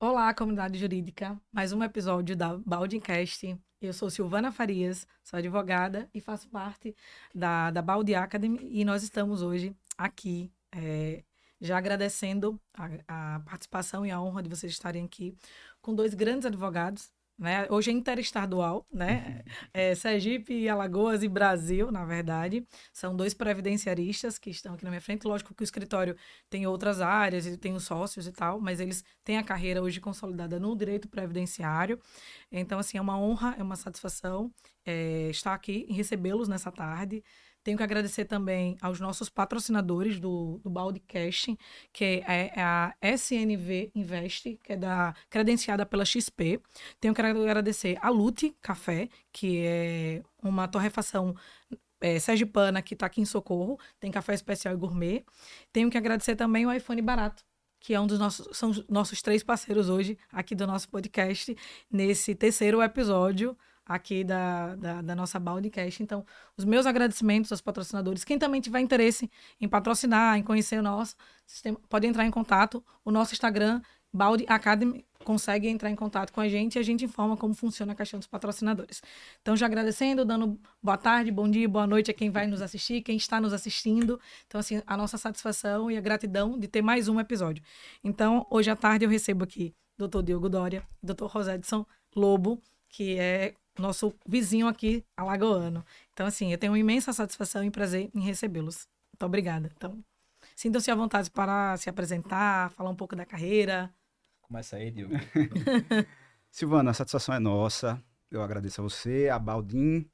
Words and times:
Olá, 0.00 0.32
comunidade 0.32 0.78
jurídica. 0.78 1.36
Mais 1.52 1.72
um 1.72 1.82
episódio 1.82 2.36
da 2.36 2.56
Baldcast. 2.56 3.58
Eu 3.80 3.92
sou 3.92 4.08
Silvana 4.08 4.52
Farias, 4.52 5.04
sou 5.24 5.36
advogada 5.36 6.08
e 6.14 6.20
faço 6.20 6.48
parte 6.48 6.94
da, 7.34 7.72
da 7.72 7.82
Baldi 7.82 8.14
Academy. 8.14 8.60
E 8.70 8.84
nós 8.84 9.02
estamos 9.02 9.42
hoje 9.42 9.74
aqui, 9.96 10.52
é, 10.70 11.24
já 11.60 11.76
agradecendo 11.76 12.60
a, 12.72 13.34
a 13.36 13.40
participação 13.40 14.06
e 14.06 14.10
a 14.12 14.20
honra 14.20 14.40
de 14.40 14.48
vocês 14.48 14.70
estarem 14.70 15.04
aqui 15.04 15.36
com 15.82 15.92
dois 15.92 16.14
grandes 16.14 16.46
advogados, 16.46 17.10
né? 17.38 17.66
Hoje 17.70 17.90
é 17.90 17.94
interestadual, 17.94 18.84
né? 18.92 19.42
Uhum. 19.46 19.52
É, 19.72 19.94
Sergipe, 19.94 20.68
Alagoas 20.68 21.22
e 21.22 21.28
Brasil, 21.28 21.92
na 21.92 22.04
verdade. 22.04 22.66
São 22.92 23.14
dois 23.14 23.32
previdenciaristas 23.32 24.38
que 24.38 24.50
estão 24.50 24.74
aqui 24.74 24.84
na 24.84 24.90
minha 24.90 25.00
frente. 25.00 25.26
Lógico 25.26 25.54
que 25.54 25.62
o 25.62 25.64
escritório 25.64 26.16
tem 26.50 26.66
outras 26.66 27.00
áreas, 27.00 27.56
tem 27.58 27.74
os 27.74 27.84
sócios 27.84 28.26
e 28.26 28.32
tal, 28.32 28.60
mas 28.60 28.80
eles 28.80 29.04
têm 29.22 29.38
a 29.38 29.42
carreira 29.44 29.80
hoje 29.80 30.00
consolidada 30.00 30.58
no 30.58 30.76
direito 30.76 31.08
previdenciário. 31.08 32.00
Então, 32.50 32.78
assim, 32.78 32.98
é 32.98 33.00
uma 33.00 33.18
honra, 33.18 33.54
é 33.56 33.62
uma 33.62 33.76
satisfação 33.76 34.52
é, 34.84 35.28
estar 35.30 35.54
aqui 35.54 35.86
e 35.88 35.92
recebê-los 35.92 36.48
nessa 36.48 36.72
tarde. 36.72 37.22
Tenho 37.62 37.76
que 37.76 37.82
agradecer 37.82 38.24
também 38.24 38.76
aos 38.80 39.00
nossos 39.00 39.28
patrocinadores 39.28 40.18
do, 40.18 40.58
do 40.62 40.70
Balde 40.70 41.02
que 41.92 42.04
é, 42.04 42.52
é 42.54 42.62
a 42.62 42.94
SNV 43.02 43.90
Invest, 43.94 44.58
que 44.62 44.72
é 44.72 44.76
da, 44.76 45.14
credenciada 45.28 45.84
pela 45.84 46.04
XP. 46.04 46.60
Tenho 47.00 47.14
que 47.14 47.20
agradecer 47.20 47.98
a 48.00 48.08
Lute 48.08 48.56
Café, 48.62 49.08
que 49.32 49.64
é 49.66 50.22
uma 50.42 50.68
torrefação 50.68 51.34
é, 52.00 52.18
sergipana 52.18 52.80
que 52.80 52.94
está 52.94 53.06
aqui 53.06 53.20
em 53.20 53.24
Socorro. 53.24 53.78
Tem 53.98 54.10
café 54.10 54.34
especial 54.34 54.74
e 54.74 54.76
gourmet. 54.76 55.24
Tenho 55.72 55.90
que 55.90 55.98
agradecer 55.98 56.36
também 56.36 56.66
o 56.66 56.72
iPhone 56.72 57.02
Barato, 57.02 57.44
que 57.80 57.94
é 57.94 58.00
um 58.00 58.06
dos 58.06 58.18
nossos, 58.18 58.56
são 58.56 58.70
os 58.70 58.86
nossos 58.88 59.20
três 59.22 59.42
parceiros 59.42 59.88
hoje 59.88 60.16
aqui 60.32 60.54
do 60.54 60.66
nosso 60.66 60.88
podcast, 60.88 61.56
nesse 61.90 62.34
terceiro 62.34 62.82
episódio 62.82 63.56
aqui 63.88 64.22
da, 64.22 64.76
da, 64.76 65.02
da 65.02 65.16
nossa 65.16 65.38
Baldcast. 65.40 66.02
Então, 66.02 66.24
os 66.56 66.64
meus 66.64 66.84
agradecimentos 66.84 67.50
aos 67.50 67.62
patrocinadores. 67.62 68.22
Quem 68.22 68.38
também 68.38 68.60
tiver 68.60 68.80
interesse 68.80 69.30
em 69.58 69.66
patrocinar, 69.66 70.36
em 70.36 70.42
conhecer 70.42 70.78
o 70.78 70.82
nosso 70.82 71.16
sistema, 71.46 71.80
pode 71.88 72.06
entrar 72.06 72.26
em 72.26 72.30
contato. 72.30 72.84
O 73.04 73.10
nosso 73.10 73.32
Instagram, 73.32 73.80
Balde 74.12 74.44
Academy, 74.46 75.04
consegue 75.24 75.68
entrar 75.68 75.90
em 75.90 75.96
contato 75.96 76.32
com 76.32 76.40
a 76.40 76.48
gente 76.48 76.76
e 76.76 76.78
a 76.78 76.82
gente 76.82 77.04
informa 77.04 77.36
como 77.36 77.54
funciona 77.54 77.92
a 77.92 77.94
questão 77.94 78.18
dos 78.18 78.26
patrocinadores. 78.26 79.02
Então, 79.40 79.56
já 79.56 79.66
agradecendo, 79.66 80.24
dando 80.24 80.58
boa 80.82 80.96
tarde, 80.96 81.30
bom 81.30 81.48
dia, 81.48 81.68
boa 81.68 81.86
noite 81.86 82.10
a 82.10 82.14
quem 82.14 82.30
vai 82.30 82.46
nos 82.46 82.60
assistir, 82.60 83.02
quem 83.02 83.16
está 83.16 83.40
nos 83.40 83.52
assistindo. 83.52 84.20
Então, 84.46 84.60
assim, 84.60 84.82
a 84.86 84.96
nossa 84.96 85.16
satisfação 85.16 85.90
e 85.90 85.96
a 85.96 86.00
gratidão 86.00 86.58
de 86.58 86.68
ter 86.68 86.82
mais 86.82 87.08
um 87.08 87.18
episódio. 87.18 87.62
Então, 88.04 88.46
hoje 88.50 88.70
à 88.70 88.76
tarde 88.76 89.04
eu 89.04 89.10
recebo 89.10 89.44
aqui 89.44 89.74
Dr. 89.98 90.22
Diogo 90.22 90.48
Dória, 90.48 90.86
Dr. 91.02 91.24
Rosedson 91.24 91.84
Lobo, 92.14 92.62
que 92.88 93.18
é 93.18 93.54
nosso 93.82 94.14
vizinho 94.26 94.66
aqui, 94.66 95.04
alagoano. 95.16 95.84
Então, 96.12 96.26
assim, 96.26 96.52
eu 96.52 96.58
tenho 96.58 96.72
uma 96.72 96.78
imensa 96.78 97.12
satisfação 97.12 97.64
e 97.64 97.70
prazer 97.70 98.10
em 98.14 98.20
recebê-los. 98.20 98.86
Muito 99.12 99.26
obrigada. 99.26 99.70
Então, 99.76 100.02
sintam-se 100.54 100.90
à 100.90 100.94
vontade 100.94 101.30
para 101.30 101.76
se 101.76 101.88
apresentar, 101.88 102.70
falar 102.70 102.90
um 102.90 102.96
pouco 102.96 103.16
da 103.16 103.24
carreira. 103.24 103.92
Começa 104.42 104.76
aí, 104.76 104.90
Diogo. 104.90 105.14
Silvana, 106.50 106.90
a 106.90 106.94
satisfação 106.94 107.34
é 107.34 107.38
nossa. 107.38 108.02
Eu 108.30 108.42
agradeço 108.42 108.80
a 108.80 108.84
você, 108.84 109.28
a 109.28 109.38
Baldim, 109.38 110.08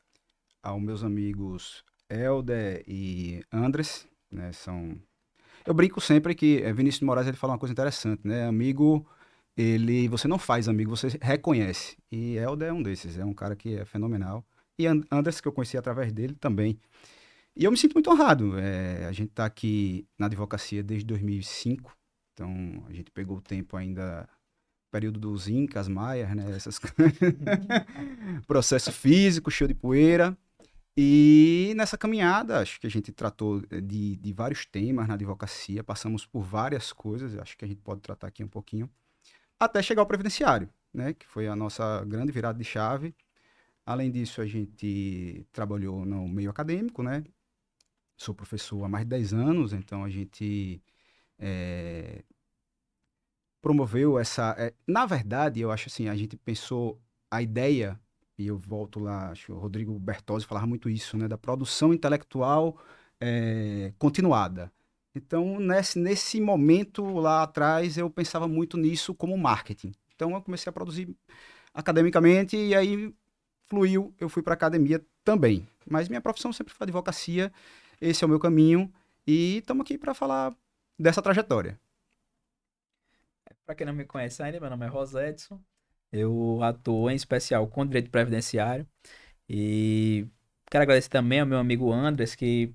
aos 0.62 0.82
meus 0.82 1.02
amigos 1.02 1.84
Helder 2.08 2.84
e 2.86 3.42
Andres, 3.52 4.06
né? 4.30 4.52
São... 4.52 4.96
Eu 5.66 5.74
brinco 5.74 6.00
sempre 6.00 6.34
que 6.34 6.62
é, 6.62 6.72
Vinícius 6.72 7.00
de 7.00 7.06
Moraes 7.06 7.26
ele 7.26 7.36
fala 7.36 7.54
uma 7.54 7.58
coisa 7.58 7.72
interessante, 7.72 8.26
né? 8.26 8.46
Amigo 8.46 9.06
ele 9.56 10.08
você 10.08 10.26
não 10.26 10.38
faz 10.38 10.68
amigo, 10.68 10.96
você 10.96 11.18
reconhece. 11.20 11.96
E 12.10 12.36
Helder 12.36 12.68
é 12.68 12.72
um 12.72 12.82
desses, 12.82 13.18
é 13.18 13.24
um 13.24 13.34
cara 13.34 13.54
que 13.54 13.76
é 13.76 13.84
fenomenal. 13.84 14.44
E 14.78 14.86
Anderson, 14.86 15.42
que 15.42 15.48
eu 15.48 15.52
conheci 15.52 15.76
através 15.76 16.12
dele 16.12 16.34
também. 16.34 16.78
E 17.56 17.64
eu 17.64 17.70
me 17.70 17.76
sinto 17.76 17.94
muito 17.94 18.10
honrado. 18.10 18.58
É, 18.58 19.06
a 19.06 19.12
gente 19.12 19.30
está 19.30 19.44
aqui 19.44 20.06
na 20.18 20.26
advocacia 20.26 20.82
desde 20.82 21.06
2005, 21.06 21.96
então 22.32 22.84
a 22.88 22.92
gente 22.92 23.10
pegou 23.12 23.38
o 23.38 23.40
tempo 23.40 23.76
ainda, 23.76 24.28
período 24.90 25.20
dos 25.20 25.48
Incas, 25.48 25.86
Maias, 25.86 26.34
né? 26.34 26.50
Essas 26.50 26.80
Processo 28.46 28.90
físico, 28.90 29.50
cheio 29.50 29.68
de 29.68 29.74
poeira. 29.74 30.36
E 30.96 31.72
nessa 31.76 31.98
caminhada, 31.98 32.60
acho 32.60 32.80
que 32.80 32.86
a 32.86 32.90
gente 32.90 33.12
tratou 33.12 33.60
de, 33.60 34.16
de 34.16 34.32
vários 34.32 34.64
temas 34.64 35.08
na 35.08 35.14
advocacia, 35.14 35.82
passamos 35.82 36.24
por 36.24 36.42
várias 36.42 36.92
coisas, 36.92 37.36
acho 37.36 37.56
que 37.56 37.64
a 37.64 37.68
gente 37.68 37.80
pode 37.80 38.00
tratar 38.00 38.28
aqui 38.28 38.44
um 38.44 38.48
pouquinho 38.48 38.88
até 39.58 39.82
chegar 39.82 40.02
ao 40.02 40.06
previdenciário, 40.06 40.68
né, 40.92 41.14
que 41.14 41.26
foi 41.26 41.48
a 41.48 41.56
nossa 41.56 42.04
grande 42.04 42.32
virada 42.32 42.58
de 42.58 42.64
chave. 42.64 43.14
Além 43.86 44.10
disso, 44.10 44.40
a 44.40 44.46
gente 44.46 45.46
trabalhou 45.52 46.04
no 46.06 46.26
meio 46.28 46.50
acadêmico, 46.50 47.02
né? 47.02 47.22
Sou 48.16 48.34
professor 48.34 48.82
há 48.84 48.88
mais 48.88 49.04
de 49.04 49.10
10 49.10 49.34
anos, 49.34 49.72
então 49.72 50.04
a 50.04 50.08
gente 50.08 50.82
é, 51.38 52.24
promoveu 53.60 54.18
essa. 54.18 54.54
É, 54.58 54.72
na 54.86 55.04
verdade, 55.06 55.60
eu 55.60 55.70
acho 55.70 55.88
assim, 55.88 56.08
a 56.08 56.16
gente 56.16 56.36
pensou 56.36 57.00
a 57.30 57.42
ideia, 57.42 58.00
e 58.38 58.46
eu 58.46 58.58
volto 58.58 59.00
lá, 59.00 59.30
acho 59.30 59.46
que 59.46 59.52
o 59.52 59.58
Rodrigo 59.58 59.98
Bertozzi 59.98 60.46
falava 60.46 60.66
muito 60.66 60.88
isso, 60.88 61.16
né? 61.16 61.28
Da 61.28 61.38
produção 61.38 61.92
intelectual 61.92 62.78
é, 63.20 63.92
continuada. 63.98 64.72
Então, 65.14 65.60
nesse, 65.60 65.98
nesse 65.98 66.40
momento 66.40 67.04
lá 67.14 67.44
atrás, 67.44 67.96
eu 67.96 68.10
pensava 68.10 68.48
muito 68.48 68.76
nisso 68.76 69.14
como 69.14 69.36
marketing. 69.38 69.92
Então, 70.14 70.32
eu 70.32 70.42
comecei 70.42 70.68
a 70.68 70.72
produzir 70.72 71.14
academicamente 71.72 72.56
e 72.56 72.74
aí 72.74 73.14
fluiu, 73.68 74.14
eu 74.18 74.28
fui 74.28 74.42
para 74.42 74.54
academia 74.54 75.04
também. 75.24 75.66
Mas 75.86 76.08
minha 76.08 76.20
profissão 76.20 76.52
sempre 76.52 76.74
foi 76.74 76.84
advocacia, 76.84 77.52
esse 78.00 78.24
é 78.24 78.26
o 78.26 78.30
meu 78.30 78.40
caminho 78.40 78.92
e 79.26 79.58
estamos 79.58 79.82
aqui 79.84 79.96
para 79.96 80.14
falar 80.14 80.54
dessa 80.98 81.22
trajetória. 81.22 81.78
Para 83.64 83.74
quem 83.74 83.86
não 83.86 83.94
me 83.94 84.04
conhece 84.04 84.42
ainda, 84.42 84.60
meu 84.60 84.70
nome 84.70 84.84
é 84.84 84.88
Rosedson. 84.88 85.60
Eu 86.12 86.62
atuo 86.62 87.10
em 87.10 87.16
especial 87.16 87.66
com 87.66 87.84
direito 87.86 88.10
previdenciário 88.10 88.86
e 89.48 90.26
quero 90.70 90.82
agradecer 90.82 91.08
também 91.08 91.40
ao 91.40 91.46
meu 91.46 91.58
amigo 91.58 91.90
Andres 91.90 92.34
que 92.34 92.72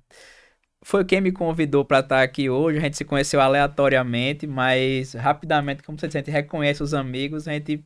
foi 0.84 1.06
quem 1.06 1.22
me 1.22 1.31
convidou 1.31 1.85
para 1.85 2.00
estar 2.00 2.22
aqui 2.23 2.50
hoje. 2.50 2.78
A 2.78 2.81
gente 2.81 2.97
se 2.97 3.06
conheceu 3.06 3.41
aleatoriamente, 3.41 4.47
mas 4.47 5.13
rapidamente, 5.13 5.84
como 5.84 6.00
você 6.00 6.07
disse, 6.07 6.17
a 6.17 6.22
gente 6.22 6.31
reconhece 6.31 6.81
os 6.84 6.94
amigos, 6.94 7.47
a 7.47 7.53
gente 7.53 7.85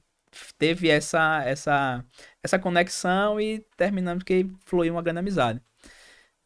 teve 0.58 0.90
essa 0.90 1.44
essa 1.46 2.06
essa 2.42 2.60
conexão 2.60 3.40
e 3.40 3.60
terminamos 3.78 4.24
que 4.24 4.48
fluiu 4.66 4.94
uma 4.94 5.02
grande 5.02 5.20
amizade. 5.20 5.62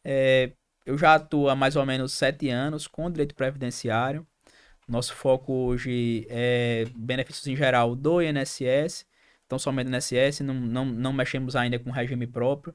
É, 0.04 0.52
eu 0.86 0.96
já 0.98 1.14
atuo 1.16 1.48
há 1.48 1.56
mais 1.56 1.76
ou 1.76 1.84
menos 1.86 2.12
sete 2.14 2.48
anos 2.50 2.86
com 2.86 3.10
direito 3.10 3.34
previdenciário. 3.34 4.26
Nosso 4.88 5.14
foco 5.14 5.52
hoje 5.52 6.26
é 6.30 6.86
benefícios 6.96 7.46
em 7.46 7.56
geral 7.56 7.94
do 7.94 8.22
INSS, 8.22 9.06
então 9.46 9.58
somente 9.58 9.88
no 9.90 9.96
INSS, 9.96 10.40
não, 10.40 10.54
não, 10.54 10.84
não 10.86 11.12
mexemos 11.12 11.54
ainda 11.56 11.78
com 11.78 11.90
regime 11.90 12.26
próprio. 12.26 12.74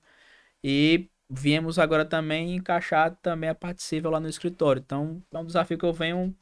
E 0.64 1.10
viemos 1.30 1.80
agora 1.80 2.06
também 2.06 2.56
encaixar 2.56 3.16
também 3.22 3.50
a 3.50 3.56
parte 3.56 3.84
civil 3.84 4.12
lá 4.12 4.20
no 4.20 4.30
escritório. 4.30 4.82
Então, 4.86 5.22
é 5.32 5.38
um 5.38 5.46
desafio 5.46 5.78
que 5.78 5.86
eu 5.86 5.94
venho, 5.94 6.36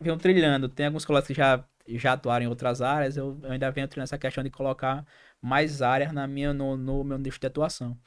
venho 0.00 0.16
trilhando. 0.16 0.68
Tem 0.68 0.86
alguns 0.86 1.04
colegas 1.04 1.26
que 1.26 1.34
já, 1.34 1.64
já 1.88 2.12
atuaram 2.14 2.46
em 2.46 2.48
outras 2.48 2.82
áreas, 2.82 3.16
eu, 3.16 3.38
eu 3.42 3.52
ainda 3.52 3.70
venho 3.70 3.88
trilhando 3.88 4.04
essa 4.04 4.18
questão 4.18 4.42
de 4.44 4.50
colocar 4.50 5.04
mais 5.40 5.82
áreas 5.82 6.12
na 6.12 6.26
minha, 6.26 6.52
no, 6.52 6.76
no 6.76 7.04
meu 7.04 7.18
nicho 7.18 7.40
de 7.40 7.46
atuação. 7.46 7.98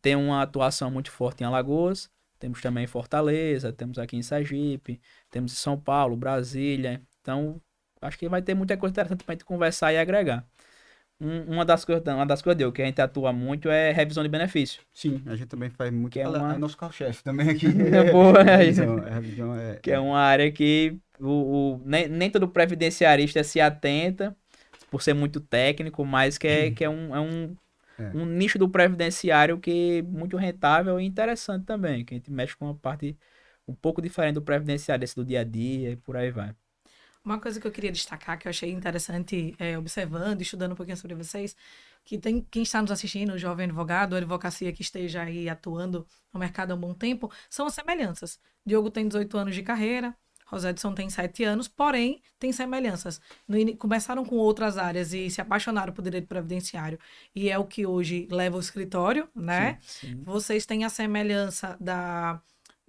Tem 0.00 0.14
uma 0.16 0.42
atuação 0.42 0.90
muito 0.90 1.10
forte 1.10 1.42
em 1.42 1.46
Alagoas, 1.46 2.10
temos 2.38 2.60
também 2.60 2.84
em 2.84 2.86
Fortaleza, 2.86 3.72
temos 3.72 3.98
aqui 3.98 4.16
em 4.16 4.22
Sergipe, 4.22 5.00
temos 5.30 5.52
em 5.52 5.56
São 5.56 5.78
Paulo, 5.80 6.16
Brasília. 6.16 7.02
Então, 7.20 7.60
acho 8.00 8.18
que 8.18 8.28
vai 8.28 8.42
ter 8.42 8.54
muita 8.54 8.76
coisa 8.76 8.92
interessante 8.92 9.24
para 9.24 9.32
a 9.32 9.34
gente 9.34 9.44
conversar 9.44 9.92
e 9.92 9.98
agregar 9.98 10.46
um, 11.22 11.54
uma 11.54 11.64
das 11.64 11.84
coisas, 11.84 12.04
uma 12.04 12.26
das 12.26 12.42
coisas 12.42 12.58
deu, 12.58 12.72
que 12.72 12.82
a 12.82 12.84
gente 12.84 13.00
atua 13.00 13.32
muito 13.32 13.68
é 13.68 13.92
revisão 13.92 14.22
de 14.22 14.28
benefício. 14.28 14.82
Sim, 14.92 15.22
a 15.26 15.36
gente 15.36 15.46
também 15.46 15.70
faz 15.70 15.92
muito. 15.92 16.12
Que 16.12 16.20
é, 16.20 16.28
uma... 16.28 16.54
é 16.54 16.58
nosso 16.58 16.76
carro-chefe 16.76 17.22
também 17.22 17.48
aqui. 17.48 17.66
é 17.94 18.10
boa, 18.10 18.40
é 18.42 18.56
revisão, 18.56 18.98
é, 18.98 19.10
revisão 19.10 19.56
é... 19.56 19.76
Que 19.76 19.92
é 19.92 20.00
uma 20.00 20.18
área 20.18 20.50
que 20.50 20.98
o, 21.20 21.28
o, 21.28 21.82
nem, 21.84 22.08
nem 22.08 22.28
todo 22.28 22.48
previdenciarista 22.48 23.44
se 23.44 23.60
atenta 23.60 24.36
por 24.90 25.00
ser 25.00 25.14
muito 25.14 25.40
técnico, 25.40 26.04
mas 26.04 26.36
que 26.36 26.48
é, 26.48 26.70
que 26.72 26.84
é 26.84 26.90
um, 26.90 27.14
é 27.14 27.20
um, 27.20 27.56
é. 27.98 28.10
um 28.14 28.26
nicho 28.26 28.58
do 28.58 28.68
previdenciário 28.68 29.58
que 29.58 29.98
é 29.98 30.02
muito 30.02 30.36
rentável 30.36 30.98
e 31.00 31.04
interessante 31.04 31.64
também, 31.64 32.04
que 32.04 32.14
a 32.14 32.16
gente 32.18 32.30
mexe 32.30 32.56
com 32.56 32.66
uma 32.66 32.74
parte 32.74 33.16
um 33.66 33.74
pouco 33.74 34.02
diferente 34.02 34.34
do 34.34 34.42
previdenciário, 34.42 35.04
esse 35.04 35.14
do 35.14 35.24
dia 35.24 35.40
a 35.40 35.44
dia 35.44 35.90
e 35.92 35.96
por 35.96 36.16
aí 36.16 36.30
vai. 36.30 36.54
Uma 37.24 37.38
coisa 37.38 37.60
que 37.60 37.66
eu 37.66 37.70
queria 37.70 37.92
destacar, 37.92 38.38
que 38.38 38.48
eu 38.48 38.50
achei 38.50 38.70
interessante 38.70 39.54
é, 39.58 39.78
observando, 39.78 40.42
estudando 40.42 40.72
um 40.72 40.74
pouquinho 40.74 40.96
sobre 40.96 41.14
vocês, 41.14 41.56
que 42.04 42.18
tem 42.18 42.40
quem 42.50 42.62
está 42.62 42.82
nos 42.82 42.90
assistindo, 42.90 43.32
o 43.32 43.38
jovem 43.38 43.66
advogado, 43.66 44.14
a 44.14 44.18
advocacia 44.18 44.72
que 44.72 44.82
esteja 44.82 45.22
aí 45.22 45.48
atuando 45.48 46.06
no 46.32 46.40
mercado 46.40 46.72
há 46.72 46.74
um 46.74 46.80
bom 46.80 46.94
tempo, 46.94 47.30
são 47.48 47.66
as 47.66 47.74
semelhanças. 47.74 48.40
Diogo 48.66 48.90
tem 48.90 49.06
18 49.06 49.38
anos 49.38 49.54
de 49.54 49.62
carreira, 49.62 50.16
Rosedson 50.52 50.92
tem 50.94 51.08
sete 51.08 51.44
anos, 51.44 51.66
porém 51.66 52.20
tem 52.38 52.52
semelhanças. 52.52 53.20
No, 53.48 53.76
começaram 53.76 54.22
com 54.24 54.36
outras 54.36 54.76
áreas 54.76 55.14
e 55.14 55.30
se 55.30 55.40
apaixonaram 55.40 55.94
por 55.94 56.02
direito 56.02 56.26
previdenciário. 56.26 56.98
E 57.34 57.48
é 57.48 57.58
o 57.58 57.64
que 57.64 57.86
hoje 57.86 58.28
leva 58.30 58.58
o 58.58 58.60
escritório, 58.60 59.28
né? 59.34 59.78
Sim, 59.80 60.08
sim. 60.08 60.22
Vocês 60.22 60.66
têm 60.66 60.84
a 60.84 60.90
semelhança 60.90 61.76
da, 61.80 62.40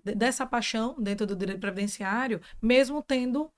dessa 0.04 0.46
paixão 0.46 0.96
dentro 1.00 1.26
do 1.26 1.36
direito 1.36 1.62
previdenciário, 1.62 2.42
mesmo 2.62 3.02
tendo 3.02 3.50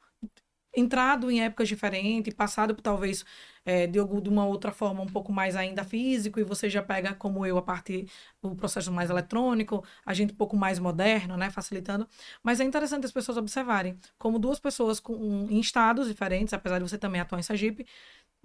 entrado 0.76 1.32
em 1.32 1.42
épocas 1.42 1.68
diferentes, 1.68 2.34
passado 2.34 2.76
por 2.76 2.82
talvez 2.82 3.26
é, 3.66 3.88
de, 3.88 4.00
de 4.22 4.30
uma 4.30 4.46
outra 4.46 4.72
forma 4.72 5.02
um 5.02 5.08
pouco 5.08 5.32
mais 5.32 5.56
ainda 5.56 5.84
físico, 5.84 6.40
e 6.40 6.44
você 6.44 6.70
já 6.70 6.84
pega, 6.84 7.14
como 7.14 7.46
eu, 7.46 7.58
a 7.58 7.62
parte 7.62 8.08
do 8.42 8.56
processo 8.56 8.92
mais 8.92 9.10
eletrônico, 9.10 9.84
a 10.06 10.14
gente 10.14 10.34
um 10.34 10.36
pouco 10.36 10.56
mais 10.56 10.78
moderno, 10.80 11.36
né, 11.38 11.50
facilitando. 11.50 12.08
Mas 12.44 12.60
é 12.60 12.64
interessante 12.64 13.06
as 13.06 13.12
pessoas 13.12 13.38
observarem 13.38 13.98
como 14.18 14.38
duas 14.38 14.60
pessoas 14.60 15.00
com, 15.00 15.48
em 15.50 15.60
estados 15.60 16.08
diferentes, 16.08 16.54
apesar 16.54 16.80
de 16.80 16.88
você 16.90 16.98
também 16.98 17.22
atuar 17.22 17.40
em 17.40 17.44
Sergipe, 17.44 17.86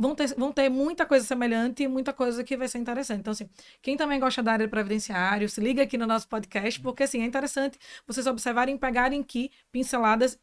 vão 0.00 0.15
ter, 0.15 0.35
vão 0.35 0.50
ter 0.50 0.71
muita 0.71 1.05
coisa 1.05 1.27
semelhante 1.27 1.82
e 1.82 1.88
muita 1.88 2.12
coisa 2.12 2.43
que 2.43 2.56
vai 2.56 2.67
ser 2.69 2.79
interessante. 2.79 3.21
Então, 3.21 3.32
assim, 3.32 3.49
quem 3.82 3.97
também 3.97 4.19
gosta 4.19 4.43
da 4.43 4.53
área 4.53 4.67
de 4.67 4.71
previdenciário, 4.71 5.49
se 5.49 5.61
liga 5.61 5.82
aqui 5.82 5.99
no 5.99 6.06
nosso 6.06 6.27
podcast, 6.27 6.81
porque, 6.81 7.03
assim, 7.03 7.21
é 7.21 7.27
interessante 7.27 7.79
vocês 8.06 8.27
observarem 8.27 8.77
e 8.77 8.79
pegarem 8.79 9.21
aqui 9.21 9.50
pinceladas 9.71 10.38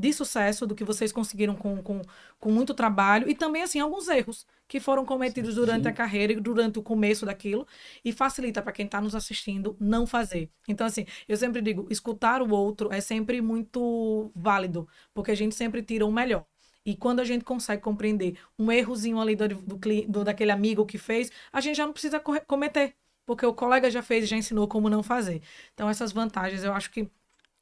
de 0.00 0.12
sucesso, 0.14 0.66
do 0.66 0.74
que 0.74 0.82
vocês 0.82 1.12
conseguiram 1.12 1.54
com, 1.54 1.82
com, 1.82 2.00
com 2.38 2.50
muito 2.50 2.72
trabalho 2.72 3.28
e 3.28 3.34
também, 3.34 3.62
assim, 3.62 3.78
alguns 3.78 4.08
erros 4.08 4.46
que 4.66 4.80
foram 4.80 5.04
cometidos 5.04 5.54
Sim. 5.54 5.60
durante 5.60 5.88
a 5.88 5.92
carreira 5.92 6.32
e 6.32 6.40
durante 6.40 6.78
o 6.78 6.82
começo 6.82 7.26
daquilo 7.26 7.66
e 8.02 8.10
facilita 8.10 8.62
para 8.62 8.72
quem 8.72 8.86
está 8.86 9.00
nos 9.00 9.14
assistindo 9.14 9.76
não 9.78 10.06
fazer. 10.06 10.50
Então, 10.66 10.86
assim, 10.86 11.04
eu 11.28 11.36
sempre 11.36 11.60
digo, 11.60 11.86
escutar 11.90 12.40
o 12.40 12.50
outro 12.50 12.90
é 12.90 13.00
sempre 13.00 13.42
muito 13.42 14.32
válido, 14.34 14.88
porque 15.12 15.32
a 15.32 15.34
gente 15.34 15.54
sempre 15.54 15.82
tira 15.82 16.06
o 16.06 16.12
melhor. 16.12 16.46
E 16.84 16.96
quando 16.96 17.20
a 17.20 17.24
gente 17.24 17.44
consegue 17.44 17.82
compreender 17.82 18.38
um 18.58 18.72
errozinho 18.72 19.20
ali 19.20 19.36
do, 19.36 19.48
do, 19.48 19.78
do 20.08 20.24
daquele 20.24 20.50
amigo 20.50 20.86
que 20.86 20.96
fez, 20.96 21.30
a 21.52 21.60
gente 21.60 21.76
já 21.76 21.84
não 21.84 21.92
precisa 21.92 22.18
cometer, 22.46 22.94
porque 23.26 23.44
o 23.44 23.52
colega 23.52 23.90
já 23.90 24.00
fez 24.00 24.24
e 24.24 24.28
já 24.28 24.36
ensinou 24.36 24.66
como 24.66 24.88
não 24.88 25.02
fazer. 25.02 25.42
Então, 25.74 25.90
essas 25.90 26.10
vantagens 26.10 26.64
eu 26.64 26.72
acho 26.72 26.90
que 26.90 27.10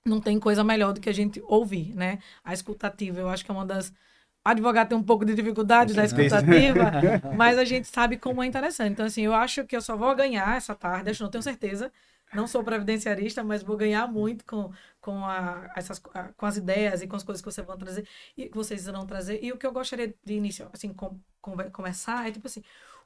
não 0.04 0.20
tem 0.20 0.38
coisa 0.38 0.64
melhor 0.64 0.92
do 0.92 1.00
que 1.00 1.08
a 1.08 1.12
gente 1.12 1.42
ouvir, 1.46 1.94
né? 1.94 2.18
A 2.44 2.52
escutativa, 2.52 3.20
eu 3.20 3.28
acho 3.28 3.44
que 3.44 3.50
é 3.50 3.54
uma 3.54 3.66
das. 3.66 3.92
Advogado 4.44 4.88
tem 4.88 4.96
um 4.96 5.02
pouco 5.02 5.24
de 5.24 5.34
dificuldade 5.34 5.92
da 5.92 6.04
escutativa, 6.04 6.92
mas 7.36 7.58
a 7.58 7.64
gente 7.64 7.86
sabe 7.88 8.16
como 8.16 8.42
é 8.42 8.46
interessante. 8.46 8.92
Então, 8.92 9.04
assim, 9.04 9.22
eu 9.22 9.34
acho 9.34 9.64
que 9.66 9.76
eu 9.76 9.82
só 9.82 9.96
vou 9.96 10.14
ganhar 10.14 10.56
essa 10.56 10.74
tarde, 10.74 11.10
acho, 11.10 11.22
não 11.22 11.30
tenho 11.30 11.42
certeza. 11.42 11.92
Não 12.32 12.46
sou 12.46 12.62
previdenciarista, 12.62 13.42
mas 13.42 13.62
vou 13.62 13.76
ganhar 13.76 14.06
muito 14.06 14.44
com, 14.44 14.70
com, 15.00 15.24
a, 15.24 15.72
essas, 15.76 15.98
com 15.98 16.46
as 16.46 16.56
ideias 16.58 17.00
e 17.00 17.06
com 17.06 17.16
as 17.16 17.22
coisas 17.22 17.40
que 17.40 17.50
vocês 17.50 17.66
vão 17.66 17.78
trazer 17.78 18.06
e 18.36 18.48
que 18.48 18.56
vocês 18.56 18.86
irão 18.86 19.06
trazer. 19.06 19.42
E 19.42 19.50
o 19.50 19.56
que 19.56 19.66
eu 19.66 19.72
gostaria 19.72 20.14
de 20.24 20.34
início, 20.34 20.68
assim, 20.72 20.92
com, 20.92 21.18
com, 21.40 21.56
começar 21.70 22.28
é 22.28 22.30
tipo 22.30 22.46
assim, 22.46 22.62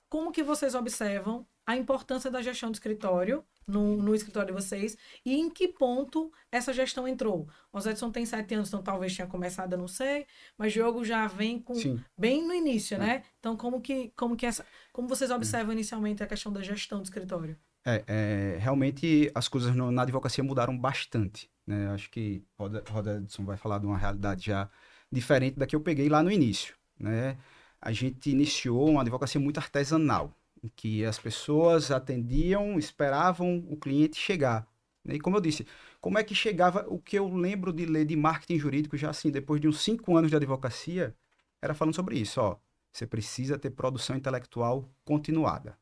como 0.08 0.32
que 0.32 0.42
vocês 0.42 0.74
observam 0.74 1.46
a 1.66 1.76
importância 1.76 2.30
da 2.30 2.42
gestão 2.42 2.70
do 2.70 2.74
escritório 2.74 3.44
no, 3.66 3.96
no 3.96 4.14
escritório 4.14 4.48
de 4.48 4.60
vocês 4.60 4.96
e 5.24 5.34
em 5.34 5.48
que 5.48 5.68
ponto 5.68 6.32
essa 6.50 6.72
gestão 6.72 7.06
entrou. 7.06 7.48
O 7.72 7.78
Edson 7.78 8.10
tem 8.10 8.26
sete 8.26 8.54
anos, 8.54 8.68
então 8.68 8.82
talvez 8.82 9.16
tenha 9.16 9.28
começado, 9.28 9.72
eu 9.72 9.78
não 9.78 9.88
sei, 9.88 10.26
mas 10.58 10.72
o 10.72 10.74
jogo 10.74 11.04
já 11.04 11.26
vem 11.26 11.60
com 11.60 11.74
Sim. 11.74 12.02
bem 12.18 12.46
no 12.46 12.52
início, 12.52 12.96
é. 12.96 12.98
né? 12.98 13.22
Então 13.38 13.56
como 13.56 13.80
que 13.80 14.12
como 14.16 14.36
que 14.36 14.46
essa 14.46 14.66
como 14.92 15.08
vocês 15.08 15.30
observam 15.30 15.72
inicialmente 15.72 16.22
a 16.22 16.26
questão 16.26 16.52
da 16.52 16.62
gestão 16.62 16.98
do 16.98 17.04
escritório? 17.04 17.56
É, 17.84 18.04
é 18.06 18.58
realmente 18.58 19.30
as 19.34 19.48
coisas 19.48 19.74
no, 19.74 19.90
na 19.90 20.02
advocacia 20.02 20.42
mudaram 20.42 20.76
bastante, 20.76 21.50
né? 21.66 21.88
Acho 21.88 22.10
que 22.10 22.44
Roda, 22.58 22.82
Roda 22.88 23.16
Edson 23.18 23.44
vai 23.44 23.56
falar 23.56 23.78
de 23.78 23.86
uma 23.86 23.98
realidade 23.98 24.46
já 24.46 24.68
diferente 25.10 25.58
da 25.58 25.66
que 25.66 25.76
eu 25.76 25.80
peguei 25.80 26.08
lá 26.08 26.22
no 26.22 26.30
início, 26.30 26.74
né? 26.98 27.36
a 27.82 27.90
gente 27.90 28.30
iniciou 28.30 28.88
uma 28.88 29.00
advocacia 29.00 29.40
muito 29.40 29.58
artesanal, 29.58 30.32
em 30.62 30.68
que 30.68 31.04
as 31.04 31.18
pessoas 31.18 31.90
atendiam, 31.90 32.78
esperavam 32.78 33.64
o 33.68 33.76
cliente 33.76 34.16
chegar. 34.16 34.66
E 35.04 35.18
como 35.18 35.36
eu 35.36 35.40
disse, 35.40 35.66
como 36.00 36.18
é 36.18 36.24
que 36.24 36.34
chegava 36.34 36.86
o 36.88 36.98
que 36.98 37.18
eu 37.18 37.28
lembro 37.34 37.72
de 37.72 37.86
ler 37.86 38.04
de 38.04 38.16
marketing 38.16 38.58
jurídico 38.58 38.96
já 38.96 39.10
assim, 39.10 39.30
depois 39.30 39.60
de 39.60 39.68
uns 39.68 39.80
cinco 39.82 40.16
anos 40.16 40.30
de 40.30 40.36
advocacia, 40.36 41.14
era 41.60 41.74
falando 41.74 41.94
sobre 41.94 42.18
isso, 42.18 42.40
ó. 42.40 42.56
Você 42.92 43.06
precisa 43.06 43.58
ter 43.58 43.70
produção 43.70 44.16
intelectual 44.16 44.88
continuada. 45.04 45.78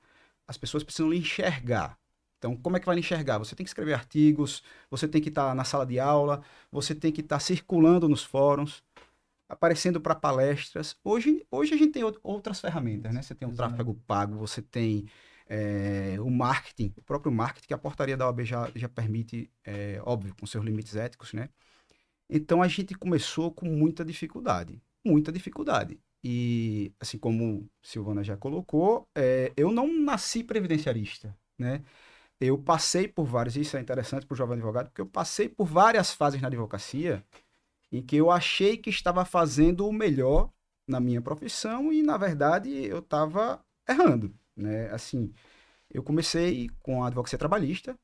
As 0.46 0.56
pessoas 0.56 0.84
precisam 0.84 1.10
lhe 1.10 1.18
enxergar. 1.18 1.98
Então, 2.38 2.56
como 2.56 2.76
é 2.76 2.80
que 2.80 2.86
vai 2.86 2.94
lhe 2.94 3.00
enxergar? 3.00 3.38
Você 3.38 3.54
tem 3.54 3.64
que 3.64 3.70
escrever 3.70 3.92
artigos, 3.92 4.62
você 4.90 5.06
tem 5.06 5.20
que 5.20 5.28
estar 5.28 5.48
tá 5.50 5.54
na 5.54 5.64
sala 5.64 5.84
de 5.84 5.98
aula, 5.98 6.42
você 6.72 6.94
tem 6.94 7.12
que 7.12 7.20
estar 7.20 7.36
tá 7.36 7.40
circulando 7.40 8.08
nos 8.08 8.24
fóruns, 8.24 8.82
aparecendo 9.50 10.00
para 10.00 10.14
palestras. 10.14 10.96
Hoje, 11.04 11.44
hoje 11.50 11.74
a 11.74 11.76
gente 11.76 11.92
tem 11.92 12.04
outras 12.22 12.60
ferramentas, 12.60 13.12
né? 13.12 13.20
Você 13.20 13.34
tem 13.34 13.48
o 13.48 13.52
tráfego 13.52 13.94
pago, 14.06 14.36
você 14.36 14.62
tem 14.62 15.06
é, 15.46 16.16
o 16.20 16.30
marketing, 16.30 16.94
o 16.96 17.02
próprio 17.02 17.32
marketing, 17.32 17.66
que 17.66 17.74
a 17.74 17.78
portaria 17.78 18.16
da 18.16 18.26
OAB 18.26 18.44
já, 18.44 18.70
já 18.74 18.88
permite, 18.88 19.50
é, 19.64 20.00
óbvio, 20.04 20.34
com 20.38 20.46
seus 20.46 20.64
limites 20.64 20.94
éticos, 20.94 21.32
né? 21.32 21.48
Então 22.28 22.62
a 22.62 22.68
gente 22.68 22.94
começou 22.94 23.52
com 23.52 23.66
muita 23.66 24.04
dificuldade, 24.04 24.80
muita 25.04 25.32
dificuldade. 25.32 26.00
E, 26.22 26.92
assim 27.00 27.18
como 27.18 27.68
Silvana 27.82 28.22
já 28.22 28.36
colocou, 28.36 29.08
é, 29.16 29.52
eu 29.56 29.72
não 29.72 29.92
nasci 29.92 30.44
previdenciarista, 30.44 31.36
né? 31.58 31.82
Eu 32.40 32.56
passei 32.58 33.08
por 33.08 33.26
vários, 33.26 33.56
isso 33.56 33.76
é 33.76 33.80
interessante 33.80 34.26
para 34.26 34.34
o 34.34 34.36
jovem 34.36 34.54
advogado, 34.54 34.86
porque 34.88 35.00
eu 35.00 35.06
passei 35.06 35.48
por 35.48 35.66
várias 35.66 36.12
fases 36.12 36.40
na 36.40 36.48
advocacia 36.48 37.24
em 37.92 38.02
que 38.02 38.16
eu 38.16 38.30
achei 38.30 38.76
que 38.76 38.90
estava 38.90 39.24
fazendo 39.24 39.86
o 39.86 39.92
melhor 39.92 40.50
na 40.86 41.00
minha 41.00 41.20
profissão 41.20 41.92
e, 41.92 42.02
na 42.02 42.16
verdade, 42.16 42.70
eu 42.70 42.98
estava 43.00 43.64
errando, 43.88 44.34
né? 44.56 44.90
Assim, 44.90 45.32
eu 45.90 46.02
comecei 46.02 46.70
com 46.80 47.02
a 47.02 47.08
advocacia 47.08 47.38
trabalhista, 47.38 47.98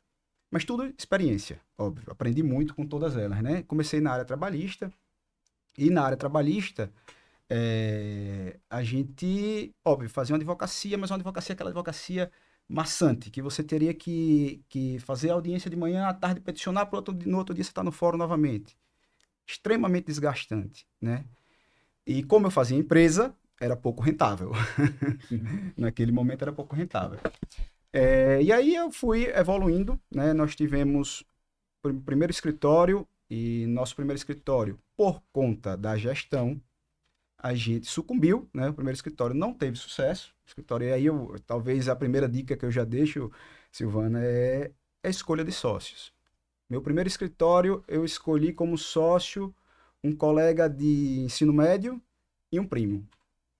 mas 0.50 0.64
tudo 0.64 0.92
experiência, 0.98 1.60
óbvio. 1.78 2.10
Aprendi 2.10 2.42
muito 2.42 2.74
com 2.74 2.86
todas 2.86 3.16
elas, 3.16 3.42
né? 3.42 3.62
Comecei 3.64 4.00
na 4.00 4.12
área 4.12 4.24
trabalhista 4.24 4.92
e 5.78 5.90
na 5.90 6.02
área 6.04 6.16
trabalhista 6.16 6.92
é, 7.50 8.58
a 8.70 8.82
gente, 8.82 9.74
óbvio, 9.84 10.10
fazia 10.10 10.34
uma 10.34 10.38
advocacia, 10.38 10.98
mas 10.98 11.10
uma 11.10 11.16
advocacia, 11.16 11.54
aquela 11.54 11.70
advocacia 11.70 12.30
maçante, 12.68 13.30
que 13.30 13.42
você 13.42 13.62
teria 13.62 13.94
que, 13.94 14.64
que 14.68 14.98
fazer 15.00 15.30
audiência 15.30 15.70
de 15.70 15.76
manhã, 15.76 16.08
à 16.08 16.14
tarde 16.14 16.40
peticionar, 16.40 16.88
outro, 16.92 17.14
no 17.26 17.38
outro 17.38 17.54
dia 17.54 17.64
você 17.64 17.70
está 17.70 17.84
no 17.84 17.92
fórum 17.92 18.18
novamente 18.18 18.76
extremamente 19.46 20.06
desgastante, 20.06 20.86
né? 21.00 21.24
E 22.06 22.22
como 22.22 22.46
eu 22.46 22.50
fazia 22.50 22.76
empresa, 22.76 23.34
era 23.60 23.76
pouco 23.76 24.02
rentável. 24.02 24.52
Naquele 25.76 26.12
momento 26.12 26.42
era 26.42 26.52
pouco 26.52 26.74
rentável. 26.74 27.18
É, 27.92 28.42
e 28.42 28.52
aí 28.52 28.74
eu 28.74 28.90
fui 28.90 29.26
evoluindo, 29.26 29.98
né? 30.14 30.32
Nós 30.32 30.54
tivemos 30.54 31.24
o 31.82 32.00
primeiro 32.00 32.30
escritório 32.30 33.06
e 33.30 33.66
nosso 33.68 33.94
primeiro 33.96 34.18
escritório, 34.18 34.78
por 34.96 35.22
conta 35.32 35.76
da 35.76 35.96
gestão, 35.96 36.60
a 37.38 37.54
gente 37.54 37.86
sucumbiu, 37.86 38.48
né? 38.52 38.68
O 38.68 38.74
primeiro 38.74 38.96
escritório 38.96 39.34
não 39.34 39.52
teve 39.52 39.76
sucesso. 39.76 40.34
Escritório, 40.44 40.88
e 40.88 40.92
aí 40.92 41.06
eu, 41.06 41.36
talvez 41.46 41.88
a 41.88 41.96
primeira 41.96 42.28
dica 42.28 42.56
que 42.56 42.64
eu 42.64 42.70
já 42.70 42.84
deixo, 42.84 43.30
Silvana, 43.70 44.20
é 44.22 44.70
a 45.02 45.08
escolha 45.08 45.44
de 45.44 45.52
sócios. 45.52 46.15
Meu 46.68 46.82
primeiro 46.82 47.08
escritório 47.08 47.84
eu 47.86 48.04
escolhi 48.04 48.52
como 48.52 48.76
sócio 48.76 49.54
um 50.02 50.14
colega 50.14 50.68
de 50.68 51.20
ensino 51.20 51.52
médio 51.52 52.00
e 52.50 52.58
um 52.58 52.66
primo. 52.66 53.06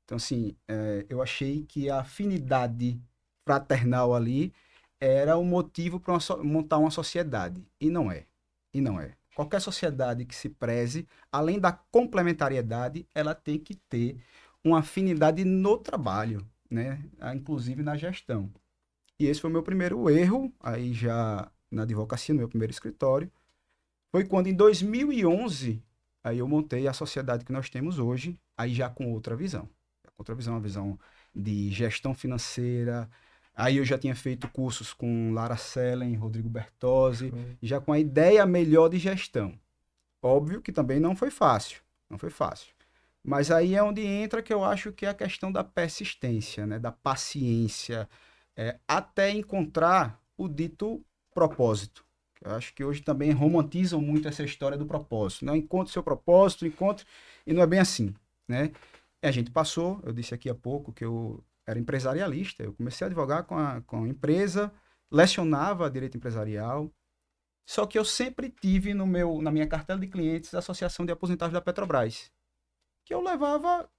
Então, 0.04 0.16
assim, 0.16 0.56
é, 0.68 1.06
eu 1.08 1.22
achei 1.22 1.64
que 1.64 1.90
a 1.90 2.00
afinidade 2.00 3.00
fraternal 3.44 4.14
ali 4.14 4.52
era 5.00 5.36
o 5.36 5.44
motivo 5.44 6.00
para 6.00 6.18
montar 6.42 6.78
uma 6.78 6.90
sociedade. 6.90 7.64
E 7.80 7.90
não 7.90 8.10
é. 8.10 8.26
E 8.72 8.80
não 8.80 9.00
é. 9.00 9.14
Qualquer 9.34 9.60
sociedade 9.60 10.24
que 10.24 10.34
se 10.34 10.48
preze, 10.48 11.06
além 11.30 11.60
da 11.60 11.72
complementariedade, 11.72 13.06
ela 13.14 13.34
tem 13.34 13.58
que 13.58 13.74
ter 13.74 14.16
uma 14.64 14.78
afinidade 14.78 15.44
no 15.44 15.76
trabalho, 15.78 16.46
né? 16.70 17.04
Ah, 17.20 17.34
inclusive 17.34 17.82
na 17.82 17.96
gestão. 17.96 18.50
E 19.18 19.26
esse 19.26 19.40
foi 19.40 19.50
o 19.50 19.52
meu 19.52 19.62
primeiro 19.62 20.08
erro, 20.10 20.52
aí 20.60 20.92
já 20.92 21.50
na 21.70 21.82
advocacia, 21.82 22.34
no 22.34 22.38
meu 22.38 22.48
primeiro 22.48 22.72
escritório, 22.72 23.30
foi 24.10 24.24
quando 24.24 24.46
em 24.46 24.54
2011 24.54 25.82
aí 26.22 26.38
eu 26.38 26.48
montei 26.48 26.88
a 26.88 26.92
sociedade 26.92 27.44
que 27.44 27.52
nós 27.52 27.70
temos 27.70 27.98
hoje, 27.98 28.38
aí 28.56 28.74
já 28.74 28.88
com 28.88 29.12
outra 29.12 29.36
visão. 29.36 29.68
Com 30.06 30.14
outra 30.18 30.34
visão, 30.34 30.54
uma 30.54 30.60
visão 30.60 30.98
de 31.34 31.70
gestão 31.70 32.14
financeira. 32.14 33.08
Aí 33.54 33.76
eu 33.76 33.84
já 33.84 33.98
tinha 33.98 34.14
feito 34.14 34.48
cursos 34.48 34.92
com 34.92 35.32
Lara 35.32 35.56
Sellen, 35.56 36.14
Rodrigo 36.14 36.48
Bertozzi, 36.48 37.32
já 37.62 37.80
com 37.80 37.92
a 37.92 37.98
ideia 37.98 38.44
melhor 38.44 38.88
de 38.88 38.98
gestão. 38.98 39.58
Óbvio 40.22 40.60
que 40.60 40.72
também 40.72 40.98
não 40.98 41.14
foi 41.14 41.30
fácil, 41.30 41.80
não 42.10 42.18
foi 42.18 42.30
fácil. 42.30 42.74
Mas 43.22 43.50
aí 43.50 43.74
é 43.74 43.82
onde 43.82 44.02
entra 44.02 44.42
que 44.42 44.52
eu 44.52 44.64
acho 44.64 44.92
que 44.92 45.04
é 45.04 45.08
a 45.08 45.14
questão 45.14 45.50
da 45.50 45.64
persistência, 45.64 46.66
né? 46.66 46.78
da 46.78 46.92
paciência, 46.92 48.08
é, 48.56 48.78
até 48.86 49.30
encontrar 49.30 50.20
o 50.36 50.48
dito 50.48 51.04
propósito. 51.36 52.02
Eu 52.40 52.52
acho 52.52 52.72
que 52.74 52.82
hoje 52.82 53.02
também 53.02 53.30
romantizam 53.30 54.00
muito 54.00 54.26
essa 54.26 54.42
história 54.42 54.78
do 54.78 54.86
propósito. 54.86 55.44
Não 55.44 55.54
encontre 55.54 55.92
seu 55.92 56.02
propósito, 56.02 56.66
encontre. 56.66 57.04
E 57.46 57.52
não 57.52 57.62
é 57.62 57.66
bem 57.66 57.78
assim, 57.78 58.14
né? 58.48 58.72
E 59.22 59.26
a 59.26 59.30
gente 59.30 59.50
passou, 59.50 60.00
eu 60.02 60.12
disse 60.12 60.34
aqui 60.34 60.48
há 60.48 60.54
pouco 60.54 60.92
que 60.92 61.04
eu 61.04 61.44
era 61.66 61.78
empresarialista. 61.78 62.62
Eu 62.62 62.72
comecei 62.72 63.04
a 63.04 63.08
advogar 63.08 63.44
com 63.44 63.56
a, 63.56 63.82
com 63.82 64.04
a 64.04 64.08
empresa, 64.08 64.72
lecionava 65.10 65.90
direito 65.90 66.16
empresarial. 66.16 66.90
Só 67.68 67.84
que 67.84 67.98
eu 67.98 68.04
sempre 68.04 68.48
tive 68.48 68.94
no 68.94 69.06
meu, 69.06 69.42
na 69.42 69.50
minha 69.50 69.66
cartela 69.66 70.00
de 70.00 70.06
clientes 70.06 70.54
a 70.54 70.60
Associação 70.60 71.04
de 71.04 71.12
Aposentados 71.12 71.52
da 71.52 71.60
Petrobras, 71.60 72.30
que 73.04 73.12
eu 73.12 73.20
levava, 73.20 73.90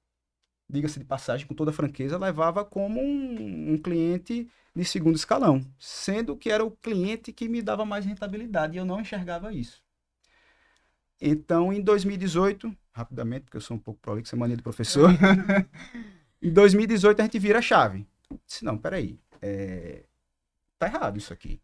diga-se 0.69 1.00
de 1.00 1.05
passagem, 1.05 1.47
com 1.47 1.53
toda 1.53 1.71
franqueza, 1.71 2.17
levava 2.17 2.65
como 2.65 3.00
um, 3.00 3.74
um 3.74 3.77
cliente 3.77 4.50
de 4.75 4.86
segundo 4.86 5.15
escalão, 5.15 5.65
sendo 5.79 6.36
que 6.36 6.51
era 6.51 6.63
o 6.63 6.71
cliente 6.71 7.31
que 7.33 7.50
me 7.50 7.62
dava 7.62 7.86
mais 7.86 8.05
rentabilidade 8.05 8.75
e 8.75 8.77
eu 8.77 8.86
não 8.86 9.01
enxergava 9.01 9.53
isso. 9.53 9.81
Então, 11.19 11.74
em 11.74 11.81
2018, 11.81 12.75
rapidamente, 12.93 13.45
porque 13.45 13.57
eu 13.57 13.62
sou 13.62 13.75
um 13.75 13.79
pouco 13.79 14.00
prolixo, 14.00 14.36
é 14.36 14.38
mania 14.38 14.55
de 14.55 14.62
professor. 14.62 15.09
em 16.41 16.51
2018 16.51 17.19
a 17.19 17.24
gente 17.24 17.39
vira 17.39 17.59
a 17.59 17.62
chave. 17.62 18.05
Disse, 18.45 18.63
não, 18.63 18.77
peraí, 18.77 19.19
é... 19.41 20.03
tá 20.77 20.86
errado 20.86 21.17
isso 21.17 21.33
aqui. 21.33 21.59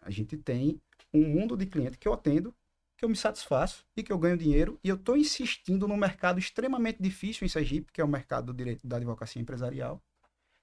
A 0.00 0.10
gente 0.10 0.36
tem 0.36 0.80
um 1.12 1.26
mundo 1.26 1.56
de 1.56 1.66
cliente 1.66 1.98
que 1.98 2.06
eu 2.06 2.12
atendo, 2.12 2.54
que 3.02 3.04
eu 3.04 3.08
me 3.08 3.16
satisfaço 3.16 3.84
e 3.96 4.02
que 4.04 4.12
eu 4.12 4.18
ganho 4.18 4.38
dinheiro, 4.38 4.78
e 4.84 4.88
eu 4.88 4.94
estou 4.94 5.16
insistindo 5.16 5.88
num 5.88 5.96
mercado 5.96 6.38
extremamente 6.38 7.02
difícil 7.02 7.44
em 7.44 7.48
Sergipe, 7.48 7.90
que 7.90 8.00
é 8.00 8.04
o 8.04 8.08
mercado 8.08 8.52
do 8.52 8.54
direito 8.54 8.86
da 8.86 8.96
advocacia 8.96 9.42
empresarial, 9.42 10.00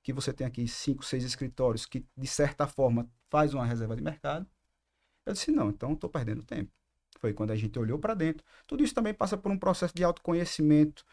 que 0.02 0.14
você 0.14 0.32
tem 0.32 0.48
aqui 0.48 0.66
cinco, 0.66 1.04
seis 1.04 1.26
escritórios 1.26 1.86
que, 1.86 2.06
de 2.16 2.28
certa 2.28 2.66
forma, 2.66 3.12
faz 3.30 3.54
uma 3.54 3.66
reserva 3.66 3.94
de 3.94 4.02
mercado. 4.02 4.48
Eu 5.26 5.34
disse, 5.34 5.52
não, 5.52 5.70
então 5.70 5.92
estou 5.92 6.10
perdendo 6.10 6.42
tempo. 6.42 6.72
Foi 7.20 7.34
quando 7.34 7.52
a 7.52 7.58
gente 7.58 7.78
olhou 7.78 8.00
para 8.00 8.14
dentro. 8.14 8.42
Tudo 8.66 8.86
isso 8.86 8.96
também 8.96 9.14
passa 9.14 9.38
por 9.38 9.52
um 9.52 9.58
processo 9.58 9.94
de 9.94 10.06
autoconhecimento 10.06 11.04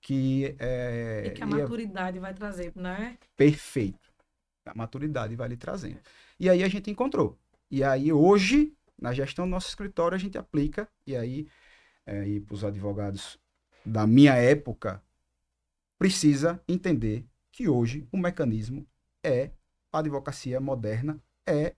que 0.00 0.56
é... 0.58 1.26
E 1.26 1.30
que 1.30 1.44
a 1.44 1.46
maturidade 1.46 2.18
vai 2.18 2.34
trazer, 2.34 2.72
não 2.74 2.90
é? 2.90 3.16
Perfeito. 3.36 4.12
A 4.66 4.74
maturidade 4.74 5.36
vai 5.36 5.48
lhe 5.48 5.56
trazendo. 5.56 6.00
E 6.40 6.50
aí 6.50 6.64
a 6.64 6.68
gente 6.68 6.90
encontrou. 6.90 7.38
E 7.70 7.84
aí 7.84 8.12
hoje, 8.12 8.74
na 9.02 9.12
gestão 9.12 9.46
do 9.46 9.50
nosso 9.50 9.68
escritório, 9.68 10.14
a 10.14 10.18
gente 10.18 10.38
aplica, 10.38 10.88
e 11.04 11.16
aí, 11.16 11.48
é, 12.06 12.26
e 12.26 12.40
para 12.40 12.54
os 12.54 12.64
advogados 12.64 13.36
da 13.84 14.06
minha 14.06 14.34
época, 14.34 15.02
precisa 15.98 16.62
entender 16.68 17.26
que 17.50 17.68
hoje 17.68 18.06
o 18.12 18.16
mecanismo 18.16 18.86
é 19.24 19.50
a 19.92 19.98
advocacia 19.98 20.60
moderna, 20.60 21.20
é 21.44 21.74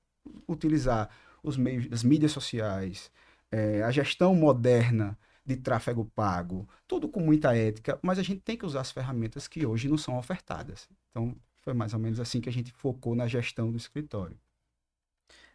utilizar 0.47 1.09
os 1.43 1.57
meios, 1.57 1.91
as 1.91 2.05
mídias 2.05 2.33
sociais, 2.33 3.11
é, 3.51 3.83
a 3.83 3.91
gestão 3.91 4.35
moderna 4.35 5.19
de 5.47 5.57
tráfego 5.57 6.05
pago, 6.15 6.69
tudo 6.87 7.09
com 7.09 7.21
muita 7.21 7.57
ética, 7.57 7.99
mas 8.03 8.19
a 8.19 8.23
gente 8.23 8.41
tem 8.41 8.57
que 8.57 8.67
usar 8.67 8.83
as 8.83 8.91
ferramentas 8.91 9.49
que 9.49 9.65
hoje 9.65 9.89
não 9.89 9.97
são 9.99 10.19
ofertadas. 10.19 10.89
Então, 11.11 11.35
foi 11.63 11.73
mais 11.73 11.95
ou 11.95 12.01
menos 12.01 12.21
assim 12.21 12.41
que 12.41 12.49
a 12.51 12.53
gente 12.53 12.71
focou 12.73 13.15
na 13.15 13.27
gestão 13.27 13.71
do 13.71 13.79
escritório. 13.79 14.39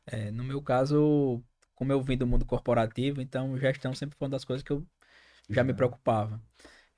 É, 0.06 0.32
no 0.32 0.44
meu 0.44 0.62
caso, 0.62 1.44
como 1.79 1.93
eu 1.93 2.01
vim 2.01 2.17
do 2.17 2.27
mundo 2.27 2.45
corporativo, 2.45 3.21
então 3.21 3.57
gestão 3.57 3.95
sempre 3.95 4.17
foi 4.17 4.25
uma 4.25 4.31
das 4.31 4.43
coisas 4.43 4.62
que 4.62 4.71
eu 4.71 4.86
já 5.50 5.63
me 5.63 5.74
preocupava. 5.74 6.41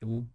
Eu 0.01 0.27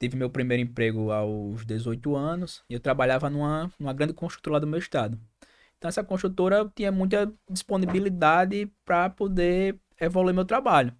tive 0.00 0.16
meu 0.16 0.30
primeiro 0.30 0.62
emprego 0.62 1.12
aos 1.12 1.64
18 1.66 2.16
anos 2.16 2.64
e 2.70 2.74
eu 2.74 2.80
trabalhava 2.80 3.28
numa, 3.28 3.70
numa 3.78 3.92
grande 3.92 4.14
construtora 4.14 4.58
do 4.58 4.66
meu 4.66 4.78
estado. 4.78 5.20
Então 5.76 5.90
essa 5.90 6.02
construtora 6.02 6.72
tinha 6.74 6.90
muita 6.90 7.30
disponibilidade 7.50 8.72
para 8.82 9.10
poder 9.10 9.78
evoluir 10.00 10.34
meu 10.34 10.46
trabalho. 10.46 10.96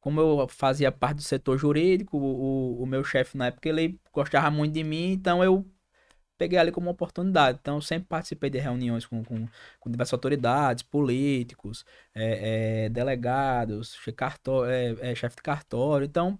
Como 0.00 0.20
eu 0.20 0.46
fazia 0.48 0.92
parte 0.92 1.16
do 1.16 1.22
setor 1.22 1.58
jurídico, 1.58 2.18
o, 2.18 2.82
o 2.82 2.86
meu 2.86 3.02
chefe 3.02 3.36
na 3.38 3.46
época 3.46 3.68
ele 3.68 3.98
gostava 4.12 4.50
muito 4.50 4.74
de 4.74 4.84
mim, 4.84 5.12
então 5.12 5.42
eu 5.42 5.66
peguei 6.40 6.58
ali 6.58 6.72
como 6.72 6.86
uma 6.86 6.92
oportunidade. 6.92 7.58
Então, 7.60 7.74
eu 7.76 7.82
sempre 7.82 8.08
participei 8.08 8.48
de 8.48 8.58
reuniões 8.58 9.04
com, 9.04 9.22
com, 9.22 9.46
com 9.78 9.90
diversas 9.90 10.14
autoridades, 10.14 10.82
políticos, 10.82 11.84
é, 12.14 12.84
é, 12.86 12.88
delegados, 12.88 13.94
é, 14.66 15.10
é, 15.10 15.14
chefe 15.14 15.36
de 15.36 15.42
cartório. 15.42 16.06
Então, 16.06 16.38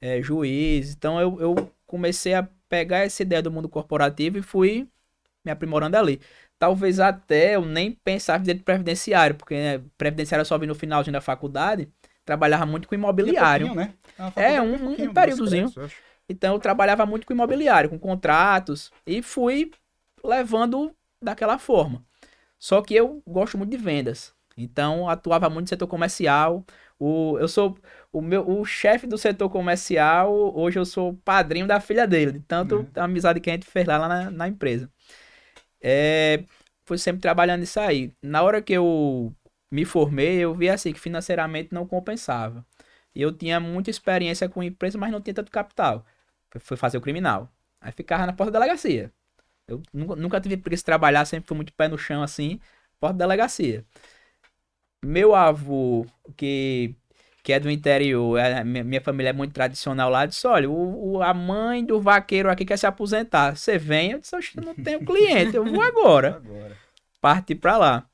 é, 0.00 0.22
juiz. 0.22 0.92
Então 0.92 1.20
eu, 1.20 1.40
eu 1.40 1.72
comecei 1.86 2.34
a 2.34 2.48
pegar 2.68 2.98
essa 2.98 3.22
ideia 3.22 3.42
do 3.42 3.50
mundo 3.50 3.68
corporativo 3.68 4.38
e 4.38 4.42
fui 4.42 4.88
me 5.44 5.50
aprimorando 5.50 5.96
ali. 5.96 6.20
Talvez 6.58 6.98
até 6.98 7.56
eu 7.56 7.64
nem 7.64 7.92
pensava 7.92 8.38
em 8.38 8.46
direito 8.46 8.64
previdenciário, 8.64 9.36
porque 9.36 9.54
né, 9.54 9.82
previdenciário 9.98 10.40
eu 10.40 10.46
só 10.46 10.56
vi 10.56 10.66
no 10.66 10.74
finalzinho 10.74 11.12
da 11.12 11.20
faculdade, 11.20 11.88
trabalhava 12.24 12.64
muito 12.64 12.88
com 12.88 12.94
imobiliário. 12.94 13.74
né? 13.74 13.92
É, 14.34 14.60
um, 14.62 14.74
um, 14.74 14.92
um 14.92 15.12
períodozinho. 15.12 15.70
Então 16.28 16.54
eu 16.54 16.60
trabalhava 16.60 17.06
muito 17.06 17.26
com 17.26 17.32
imobiliário, 17.32 17.90
com 17.90 17.98
contratos, 17.98 18.90
e 19.06 19.22
fui 19.22 19.70
levando 20.24 20.94
daquela 21.22 21.58
forma. 21.58 22.04
Só 22.58 22.82
que 22.82 22.94
eu 22.94 23.22
gosto 23.26 23.56
muito 23.58 23.70
de 23.70 23.76
vendas. 23.76 24.34
Então 24.56 25.08
atuava 25.08 25.48
muito 25.50 25.66
no 25.66 25.68
setor 25.68 25.86
comercial. 25.86 26.64
O, 26.98 27.38
eu 27.38 27.46
sou 27.46 27.76
o 28.10 28.22
meu 28.22 28.48
o 28.48 28.64
chefe 28.64 29.06
do 29.06 29.18
setor 29.18 29.50
comercial, 29.50 30.32
hoje 30.56 30.78
eu 30.78 30.84
sou 30.86 31.14
padrinho 31.24 31.66
da 31.66 31.78
filha 31.78 32.06
dele, 32.06 32.32
de 32.32 32.40
tanto 32.40 32.76
uhum. 32.76 32.86
a 32.96 33.04
amizade 33.04 33.40
que 33.40 33.50
a 33.50 33.52
gente 33.52 33.66
fez 33.66 33.86
lá 33.86 34.08
na, 34.08 34.30
na 34.30 34.48
empresa. 34.48 34.90
É, 35.80 36.44
foi 36.84 36.98
sempre 36.98 37.20
trabalhando 37.20 37.62
isso 37.62 37.78
aí. 37.80 38.12
Na 38.22 38.42
hora 38.42 38.62
que 38.62 38.72
eu 38.72 39.34
me 39.70 39.84
formei, 39.84 40.38
eu 40.38 40.54
vi 40.54 40.68
assim 40.70 40.92
que 40.92 41.00
financeiramente 41.00 41.70
não 41.72 41.86
compensava. 41.86 42.64
Eu 43.14 43.32
tinha 43.32 43.58
muita 43.60 43.90
experiência 43.90 44.48
com 44.48 44.62
empresa, 44.62 44.98
mas 44.98 45.10
não 45.12 45.20
tinha 45.20 45.34
tanto 45.34 45.50
capital. 45.50 46.04
Foi 46.58 46.76
fazer 46.76 46.98
o 46.98 47.00
criminal. 47.00 47.50
Aí 47.80 47.92
ficava 47.92 48.26
na 48.26 48.32
porta 48.32 48.50
da 48.50 48.58
delegacia. 48.58 49.12
Eu 49.68 49.82
nunca, 49.92 50.16
nunca 50.16 50.40
tive 50.40 50.56
preguiça 50.56 50.82
de 50.82 50.86
trabalhar, 50.86 51.24
sempre 51.24 51.48
fui 51.48 51.56
muito 51.56 51.72
pé 51.72 51.88
no 51.88 51.98
chão 51.98 52.22
assim, 52.22 52.60
porta 53.00 53.16
da 53.18 53.24
delegacia. 53.24 53.84
Meu 55.04 55.34
avô, 55.34 56.06
que 56.36 56.94
que 57.46 57.52
é 57.52 57.60
do 57.60 57.70
interior, 57.70 58.36
é, 58.38 58.64
minha 58.64 59.00
família 59.00 59.30
é 59.30 59.32
muito 59.32 59.52
tradicional 59.52 60.10
lá, 60.10 60.26
disse, 60.26 60.44
olha, 60.48 60.68
o, 60.68 61.12
o, 61.12 61.22
a 61.22 61.32
mãe 61.32 61.84
do 61.84 62.00
vaqueiro 62.00 62.50
aqui 62.50 62.64
quer 62.64 62.76
se 62.76 62.88
aposentar. 62.88 63.56
Você 63.56 63.78
vem? 63.78 64.10
Eu 64.10 64.18
disse, 64.18 64.34
eu 64.34 64.64
não 64.64 64.74
tenho 64.74 65.04
cliente, 65.06 65.54
eu 65.54 65.64
vou 65.64 65.80
agora. 65.80 66.42
agora. 66.44 66.76
Parti 67.20 67.54
para 67.54 67.76
lá. 67.76 68.06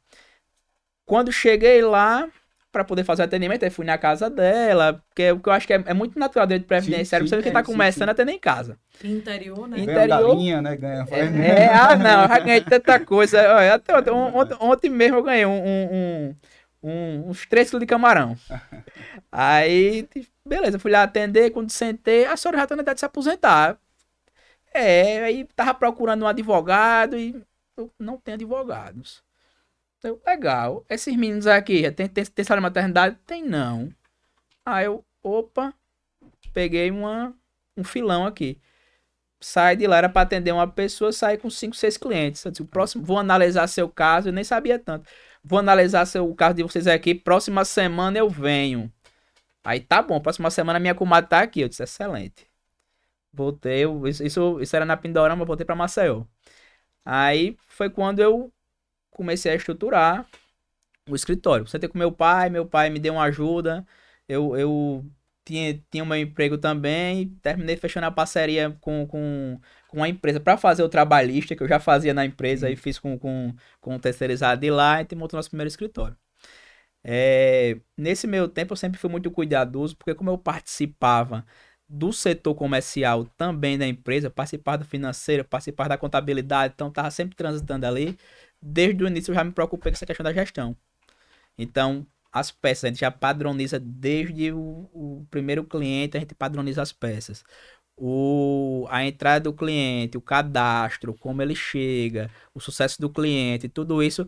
Quando 1.06 1.32
cheguei 1.32 1.80
lá, 1.80 2.28
para 2.72 2.84
poder 2.84 3.04
fazer 3.04 3.22
o 3.22 3.24
atendimento, 3.26 3.64
aí 3.64 3.70
fui 3.70 3.84
na 3.84 3.98
casa 3.98 4.30
dela, 4.30 5.02
porque 5.08 5.30
o 5.30 5.38
que 5.38 5.48
eu 5.48 5.52
acho 5.52 5.66
que 5.66 5.74
é, 5.74 5.84
é 5.86 5.94
muito 5.94 6.18
natural 6.18 6.46
dentro 6.46 6.62
de 6.62 6.68
previdenciário, 6.68 7.28
você 7.28 7.42
que 7.42 7.50
tá 7.50 7.62
começando 7.62 7.92
sim, 7.92 8.04
sim. 8.04 8.08
a 8.08 8.12
atender 8.12 8.32
em 8.32 8.38
casa. 8.38 8.78
Interior, 9.04 9.68
né? 9.68 9.78
Interior. 9.78 9.94
Ganha 9.94 10.08
galinha, 10.08 10.62
né? 10.62 10.76
Ganha... 10.76 11.06
É, 11.10 11.64
é, 11.64 11.74
ah, 11.74 11.96
não, 11.96 12.22
eu 12.22 12.28
já 12.28 12.38
ganhei 12.40 12.60
tanta 12.62 12.98
coisa. 12.98 13.38
Olha, 13.54 13.74
até 13.74 13.96
ontem, 13.96 14.10
ontem, 14.10 14.56
ontem 14.58 14.88
mesmo 14.88 15.18
eu 15.18 15.22
ganhei 15.22 15.44
um, 15.44 15.62
um, 15.62 15.88
um 15.92 16.34
um, 16.82 17.30
uns 17.30 17.46
3 17.46 17.70
quilos 17.70 17.80
de 17.80 17.86
camarão. 17.86 18.36
aí, 19.30 20.08
beleza, 20.44 20.78
fui 20.78 20.90
lá 20.90 21.04
atender, 21.04 21.50
quando 21.50 21.70
sentei, 21.70 22.26
a 22.26 22.36
senhora 22.36 22.58
já 22.58 22.66
tá 22.66 22.76
na 22.76 22.82
idade 22.82 22.96
de 22.96 23.00
se 23.00 23.06
aposentar. 23.06 23.78
É, 24.74 25.22
aí 25.24 25.44
tava 25.54 25.74
procurando 25.74 26.24
um 26.24 26.28
advogado 26.28 27.16
e 27.16 27.40
não 27.98 28.18
tem 28.18 28.34
advogados. 28.34 29.22
Então, 30.02 30.20
legal. 30.26 30.84
Esses 30.88 31.14
meninos 31.16 31.46
aqui, 31.46 31.88
tem, 31.92 32.08
tem, 32.08 32.24
tem 32.24 32.44
salário 32.44 32.60
de 32.60 32.68
maternidade? 32.68 33.16
Tem 33.24 33.40
não. 33.44 33.88
Aí 34.66 34.86
eu, 34.86 35.04
opa, 35.22 35.72
peguei 36.52 36.90
uma, 36.90 37.32
um 37.76 37.84
filão 37.84 38.26
aqui. 38.26 38.60
Sai 39.40 39.76
de 39.76 39.86
lá, 39.86 39.98
era 39.98 40.08
para 40.08 40.22
atender 40.22 40.52
uma 40.52 40.66
pessoa, 40.68 41.12
sai 41.12 41.36
com 41.38 41.48
5, 41.48 41.76
6 41.76 41.96
clientes. 41.98 42.44
Eu 42.44 42.50
disse, 42.50 42.62
o 42.62 42.66
próximo, 42.66 43.04
vou 43.04 43.18
analisar 43.18 43.68
seu 43.68 43.88
caso, 43.88 44.28
eu 44.28 44.32
nem 44.32 44.44
sabia 44.44 44.78
tanto. 44.78 45.08
Vou 45.44 45.58
analisar 45.58 46.04
seu, 46.06 46.28
o 46.28 46.34
caso 46.34 46.56
de 46.56 46.62
vocês 46.64 46.86
aqui. 46.88 47.14
Próxima 47.14 47.64
semana 47.64 48.18
eu 48.18 48.28
venho. 48.28 48.92
Aí 49.64 49.80
tá 49.80 50.02
bom, 50.02 50.20
próxima 50.20 50.50
semana 50.50 50.80
minha 50.80 50.94
comadre 50.94 51.30
tá 51.30 51.40
aqui. 51.42 51.60
Eu 51.60 51.68
disse, 51.68 51.82
excelente. 51.82 52.46
Voltei, 53.32 53.84
eu, 53.84 54.06
isso, 54.06 54.60
isso, 54.60 54.76
era 54.76 54.84
na 54.84 54.96
Pindorama, 54.96 55.44
voltei 55.44 55.64
pra 55.66 55.76
Maceió. 55.76 56.24
Aí 57.04 57.56
foi 57.68 57.90
quando 57.90 58.20
eu 58.20 58.52
comecei 59.12 59.52
a 59.52 59.54
estruturar 59.54 60.26
o 61.08 61.14
escritório. 61.14 61.66
Sentei 61.66 61.88
com 61.88 61.98
meu 61.98 62.12
pai, 62.12 62.50
meu 62.50 62.66
pai 62.66 62.90
me 62.90 62.98
deu 62.98 63.14
uma 63.14 63.24
ajuda. 63.24 63.86
Eu, 64.28 64.56
eu 64.56 65.04
tinha, 65.44 65.82
tinha 65.90 66.04
meu 66.04 66.16
emprego 66.16 66.58
também. 66.58 67.28
Terminei 67.42 67.76
fechando 67.76 68.06
a 68.06 68.10
parceria 68.10 68.76
com, 68.80 69.06
com, 69.06 69.60
com 69.88 70.02
a 70.02 70.08
empresa 70.08 70.40
para 70.40 70.56
fazer 70.56 70.82
o 70.82 70.88
trabalhista, 70.88 71.54
que 71.56 71.62
eu 71.62 71.68
já 71.68 71.80
fazia 71.80 72.14
na 72.14 72.24
empresa 72.24 72.66
uhum. 72.66 72.72
e 72.72 72.76
fiz 72.76 72.98
com, 72.98 73.18
com, 73.18 73.54
com 73.80 73.96
o 73.96 73.98
terceirizado 73.98 74.60
de 74.60 74.70
lá 74.70 75.02
e 75.02 75.14
montou 75.14 75.38
nosso 75.38 75.50
primeiro 75.50 75.68
escritório. 75.68 76.16
É, 77.04 77.80
nesse 77.96 78.26
meu 78.28 78.48
tempo 78.48 78.72
eu 78.72 78.76
sempre 78.76 78.98
fui 78.98 79.10
muito 79.10 79.30
cuidadoso, 79.30 79.96
porque 79.96 80.14
como 80.14 80.30
eu 80.30 80.38
participava 80.38 81.44
do 81.88 82.12
setor 82.12 82.54
comercial 82.54 83.24
também 83.36 83.76
da 83.76 83.86
empresa, 83.86 84.30
participar 84.30 84.76
da 84.76 84.84
financeira, 84.84 85.44
participar 85.44 85.88
da 85.88 85.98
contabilidade, 85.98 86.72
então 86.74 86.88
estava 86.88 87.10
sempre 87.10 87.36
transitando 87.36 87.86
ali. 87.86 88.16
Desde 88.62 89.02
o 89.04 89.08
início 89.08 89.32
eu 89.32 89.34
já 89.34 89.44
me 89.44 89.52
preocupei 89.52 89.92
com 89.92 89.96
essa 89.96 90.06
questão 90.06 90.24
da 90.24 90.32
gestão. 90.32 90.76
Então, 91.58 92.06
as 92.32 92.50
peças, 92.50 92.84
a 92.84 92.88
gente 92.88 93.00
já 93.00 93.10
padroniza 93.10 93.78
desde 93.80 94.52
o, 94.52 94.88
o 94.92 95.26
primeiro 95.30 95.64
cliente, 95.64 96.16
a 96.16 96.20
gente 96.20 96.34
padroniza 96.34 96.82
as 96.82 96.92
peças. 96.92 97.44
O, 97.96 98.86
a 98.90 99.04
entrada 99.04 99.44
do 99.44 99.52
cliente, 99.52 100.16
o 100.16 100.20
cadastro, 100.22 101.14
como 101.14 101.42
ele 101.42 101.54
chega, 101.54 102.30
o 102.54 102.60
sucesso 102.60 103.00
do 103.00 103.10
cliente, 103.10 103.68
tudo 103.68 104.02
isso 104.02 104.26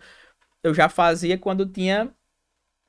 eu 0.63 0.75
já 0.75 0.89
fazia 0.89 1.39
quando 1.39 1.67
tinha 1.67 2.13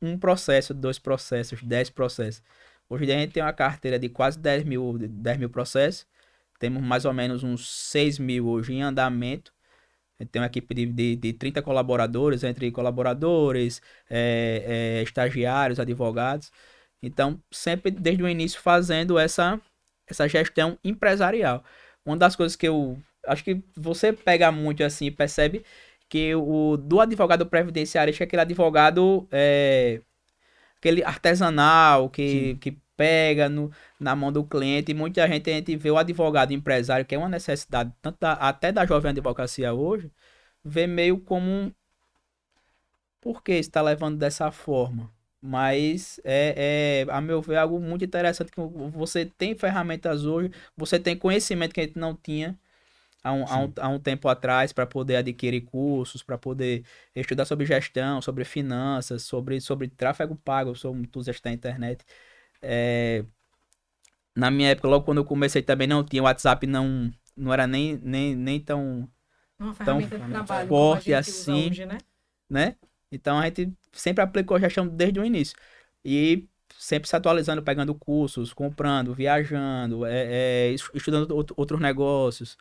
um 0.01 0.17
processo, 0.17 0.73
dois 0.73 0.99
processos, 0.99 1.61
dez 1.63 1.89
processos. 1.89 2.43
Hoje 2.89 3.11
a 3.11 3.17
gente 3.19 3.33
tem 3.33 3.43
uma 3.43 3.53
carteira 3.53 3.99
de 3.99 4.09
quase 4.09 4.39
10 4.39 4.63
mil, 4.63 4.97
10 4.97 5.37
mil 5.37 5.49
processos. 5.49 6.07
Temos 6.59 6.83
mais 6.83 7.05
ou 7.05 7.13
menos 7.13 7.43
uns 7.43 7.69
6 7.91 8.19
mil 8.19 8.47
hoje 8.47 8.73
em 8.73 8.83
andamento. 8.83 9.53
Tem 10.31 10.41
uma 10.41 10.47
equipe 10.47 10.73
de, 10.73 10.85
de, 10.85 11.15
de 11.15 11.33
30 11.33 11.61
colaboradores, 11.61 12.43
entre 12.43 12.71
colaboradores, 12.71 13.81
é, 14.09 14.99
é, 14.99 15.03
estagiários, 15.03 15.79
advogados. 15.79 16.51
Então, 17.01 17.39
sempre 17.51 17.91
desde 17.91 18.23
o 18.23 18.29
início 18.29 18.61
fazendo 18.61 19.19
essa, 19.19 19.59
essa 20.07 20.27
gestão 20.27 20.77
empresarial. 20.83 21.63
Uma 22.05 22.17
das 22.17 22.35
coisas 22.35 22.55
que 22.55 22.67
eu 22.67 22.97
acho 23.27 23.43
que 23.43 23.61
você 23.75 24.13
pega 24.13 24.51
muito 24.51 24.83
assim, 24.83 25.11
percebe 25.11 25.65
que 26.09 26.35
o 26.35 26.77
do 26.77 27.01
advogado 27.01 27.45
previdenciário 27.45 28.13
é 28.17 28.23
aquele 28.23 28.41
advogado 28.41 29.27
é, 29.31 30.01
aquele 30.77 31.03
artesanal 31.03 32.09
que, 32.09 32.55
que 32.61 32.77
pega 32.97 33.49
no, 33.49 33.71
na 33.99 34.15
mão 34.15 34.31
do 34.31 34.43
cliente. 34.43 34.91
E 34.91 34.95
muita 34.95 35.27
gente, 35.27 35.49
a 35.49 35.53
gente 35.53 35.75
vê 35.75 35.91
o 35.91 35.97
advogado 35.97 36.53
empresário, 36.53 37.05
que 37.05 37.15
é 37.15 37.17
uma 37.17 37.29
necessidade 37.29 37.93
tanto 38.01 38.17
da, 38.19 38.33
até 38.33 38.71
da 38.71 38.85
jovem 38.85 39.11
advocacia 39.11 39.73
hoje, 39.73 40.11
vê 40.63 40.87
meio 40.87 41.19
como 41.19 41.49
um. 41.49 41.71
Por 43.21 43.41
que 43.43 43.53
está 43.53 43.81
levando 43.81 44.17
dessa 44.17 44.51
forma? 44.51 45.11
Mas 45.41 46.19
é, 46.23 47.05
é, 47.07 47.11
a 47.11 47.21
meu 47.21 47.41
ver, 47.41 47.57
algo 47.57 47.79
muito 47.79 48.03
interessante 48.05 48.51
que 48.51 48.59
você 48.91 49.25
tem 49.25 49.55
ferramentas 49.55 50.25
hoje, 50.25 50.51
você 50.75 50.99
tem 50.99 51.15
conhecimento 51.15 51.73
que 51.73 51.81
a 51.81 51.83
gente 51.83 51.99
não 51.99 52.15
tinha 52.15 52.57
há 53.25 53.33
um, 53.33 53.45
há 53.47 53.59
um, 53.59 53.73
há 53.81 53.89
um 53.89 53.99
tempo 53.99 54.27
atrás 54.29 54.71
para 54.71 54.85
poder 54.85 55.17
adquirir 55.17 55.61
cursos, 55.61 56.21
para 56.21 56.37
poder 56.37 56.83
estudar 57.15 57.45
sobre 57.45 57.65
gestão, 57.65 58.21
sobre 58.21 58.45
finanças, 58.45 59.23
sobre, 59.23 59.59
sobre 59.59 59.87
tráfego 59.87 60.35
pago, 60.35 60.73
um 60.85 61.01
entusiasta 61.01 61.49
da 61.49 61.53
internet. 61.53 62.05
É, 62.65 63.23
na 64.35 64.51
minha 64.51 64.69
época, 64.69 64.87
logo 64.87 65.05
quando 65.05 65.19
eu 65.19 65.25
comecei 65.25 65.61
também 65.61 65.87
não 65.87 66.03
tinha, 66.03 66.23
WhatsApp 66.23 66.67
não, 66.67 67.11
não 67.37 67.53
era 67.53 67.65
nem, 67.65 67.97
nem, 68.03 68.35
nem 68.35 68.59
tão, 68.59 69.09
tão 69.85 70.01
forte 70.67 71.13
assim, 71.13 71.69
hoje, 71.69 71.85
né? 71.85 71.97
né? 72.49 72.75
Então 73.11 73.39
a 73.39 73.45
gente 73.45 73.71
sempre 73.93 74.23
aplicou 74.23 74.57
a 74.57 74.59
gestão 74.59 74.87
desde 74.87 75.19
o 75.19 75.25
início. 75.25 75.55
E 76.03 76.47
sempre 76.77 77.07
se 77.07 77.15
atualizando, 77.15 77.63
pegando 77.63 77.95
cursos, 77.95 78.53
comprando, 78.53 79.13
viajando, 79.13 80.05
é, 80.05 80.71
é, 80.71 80.75
estudando 80.93 81.31
outros 81.55 81.79
negócios. 81.79 82.57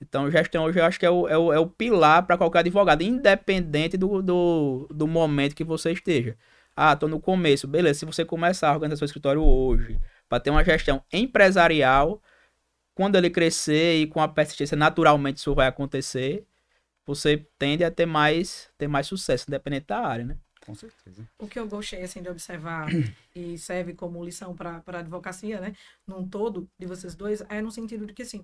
Então, 0.00 0.30
gestão 0.30 0.64
hoje 0.64 0.78
eu 0.80 0.84
acho 0.84 0.98
que 0.98 1.06
é 1.06 1.10
o, 1.10 1.28
é 1.28 1.38
o, 1.38 1.52
é 1.52 1.58
o 1.58 1.66
pilar 1.66 2.26
para 2.26 2.36
qualquer 2.36 2.60
advogado, 2.60 3.02
independente 3.02 3.96
do, 3.96 4.20
do, 4.22 4.88
do 4.90 5.06
momento 5.06 5.54
que 5.54 5.64
você 5.64 5.92
esteja. 5.92 6.36
Ah, 6.76 6.96
tô 6.96 7.06
no 7.08 7.20
começo. 7.20 7.68
Beleza, 7.68 8.00
se 8.00 8.04
você 8.04 8.24
começar 8.24 8.70
a 8.70 8.72
organizar 8.72 8.98
seu 8.98 9.06
escritório 9.06 9.42
hoje, 9.42 10.00
para 10.28 10.40
ter 10.40 10.50
uma 10.50 10.64
gestão 10.64 11.04
empresarial, 11.12 12.20
quando 12.94 13.16
ele 13.16 13.30
crescer 13.30 13.96
e 14.00 14.06
com 14.06 14.20
a 14.20 14.28
persistência, 14.28 14.76
naturalmente 14.76 15.38
isso 15.38 15.54
vai 15.54 15.66
acontecer, 15.66 16.46
você 17.06 17.46
tende 17.58 17.84
a 17.84 17.90
ter 17.90 18.06
mais, 18.06 18.70
ter 18.78 18.88
mais 18.88 19.06
sucesso, 19.06 19.44
independente 19.48 19.86
da 19.86 20.00
área, 20.00 20.24
né? 20.24 20.38
Com 20.64 20.74
certeza. 20.74 21.28
O 21.38 21.46
que 21.46 21.58
eu 21.58 21.68
gostei 21.68 22.02
assim 22.02 22.22
de 22.22 22.28
observar 22.28 22.88
e 23.34 23.58
serve 23.58 23.92
como 23.92 24.24
lição 24.24 24.56
para 24.56 24.82
a 24.86 24.98
advocacia, 24.98 25.60
né, 25.60 25.74
num 26.06 26.26
todo 26.26 26.68
de 26.78 26.86
vocês 26.86 27.14
dois, 27.14 27.42
é 27.48 27.60
no 27.60 27.70
sentido 27.70 28.06
de 28.06 28.14
que 28.14 28.22
assim, 28.22 28.42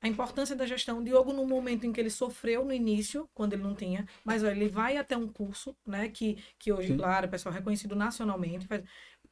a 0.00 0.08
importância 0.08 0.54
da 0.54 0.66
gestão. 0.66 1.02
Diogo, 1.02 1.32
no 1.32 1.46
momento 1.46 1.86
em 1.86 1.92
que 1.92 2.00
ele 2.00 2.10
sofreu 2.10 2.64
no 2.64 2.72
início, 2.72 3.28
quando 3.34 3.54
ele 3.54 3.62
não 3.62 3.74
tinha, 3.74 4.06
mas 4.24 4.44
ó, 4.44 4.48
ele 4.48 4.68
vai 4.68 4.96
até 4.96 5.16
um 5.16 5.28
curso, 5.28 5.76
né? 5.86 6.08
Que, 6.08 6.42
que 6.58 6.72
hoje, 6.72 6.88
Sim. 6.88 6.96
claro, 6.96 7.26
o 7.26 7.30
pessoal 7.30 7.54
é 7.54 7.58
reconhecido 7.58 7.96
nacionalmente. 7.96 8.66
Faz, 8.66 8.82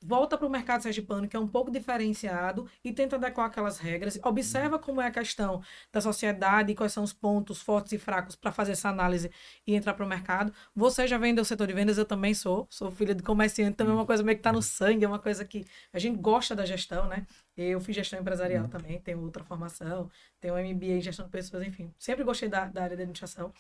volta 0.04 0.36
para 0.36 0.46
o 0.46 0.50
mercado 0.50 0.82
sergipano, 0.82 1.26
que 1.26 1.34
é 1.34 1.40
um 1.40 1.48
pouco 1.48 1.70
diferenciado, 1.70 2.68
e 2.84 2.92
tenta 2.92 3.16
adequar 3.16 3.46
aquelas 3.46 3.78
regras. 3.78 4.18
Observa 4.22 4.78
como 4.78 5.00
é 5.00 5.06
a 5.06 5.10
questão 5.10 5.62
da 5.90 6.00
sociedade, 6.00 6.74
quais 6.74 6.92
são 6.92 7.02
os 7.02 7.12
pontos 7.12 7.62
fortes 7.62 7.92
e 7.92 7.98
fracos 7.98 8.36
para 8.36 8.52
fazer 8.52 8.72
essa 8.72 8.90
análise 8.90 9.30
e 9.66 9.74
entrar 9.74 9.94
para 9.94 10.04
o 10.04 10.08
mercado. 10.08 10.52
Você 10.76 11.06
já 11.06 11.16
vem 11.16 11.34
do 11.34 11.44
setor 11.44 11.66
de 11.66 11.72
vendas, 11.72 11.96
eu 11.96 12.04
também 12.04 12.34
sou. 12.34 12.66
Sou 12.68 12.90
filha 12.90 13.14
de 13.14 13.22
comerciante, 13.22 13.76
também 13.76 13.92
é 13.92 13.96
uma 13.96 14.06
coisa 14.06 14.22
meio 14.22 14.36
que 14.36 14.40
está 14.40 14.52
no 14.52 14.60
sangue, 14.60 15.04
é 15.04 15.08
uma 15.08 15.18
coisa 15.18 15.44
que 15.44 15.64
a 15.92 15.98
gente 15.98 16.18
gosta 16.18 16.54
da 16.54 16.66
gestão, 16.66 17.06
né? 17.08 17.26
Eu 17.56 17.80
fiz 17.80 17.94
gestão 17.94 18.18
empresarial 18.18 18.64
uhum. 18.64 18.70
também, 18.70 19.00
tenho 19.00 19.22
outra 19.22 19.44
formação, 19.44 20.10
tenho 20.40 20.54
MBA 20.54 20.86
em 20.86 21.00
gestão 21.00 21.24
de 21.24 21.30
pessoas, 21.30 21.66
enfim. 21.66 21.92
Sempre 21.98 22.24
gostei 22.24 22.48
da, 22.48 22.66
da 22.66 22.82
área 22.82 22.96
da 22.96 23.02
administração. 23.02 23.52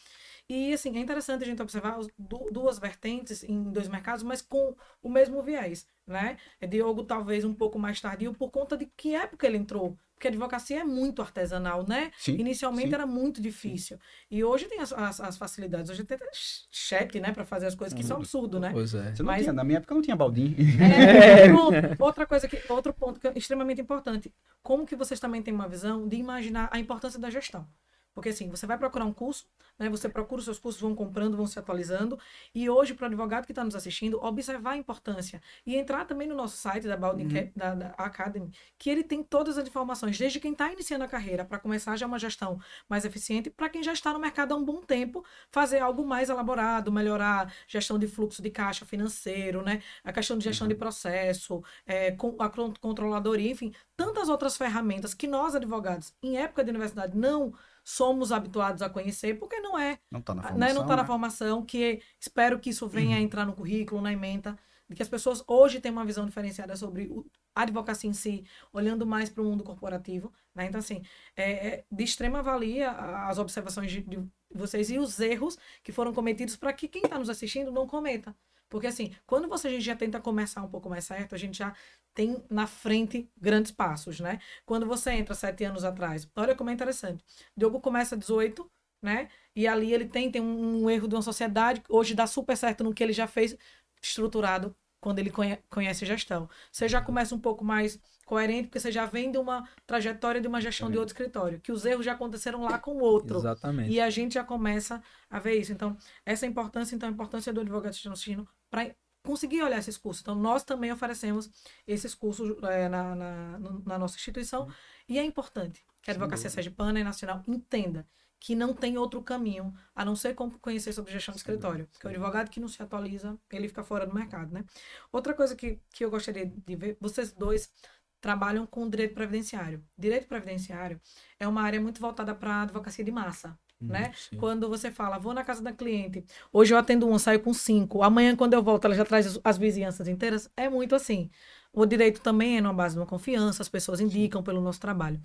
E, 0.48 0.74
assim, 0.74 0.96
é 0.96 1.00
interessante 1.00 1.42
a 1.42 1.46
gente 1.46 1.62
observar 1.62 1.98
as 1.98 2.06
duas 2.50 2.78
vertentes 2.78 3.42
em 3.42 3.72
dois 3.72 3.88
mercados, 3.88 4.22
mas 4.22 4.42
com 4.42 4.76
o 5.02 5.08
mesmo 5.08 5.42
viés, 5.42 5.88
né? 6.06 6.36
É 6.60 6.66
Diogo 6.66 7.04
talvez 7.04 7.44
um 7.44 7.54
pouco 7.54 7.78
mais 7.78 8.00
tardio 8.00 8.34
por 8.34 8.50
conta 8.50 8.76
de 8.76 8.86
que 8.96 9.14
época 9.14 9.46
ele 9.46 9.56
entrou. 9.56 9.98
Porque 10.14 10.28
a 10.28 10.30
advocacia 10.30 10.80
é 10.80 10.84
muito 10.84 11.20
artesanal, 11.20 11.84
né? 11.88 12.10
Sim, 12.16 12.36
Inicialmente 12.38 12.88
sim. 12.88 12.94
era 12.94 13.06
muito 13.06 13.40
difícil. 13.40 13.96
Sim. 13.96 14.02
E 14.30 14.44
hoje 14.44 14.66
tem 14.66 14.80
as, 14.80 14.92
as, 14.92 15.20
as, 15.20 15.36
facilidades. 15.36 15.90
Hoje 15.90 16.04
tem 16.04 16.14
até 16.16 16.28
chat, 16.70 17.18
né? 17.20 17.32
Para 17.32 17.44
fazer 17.44 17.66
as 17.66 17.74
coisas 17.74 17.96
que 17.96 18.04
são 18.04 18.18
absurdo, 18.18 18.60
né? 18.60 18.70
Pois 18.72 18.94
é. 18.94 19.14
Você 19.14 19.22
não 19.22 19.26
Mas, 19.26 19.42
tinha, 19.42 19.52
na 19.52 19.64
minha 19.64 19.78
época 19.78 19.94
não 19.94 20.02
tinha 20.02 20.14
baldinho. 20.16 20.56
É, 20.80 21.52
outra 21.98 22.26
coisa, 22.26 22.46
que, 22.46 22.62
outro 22.70 22.94
ponto 22.94 23.18
que 23.18 23.26
é 23.26 23.32
extremamente 23.34 23.80
importante. 23.80 24.32
Como 24.62 24.86
que 24.86 24.94
vocês 24.94 25.18
também 25.18 25.42
têm 25.42 25.52
uma 25.52 25.68
visão 25.68 26.06
de 26.06 26.16
imaginar 26.16 26.68
a 26.72 26.78
importância 26.78 27.18
da 27.18 27.28
gestão? 27.28 27.66
Porque 28.14 28.28
assim, 28.28 28.48
você 28.48 28.66
vai 28.66 28.78
procurar 28.78 29.04
um 29.04 29.12
curso, 29.12 29.46
né? 29.78 29.88
Você 29.88 30.08
procura 30.08 30.38
os 30.38 30.44
seus 30.44 30.58
cursos, 30.58 30.80
vão 30.80 30.94
comprando, 30.94 31.36
vão 31.36 31.46
se 31.46 31.58
atualizando. 31.58 32.18
E 32.54 32.70
hoje, 32.70 32.94
para 32.94 33.04
o 33.04 33.06
advogado 33.06 33.44
que 33.44 33.52
está 33.52 33.64
nos 33.64 33.74
assistindo, 33.74 34.22
observar 34.22 34.72
a 34.72 34.76
importância. 34.76 35.42
E 35.66 35.74
entrar 35.76 36.04
também 36.04 36.28
no 36.28 36.34
nosso 36.34 36.56
site 36.56 36.86
da 36.86 36.96
Baldwin 36.96 37.26
uhum. 37.26 37.50
da, 37.56 37.74
da, 37.74 37.86
Academy, 37.98 38.52
que 38.78 38.88
ele 38.88 39.02
tem 39.02 39.22
todas 39.22 39.58
as 39.58 39.66
informações, 39.66 40.16
desde 40.16 40.38
quem 40.38 40.52
está 40.52 40.72
iniciando 40.72 41.04
a 41.04 41.08
carreira, 41.08 41.44
para 41.44 41.58
começar 41.58 41.96
já 41.96 42.06
uma 42.06 42.18
gestão 42.18 42.60
mais 42.88 43.04
eficiente, 43.04 43.50
para 43.50 43.68
quem 43.68 43.82
já 43.82 43.92
está 43.92 44.12
no 44.12 44.18
mercado 44.18 44.54
há 44.54 44.56
um 44.56 44.64
bom 44.64 44.80
tempo, 44.80 45.24
fazer 45.50 45.80
algo 45.80 46.06
mais 46.06 46.28
elaborado, 46.30 46.92
melhorar 46.92 47.52
gestão 47.66 47.98
de 47.98 48.06
fluxo 48.06 48.40
de 48.40 48.50
caixa 48.50 48.86
financeiro, 48.86 49.62
né? 49.62 49.82
A 50.04 50.12
questão 50.12 50.38
de 50.38 50.44
gestão 50.44 50.66
uhum. 50.66 50.72
de 50.72 50.76
processo, 50.76 51.62
é, 51.84 52.12
com, 52.12 52.36
a 52.38 52.48
controladoria, 52.80 53.50
enfim, 53.50 53.72
tantas 53.96 54.28
outras 54.28 54.56
ferramentas 54.56 55.14
que 55.14 55.26
nós, 55.26 55.54
advogados, 55.54 56.14
em 56.22 56.36
época 56.36 56.62
de 56.62 56.70
universidade, 56.70 57.16
não 57.16 57.52
somos 57.84 58.32
habituados 58.32 58.80
a 58.80 58.88
conhecer, 58.88 59.38
porque 59.38 59.60
não 59.60 59.78
é. 59.78 59.98
Não 60.10 60.20
está 60.20 60.34
na 60.34 60.42
formação. 60.42 60.58
Né? 60.58 60.72
Não 60.72 60.82
está 60.82 60.96
né? 60.96 61.02
na 61.02 61.06
formação, 61.06 61.64
que 61.64 62.02
espero 62.18 62.58
que 62.58 62.70
isso 62.70 62.88
venha 62.88 63.16
a 63.16 63.18
uhum. 63.18 63.24
entrar 63.24 63.44
no 63.44 63.52
currículo, 63.52 64.00
na 64.00 64.12
ementa, 64.12 64.58
de 64.88 64.96
que 64.96 65.02
as 65.02 65.08
pessoas 65.08 65.44
hoje 65.46 65.80
têm 65.80 65.92
uma 65.92 66.04
visão 66.04 66.24
diferenciada 66.24 66.74
sobre 66.74 67.10
a 67.54 67.62
advocacia 67.62 68.08
em 68.08 68.14
si, 68.14 68.44
olhando 68.72 69.06
mais 69.06 69.28
para 69.28 69.42
o 69.42 69.44
mundo 69.44 69.62
corporativo. 69.62 70.32
Né? 70.54 70.66
Então, 70.66 70.78
assim, 70.78 71.02
é, 71.36 71.68
é, 71.68 71.84
de 71.90 72.04
extrema 72.04 72.42
valia 72.42 72.90
as 72.90 73.38
observações 73.38 73.92
de, 73.92 74.00
de 74.00 74.18
vocês 74.52 74.90
e 74.90 74.98
os 74.98 75.20
erros 75.20 75.58
que 75.82 75.92
foram 75.92 76.12
cometidos 76.12 76.56
para 76.56 76.72
que 76.72 76.88
quem 76.88 77.02
está 77.02 77.18
nos 77.18 77.28
assistindo 77.28 77.70
não 77.70 77.86
cometa. 77.86 78.34
Porque 78.68 78.86
assim, 78.86 79.14
quando 79.26 79.48
você 79.48 79.68
a 79.68 79.70
gente 79.70 79.84
já 79.84 79.94
tenta 79.94 80.20
começar 80.20 80.62
um 80.62 80.68
pouco 80.68 80.88
mais 80.88 81.04
certo, 81.04 81.34
a 81.34 81.38
gente 81.38 81.56
já 81.56 81.72
tem 82.14 82.42
na 82.48 82.66
frente 82.66 83.28
grandes 83.36 83.72
passos, 83.72 84.20
né? 84.20 84.38
Quando 84.64 84.86
você 84.86 85.10
entra 85.12 85.34
sete 85.34 85.64
anos 85.64 85.84
atrás, 85.84 86.28
olha 86.36 86.54
como 86.54 86.70
é 86.70 86.72
interessante. 86.72 87.24
Diogo 87.56 87.80
começa 87.80 88.16
18, 88.16 88.70
né? 89.02 89.28
E 89.54 89.66
ali 89.66 89.92
ele 89.92 90.06
tem, 90.06 90.30
tem 90.30 90.40
um, 90.40 90.84
um 90.84 90.90
erro 90.90 91.08
de 91.08 91.14
uma 91.14 91.22
sociedade, 91.22 91.82
hoje 91.88 92.14
dá 92.14 92.26
super 92.26 92.56
certo 92.56 92.84
no 92.84 92.94
que 92.94 93.02
ele 93.02 93.12
já 93.12 93.26
fez, 93.26 93.56
estruturado 94.02 94.74
quando 95.00 95.18
ele 95.18 95.30
conhece 95.68 96.06
gestão. 96.06 96.48
Você 96.72 96.88
já 96.88 96.98
começa 96.98 97.34
um 97.34 97.38
pouco 97.38 97.62
mais 97.62 98.00
coerente, 98.24 98.68
porque 98.68 98.80
você 98.80 98.90
já 98.90 99.04
vem 99.04 99.30
de 99.30 99.36
uma 99.36 99.68
trajetória 99.86 100.40
de 100.40 100.48
uma 100.48 100.62
gestão 100.62 100.90
de 100.90 100.96
outro 100.96 101.12
escritório, 101.12 101.60
que 101.60 101.70
os 101.70 101.84
erros 101.84 102.06
já 102.06 102.12
aconteceram 102.12 102.62
lá 102.62 102.78
com 102.78 102.92
o 102.92 103.00
outro. 103.00 103.36
Exatamente. 103.36 103.90
E 103.90 104.00
a 104.00 104.08
gente 104.08 104.32
já 104.32 104.42
começa 104.42 105.02
a 105.28 105.38
ver 105.38 105.60
isso. 105.60 105.72
Então, 105.72 105.94
essa 106.24 106.46
importância, 106.46 106.96
então, 106.96 107.06
a 107.06 107.12
importância 107.12 107.52
do 107.52 107.60
advogado 107.60 107.92
de 107.92 108.46
para 108.70 108.94
conseguir 109.24 109.62
olhar 109.62 109.78
esses 109.78 109.96
cursos. 109.96 110.22
Então, 110.22 110.34
nós 110.34 110.62
também 110.62 110.92
oferecemos 110.92 111.50
esses 111.86 112.14
cursos 112.14 112.62
é, 112.64 112.88
na, 112.88 113.14
na, 113.14 113.58
na, 113.58 113.98
nossa 113.98 114.16
instituição. 114.16 114.66
Uhum. 114.66 114.72
E 115.08 115.18
é 115.18 115.24
importante 115.24 115.84
que 116.02 116.10
a 116.10 116.12
advocacia 116.12 116.50
sergipana 116.50 117.00
e 117.00 117.04
nacional 117.04 117.42
entenda 117.48 118.06
que 118.38 118.54
não 118.54 118.74
tem 118.74 118.98
outro 118.98 119.22
caminho 119.22 119.74
a 119.94 120.04
não 120.04 120.14
ser 120.14 120.34
conhecer 120.34 120.92
sobre 120.92 121.10
gestão 121.12 121.32
de 121.32 121.38
escritório. 121.38 121.88
Porque 121.90 122.06
o 122.06 122.10
advogado 122.10 122.50
que 122.50 122.60
não 122.60 122.68
se 122.68 122.82
atualiza, 122.82 123.38
ele 123.50 123.68
fica 123.68 123.82
fora 123.82 124.06
do 124.06 124.14
mercado, 124.14 124.52
né? 124.52 124.64
Outra 125.10 125.32
coisa 125.32 125.56
que, 125.56 125.80
que 125.90 126.04
eu 126.04 126.10
gostaria 126.10 126.44
de 126.44 126.76
ver, 126.76 126.98
vocês 127.00 127.32
dois 127.32 127.72
trabalham 128.20 128.66
com 128.66 128.88
direito 128.88 129.14
previdenciário. 129.14 129.82
Direito 129.96 130.26
previdenciário 130.26 131.00
é 131.40 131.48
uma 131.48 131.62
área 131.62 131.80
muito 131.80 132.00
voltada 132.00 132.34
para 132.34 132.56
a 132.56 132.62
advocacia 132.62 133.04
de 133.04 133.10
massa, 133.10 133.58
né? 133.88 134.12
sim. 134.12 134.36
Quando 134.36 134.68
você 134.68 134.90
fala, 134.90 135.18
vou 135.18 135.34
na 135.34 135.44
casa 135.44 135.62
da 135.62 135.72
cliente, 135.72 136.24
hoje 136.52 136.72
eu 136.74 136.78
atendo 136.78 137.06
um, 137.08 137.18
saio 137.18 137.40
com 137.40 137.52
cinco, 137.54 138.02
amanhã 138.02 138.34
quando 138.36 138.54
eu 138.54 138.62
volto 138.62 138.84
ela 138.86 138.94
já 138.94 139.04
traz 139.04 139.26
as- 139.26 139.40
as 139.44 139.58
vizinhanças 139.58 140.08
inteiras, 140.08 140.50
é 140.56 140.68
muito 140.68 140.94
assim. 140.94 141.30
O 141.72 141.84
direito 141.86 142.20
também 142.20 142.56
é 142.58 142.60
numa 142.60 142.72
base 142.74 142.94
de 142.94 143.00
uma 143.00 143.06
confiança, 143.06 143.62
as 143.62 143.68
pessoas 143.68 144.00
indicam 144.00 144.42
pelo 144.42 144.60
nosso 144.60 144.80
trabalho. 144.80 145.20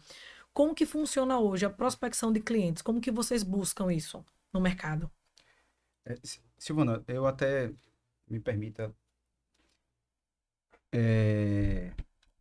Como 0.54 0.76
que 0.76 0.86
funciona 0.86 1.40
hoje 1.40 1.66
a 1.66 1.70
prospecção 1.70 2.32
de 2.34 2.40
clientes? 2.42 2.82
Como 2.84 3.02
que 3.02 3.12
vocês 3.12 3.44
buscam 3.44 3.92
isso 3.94 4.26
no 4.54 4.62
mercado? 4.62 5.10
É, 6.06 6.16
Si- 6.24 6.42
Silvana, 6.58 7.04
eu 7.08 7.26
até 7.28 7.74
me 8.28 8.40
permita. 8.40 8.94
é, 10.92 11.92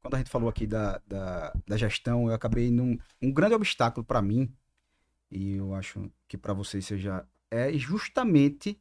quando 0.02 0.14
a 0.14 0.18
gente 0.18 0.30
falou 0.30 0.48
aqui 0.48 0.66
da, 0.66 0.98
da, 1.06 1.52
da 1.66 1.76
gestão, 1.76 2.28
eu 2.28 2.34
acabei 2.34 2.70
num 2.70 2.96
um 3.22 3.32
grande 3.32 3.54
obstáculo 3.54 4.04
para 4.06 4.22
mim, 4.22 4.54
e 5.30 5.54
eu 5.56 5.74
acho 5.74 6.10
que 6.28 6.36
para 6.38 6.52
vocês 6.54 6.86
seja, 6.86 7.26
é 7.50 7.72
justamente 7.74 8.80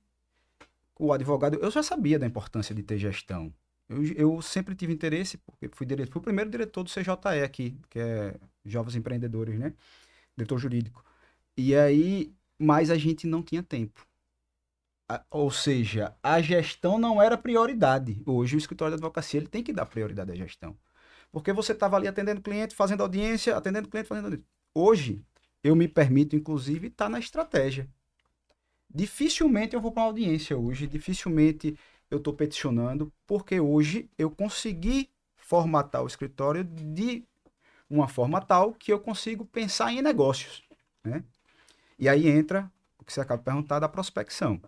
o 0.99 1.13
advogado. 1.13 1.57
Eu 1.61 1.71
já 1.71 1.83
sabia 1.83 2.19
da 2.19 2.25
importância 2.25 2.73
de 2.75 2.83
ter 2.83 2.97
gestão. 2.97 3.53
Eu, 3.89 4.03
eu 4.15 4.41
sempre 4.41 4.75
tive 4.75 4.93
interesse, 4.93 5.37
porque 5.39 5.69
fui, 5.73 5.85
dire, 5.85 6.05
fui 6.05 6.19
o 6.19 6.23
primeiro 6.23 6.49
diretor 6.49 6.83
do 6.83 6.89
CJE 6.89 7.43
aqui, 7.43 7.79
que 7.89 7.99
é 7.99 8.35
Jovens 8.65 8.95
Empreendedores, 8.95 9.57
né? 9.59 9.73
Diretor 10.37 10.57
jurídico. 10.59 11.03
E 11.57 11.75
aí, 11.75 12.33
mas 12.59 12.91
a 12.91 12.97
gente 12.97 13.27
não 13.27 13.43
tinha 13.43 13.63
tempo. 13.63 14.07
A- 15.09 15.23
Ou 15.31 15.49
seja, 15.51 16.15
a 16.21 16.41
gestão 16.41 16.97
não 16.97 17.21
era 17.21 17.37
prioridade. 17.37 18.21
Hoje 18.25 18.55
o 18.55 18.59
escritório 18.59 18.91
de 18.91 18.95
advocacia 18.95 19.39
ele 19.39 19.47
tem 19.47 19.63
que 19.63 19.71
dar 19.73 19.85
prioridade 19.85 20.31
à 20.31 20.35
gestão. 20.35 20.77
Porque 21.31 21.53
você 21.53 21.73
estava 21.73 21.97
ali 21.97 22.07
atendendo 22.07 22.41
cliente, 22.41 22.75
fazendo 22.75 23.03
audiência, 23.03 23.55
atendendo 23.57 23.89
cliente, 23.89 24.07
fazendo 24.09 24.25
audiência. 24.25 24.47
Hoje, 24.75 25.23
eu 25.67 25.75
me 25.75 25.87
permito, 25.87 26.35
inclusive, 26.35 26.87
estar 26.87 27.09
na 27.09 27.19
estratégia. 27.19 27.87
Dificilmente 28.93 29.75
eu 29.75 29.81
vou 29.81 29.91
para 29.91 30.03
uma 30.03 30.07
audiência 30.07 30.57
hoje, 30.57 30.87
dificilmente 30.87 31.77
eu 32.09 32.17
estou 32.19 32.33
peticionando, 32.33 33.11
porque 33.25 33.59
hoje 33.59 34.09
eu 34.17 34.31
consegui 34.31 35.09
formatar 35.35 36.03
o 36.03 36.07
escritório 36.07 36.63
de 36.63 37.23
uma 37.89 38.07
forma 38.07 38.41
tal 38.41 38.73
que 38.73 38.91
eu 38.91 38.99
consigo 38.99 39.45
pensar 39.45 39.91
em 39.93 40.01
negócios. 40.01 40.63
Né? 41.03 41.23
E 41.99 42.07
aí 42.09 42.27
entra 42.27 42.71
o 42.99 43.03
que 43.05 43.13
você 43.13 43.21
acaba 43.21 43.39
de 43.39 43.45
perguntar 43.45 43.79
da 43.79 43.89
prospecção. 43.89 44.61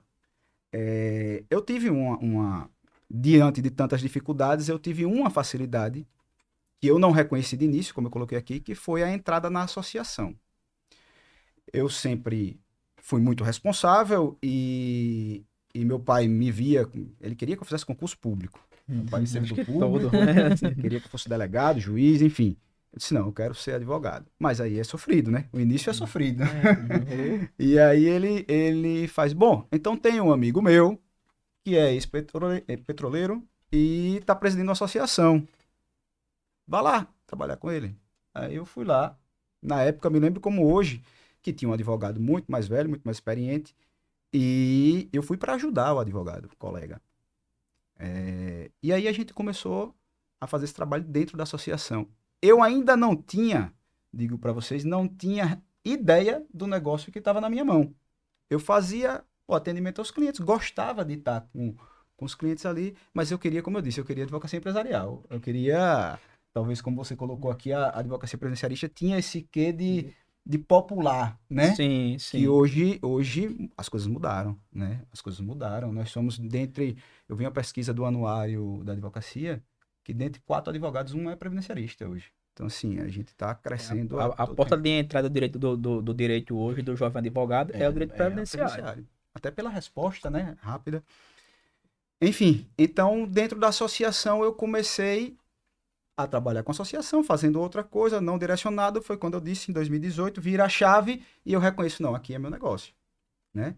É, 0.72 1.44
eu 1.50 1.62
tive 1.62 1.90
uma, 1.90 2.18
uma- 2.18 2.72
Diante 3.12 3.60
de 3.60 3.72
tantas 3.72 4.02
dificuldades, 4.02 4.70
eu 4.70 4.78
tive 4.78 5.04
uma 5.04 5.32
facilidade 5.32 6.08
que 6.80 6.88
eu 6.88 7.00
não 7.00 7.12
reconheci 7.12 7.58
de 7.58 7.66
início, 7.66 7.94
como 7.94 8.08
eu 8.08 8.12
coloquei 8.12 8.38
aqui, 8.38 8.60
que 8.60 8.76
foi 8.76 9.04
a 9.04 9.12
entrada 9.12 9.50
na 9.50 9.64
associação. 9.64 10.36
Eu 11.74 11.90
sempre 11.90 12.60
fui 13.02 13.22
muito 13.22 13.44
responsável 13.44 14.38
e, 14.42 15.44
e 15.74 15.84
meu 15.86 16.00
pai 16.00 16.28
me 16.28 16.52
via, 16.52 16.88
ele 17.22 17.36
queria 17.36 17.56
que 17.56 17.62
eu 17.62 17.66
fizesse 17.66 17.86
concurso 17.86 18.18
público. 18.18 18.60
Hum, 18.88 19.06
pai 19.06 19.22
acho 19.24 19.32
servidor 19.32 19.56
que 19.56 19.66
público. 19.66 20.10
todo, 20.10 20.12
né? 20.12 20.56
Queria 20.82 21.00
que 21.00 21.06
eu 21.06 21.12
fosse 21.12 21.30
delegado, 21.30 21.80
juiz, 21.80 22.22
enfim. 22.22 22.58
Eu 22.92 22.98
disse, 22.98 23.14
não, 23.14 23.28
eu 23.28 23.32
quero 23.34 23.54
ser 23.54 23.76
advogado. 23.76 24.26
Mas 24.40 24.60
aí 24.60 24.80
é 24.80 24.84
sofrido, 24.84 25.30
né? 25.30 25.48
O 25.54 25.60
início 25.60 25.92
é 25.92 25.94
sofrido. 25.94 26.44
é, 26.44 27.50
E 27.60 27.78
aí 27.78 28.04
ele, 28.06 28.46
ele 28.48 29.08
faz, 29.08 29.32
bom, 29.32 29.68
então 29.72 29.96
tem 29.96 30.20
um 30.20 30.32
amigo 30.32 30.60
meu 30.62 31.00
que 31.64 31.78
é 31.78 31.94
ex-petroleiro 31.94 33.44
e 33.72 34.18
está 34.18 34.36
presidindo 34.36 34.70
uma 34.70 34.74
associação. 34.74 35.48
Vá 36.68 36.82
lá 36.82 37.08
trabalhar 37.28 37.58
com 37.58 37.72
ele. 37.72 37.96
Aí 38.34 38.56
eu 38.56 38.66
fui 38.66 38.86
lá. 38.86 39.16
Na 39.62 39.82
época, 39.84 40.10
me 40.10 40.20
lembro 40.20 40.40
como 40.40 40.72
hoje, 40.72 41.04
que 41.42 41.54
tinha 41.54 41.70
um 41.70 41.74
advogado 41.74 42.20
muito 42.20 42.52
mais 42.52 42.68
velho, 42.68 42.90
muito 42.90 43.04
mais 43.04 43.18
experiente. 43.18 43.76
E 44.34 45.10
eu 45.12 45.24
fui 45.24 45.38
para 45.38 45.54
ajudar 45.54 45.94
o 45.94 46.00
advogado, 46.00 46.46
o 46.46 46.58
colega. 46.58 47.02
É, 47.98 48.72
e 48.82 48.94
aí 48.94 49.08
a 49.08 49.12
gente 49.12 49.34
começou 49.34 49.94
a 50.40 50.48
fazer 50.48 50.66
esse 50.66 50.74
trabalho 50.74 51.04
dentro 51.04 51.36
da 51.36 51.44
associação. 51.44 52.08
Eu 52.42 52.64
ainda 52.64 52.96
não 52.96 53.16
tinha, 53.16 53.74
digo 54.14 54.38
para 54.38 54.54
vocês, 54.54 54.84
não 54.86 55.08
tinha 55.08 55.62
ideia 55.84 56.46
do 56.54 56.68
negócio 56.68 57.12
que 57.12 57.20
estava 57.20 57.42
na 57.42 57.50
minha 57.50 57.66
mão. 57.66 57.94
Eu 58.50 58.60
fazia 58.60 59.24
o 59.48 59.54
atendimento 59.54 60.00
aos 60.00 60.12
clientes, 60.12 60.40
gostava 60.40 61.04
de 61.04 61.16
estar 61.16 61.42
com, 61.52 61.76
com 62.16 62.26
os 62.26 62.36
clientes 62.36 62.66
ali, 62.66 62.96
mas 63.14 63.32
eu 63.32 63.40
queria, 63.40 63.62
como 63.62 63.78
eu 63.78 63.82
disse, 63.82 64.00
eu 64.00 64.06
queria 64.06 64.24
advocacia 64.24 64.58
empresarial. 64.58 65.24
Eu 65.30 65.40
queria, 65.40 66.18
talvez 66.54 66.82
como 66.82 66.96
você 66.96 67.16
colocou 67.16 67.52
aqui, 67.52 67.74
a 67.74 67.90
advocacia 67.90 68.38
presencialista 68.38 68.88
tinha 68.88 69.18
esse 69.18 69.42
quê 69.42 69.74
de, 69.74 70.14
de 70.50 70.58
popular, 70.58 71.40
né? 71.48 71.76
Sim, 71.76 72.18
sim. 72.18 72.40
que 72.40 72.50
hoje, 72.50 72.98
hoje 73.04 73.70
as 73.78 73.88
coisas 73.88 74.08
mudaram, 74.08 74.58
né? 74.74 75.00
As 75.14 75.22
coisas 75.22 75.40
mudaram. 75.40 75.94
Nós 75.94 76.10
somos 76.10 76.40
dentre, 76.40 76.98
eu 77.28 77.36
vi 77.36 77.46
uma 77.46 77.52
pesquisa 77.52 77.94
do 77.94 78.04
anuário 78.04 78.82
da 78.84 78.94
advocacia, 78.94 79.62
que 80.04 80.12
dentre 80.12 80.42
quatro 80.48 80.72
advogados 80.72 81.14
um 81.14 81.30
é 81.30 81.36
previdenciarista 81.36 82.10
hoje. 82.10 82.32
Então 82.52 82.66
assim, 82.66 83.00
a 83.00 83.08
gente 83.08 83.28
está 83.28 83.54
crescendo. 83.54 84.20
A, 84.20 84.26
a 84.26 84.48
todo 84.48 84.56
porta 84.56 84.76
tempo. 84.76 84.82
de 84.86 84.90
entrada 84.90 85.30
do 85.30 85.34
direito, 85.34 85.60
do, 85.60 85.78
do, 85.78 86.02
do 86.02 86.14
direito 86.16 86.58
hoje, 86.58 86.82
do 86.82 86.96
jovem 86.96 87.20
advogado, 87.20 87.72
é, 87.76 87.88
o 87.88 87.94
direito 87.94 88.16
previdenciário. 88.16 89.06
Até 89.36 89.52
pela 89.52 89.70
resposta, 89.70 90.32
né? 90.32 90.58
Rápida. 90.62 91.04
Enfim, 92.20 92.68
então 92.76 93.28
dentro 93.28 93.60
da 93.60 93.68
associação 93.68 94.44
eu 94.44 94.52
comecei 94.52 95.38
a 96.24 96.28
trabalhar 96.28 96.64
com 96.64 96.72
associação, 96.72 97.24
fazendo 97.24 97.62
outra 97.62 97.82
coisa, 97.82 98.20
não 98.20 98.38
direcionado. 98.38 99.02
Foi 99.02 99.18
quando 99.18 99.36
eu 99.36 99.40
disse 99.40 99.72
em 99.72 99.74
2018, 99.74 100.42
vira 100.42 100.66
a 100.66 100.70
chave 100.70 101.24
e 101.46 101.54
eu 101.54 101.60
reconheço, 101.60 102.04
não, 102.04 102.14
aqui 102.14 102.34
é 102.34 102.40
meu 102.40 102.50
negócio, 102.50 102.94
né? 103.54 103.76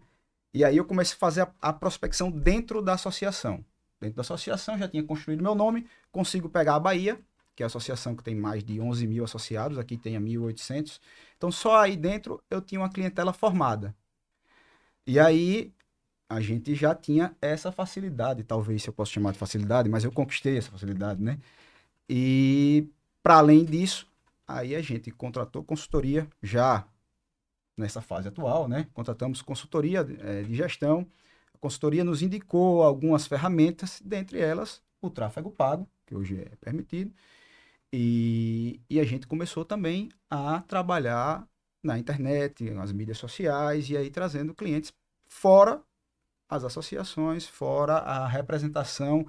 E 0.52 0.64
aí 0.64 0.76
eu 0.76 0.84
comecei 0.84 1.14
a 1.14 1.18
fazer 1.18 1.42
a, 1.42 1.52
a 1.60 1.72
prospecção 1.72 2.30
dentro 2.30 2.82
da 2.82 2.94
associação. 2.94 3.64
Dentro 4.00 4.16
da 4.16 4.22
associação 4.22 4.76
já 4.76 4.88
tinha 4.88 5.04
construído 5.04 5.40
meu 5.40 5.54
nome, 5.54 5.86
consigo 6.10 6.48
pegar 6.48 6.74
a 6.74 6.80
Bahia, 6.80 7.18
que 7.54 7.62
é 7.62 7.64
a 7.64 7.68
associação 7.68 8.16
que 8.16 8.24
tem 8.24 8.34
mais 8.34 8.64
de 8.64 8.80
11 8.80 9.06
mil 9.06 9.22
associados, 9.22 9.78
aqui 9.78 9.96
tem 9.96 10.16
a 10.16 10.20
1.800. 10.20 10.98
Então 11.36 11.52
só 11.52 11.80
aí 11.80 11.96
dentro 11.96 12.42
eu 12.50 12.60
tinha 12.60 12.80
uma 12.80 12.90
clientela 12.90 13.32
formada. 13.32 13.94
E 15.06 15.20
aí 15.20 15.72
a 16.28 16.40
gente 16.40 16.74
já 16.74 16.92
tinha 16.92 17.36
essa 17.40 17.70
facilidade, 17.70 18.42
talvez 18.42 18.82
se 18.82 18.88
eu 18.88 18.92
posso 18.92 19.12
chamar 19.12 19.32
de 19.32 19.38
facilidade, 19.38 19.88
mas 19.88 20.02
eu 20.02 20.10
conquistei 20.10 20.58
essa 20.58 20.72
facilidade, 20.72 21.22
né? 21.22 21.38
E 22.14 22.90
para 23.22 23.38
além 23.38 23.64
disso, 23.64 24.06
aí 24.46 24.74
a 24.74 24.82
gente 24.82 25.10
contratou 25.10 25.64
consultoria 25.64 26.28
já 26.42 26.86
nessa 27.74 28.02
fase 28.02 28.28
atual, 28.28 28.68
né? 28.68 28.86
Contratamos 28.92 29.40
consultoria 29.40 30.06
eh, 30.20 30.42
de 30.42 30.54
gestão. 30.54 31.06
A 31.54 31.58
consultoria 31.58 32.04
nos 32.04 32.20
indicou 32.20 32.82
algumas 32.82 33.26
ferramentas, 33.26 34.02
dentre 34.04 34.38
elas 34.38 34.82
o 35.00 35.08
tráfego 35.08 35.50
pago, 35.50 35.88
que 36.04 36.14
hoje 36.14 36.38
é 36.38 36.54
permitido. 36.56 37.14
E, 37.90 38.78
e 38.90 39.00
a 39.00 39.04
gente 39.04 39.26
começou 39.26 39.64
também 39.64 40.10
a 40.28 40.60
trabalhar 40.60 41.48
na 41.82 41.98
internet, 41.98 42.70
nas 42.72 42.92
mídias 42.92 43.16
sociais, 43.16 43.88
e 43.88 43.96
aí 43.96 44.10
trazendo 44.10 44.54
clientes 44.54 44.92
fora 45.26 45.82
as 46.46 46.62
associações, 46.62 47.46
fora 47.46 47.94
a 47.94 48.26
representação 48.28 49.26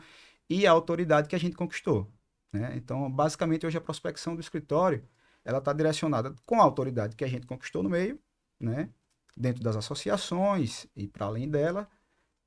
e 0.50 0.68
a 0.68 0.72
autoridade 0.72 1.30
que 1.30 1.36
a 1.36 1.40
gente 1.40 1.56
conquistou. 1.56 2.12
Né? 2.54 2.74
Então, 2.78 3.12
basicamente, 3.12 3.66
hoje 3.66 3.78
a 3.78 3.82
prospecção 3.82 4.36
do 4.36 4.42
escritório 4.42 5.04
ela 5.44 5.58
está 5.58 5.74
direcionada 5.74 6.34
com 6.46 6.62
a 6.62 6.64
autoridade 6.64 7.16
que 7.16 7.24
a 7.26 7.28
gente 7.28 7.46
conquistou 7.46 7.84
no 7.84 7.90
meio, 7.90 8.18
né? 8.60 8.90
dentro 9.36 9.64
das 9.64 9.76
associações 9.76 10.88
e 10.96 11.08
para 11.08 11.26
além 11.26 11.50
dela, 11.50 11.90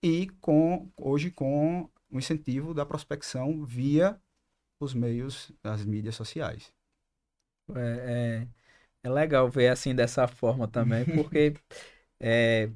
e 0.02 0.28
com 0.40 0.88
hoje 0.96 1.30
com 1.30 1.90
o 2.10 2.18
incentivo 2.18 2.72
da 2.72 2.86
prospecção 2.86 3.64
via 3.64 4.18
os 4.78 4.94
meios 4.94 5.52
das 5.62 5.84
mídias 5.84 6.14
sociais. 6.14 6.72
É, 7.74 8.46
é, 9.02 9.08
é 9.08 9.10
legal 9.10 9.48
ver 9.50 9.68
assim 9.68 9.94
dessa 9.94 10.28
forma 10.28 10.68
também, 10.68 11.04
porque 11.14 11.54
é, 12.20 12.70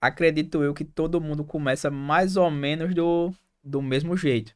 acredito 0.00 0.62
eu 0.62 0.74
que 0.74 0.84
todo 0.84 1.20
mundo 1.20 1.44
começa 1.44 1.90
mais 1.90 2.36
ou 2.36 2.50
menos 2.50 2.94
do, 2.94 3.34
do 3.64 3.82
mesmo 3.82 4.16
jeito. 4.16 4.54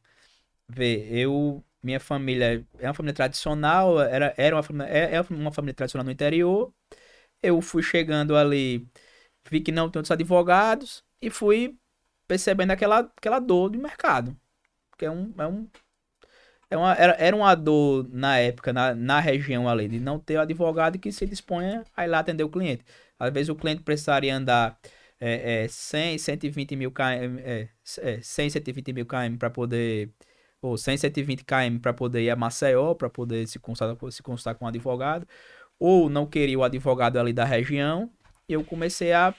Vê, 0.67 1.07
eu, 1.11 1.63
minha 1.85 1.99
família 1.99 2.65
é 2.79 2.87
uma 2.87 2.93
família 2.93 3.13
tradicional, 3.13 4.01
era, 4.01 4.33
era 4.37 4.55
uma 4.55 4.63
família, 4.63 4.87
é, 4.89 5.15
é 5.15 5.21
uma 5.29 5.51
família 5.51 5.73
tradicional 5.73 6.05
no 6.05 6.11
interior. 6.11 6.73
Eu 7.43 7.61
fui 7.61 7.83
chegando 7.83 8.35
ali, 8.35 8.87
vi 9.49 9.61
que 9.61 9.71
não 9.71 9.89
tem 9.89 9.99
outros 9.99 10.11
advogados 10.11 11.03
e 11.21 11.29
fui 11.29 11.77
percebendo 12.27 12.71
aquela, 12.71 12.99
aquela 13.17 13.39
dor 13.39 13.69
do 13.69 13.79
mercado. 13.79 14.35
Que 14.97 15.05
é 15.05 15.11
um, 15.11 15.33
é 15.37 15.47
um 15.47 15.69
é 16.69 16.77
uma, 16.77 16.93
era, 16.93 17.13
era 17.13 17.35
uma 17.35 17.53
dor 17.55 18.07
na 18.11 18.37
época, 18.39 18.73
na, 18.73 18.95
na 18.95 19.19
região 19.19 19.69
ali, 19.69 19.87
de 19.87 19.99
não 19.99 20.19
ter 20.19 20.37
advogado 20.37 20.97
que 20.99 21.11
se 21.11 21.25
disponha 21.25 21.83
a 21.95 22.05
ir 22.05 22.07
lá 22.09 22.19
atender 22.19 22.43
o 22.43 22.49
cliente. 22.49 22.83
Às 23.19 23.31
vezes 23.31 23.49
o 23.49 23.55
cliente 23.55 23.83
precisaria 23.83 24.35
andar 24.35 24.77
é, 25.19 25.63
é, 25.65 25.67
100, 25.67 26.17
120 26.17 26.75
mil 26.75 26.91
km, 26.91 27.39
é, 27.43 27.69
é, 27.99 28.19
100, 28.21 28.49
120 28.49 28.93
mil 28.93 29.05
km 29.05 29.37
para 29.37 29.49
poder, 29.49 30.11
ou 30.61 30.77
100, 30.77 30.97
120 30.97 31.43
km 31.43 31.79
para 31.81 31.93
poder 31.93 32.23
ir 32.23 32.29
a 32.29 32.35
Maceió, 32.35 32.93
para 32.93 33.09
poder 33.09 33.47
se 33.47 33.59
consultar, 33.59 34.11
se 34.11 34.23
consultar 34.23 34.55
com 34.55 34.65
o 34.65 34.67
advogado, 34.67 35.27
ou 35.79 36.09
não 36.09 36.25
queria 36.25 36.57
o 36.57 36.63
advogado 36.63 37.17
ali 37.17 37.33
da 37.33 37.45
região, 37.45 38.09
eu 38.47 38.63
comecei 38.63 39.13
a 39.13 39.33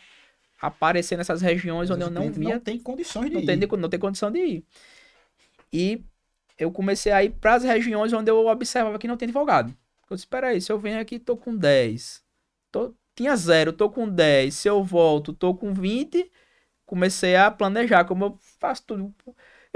aparecer 0.61 1.17
nessas 1.17 1.41
regiões 1.43 1.91
Mas 1.91 1.97
onde 1.97 2.05
eu 2.07 2.11
não 2.11 2.31
via 2.33 2.55
Não 2.55 2.61
tem 2.61 2.79
condições 2.79 3.29
de 3.29 3.35
não 3.35 3.43
ir. 3.43 3.47
tem, 3.47 3.79
não 3.79 3.89
tem 3.89 4.01
condição 4.01 4.31
de 4.31 4.39
ir. 4.39 4.65
E 5.73 6.03
eu 6.59 6.71
comecei 6.71 7.13
a 7.13 7.23
ir 7.25 7.31
para 7.31 7.55
as 7.55 7.65
regiões 7.65 8.13
onde 8.13 8.31
eu 8.31 8.47
observava 8.47 8.99
que 8.99 9.09
não 9.09 9.17
tem 9.17 9.27
advogado. 9.27 9.71
Eu 10.09 10.17
disse, 10.17 10.25
espera 10.25 10.49
aí, 10.49 10.61
se 10.61 10.71
eu 10.71 10.79
venho 10.79 11.01
aqui, 11.01 11.19
tô 11.19 11.37
com 11.37 11.55
10. 11.57 12.23
Tô, 12.71 12.95
tinha 13.15 13.35
zero, 13.37 13.73
tô 13.73 13.91
com 13.91 14.09
10. 14.09 14.55
Se 14.55 14.69
eu 14.69 14.83
volto, 14.83 15.33
tô 15.33 15.55
com 15.55 15.73
20. 15.75 16.31
Comecei 16.85 17.35
a 17.37 17.51
planejar 17.51 18.05
como 18.05 18.25
eu 18.25 18.39
faço 18.61 18.85
tudo. 18.87 19.15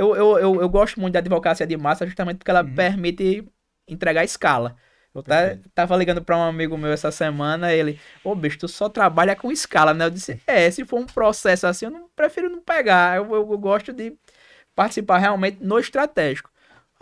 Eu, 0.01 0.17
eu, 0.17 0.39
eu, 0.39 0.61
eu 0.63 0.69
gosto 0.69 1.01
muito 1.01 1.13
da 1.15 1.19
advocacia 1.21 1.67
de 1.67 1.77
massa 1.77 2.07
justamente 2.07 2.39
porque 2.39 2.51
ela 2.51 2.63
Uhum. 2.63 2.75
permite 2.75 3.47
entregar 3.89 4.25
escala. 4.25 4.77
Eu 5.15 5.23
tá, 5.23 5.59
tava 5.75 5.97
ligando 5.97 6.23
para 6.25 6.37
um 6.37 6.43
amigo 6.43 6.79
meu 6.79 6.93
essa 6.93 7.11
semana, 7.11 7.73
ele, 7.73 7.99
ô 8.23 8.35
bicho, 8.35 8.59
tu 8.59 8.69
só 8.69 8.89
trabalha 8.89 9.35
com 9.35 9.51
escala, 9.51 9.93
né? 9.93 10.05
Eu 10.05 10.11
disse, 10.11 10.41
é, 10.47 10.71
se 10.71 10.85
for 10.85 11.01
um 11.01 11.07
processo 11.07 11.67
assim, 11.67 11.87
eu 11.87 11.91
não, 11.91 12.09
prefiro 12.15 12.49
não 12.49 12.61
pegar. 12.63 13.17
Eu, 13.17 13.25
eu, 13.35 13.53
eu 13.53 13.59
gosto 13.59 13.93
de 13.93 14.17
participar 14.75 15.19
realmente 15.19 15.59
no 15.63 15.79
estratégico. 15.79 16.51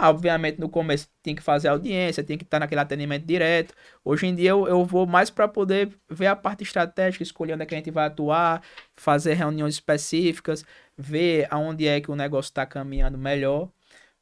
Ah, 0.01 0.11
obviamente, 0.11 0.61
no 0.61 0.69
começo 0.69 1.09
tem 1.23 1.35
que 1.35 1.43
fazer 1.43 1.69
audiência, 1.69 2.23
tem 2.23 2.39
que 2.39 2.45
estar 2.45 2.61
naquele 2.61 2.81
atendimento 2.81 3.25
direto. 3.27 3.75
Hoje 4.05 4.27
em 4.29 4.35
dia 4.35 4.51
eu, 4.51 4.69
eu 4.69 4.85
vou 4.85 5.07
mais 5.07 5.29
para 5.29 5.49
poder 5.49 5.93
ver 6.09 6.27
a 6.29 6.37
parte 6.37 6.63
estratégica, 6.63 7.23
escolher 7.25 7.55
onde 7.55 7.65
é 7.65 7.67
que 7.67 7.75
a 7.75 7.79
gente 7.79 7.91
vai 7.91 8.07
atuar, 8.07 8.63
fazer 8.97 9.35
reuniões 9.35 9.75
específicas, 9.75 10.65
ver 10.99 11.49
aonde 11.51 11.87
é 11.89 12.01
que 12.03 12.11
o 12.11 12.17
negócio 12.17 12.51
está 12.51 12.67
caminhando 12.67 13.19
melhor, 13.19 13.71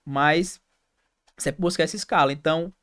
mas 0.05 0.61
sempre 1.39 1.61
buscar 1.63 1.85
essa 1.85 1.97
escala. 1.97 2.33
Então, 2.33 2.75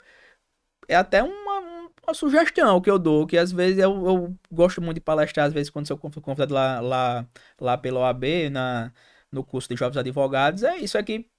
é 0.88 0.96
até 0.96 1.24
uma, 1.24 1.60
uma 2.08 2.14
sugestão 2.14 2.82
que 2.82 2.90
eu 2.90 3.00
dou, 3.00 3.26
que 3.28 3.38
às 3.38 3.52
vezes 3.52 3.78
eu, 3.80 3.92
eu 4.06 4.38
gosto 4.52 4.82
muito 4.82 4.96
de 4.96 5.02
palestrar, 5.02 5.48
às 5.48 5.54
vezes 5.54 5.70
quando 5.70 5.88
sou 5.88 5.98
conv- 5.98 6.20
convidado 6.22 6.54
lá, 6.54 6.80
lá, 6.82 7.28
lá 7.60 7.78
pela 7.78 8.00
OAB, 8.02 8.50
na, 8.50 8.92
no 9.32 9.44
curso 9.44 9.70
de 9.70 9.76
jovens 9.76 9.98
advogados, 9.98 10.64
é 10.64 10.78
isso 10.78 10.98
aqui. 10.98 11.30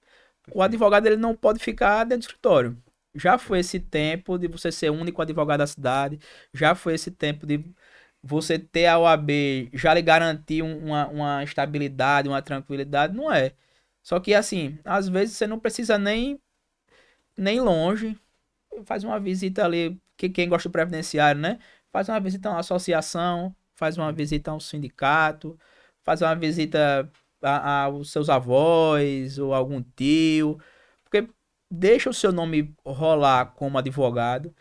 O 0.53 0.61
advogado 0.61 1.07
ele 1.07 1.17
não 1.17 1.35
pode 1.35 1.59
ficar 1.59 2.03
dentro 2.05 2.21
do 2.21 2.31
escritório. 2.31 2.77
Já 3.15 3.37
foi 3.37 3.59
esse 3.59 3.79
tempo 3.79 4.37
de 4.37 4.47
você 4.47 4.71
ser 4.71 4.91
o 4.91 4.95
único 4.95 5.21
advogado 5.21 5.59
da 5.59 5.67
cidade, 5.67 6.19
já 6.53 6.75
foi 6.75 6.95
esse 6.95 7.11
tempo 7.11 7.45
de 7.47 7.63
você 8.25 8.59
ter 8.59 8.87
a 8.87 8.99
OAB, 8.99 9.69
já 9.73 9.93
lhe 9.93 10.01
garantir 10.01 10.63
um- 10.63 10.79
uma, 10.87 11.07
uma 11.09 11.43
estabilidade, 11.43 12.29
uma 12.29 12.41
tranquilidade, 12.41 13.15
não 13.15 13.31
é. 13.33 13.53
Só 14.03 14.19
que 14.19 14.33
assim, 14.33 14.79
às 14.85 15.07
vezes 15.09 15.37
você 15.37 15.47
não 15.47 15.59
precisa 15.59 15.97
nem 15.97 16.39
nem 17.37 17.59
longe, 17.61 18.17
faz 18.85 19.03
uma 19.03 19.19
visita 19.19 19.65
ali, 19.65 19.99
que 20.17 20.29
quem 20.29 20.49
gosta 20.49 20.69
do 20.69 20.71
previdenciário, 20.71 21.41
né? 21.41 21.59
Faz 21.91 22.09
uma 22.09 22.19
visita 22.19 22.49
a 22.49 22.53
uma 22.53 22.59
associação, 22.59 23.55
faz 23.75 23.97
uma 23.97 24.11
visita 24.13 24.51
a 24.51 24.55
um 24.55 24.59
sindicato, 24.59 25.59
faz 26.03 26.21
uma 26.21 26.35
visita 26.35 27.09
aos 27.41 28.11
seus 28.11 28.29
avós 28.29 29.37
ou 29.39 29.53
algum 29.53 29.81
tio, 29.95 30.59
porque 31.03 31.29
deixa 31.71 32.09
o 32.09 32.13
seu 32.13 32.31
nome 32.31 32.73
rolar 32.85 33.47
como 33.55 33.77
advogado, 33.77 34.53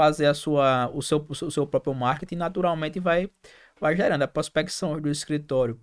fazer 0.00 0.26
a 0.26 0.34
sua, 0.34 0.90
o, 0.94 1.02
seu, 1.02 1.18
o 1.18 1.50
seu 1.50 1.66
próprio 1.66 1.94
marketing, 1.94 2.36
naturalmente 2.36 2.98
vai, 2.98 3.30
vai 3.78 3.94
gerando. 3.94 4.22
A 4.22 4.28
prospecção 4.28 4.98
do 4.98 5.10
escritório, 5.10 5.78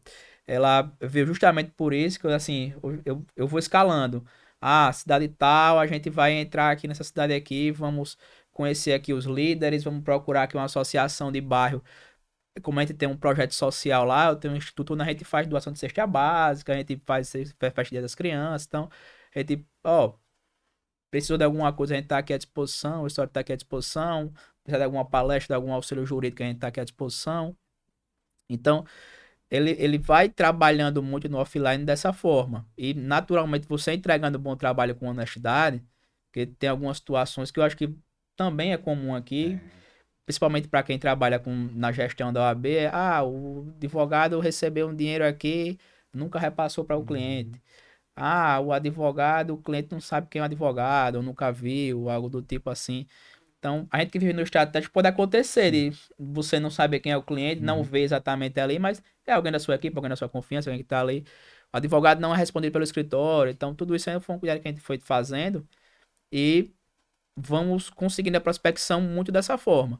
ela 0.48 0.92
veio 1.00 1.28
justamente 1.28 1.72
por 1.72 1.94
isso 1.94 2.20
que 2.20 2.26
eu, 2.26 2.32
assim, 2.34 2.74
eu, 3.06 3.24
eu, 3.36 3.48
vou 3.48 3.60
escalando. 3.60 4.26
Ah, 4.60 4.92
cidade 4.92 5.28
tal, 5.28 5.80
a 5.80 5.86
gente 5.88 6.10
vai 6.10 6.34
entrar 6.34 6.72
aqui 6.72 6.88
nessa 6.88 7.04
cidade 7.04 7.34
aqui, 7.34 7.72
vamos 7.72 8.18
conhecer 8.52 8.94
aqui 8.94 9.14
os 9.14 9.26
líderes, 9.26 9.84
vamos 9.84 10.04
procurar 10.04 10.44
aqui 10.44 10.58
uma 10.58 10.66
associação 10.66 11.32
de 11.32 11.40
bairro. 11.40 11.84
Como 12.64 12.80
a 12.80 12.84
gente 12.84 12.96
tem 12.96 13.08
um 13.08 13.18
projeto 13.18 13.54
social 13.54 14.04
lá, 14.06 14.30
eu 14.30 14.36
tenho 14.36 14.54
um 14.56 14.58
instituto 14.58 14.94
onde 14.94 15.04
a 15.04 15.06
gente 15.06 15.24
faz 15.24 15.48
doação 15.48 15.72
de 15.72 15.80
cesta 15.80 16.08
básica, 16.08 16.74
a 16.74 16.78
gente 16.78 17.00
faz 17.06 17.32
festa 17.60 18.02
das 18.02 18.16
crianças, 18.16 18.66
então 18.68 18.90
a 19.36 19.40
gente, 19.40 19.64
ó, 19.84 20.14
precisou 21.10 21.38
de 21.38 21.44
alguma 21.44 21.72
coisa, 21.74 21.94
a 21.94 21.98
gente 21.98 22.08
tá 22.08 22.18
aqui 22.18 22.34
à 22.34 22.38
disposição, 22.38 23.04
o 23.04 23.08
histórico 23.08 23.34
tá 23.34 23.40
aqui 23.42 23.54
à 23.54 23.56
disposição, 23.56 24.34
precisa 24.64 24.80
de 24.80 24.84
alguma 24.84 25.06
palestra, 25.06 25.54
de 25.54 25.56
algum 25.56 25.74
auxílio 25.74 26.06
jurídico, 26.06 26.44
a 26.44 26.46
gente 26.46 26.60
tá 26.60 26.68
aqui 26.68 26.80
à 26.80 26.84
disposição. 26.84 27.56
Então, 28.50 28.86
ele, 29.50 29.72
ele 29.80 29.98
vai 29.98 30.30
trabalhando 30.30 31.02
muito 31.02 31.30
no 31.30 31.38
offline 31.38 31.86
dessa 31.86 32.14
forma. 32.14 32.68
E, 32.78 32.94
naturalmente, 32.94 33.68
você 33.68 33.94
entregando 33.94 34.38
um 34.38 34.42
bom 34.42 34.56
trabalho 34.56 34.96
com 34.96 35.08
honestidade, 35.08 35.84
porque 36.28 36.46
tem 36.46 36.70
algumas 36.70 36.98
situações 36.98 37.52
que 37.52 37.60
eu 37.60 37.64
acho 37.64 37.78
que 37.78 37.94
também 38.36 38.74
é 38.74 38.78
comum 38.78 39.16
aqui, 39.16 39.60
principalmente 40.26 40.68
para 40.68 40.84
quem 40.84 41.00
trabalha 41.00 41.40
com, 41.40 41.52
na 41.74 41.92
gestão 41.92 42.34
da 42.34 42.42
OAB, 42.42 42.66
é, 42.68 42.90
ah, 42.94 43.24
o 43.24 43.74
advogado 43.78 44.40
recebeu 44.40 44.90
um 44.90 44.96
dinheiro 44.96 45.26
aqui, 45.26 45.80
nunca 46.14 46.38
repassou 46.40 46.84
para 46.86 46.98
o 46.98 47.06
cliente. 47.06 47.62
Ah, 48.20 48.60
o 48.60 48.74
advogado, 48.74 49.54
o 49.54 49.58
cliente 49.58 49.90
não 49.92 50.02
sabe 50.02 50.28
quem 50.30 50.40
é 50.40 50.42
o 50.44 50.46
advogado, 50.46 51.18
ou 51.18 51.24
nunca 51.24 51.52
viu, 51.52 52.10
algo 52.10 52.30
do 52.30 52.42
tipo 52.42 52.70
assim. 52.70 53.06
Então, 53.60 53.88
a 53.92 54.00
gente 54.00 54.12
que 54.12 54.20
vive 54.20 54.34
no 54.34 54.42
estratégico 54.42 54.94
pode 54.94 55.08
acontecer 55.08 55.72
de 55.72 55.92
você 56.18 56.60
não 56.60 56.70
saber 56.72 57.00
quem 57.00 57.12
é 57.12 57.18
o 57.18 57.24
cliente, 57.24 57.62
não 57.62 57.78
Uhum. 57.80 57.84
ver 57.84 58.02
exatamente 58.02 58.60
ali, 58.60 58.80
mas 58.80 59.02
é 59.26 59.34
alguém 59.34 59.52
da 59.52 59.60
sua 59.60 59.76
equipe, 59.76 59.96
alguém 59.98 60.10
da 60.10 60.16
sua 60.16 60.30
confiança, 60.30 60.70
alguém 60.70 60.80
que 60.80 60.86
está 60.86 61.02
ali. 61.02 61.26
O 61.74 61.78
advogado 61.78 62.20
não 62.22 62.34
é 62.34 62.38
respondido 62.38 62.72
pelo 62.74 62.84
escritório, 62.84 63.52
então 63.52 63.76
tudo 63.76 63.96
isso 63.96 64.10
aí 64.10 64.20
foi 64.20 64.36
um 64.36 64.40
cuidado 64.40 64.62
que 64.62 64.68
a 64.68 64.72
gente 64.72 64.82
foi 64.82 65.00
fazendo 65.00 65.68
e 66.32 66.72
vamos 67.36 67.90
conseguindo 67.90 68.38
a 68.38 68.42
prospecção 68.42 69.02
muito 69.02 69.32
dessa 69.32 69.58
forma, 69.58 70.00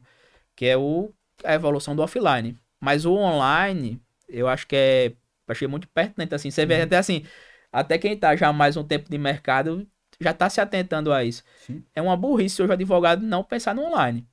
que 0.56 0.66
é 0.66 0.76
o, 0.76 1.12
a 1.44 1.54
evolução 1.54 1.96
do 1.96 2.02
offline. 2.02 2.58
Mas 2.80 3.04
o 3.06 3.14
online, 3.14 4.00
eu 4.28 4.48
acho 4.48 4.66
que 4.66 4.76
é, 4.76 5.12
achei 5.48 5.68
muito 5.68 5.88
pertinente, 5.88 6.34
assim, 6.34 6.50
você 6.50 6.66
vê 6.66 6.76
Uhum. 6.78 6.82
até 6.84 6.98
assim, 6.98 7.24
até 7.72 7.98
quem 7.98 8.16
tá 8.16 8.34
já 8.34 8.48
há 8.48 8.52
mais 8.52 8.76
um 8.76 8.84
tempo 8.84 9.10
de 9.10 9.18
mercado 9.18 9.86
já 10.20 10.32
tá 10.32 10.50
se 10.50 10.60
atentando 10.60 11.12
a 11.12 11.24
isso. 11.24 11.44
Sim. 11.66 11.84
É 11.94 12.02
uma 12.02 12.16
burrice 12.16 12.60
hoje 12.60 12.70
o 12.70 12.72
advogado 12.72 13.22
não 13.22 13.44
pensar 13.44 13.74
no 13.74 13.82
online. 13.82 14.26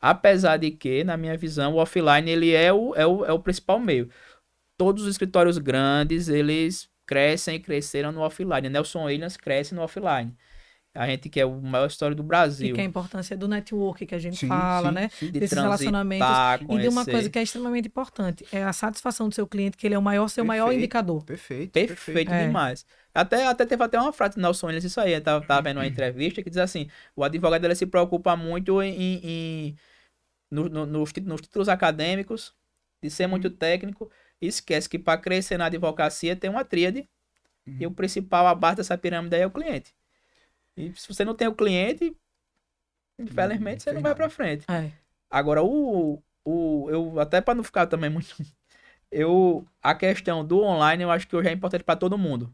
Apesar 0.00 0.56
de 0.56 0.70
que, 0.70 1.04
na 1.04 1.16
minha 1.16 1.36
visão, 1.36 1.74
o 1.74 1.76
offline 1.76 2.30
ele 2.30 2.52
é 2.52 2.72
o, 2.72 2.94
é 2.94 3.06
o, 3.06 3.24
é 3.24 3.32
o 3.32 3.38
principal 3.38 3.78
meio. 3.78 4.08
Todos 4.76 5.04
os 5.04 5.10
escritórios 5.10 5.58
grandes, 5.58 6.28
eles 6.28 6.88
crescem 7.06 7.56
e 7.56 7.60
cresceram 7.60 8.12
no 8.12 8.20
offline. 8.20 8.68
Nelson 8.68 9.04
Williams 9.04 9.36
cresce 9.36 9.74
no 9.74 9.82
offline. 9.82 10.36
A 10.96 11.06
gente 11.06 11.28
que 11.28 11.38
é 11.40 11.44
o 11.46 11.60
maior 11.60 11.86
história 11.86 12.14
do 12.16 12.22
E 12.22 12.26
Brasil. 12.26 12.74
que 12.74 12.80
é 12.80 12.84
a 12.84 12.86
importância 12.86 13.36
do 13.36 13.46
network 13.46 14.06
que 14.06 14.14
a 14.14 14.18
gente 14.18 14.36
Sim, 14.36 14.48
fala, 14.48 14.88
sim, 14.88 14.94
né? 14.94 15.08
sim. 15.10 15.26
de 15.30 15.40
desses 15.40 15.56
relacionamentos. 15.58 16.26
E 16.28 16.58
de 16.58 16.64
uma 16.64 16.76
conhecer. 17.04 17.10
coisa 17.12 17.30
que 17.30 17.38
é 17.38 17.42
extremamente 17.42 17.88
importante, 17.88 18.46
é 18.50 18.64
a 18.64 18.72
satisfação 18.72 19.28
do 19.28 19.34
seu 19.34 19.46
cliente, 19.46 19.76
que 19.76 19.86
ele 19.86 19.94
é 19.94 19.98
o 19.98 20.02
maior, 20.02 20.28
seu 20.28 20.44
maior 20.44 20.64
Perfeito. 20.66 20.78
indicador. 20.80 21.24
Perfeito, 21.24 21.72
Perfeito 21.72 22.32
É. 22.32 22.46
demais. 22.46 22.84
Até, 23.14 23.46
até 23.46 23.64
teve 23.66 23.82
até 23.82 24.00
uma 24.00 24.12
frase 24.12 24.34
do 24.36 24.42
Nelson 24.42 24.66
Williams, 24.66 24.84
isso 24.84 25.00
aí, 25.00 25.12
eu 25.12 25.20
tava, 25.20 25.44
tava 25.46 25.62
vendo 25.62 25.78
uma 25.78 25.86
entrevista 25.86 26.42
que 26.42 26.50
diz 26.50 26.58
assim, 26.58 26.88
o 27.14 27.24
advogado 27.24 27.64
ele 27.64 27.74
se 27.74 27.86
preocupa 27.86 28.36
muito 28.36 28.82
em, 28.82 28.94
em- 29.24 29.76
no- 30.50 30.68
no- 30.68 30.86
nos, 30.86 31.12
nos 31.12 31.40
títulos 31.40 31.68
acadêmicos, 31.68 32.54
de 33.02 33.10
ser 33.10 33.26
muito 33.26 33.50
técnico, 33.50 34.10
e 34.40 34.46
esquece 34.46 34.88
que 34.88 34.98
para 34.98 35.18
crescer 35.20 35.56
na 35.58 35.66
advocacia 35.66 36.36
tem 36.36 36.50
uma 36.50 36.64
tríade, 36.64 37.08
Uhum. 37.66 37.76
e 37.80 37.86
o 37.86 37.90
principal, 37.90 38.46
a 38.46 38.54
base 38.54 38.76
dessa 38.76 38.96
pirâmide 38.96 39.34
aí 39.34 39.42
é 39.42 39.46
o 39.46 39.50
cliente. 39.50 39.92
E 40.76 40.92
se 40.94 41.08
você 41.08 41.24
não 41.24 41.34
tem 41.34 41.48
o 41.48 41.54
cliente, 41.54 42.16
infelizmente 43.18 43.82
você 43.82 43.92
não 43.92 44.02
vai 44.02 44.14
para 44.14 44.28
frente. 44.28 44.64
É. 44.70 44.90
Agora, 45.30 45.62
o, 45.62 46.22
o 46.44 46.90
eu 46.90 47.18
até 47.18 47.40
para 47.40 47.54
não 47.54 47.64
ficar 47.64 47.86
também 47.86 48.10
muito 48.10 48.34
eu 49.10 49.66
a 49.82 49.94
questão 49.94 50.44
do 50.44 50.60
online 50.60 51.02
eu 51.02 51.10
acho 51.10 51.26
que 51.26 51.36
hoje 51.36 51.48
é 51.48 51.52
importante 51.52 51.84
para 51.84 51.96
todo 51.96 52.18
mundo. 52.18 52.52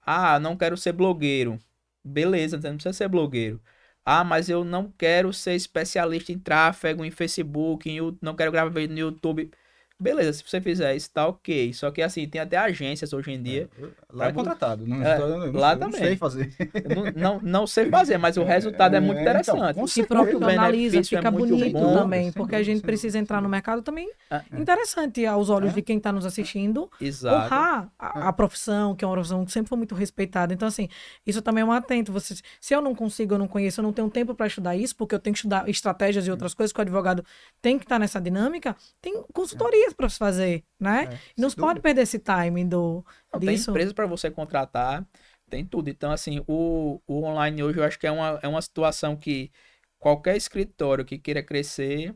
Ah, 0.00 0.38
não 0.38 0.56
quero 0.56 0.76
ser 0.76 0.92
blogueiro. 0.92 1.58
Beleza, 2.04 2.56
não 2.58 2.74
precisa 2.76 2.92
ser 2.92 3.08
blogueiro. 3.08 3.60
Ah, 4.04 4.22
mas 4.22 4.50
eu 4.50 4.64
não 4.64 4.92
quero 4.98 5.32
ser 5.32 5.54
especialista 5.54 6.30
em 6.30 6.38
tráfego, 6.38 7.04
em 7.04 7.10
Facebook, 7.10 7.88
em, 7.88 7.98
não 8.20 8.36
quero 8.36 8.52
gravar 8.52 8.68
vídeo 8.70 8.92
no 8.92 9.00
YouTube. 9.00 9.50
Beleza, 9.98 10.32
se 10.32 10.44
você 10.44 10.60
fizer 10.60 10.94
isso, 10.96 11.08
tá 11.12 11.26
ok. 11.28 11.72
Só 11.72 11.90
que 11.90 12.02
assim, 12.02 12.28
tem 12.28 12.40
até 12.40 12.56
agências 12.56 13.12
hoje 13.12 13.30
em 13.30 13.40
dia. 13.42 13.70
Lá 14.12 14.26
é 14.26 14.32
contratado. 14.32 14.84
Não, 14.86 15.00
É, 15.02 15.18
eu 15.20 15.28
não- 15.38 15.52
lá 15.60 15.72
eu 15.72 15.78
não 15.78 15.90
também. 15.90 16.00
sei 16.00 16.16
fazer. 16.18 16.52
Não, 16.94 17.12
não, 17.14 17.40
não 17.42 17.66
sei 17.66 17.88
fazer, 17.88 18.18
mas 18.18 18.36
o 18.36 18.42
resultado 18.42 18.96
é, 18.96 19.00
muito 19.00 19.18
É, 19.18 19.22
então, 19.22 19.30
interessante. 19.32 19.76
com 19.76 19.86
Se 19.86 19.94
certeza. 19.94 20.20
profissionaliza, 20.20 20.98
é 20.98 21.04
fica 21.04 21.30
muito 21.30 21.56
bonito 21.56 21.78
bom. 21.78 21.94
também, 21.94 22.32
porque 22.32 22.56
a 22.56 22.62
gente 22.62 22.82
precisa 22.82 23.18
entrar 23.18 23.40
no 23.40 23.48
mercado 23.48 23.82
também 23.82 24.10
Ah, 24.30 24.42
interessante 24.52 25.24
aos 25.24 25.48
olhos 25.48 25.70
É. 25.70 25.74
de 25.74 25.82
quem 25.82 25.98
está 25.98 26.12
nos 26.12 26.26
assistindo, 26.26 26.90
Exato. 27.00 27.46
honrar 27.46 27.88
a, 27.98 28.28
a 28.28 28.32
profissão, 28.32 28.96
que 28.96 29.04
é 29.04 29.08
uma 29.08 29.14
profissão 29.14 29.44
que 29.44 29.52
sempre 29.52 29.68
foi 29.68 29.78
muito 29.78 29.94
respeitada. 29.94 30.52
Então, 30.52 30.66
assim, 30.66 30.88
isso 31.24 31.40
também 31.40 31.62
é 31.62 31.64
um 31.64 31.72
atento. 31.72 32.12
Você, 32.12 32.34
se 32.60 32.74
eu 32.74 32.80
não 32.82 32.94
consigo, 32.96 33.34
eu 33.34 33.38
não 33.38 33.46
conheço, 33.48 33.80
eu 33.80 33.84
não 33.84 33.92
tenho 33.92 34.10
tempo 34.10 34.34
para 34.34 34.46
estudar 34.48 34.74
isso, 34.76 34.94
porque 34.96 35.14
eu 35.14 35.18
tenho 35.20 35.32
que 35.34 35.38
estudar 35.38 35.68
estratégias 35.68 36.26
e 36.26 36.30
outras 36.32 36.52
coisas 36.52 36.72
que 36.72 36.80
o 36.80 36.82
advogado 36.82 37.24
tem 37.62 37.78
que 37.78 37.84
estar 37.84 37.98
nessa 37.98 38.20
dinâmica, 38.20 38.74
tem 39.00 39.22
consultorias 39.84 39.92
para 39.94 40.08
se 40.08 40.18
fazer, 40.18 40.64
né? 40.80 41.08
É, 41.12 41.18
E 41.36 41.40
não 41.40 41.50
se 41.50 41.56
pode 41.56 41.80
perder 41.80 42.02
esse 42.02 42.18
time 42.18 42.64
do, 42.64 43.04
Não, 43.32 43.40
tem 43.40 43.50
disso. 43.50 43.70
empresa 43.70 43.94
para 43.94 44.06
você 44.06 44.30
contratar, 44.30 45.06
tem 45.48 45.64
tudo. 45.64 45.88
Então, 45.88 46.10
assim, 46.10 46.42
o, 46.46 47.00
o 47.06 47.24
online 47.24 47.62
hoje 47.62 47.78
eu 47.78 47.84
acho 47.84 47.98
que 47.98 48.06
é 48.06 48.10
uma, 48.10 48.38
é 48.42 48.48
uma 48.48 48.62
situação 48.62 49.16
que 49.16 49.50
qualquer 49.98 50.36
escritório 50.36 51.04
que 51.04 51.18
queira 51.18 51.42
crescer 51.42 52.14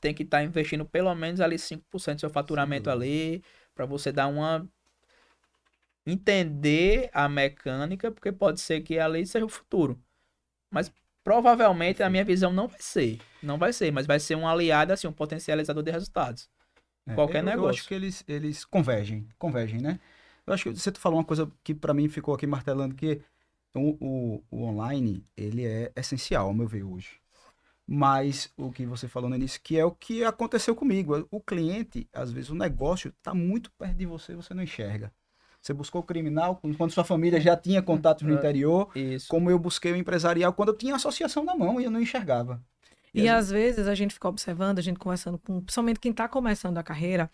tem 0.00 0.14
que 0.14 0.22
estar 0.22 0.42
investindo 0.42 0.84
pelo 0.84 1.14
menos 1.14 1.40
ali 1.40 1.58
5% 1.58 2.16
do 2.16 2.20
seu 2.20 2.30
faturamento 2.30 2.90
ali, 2.90 3.42
para 3.74 3.86
você 3.86 4.12
dar 4.12 4.28
uma 4.28 4.68
entender 6.06 7.10
a 7.12 7.28
mecânica, 7.28 8.10
porque 8.12 8.30
pode 8.30 8.60
ser 8.60 8.80
que 8.82 8.98
ali 8.98 9.26
seja 9.26 9.44
o 9.44 9.48
futuro. 9.48 10.00
Mas 10.70 10.92
provavelmente 11.24 12.02
a 12.02 12.10
minha 12.10 12.24
visão 12.24 12.52
não 12.52 12.68
vai 12.68 12.80
ser, 12.80 13.20
não 13.42 13.58
vai 13.58 13.72
ser, 13.72 13.90
mas 13.92 14.06
vai 14.06 14.20
ser 14.20 14.36
um 14.36 14.46
aliado 14.46 14.92
assim, 14.92 15.08
um 15.08 15.12
potencializador 15.12 15.82
de 15.82 15.90
resultados. 15.90 16.48
É, 17.06 17.14
Qualquer 17.14 17.40
eu, 17.40 17.44
negócio. 17.44 17.66
Eu 17.66 17.70
acho 17.70 17.88
que 17.88 17.94
eles, 17.94 18.24
eles 18.26 18.64
convergem, 18.64 19.28
convergem, 19.38 19.80
né? 19.80 20.00
Eu 20.46 20.54
acho 20.54 20.64
que 20.64 20.78
você 20.78 20.92
falou 20.92 21.18
uma 21.18 21.24
coisa 21.24 21.50
que 21.64 21.74
para 21.74 21.94
mim 21.94 22.08
ficou 22.08 22.34
aqui 22.34 22.46
martelando, 22.46 22.94
que 22.94 23.20
o, 23.74 23.96
o, 24.00 24.44
o, 24.50 24.62
online, 24.64 25.24
ele 25.36 25.64
é 25.64 25.92
essencial, 25.96 26.46
ao 26.46 26.54
meu 26.54 26.66
ver, 26.66 26.84
hoje. 26.84 27.20
Mas 27.86 28.52
o 28.56 28.72
que 28.72 28.84
você 28.84 29.06
falou 29.06 29.30
no 29.30 29.36
início, 29.36 29.60
que 29.62 29.78
é 29.78 29.84
o 29.84 29.92
que 29.92 30.24
aconteceu 30.24 30.74
comigo. 30.74 31.26
O 31.30 31.40
cliente, 31.40 32.08
às 32.12 32.32
vezes, 32.32 32.50
o 32.50 32.54
negócio 32.54 33.08
está 33.10 33.34
muito 33.34 33.70
perto 33.72 33.96
de 33.96 34.06
você, 34.06 34.34
você 34.34 34.54
não 34.54 34.62
enxerga. 34.62 35.12
Você 35.60 35.72
buscou 35.72 36.00
o 36.00 36.04
criminal 36.04 36.60
quando 36.76 36.92
sua 36.92 37.04
família 37.04 37.40
já 37.40 37.56
tinha 37.56 37.82
contatos 37.82 38.22
no 38.22 38.32
É, 38.32 38.36
interior, 38.36 38.90
Isso. 38.94 39.28
como 39.28 39.50
eu 39.50 39.58
busquei 39.58 39.92
o 39.92 39.96
empresarial 39.96 40.52
quando 40.52 40.68
eu 40.70 40.76
tinha 40.76 40.92
a 40.92 40.96
associação 40.96 41.44
na 41.44 41.56
mão 41.56 41.80
e 41.80 41.84
eu 41.84 41.90
não 41.90 42.00
enxergava. 42.00 42.62
E 43.24 43.28
às 43.28 43.50
vezes 43.50 43.86
a 43.88 43.94
gente 43.94 44.14
fica 44.14 44.28
observando, 44.28 44.78
a 44.78 44.82
gente 44.82 44.98
conversando 44.98 45.38
com, 45.38 45.60
principalmente 45.60 46.00
quem 46.00 46.10
está 46.10 46.28
começando 46.28 46.78
a 46.78 46.82
carreira, 46.82 47.30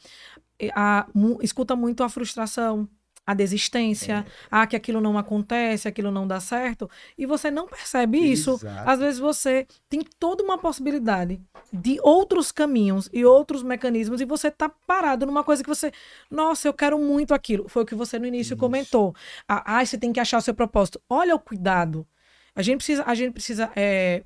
a- 0.74 1.06
mu- 1.14 1.38
escuta 1.42 1.74
muito 1.74 2.02
a 2.02 2.08
frustração, 2.08 2.88
a 3.24 3.34
desistência, 3.34 4.26
ah, 4.50 4.66
que 4.66 4.74
aquilo 4.74 5.00
não 5.00 5.16
acontece, 5.16 5.86
aquilo 5.86 6.10
não 6.10 6.26
dá 6.26 6.40
certo, 6.40 6.90
e 7.16 7.24
você 7.24 7.52
não 7.52 7.68
percebe 7.68 8.18
isso. 8.18 8.54
Exato. 8.54 8.90
Às 8.90 8.98
vezes 8.98 9.20
você 9.20 9.66
tem 9.88 10.00
toda 10.18 10.42
uma 10.42 10.58
possibilidade 10.58 11.40
de 11.72 12.00
outros 12.02 12.50
caminhos 12.50 13.08
e 13.12 13.24
outros 13.24 13.62
mecanismos, 13.62 14.20
e 14.20 14.24
você 14.24 14.50
tá 14.50 14.68
parado 14.68 15.24
numa 15.24 15.44
coisa 15.44 15.62
que 15.62 15.68
você, 15.68 15.92
nossa, 16.28 16.66
eu 16.66 16.74
quero 16.74 16.98
muito 16.98 17.32
aquilo. 17.32 17.68
Foi 17.68 17.84
o 17.84 17.86
que 17.86 17.94
você 17.94 18.18
no 18.18 18.26
início 18.26 18.54
Isso. 18.54 18.60
comentou. 18.60 19.14
Ah, 19.48 19.78
ah, 19.78 19.86
você 19.86 19.96
tem 19.96 20.12
que 20.12 20.18
achar 20.20 20.38
o 20.38 20.42
seu 20.42 20.52
propósito. 20.54 21.00
Olha 21.08 21.34
o 21.34 21.38
cuidado. 21.38 22.04
A 22.56 22.60
gente 22.60 22.78
precisa, 22.78 23.04
a 23.06 23.14
gente 23.14 23.32
precisa 23.32 23.70
é, 23.76 24.24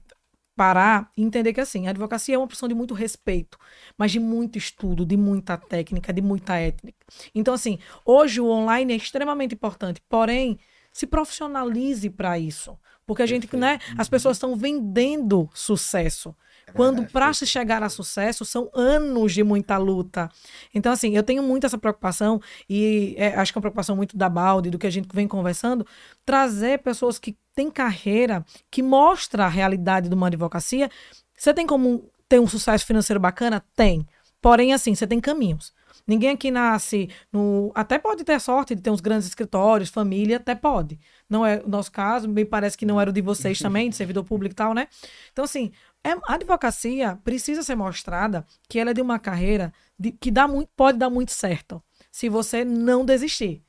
parar 0.56 1.12
e 1.16 1.22
entender 1.22 1.52
que 1.52 1.60
assim, 1.60 1.86
a 1.86 1.90
advocacia 1.90 2.34
é 2.34 2.38
uma 2.38 2.46
profissão 2.46 2.68
de 2.68 2.74
muito 2.74 2.94
respeito, 2.94 3.58
mas 3.96 4.10
de 4.10 4.18
muito 4.18 4.56
estudo, 4.56 5.04
de 5.04 5.16
muita 5.16 5.56
técnica, 5.58 6.12
de 6.12 6.22
muita 6.22 6.56
ética. 6.56 6.92
Então, 7.34 7.52
assim, 7.52 7.78
hoje 8.04 8.40
o 8.40 8.48
online 8.48 8.94
é 8.94 8.96
extremamente 8.96 9.54
importante, 9.54 10.02
porém, 10.08 10.58
se 10.90 11.06
profissionalize 11.06 12.08
para 12.08 12.38
isso. 12.38 12.76
Porque 13.06 13.22
a 13.22 13.26
gente, 13.26 13.46
Perfeito. 13.46 13.60
né, 13.60 13.78
as 13.96 14.08
pessoas 14.08 14.36
estão 14.36 14.56
vendendo 14.56 15.48
sucesso. 15.54 16.34
Quando 16.74 16.96
verdade, 16.96 17.12
para 17.12 17.32
se 17.32 17.46
chegar 17.46 17.82
a 17.82 17.88
sucesso 17.88 18.44
são 18.44 18.68
anos 18.74 19.32
de 19.32 19.42
muita 19.42 19.76
luta. 19.78 20.28
Então, 20.74 20.92
assim, 20.92 21.16
eu 21.16 21.22
tenho 21.22 21.42
muito 21.42 21.64
essa 21.64 21.78
preocupação, 21.78 22.40
e 22.68 23.14
é, 23.16 23.34
acho 23.36 23.52
que 23.52 23.58
é 23.58 23.60
uma 23.60 23.62
preocupação 23.62 23.94
muito 23.94 24.16
da 24.16 24.28
Balde, 24.28 24.70
do 24.70 24.78
que 24.78 24.86
a 24.86 24.90
gente 24.90 25.08
vem 25.12 25.28
conversando, 25.28 25.86
trazer 26.24 26.80
pessoas 26.80 27.18
que 27.18 27.36
têm 27.54 27.70
carreira, 27.70 28.44
que 28.70 28.82
mostra 28.82 29.44
a 29.44 29.48
realidade 29.48 30.08
de 30.08 30.14
uma 30.14 30.26
advocacia. 30.26 30.90
Você 31.36 31.54
tem 31.54 31.66
como 31.66 32.10
ter 32.28 32.40
um 32.40 32.46
sucesso 32.46 32.84
financeiro 32.84 33.20
bacana? 33.20 33.64
Tem. 33.74 34.06
Porém, 34.40 34.72
assim, 34.72 34.94
você 34.94 35.06
tem 35.06 35.20
caminhos. 35.20 35.72
Ninguém 36.06 36.30
aqui 36.30 36.50
nasce 36.50 37.08
no. 37.32 37.70
Até 37.74 37.98
pode 37.98 38.24
ter 38.24 38.40
sorte 38.40 38.74
de 38.74 38.82
ter 38.82 38.90
uns 38.90 39.00
grandes 39.00 39.26
escritórios, 39.28 39.88
família, 39.88 40.36
até 40.38 40.54
pode. 40.54 40.98
Não 41.28 41.44
é 41.46 41.62
o 41.64 41.68
nosso 41.68 41.92
caso, 41.92 42.28
me 42.28 42.44
parece 42.44 42.76
que 42.76 42.86
não 42.86 43.00
era 43.00 43.10
o 43.10 43.12
de 43.12 43.20
vocês 43.20 43.58
também, 43.58 43.90
de 43.90 43.96
servidor 43.96 44.24
público 44.24 44.52
e 44.52 44.56
tal, 44.56 44.74
né? 44.74 44.88
Então, 45.32 45.44
assim, 45.44 45.72
é, 46.04 46.10
a 46.10 46.34
advocacia 46.34 47.18
precisa 47.24 47.62
ser 47.62 47.74
mostrada 47.76 48.44
que 48.68 48.78
ela 48.78 48.90
é 48.90 48.94
de 48.94 49.00
uma 49.02 49.18
carreira 49.18 49.72
de- 49.98 50.12
que 50.12 50.30
dá 50.30 50.46
muito, 50.48 50.68
pode 50.76 50.98
dar 50.98 51.10
muito 51.10 51.32
certo. 51.32 51.82
Se 52.10 52.28
você 52.28 52.64
não 52.64 53.04
desistir. 53.04 53.62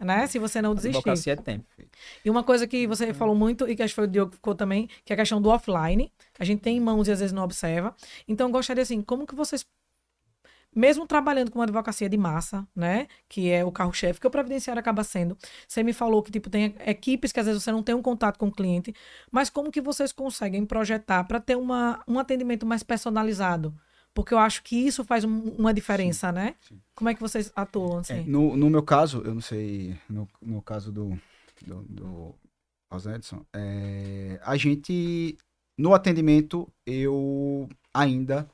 Né? 0.00 0.26
Se 0.26 0.38
você 0.40 0.60
não 0.60 0.74
desistir. 0.74 0.98
Advocacia 0.98 1.32
é 1.32 1.36
tempo. 1.36 1.64
E 2.24 2.28
uma 2.28 2.42
coisa 2.42 2.66
que 2.66 2.86
você 2.86 3.14
falou 3.14 3.34
muito, 3.34 3.66
e 3.70 3.76
que 3.76 3.82
acho 3.82 3.92
que 3.92 3.96
foi 3.96 4.04
o 4.04 4.08
Diogo 4.08 4.32
que 4.32 4.36
ficou 4.36 4.54
também, 4.54 4.88
que 5.04 5.12
é 5.12 5.14
a 5.14 5.16
questão 5.16 5.40
do 5.40 5.48
offline. 5.48 6.12
A 6.38 6.44
gente 6.44 6.60
tem 6.60 6.76
em 6.76 6.80
mãos 6.80 7.06
e 7.08 7.12
às 7.12 7.20
vezes 7.20 7.32
não 7.32 7.44
observa. 7.44 7.94
Então, 8.28 8.48
eu 8.48 8.52
gostaria 8.52 8.82
assim, 8.82 9.00
como 9.00 9.24
que 9.26 9.34
vocês, 9.36 9.64
mesmo 10.74 11.06
trabalhando 11.06 11.50
com 11.50 11.58
uma 11.58 11.64
advocacia 11.64 12.08
de 12.08 12.16
massa, 12.16 12.66
né? 12.74 13.06
Que 13.28 13.50
é 13.50 13.64
o 13.64 13.70
carro-chefe, 13.72 14.20
que 14.20 14.26
o 14.26 14.30
previdenciário 14.30 14.80
acaba 14.80 15.04
sendo. 15.04 15.36
Você 15.68 15.82
me 15.82 15.92
falou 15.92 16.22
que, 16.22 16.30
tipo, 16.30 16.50
tem 16.50 16.74
equipes 16.86 17.32
que 17.32 17.40
às 17.40 17.46
vezes 17.46 17.62
você 17.62 17.70
não 17.72 17.82
tem 17.82 17.94
um 17.94 18.02
contato 18.02 18.38
com 18.38 18.48
o 18.48 18.52
cliente, 18.52 18.94
mas 19.30 19.48
como 19.50 19.70
que 19.70 19.80
vocês 19.80 20.12
conseguem 20.12 20.64
projetar 20.66 21.24
para 21.24 21.40
ter 21.40 21.56
uma, 21.56 22.02
um 22.08 22.18
atendimento 22.18 22.64
mais 22.66 22.82
personalizado? 22.82 23.74
Porque 24.12 24.32
eu 24.32 24.38
acho 24.38 24.62
que 24.62 24.76
isso 24.76 25.02
faz 25.04 25.24
um- 25.24 25.54
uma 25.58 25.74
diferença, 25.74 26.30
né? 26.30 26.54
sim. 26.68 26.80
Como 26.94 27.08
é 27.10 27.14
que 27.14 27.20
vocês 27.20 27.50
atuam, 27.56 27.96
É, 27.96 28.00
assim? 28.00 28.24
no, 28.26 28.56
no 28.56 28.70
meu 28.70 28.82
caso, 28.82 29.22
eu 29.24 29.34
não 29.34 29.40
sei, 29.40 29.96
no, 30.08 30.28
no 30.40 30.62
caso 30.62 30.92
do, 30.92 31.18
do, 31.66 31.82
do 31.82 32.34
Edson, 33.12 33.44
é, 33.52 34.38
a 34.44 34.56
gente, 34.56 35.36
no 35.76 35.92
atendimento, 35.92 36.68
eu 36.86 37.68
ainda 37.92 38.48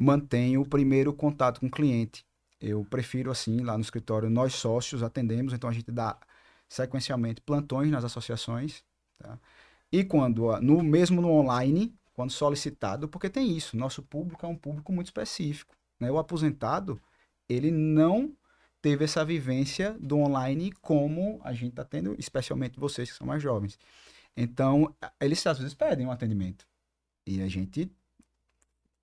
mantenho 0.00 0.62
o 0.62 0.66
primeiro 0.66 1.12
contato 1.12 1.60
com 1.60 1.66
o 1.66 1.70
cliente. 1.70 2.24
Eu 2.58 2.84
prefiro, 2.86 3.30
assim, 3.30 3.60
lá 3.60 3.76
no 3.76 3.82
escritório, 3.82 4.30
nós 4.30 4.54
sócios 4.54 5.02
atendemos, 5.02 5.52
então 5.52 5.68
a 5.68 5.72
gente 5.72 5.92
dá 5.92 6.18
sequencialmente 6.66 7.42
plantões 7.42 7.90
nas 7.90 8.02
associações, 8.02 8.82
tá? 9.18 9.38
E 9.92 10.02
quando, 10.02 10.58
no 10.60 10.82
mesmo 10.82 11.20
no 11.20 11.30
online, 11.30 11.94
quando 12.14 12.30
solicitado, 12.30 13.08
porque 13.08 13.28
tem 13.28 13.54
isso, 13.54 13.76
nosso 13.76 14.02
público 14.02 14.46
é 14.46 14.48
um 14.48 14.56
público 14.56 14.90
muito 14.90 15.08
específico, 15.08 15.74
né? 15.98 16.10
O 16.10 16.16
aposentado, 16.16 16.98
ele 17.46 17.70
não 17.70 18.34
teve 18.80 19.04
essa 19.04 19.22
vivência 19.22 19.96
do 20.00 20.18
online 20.18 20.72
como 20.80 21.40
a 21.44 21.52
gente 21.52 21.70
está 21.70 21.84
tendo, 21.84 22.14
especialmente 22.18 22.80
vocês 22.80 23.10
que 23.10 23.18
são 23.18 23.26
mais 23.26 23.42
jovens. 23.42 23.78
Então, 24.34 24.94
eles 25.20 25.46
às 25.46 25.58
vezes 25.58 25.74
pedem 25.74 26.06
um 26.06 26.10
atendimento. 26.10 26.66
E 27.26 27.42
a 27.42 27.48
gente 27.48 27.90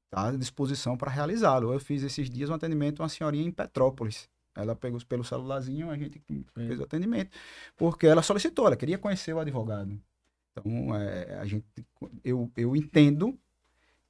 está 0.08 0.30
à 0.30 0.32
disposição 0.32 0.98
para 0.98 1.12
realizá-lo. 1.12 1.72
Eu 1.74 1.80
fiz 1.80 2.04
esses 2.04 2.30
dias 2.30 2.50
um 2.50 2.54
atendimento 2.54 3.02
a 3.02 3.04
uma 3.04 3.10
senhorinha 3.10 3.46
em 3.46 3.52
Petrópolis. 3.52 4.30
Ela 4.56 4.76
pegou 4.76 5.00
pelo 5.06 5.24
celularzinho, 5.24 5.92
a 5.92 5.98
gente 5.98 6.20
fez 6.54 6.80
o 6.80 6.84
atendimento. 6.84 7.30
Porque 7.76 8.08
ela 8.08 8.24
solicitou, 8.24 8.66
ela 8.66 8.76
queria 8.76 8.98
conhecer 8.98 9.34
o 9.34 9.40
advogado. 9.40 10.02
Então, 10.52 10.96
é, 10.96 11.38
a 11.40 11.46
gente, 11.46 11.66
eu, 12.24 12.52
eu 12.58 12.76
entendo 12.76 13.38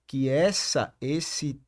que 0.05 0.29
essa, 0.29 0.93
esse 1.01 1.59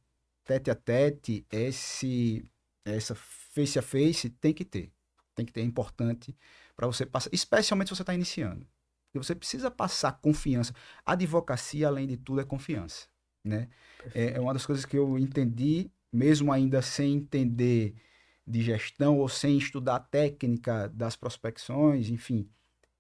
tete 0.46 0.72
a 0.72 0.76
tete, 0.76 1.46
esse, 1.52 2.46
essa 2.86 3.14
face 3.16 3.78
a 3.78 3.82
face 3.82 4.30
tem 4.30 4.54
que 4.54 4.64
ter. 4.64 4.92
Tem 5.36 5.46
que 5.46 5.52
ter, 5.52 5.62
é 5.62 5.64
importante 5.66 6.36
para 6.76 6.88
você 6.88 7.06
passar, 7.06 7.30
especialmente 7.34 7.90
se 7.90 7.96
você 7.96 8.04
está 8.04 8.14
iniciando. 8.14 8.66
Porque 9.08 9.26
você 9.26 9.36
precisa 9.36 9.70
passar 9.70 10.14
confiança. 10.22 10.74
A 11.06 11.14
advocacia, 11.14 11.88
além 11.88 12.08
de 12.08 12.16
tudo, 12.16 12.40
é 12.40 12.46
confiança. 12.46 13.08
Né? 13.44 13.68
É, 14.14 14.34
é 14.34 14.40
uma 14.40 14.54
das 14.54 14.66
coisas 14.66 14.86
que 14.86 14.98
eu 14.98 15.18
entendi, 15.18 15.90
mesmo 16.12 16.52
ainda 16.52 16.82
sem 16.82 17.14
entender 17.14 17.96
de 18.46 18.62
gestão 18.62 19.18
ou 19.20 19.30
sem 19.30 19.58
estudar 19.58 19.96
a 19.96 20.00
técnica 20.00 20.90
das 20.94 21.16
prospecções, 21.16 22.10
enfim, 22.10 22.48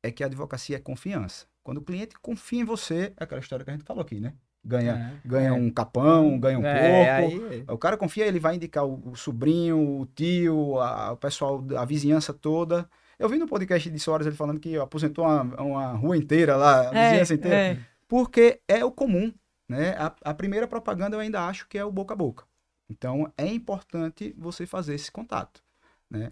é 0.04 0.12
que 0.12 0.24
a 0.24 0.28
advocacia 0.28 0.78
é 0.78 0.80
confiança. 0.80 1.46
Quando 1.64 1.80
o 1.80 1.82
cliente 1.84 2.16
confia 2.22 2.62
em 2.62 2.66
você, 2.66 3.14
é 3.18 3.24
aquela 3.24 3.42
história 3.42 3.64
que 3.66 3.72
a 3.72 3.74
gente 3.74 3.86
falou 3.86 4.02
aqui, 4.02 4.20
né? 4.20 4.34
Ganha, 4.64 5.20
É, 5.24 5.28
ganha 5.28 5.50
é. 5.50 5.52
um 5.54 5.70
capão, 5.70 6.38
ganha 6.40 6.60
um 6.60 6.66
É, 6.66 7.22
porco. 7.22 7.46
aí- 7.50 7.64
O 7.68 7.78
cara 7.78 7.98
confia, 7.98 8.26
ele 8.28 8.40
vai 8.40 8.56
indicar 8.56 8.86
o, 8.86 9.12
o 9.12 9.16
sobrinho, 9.16 10.02
o 10.02 10.06
tio, 10.06 10.78
a- 10.80 11.14
o 11.14 11.18
pessoal, 11.18 11.64
a 11.78 11.86
vizinhança 11.86 12.34
toda. 12.34 12.88
Eu 13.18 13.28
vi 13.30 13.38
no 13.38 13.48
podcast 13.48 13.90
de 13.90 14.00
Soares 14.00 14.28
ele 14.28 14.36
falando 14.36 14.60
que 14.60 14.78
aposentou 14.78 15.26
uma, 15.26 15.42
uma 15.62 15.94
rua 15.94 16.18
inteira 16.18 16.56
lá, 16.56 16.90
a 16.90 16.92
vizinhança 17.04 17.34
inteira. 17.34 17.58
é. 17.58 17.78
Porque 18.08 18.60
é 18.68 18.84
o 18.84 18.92
comum, 18.92 19.34
né? 19.70 19.92
A, 19.92 20.16
a 20.32 20.34
primeira 20.34 20.68
propaganda 20.68 21.16
eu 21.16 21.20
ainda 21.22 21.48
acho 21.48 21.68
que 21.68 21.78
é 21.78 21.86
o 21.86 21.92
boca 21.92 22.14
a 22.14 22.18
boca. 22.18 22.46
Então 22.90 23.32
é 23.38 23.48
importante 23.48 24.36
você 24.38 24.66
fazer 24.66 24.96
esse 24.96 25.12
contato, 25.12 25.64
né? 26.10 26.32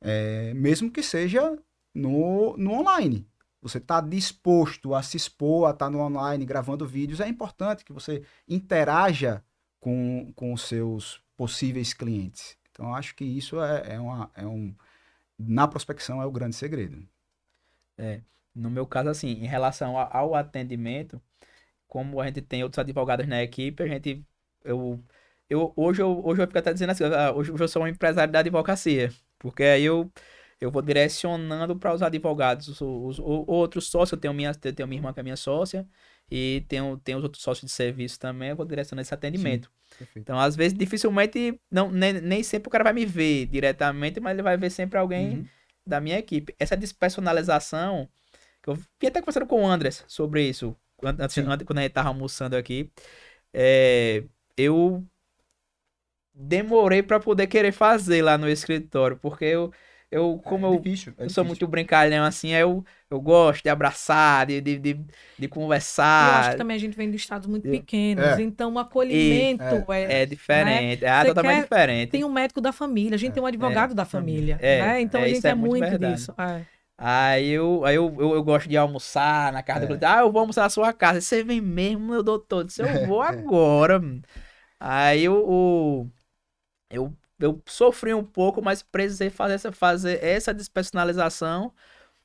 É, 0.00 0.54
mesmo 0.54 0.90
que 0.90 1.02
seja 1.02 1.58
no, 1.92 2.56
no 2.56 2.72
online. 2.72 3.28
Você 3.60 3.78
está 3.78 4.00
disposto 4.00 4.94
a 4.94 5.02
se 5.02 5.16
expor, 5.16 5.66
a 5.66 5.72
estar 5.72 5.90
no 5.90 5.98
online 5.98 6.46
gravando 6.46 6.86
vídeos, 6.86 7.18
é 7.18 7.26
importante 7.26 7.84
que 7.84 7.92
você 7.92 8.22
interaja 8.46 9.44
com, 9.80 10.32
com 10.36 10.52
os 10.52 10.62
seus 10.62 11.20
possíveis 11.36 11.92
clientes. 11.92 12.56
Então, 12.70 12.94
acho 12.94 13.16
que 13.16 13.24
isso 13.24 13.60
é, 13.60 13.94
é, 13.94 14.00
uma, 14.00 14.30
é 14.34 14.46
um. 14.46 14.72
Na 15.36 15.66
prospecção 15.66 16.22
é 16.22 16.26
o 16.26 16.30
grande 16.30 16.54
segredo. 16.54 17.04
No 18.54 18.70
meu 18.70 18.86
caso, 18.86 19.08
assim, 19.08 19.30
em 19.30 19.46
relação 19.46 19.96
ao 19.96 20.36
atendimento, 20.36 21.20
como 21.88 22.20
a 22.20 22.26
gente 22.26 22.42
tem 22.42 22.62
outros 22.62 22.78
advogados 22.78 23.26
na 23.26 23.42
equipe, 23.42 23.82
a 23.82 23.86
gente. 23.88 24.24
Eu, 24.64 25.02
eu, 25.50 25.72
hoje, 25.76 26.02
eu, 26.02 26.20
hoje 26.24 26.42
eu 26.42 26.46
fico 26.46 26.58
até 26.58 26.72
dizendo 26.72 26.90
assim, 26.90 27.04
ah, 27.04 27.32
hoje 27.34 27.50
eu 27.58 27.68
sou 27.68 27.82
um 27.82 27.88
empresário 27.88 28.32
da 28.32 28.40
advocacia. 28.40 29.10
Porque 29.38 29.62
aí 29.64 29.84
eu, 29.84 30.10
eu 30.60 30.70
vou 30.70 30.82
direcionando 30.82 31.76
para 31.76 31.94
os 31.94 32.02
advogados, 32.02 32.68
os, 32.68 32.80
os- 32.80 33.18
o- 33.18 33.44
outros 33.48 33.88
sócios, 33.88 34.12
eu 34.12 34.18
tenho 34.18 34.34
minha, 34.34 34.50
eu 34.50 34.72
tenho 34.74 34.88
minha 34.88 34.98
irmã 34.98 35.12
que 35.12 35.20
é 35.20 35.22
minha 35.22 35.36
sócia, 35.36 35.86
e 36.30 36.64
tem, 36.68 36.80
o- 36.82 36.98
tem 36.98 37.14
os 37.16 37.22
outros 37.22 37.42
sócios 37.42 37.70
de 37.70 37.74
serviço 37.74 38.18
também, 38.20 38.50
eu 38.50 38.56
vou 38.56 38.66
direcionar 38.66 39.02
esse 39.02 39.14
atendimento. 39.14 39.70
Perfeito. 39.98 40.18
Então, 40.22 40.38
às 40.38 40.54
vezes, 40.56 40.76
dificilmente, 40.76 41.58
não, 41.70 41.90
nem, 41.90 42.12
nem 42.20 42.42
sempre 42.42 42.68
o 42.68 42.70
cara 42.70 42.84
vai 42.84 42.92
me 42.92 43.06
ver 43.06 43.46
diretamente, 43.46 44.20
mas 44.20 44.32
ele 44.34 44.42
vai 44.42 44.56
ver 44.56 44.70
sempre 44.70 44.98
alguém 44.98 45.36
Uhum. 45.38 45.46
da 45.86 46.00
minha 46.00 46.18
equipe. 46.18 46.54
Essa 46.58 46.76
despersonalização, 46.76 48.08
eu 48.66 48.74
vim 48.74 49.06
até 49.06 49.20
conversando 49.20 49.46
com 49.46 49.62
o 49.62 49.66
Andres 49.66 50.04
sobre 50.06 50.46
isso, 50.48 50.76
antes- 51.02 51.34
Sim. 51.34 51.42
antes- 51.46 51.66
quando 51.66 51.78
a 51.78 51.82
gente 51.82 51.92
tava 51.92 52.08
almoçando 52.08 52.56
aqui, 52.56 52.90
é, 53.52 54.24
eu 54.56 55.04
demorei 56.34 57.02
para 57.02 57.18
poder 57.20 57.46
querer 57.46 57.72
fazer 57.72 58.22
lá 58.22 58.38
no 58.38 58.48
escritório, 58.48 59.16
porque 59.16 59.44
eu, 59.44 59.72
eu 60.10 60.38
como 60.44 60.66
é 60.66 60.68
eu, 60.68 60.78
difícil, 60.80 61.12
é 61.18 61.24
eu 61.24 61.30
sou 61.30 61.44
muito 61.44 61.66
brincalhão 61.66 62.24
assim, 62.24 62.50
eu, 62.50 62.84
eu 63.10 63.20
gosto 63.20 63.62
de 63.62 63.68
abraçar, 63.68 64.46
de, 64.46 64.60
de, 64.60 64.78
de, 64.78 64.94
de 64.94 65.04
E 65.38 65.44
eu 65.44 65.48
conversar. 65.48 66.40
acho 66.40 66.50
que 66.52 66.56
também 66.56 66.76
a 66.76 66.80
gente 66.80 66.96
vem 66.96 67.10
de 67.10 67.16
estados 67.16 67.48
muito 67.48 67.66
Eu- 67.66 67.72
pequenos, 67.72 68.24
É. 68.24 68.40
então 68.42 68.72
o 68.74 68.78
acolhimento 68.78 69.64
é, 69.92 70.22
É 70.22 70.26
diferente, 70.26 71.04
é, 71.04 71.20
Você 71.20 71.26
totalmente 71.28 71.56
quer- 71.56 71.62
diferente. 71.62 72.10
Tem 72.10 72.24
um 72.24 72.32
médico 72.32 72.60
da 72.60 72.72
família, 72.72 73.16
a 73.16 73.18
gente 73.18 73.32
tem 73.32 73.42
um 73.42 73.46
advogado 73.46 73.94
da 73.94 74.04
família, 74.04 74.58
É, 74.60 74.80
né? 74.82 75.00
Então 75.00 75.20
é, 75.20 75.24
a 75.24 75.28
gente 75.28 75.46
é, 75.46 75.50
é 75.50 75.54
muito 75.54 75.98
disso. 75.98 76.32
Aí 77.00 77.50
eu, 77.50 77.84
aí 77.84 77.94
eu, 77.94 78.12
eu, 78.18 78.34
eu 78.34 78.42
gosto 78.42 78.68
de 78.68 78.76
almoçar 78.76 79.52
na 79.52 79.62
casa 79.62 79.80
É. 79.80 79.82
do 79.82 79.88
cliente. 79.88 80.04
Ah, 80.04 80.20
eu 80.20 80.32
vou 80.32 80.40
almoçar 80.40 80.62
na 80.62 80.70
sua 80.70 80.92
casa. 80.92 81.20
Você 81.20 81.44
vem 81.44 81.60
mesmo, 81.60 82.08
meu 82.08 82.22
doutor? 82.24 82.60
Eu 82.60 82.64
disse, 82.64 82.82
eu 82.82 83.06
vou 83.06 83.22
agora. 83.22 84.00
Aí 84.80 85.24
eu, 85.24 86.10
eu, 86.90 87.16
eu 87.38 87.62
sofri 87.66 88.14
um 88.14 88.24
pouco, 88.24 88.62
mas 88.62 88.82
precisei 88.82 89.30
fazer 89.30 89.54
essa, 89.54 89.72
fazer 89.72 90.24
essa 90.24 90.52
despersonalização 90.54 91.72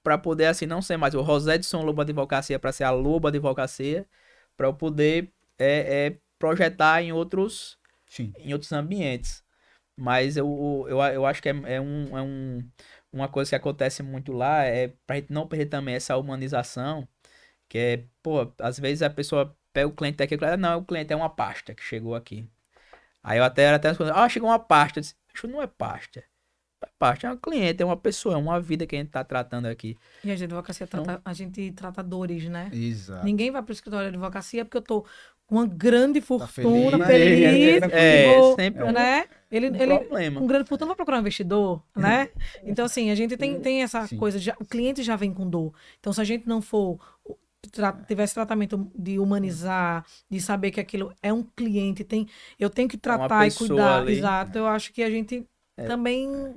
para 0.03 0.17
poder, 0.17 0.47
assim, 0.47 0.65
não 0.65 0.81
ser 0.81 0.97
mais 0.97 1.15
o 1.15 1.21
Rosedson 1.21 1.83
Lobo 1.83 2.01
Advocacia 2.01 2.59
para 2.59 2.71
ser 2.71 2.85
a 2.85 2.91
Lobo 2.91 3.27
Advocacia, 3.27 4.07
para 4.57 4.67
eu 4.67 4.73
poder 4.73 5.31
é, 5.59 6.07
é, 6.07 6.17
projetar 6.39 7.01
em 7.03 7.13
outros, 7.13 7.77
Sim. 8.07 8.33
em 8.37 8.53
outros 8.53 8.71
ambientes. 8.71 9.43
Mas 9.95 10.37
eu, 10.37 10.85
eu, 10.89 10.99
eu 11.01 11.25
acho 11.25 11.41
que 11.41 11.49
é, 11.49 11.53
é, 11.65 11.81
um, 11.81 12.17
é 12.17 12.21
um, 12.21 12.63
uma 13.13 13.27
coisa 13.27 13.49
que 13.49 13.55
acontece 13.55 14.01
muito 14.03 14.31
lá, 14.33 14.63
é 14.63 14.91
pra 15.07 15.15
gente 15.17 15.31
não 15.31 15.47
perder 15.47 15.67
também 15.67 15.95
essa 15.95 16.17
humanização, 16.17 17.07
que 17.69 17.77
é, 17.77 18.03
pô, 18.21 18.51
às 18.59 18.79
vezes 18.79 19.01
a 19.01 19.09
pessoa 19.09 19.55
pega 19.71 19.87
o 19.87 19.91
cliente 19.91 20.21
aqui 20.21 20.35
e 20.35 20.37
fala, 20.37 20.57
não, 20.57 20.79
o 20.79 20.85
cliente 20.85 21.13
é 21.13 21.15
uma 21.15 21.29
pasta 21.29 21.73
que 21.73 21.83
chegou 21.83 22.15
aqui. 22.15 22.47
Aí 23.23 23.37
eu 23.37 23.43
até, 23.43 23.69
até 23.73 23.89
ah, 24.13 24.27
chegou 24.29 24.49
uma 24.49 24.59
pasta. 24.59 24.99
Eu 24.99 25.01
disse, 25.01 25.15
Isso 25.33 25.47
não 25.47 25.61
é 25.61 25.67
pasta. 25.67 26.23
Não 26.81 26.87
é 26.89 26.91
pasta, 26.99 27.27
é 27.27 27.31
um 27.31 27.37
cliente, 27.37 27.81
é 27.81 27.85
uma 27.85 27.95
pessoa, 27.95 28.35
é 28.35 28.37
uma 28.37 28.59
vida 28.59 28.85
que 28.85 28.95
a 28.95 28.99
gente 28.99 29.09
tá 29.11 29.23
tratando 29.23 29.67
aqui. 29.67 29.97
E 30.23 30.29
a 30.29 30.33
advocacia 30.33 30.83
Então- 30.83 31.03
trata, 31.03 31.21
a 31.23 31.33
gente 31.33 31.71
trata 31.71 32.03
dores, 32.03 32.43
né? 32.49 32.69
Exato. 32.73 33.25
Ninguém 33.25 33.49
vai 33.49 33.61
para 33.63 33.71
o 33.71 33.73
escritório 33.73 34.09
de 34.09 34.15
advocacia 34.17 34.65
porque 34.65 34.77
eu 34.77 34.81
tô 34.81 35.05
com 35.47 35.55
uma 35.55 35.65
grande 35.67 36.19
fortuna, 36.21 37.05
feliz, 37.05 37.39
feliz, 37.39 37.81
né? 37.81 37.87
É, 37.91 38.37
vou- 38.37 38.55
sempre 38.55 38.83
um, 38.83 38.91
né? 38.91 39.25
Ele, 39.53 39.69
um 39.69 39.75
ele 39.75 39.99
problema. 39.99 40.39
com 40.41 40.47
grande 40.47 40.67
fortuna 40.67 40.87
vai 40.89 40.95
procurar 40.95 41.17
um 41.17 41.21
investidor, 41.21 41.83
né? 41.95 42.29
Então, 42.65 42.85
assim, 42.85 43.11
a 43.11 43.15
gente 43.15 43.37
tem, 43.37 43.59
tem 43.59 43.83
essa 43.83 44.07
Sim. 44.07 44.17
coisa, 44.17 44.39
de, 44.39 44.49
o 44.59 44.65
cliente 44.65 45.03
já 45.03 45.15
vem 45.15 45.31
com 45.31 45.47
dor. 45.47 45.71
Então, 45.99 46.11
se 46.11 46.19
a 46.19 46.23
gente 46.23 46.47
não 46.47 46.59
for, 46.59 46.97
tra, 47.71 47.93
tivesse 47.93 48.33
tratamento 48.33 48.89
de 48.95 49.19
humanizar, 49.19 50.03
de 50.27 50.41
saber 50.41 50.71
que 50.71 50.79
aquilo 50.79 51.13
é 51.21 51.31
um 51.31 51.43
cliente, 51.43 52.03
tem, 52.03 52.27
eu 52.59 52.69
tenho 52.69 52.89
que 52.89 52.97
tratar 52.97 53.45
e 53.47 53.51
cuidar, 53.51 53.99
ali. 54.01 54.13
exato, 54.13 54.57
eu 54.57 54.65
acho 54.67 54.91
que 54.91 55.03
a 55.03 55.09
gente 55.09 55.45
É. 55.77 55.85
também 55.85 56.55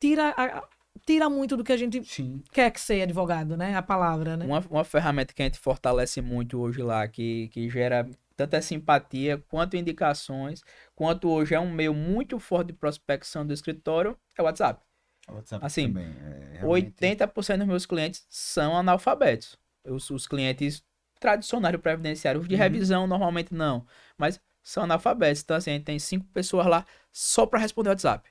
tira, 0.00 0.32
a- 0.36 0.62
tira 1.04 1.28
muito 1.28 1.56
do 1.56 1.64
que 1.64 1.72
a 1.72 1.76
gente 1.76 2.02
Sim. 2.04 2.42
quer 2.52 2.70
que 2.70 2.80
ser 2.80 3.02
advogado, 3.02 3.56
né? 3.56 3.74
A 3.74 3.82
palavra, 3.82 4.36
né? 4.36 4.44
Uma, 4.44 4.64
uma 4.70 4.84
ferramenta 4.84 5.34
que 5.34 5.42
a 5.42 5.46
gente 5.46 5.58
fortalece 5.58 6.20
muito 6.22 6.60
hoje 6.60 6.82
lá, 6.82 7.06
que, 7.08 7.48
que 7.48 7.68
gera 7.68 8.08
tanta 8.36 8.60
simpatia 8.62 9.38
quanto 9.48 9.76
indicações, 9.76 10.62
quanto 10.94 11.28
hoje 11.30 11.54
é 11.54 11.60
um 11.60 11.70
meio 11.70 11.94
muito 11.94 12.38
forte 12.38 12.68
de 12.68 12.72
prospecção 12.74 13.46
do 13.46 13.52
escritório, 13.52 14.16
é 14.36 14.42
o 14.42 14.44
WhatsApp. 14.44 14.80
O 15.28 15.34
WhatsApp 15.34 15.64
Assim, 15.64 15.88
também, 15.88 16.04
é, 16.06 16.58
realmente- 16.58 16.68
80% 16.68 17.58
dos 17.60 17.68
meus 17.68 17.86
clientes 17.86 18.26
são 18.28 18.76
analfabetos. 18.76 19.58
Os, 19.84 20.10
os 20.10 20.26
clientes 20.26 20.84
tradicionários 21.18 21.80
previdenciários, 21.82 22.46
de 22.46 22.54
Uhum. 22.54 22.60
revisão 22.60 23.06
normalmente 23.06 23.54
não, 23.54 23.86
mas 24.18 24.40
são 24.62 24.82
analfabetos. 24.84 25.42
Então, 25.42 25.56
assim, 25.56 25.70
a 25.70 25.74
gente 25.74 25.84
tem 25.84 25.98
cinco 25.98 26.26
pessoas 26.32 26.66
lá 26.66 26.84
só 27.12 27.46
para 27.46 27.58
responder 27.60 27.88
o 27.88 27.92
WhatsApp. 27.92 28.28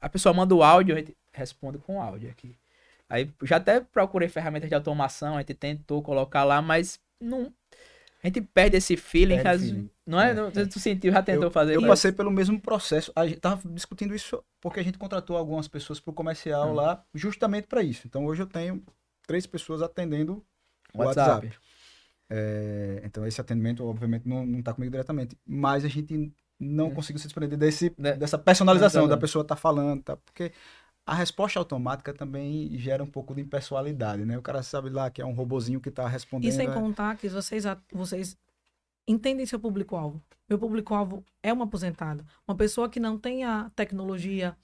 A 0.00 0.08
pessoa 0.08 0.32
manda 0.34 0.54
o 0.54 0.62
áudio, 0.62 0.94
a 0.94 0.98
gente 0.98 1.16
responde 1.32 1.78
com 1.78 2.00
áudio 2.02 2.30
aqui. 2.30 2.56
Aí 3.08 3.30
já 3.42 3.56
até 3.56 3.80
procurei 3.80 4.28
ferramentas 4.28 4.68
de 4.68 4.74
automação, 4.74 5.36
a 5.36 5.40
gente 5.40 5.54
tentou 5.54 6.02
colocar 6.02 6.44
lá, 6.44 6.60
mas 6.62 6.98
não. 7.20 7.52
A 8.24 8.28
gente 8.28 8.40
perde 8.40 8.76
esse 8.78 8.96
feeling. 8.96 9.36
Perde 9.36 9.48
às- 9.50 9.60
feeling. 9.62 9.90
Não 10.06 10.18
é? 10.20 10.30
É, 10.30 10.34
Não, 10.34 10.46
é. 10.48 10.50
Tu 10.66 10.80
sentiu, 10.80 11.12
já 11.12 11.22
tentou 11.22 11.44
eu, 11.44 11.50
fazer 11.50 11.76
Eu 11.76 11.86
passei 11.86 12.10
pelo 12.10 12.30
mesmo 12.30 12.58
processo. 12.58 13.12
A 13.14 13.26
gente 13.26 13.38
tava 13.38 13.60
discutindo 13.68 14.14
isso 14.14 14.42
porque 14.62 14.80
a 14.80 14.82
gente 14.82 14.96
contratou 14.98 15.36
algumas 15.36 15.68
pessoas 15.68 16.00
para 16.00 16.10
o 16.10 16.14
comercial 16.14 16.70
Hum. 16.70 16.74
lá, 16.74 17.04
justamente 17.14 17.66
para 17.68 17.82
isso. 17.82 18.06
Então 18.06 18.24
hoje 18.24 18.42
eu 18.42 18.46
tenho 18.46 18.82
três 19.26 19.46
pessoas 19.46 19.82
atendendo 19.82 20.42
o 20.94 20.98
WhatsApp. 21.02 21.46
WhatsApp. 21.48 21.58
É, 22.30 23.02
então 23.04 23.26
esse 23.26 23.40
atendimento, 23.40 23.84
obviamente, 23.86 24.26
não, 24.26 24.44
não 24.46 24.62
tá 24.62 24.72
comigo 24.72 24.90
diretamente. 24.90 25.36
Mas 25.46 25.84
a 25.84 25.88
gente 25.88 26.32
não 26.58 26.86
Hum. 26.88 26.94
conseguiu 26.94 27.18
se 27.20 27.26
desprender 27.26 27.58
desse, 27.58 27.90
dessa 27.90 28.38
personalização 28.38 28.44
Personalização. 29.02 29.08
da 29.08 29.16
pessoa 29.18 29.44
tá 29.44 29.56
falando, 29.56 30.02
tá? 30.02 30.16
Porque 30.16 30.50
a 31.06 31.14
resposta 31.14 31.58
automática 31.58 32.14
também 32.14 32.76
gera 32.78 33.02
um 33.02 33.10
pouco 33.10 33.34
de 33.34 33.42
impessoalidade, 33.42 34.24
né? 34.24 34.38
O 34.38 34.42
cara 34.42 34.62
sabe 34.62 34.88
lá 34.88 35.10
que 35.10 35.20
é 35.20 35.26
um 35.26 35.32
robozinho 35.34 35.80
que 35.80 35.90
tá 35.90 36.08
respondendo. 36.08 36.50
E 36.50 36.54
sem 36.54 36.68
é- 36.68 36.72
contar 36.72 37.16
que 37.16 37.28
vocês, 37.28 37.64
vocês 37.92 38.36
entendem 39.06 39.44
seu 39.44 39.60
público-alvo. 39.60 40.22
Meu 40.48 40.58
público-alvo 40.58 41.24
é 41.42 41.52
um 41.52 41.62
aposentado. 41.62 42.24
Uma 42.48 42.56
pessoa 42.56 42.88
que 42.88 42.98
não 42.98 43.18
tem 43.18 43.44
a 43.44 43.70
tecnologia 43.76 44.56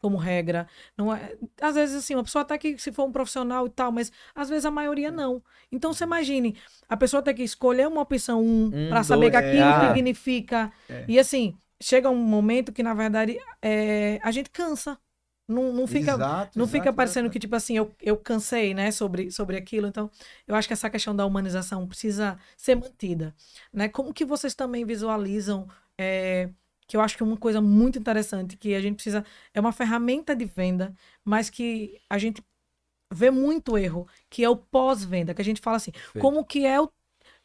como 0.00 0.16
regra. 0.18 0.68
Não 0.98 1.14
é, 1.14 1.34
às 1.60 1.74
vezes, 1.76 1.96
assim, 1.96 2.14
uma 2.14 2.24
pessoa 2.24 2.42
até 2.42 2.58
que 2.58 2.76
se 2.76 2.92
for 2.92 3.04
um 3.04 3.12
profissional 3.12 3.66
e 3.66 3.70
tal, 3.70 3.90
mas 3.90 4.12
às 4.34 4.48
vezes 4.50 4.66
a 4.66 4.70
maioria 4.70 5.10
não. 5.10 5.42
Então, 5.72 5.94
você 5.94 6.04
imagine, 6.04 6.56
a 6.88 6.96
pessoa 6.96 7.22
tem 7.22 7.34
que 7.34 7.42
escolher 7.42 7.88
uma 7.88 8.02
opção 8.02 8.42
1 8.42 8.66
Um, 8.66 8.88
para 8.90 9.02
saber 9.02 9.30
que 9.30 9.40
dois, 9.40 9.46
aquilo 9.46 9.64
é. 9.64 9.94
significa. 9.94 10.72
É. 10.90 11.04
E 11.08 11.18
assim, 11.18 11.56
chega 11.80 12.10
um 12.10 12.16
momento 12.22 12.70
que, 12.72 12.82
na 12.82 12.92
verdade, 12.94 13.38
é, 13.62 14.18
a 14.22 14.30
gente 14.30 14.50
cansa. 14.50 14.98
Não, 15.46 15.72
não 15.72 15.86
fica, 15.86 16.12
Exato, 16.12 16.58
não 16.58 16.64
exato, 16.64 16.78
fica 16.78 16.92
parecendo 16.92 17.26
exato. 17.26 17.32
que, 17.32 17.38
tipo 17.38 17.54
assim, 17.54 17.76
eu, 17.76 17.94
eu 18.00 18.16
cansei, 18.16 18.72
né, 18.72 18.90
sobre, 18.90 19.30
sobre 19.30 19.56
aquilo. 19.58 19.86
Então, 19.86 20.10
eu 20.46 20.54
acho 20.54 20.66
que 20.66 20.72
essa 20.72 20.88
questão 20.88 21.14
da 21.14 21.26
humanização 21.26 21.86
precisa 21.86 22.38
ser 22.56 22.74
mantida, 22.76 23.34
né? 23.72 23.88
Como 23.88 24.14
que 24.14 24.24
vocês 24.24 24.54
também 24.54 24.86
visualizam, 24.86 25.68
é, 25.98 26.48
que 26.86 26.96
eu 26.96 27.00
acho 27.02 27.16
que 27.16 27.22
é 27.22 27.26
uma 27.26 27.36
coisa 27.36 27.60
muito 27.60 27.98
interessante, 27.98 28.56
que 28.56 28.74
a 28.74 28.80
gente 28.80 28.94
precisa, 28.94 29.24
é 29.52 29.60
uma 29.60 29.72
ferramenta 29.72 30.34
de 30.34 30.46
venda, 30.46 30.94
mas 31.22 31.50
que 31.50 32.00
a 32.08 32.16
gente 32.16 32.42
vê 33.12 33.30
muito 33.30 33.76
erro, 33.78 34.08
que 34.30 34.42
é 34.44 34.48
o 34.48 34.56
pós-venda, 34.56 35.34
que 35.34 35.42
a 35.42 35.44
gente 35.44 35.60
fala 35.60 35.76
assim, 35.76 35.92
como 36.18 36.44
que 36.44 36.66
é 36.66 36.80
o 36.80 36.90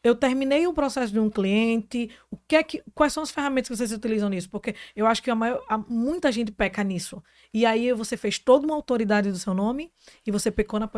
eu 0.03 0.15
terminei 0.15 0.65
o 0.65 0.73
processo 0.73 1.11
de 1.11 1.19
um 1.19 1.29
cliente, 1.29 2.09
o 2.31 2.37
que 2.47 2.55
é 2.55 2.63
que, 2.63 2.81
quais 2.93 3.11
são 3.13 3.21
as 3.23 3.31
ferramentas 3.31 3.67
que 3.69 3.75
vocês 3.75 3.91
utilizam 3.91 4.29
nisso? 4.29 4.49
Porque 4.49 4.73
eu 4.95 5.05
acho 5.05 5.21
que 5.21 5.29
a 5.29 5.35
maior, 5.35 5.63
a- 5.67 5.77
muita 5.77 6.31
gente 6.31 6.51
peca 6.51 6.83
nisso. 6.83 7.21
E 7.53 7.65
aí 7.65 7.91
você 7.93 8.15
fez 8.15 8.39
toda 8.39 8.65
uma 8.65 8.75
autoridade 8.75 9.31
do 9.31 9.37
seu 9.37 9.53
nome 9.53 9.91
e 10.25 10.31
você 10.31 10.49
pecou 10.51 10.79
na, 10.79 10.89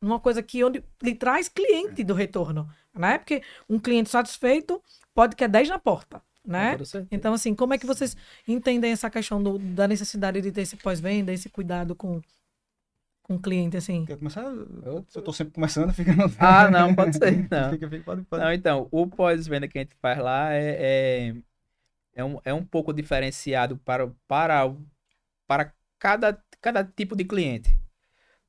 numa 0.00 0.20
coisa 0.20 0.42
que 0.42 0.62
onde 0.62 0.82
lhe 1.02 1.14
traz 1.14 1.48
cliente 1.48 2.04
do 2.04 2.14
retorno, 2.14 2.68
né? 2.94 3.18
Porque 3.18 3.42
um 3.68 3.78
cliente 3.78 4.10
satisfeito 4.10 4.82
pode 5.14 5.36
querer 5.36 5.48
10 5.52 5.68
na 5.68 5.78
porta, 5.78 6.22
né? 6.44 6.72
Então, 7.10 7.32
assim, 7.34 7.54
como 7.54 7.72
é 7.74 7.78
que 7.78 7.86
vocês 7.86 8.16
entendem 8.46 8.92
essa 8.92 9.08
questão 9.08 9.42
do- 9.42 9.58
da 9.58 9.88
necessidade 9.88 10.40
de 10.40 10.52
ter 10.52 10.62
esse 10.62 10.76
pós-venda, 10.76 11.32
esse 11.32 11.48
cuidado 11.48 11.94
com, 11.94 12.20
com 13.30 13.36
o 13.36 13.40
cliente, 13.40 13.76
assim? 13.76 14.04
Quer 14.04 14.16
começar? 14.18 14.42
Eu- 14.42 15.06
eu 15.14 15.22
tô 15.22 15.32
sempre 15.32 15.54
começando, 15.54 15.92
fica 15.94 16.12
no... 16.12 16.24
Ah, 16.40 16.68
não, 16.68 16.92
pode 16.92 17.16
ser. 17.16 17.48
Não. 17.48 17.70
Fica, 17.70 17.88
fica, 17.88 18.04
pode, 18.04 18.22
pode. 18.24 18.42
Não, 18.42 18.52
então, 18.52 18.88
o 18.90 19.06
pós-venda 19.06 19.68
que 19.68 19.78
a 19.78 19.82
gente 19.82 19.94
faz 20.02 20.18
lá 20.18 20.52
é, 20.52 21.28
é, 21.30 21.34
é, 22.16 22.24
um, 22.24 22.40
é 22.44 22.52
um 22.52 22.64
pouco 22.64 22.92
diferenciado 22.92 23.76
para, 23.78 24.08
para, 24.26 24.74
para 25.46 25.72
cada, 25.98 26.42
cada 26.60 26.84
tipo 26.84 27.14
de 27.14 27.24
cliente. 27.24 27.78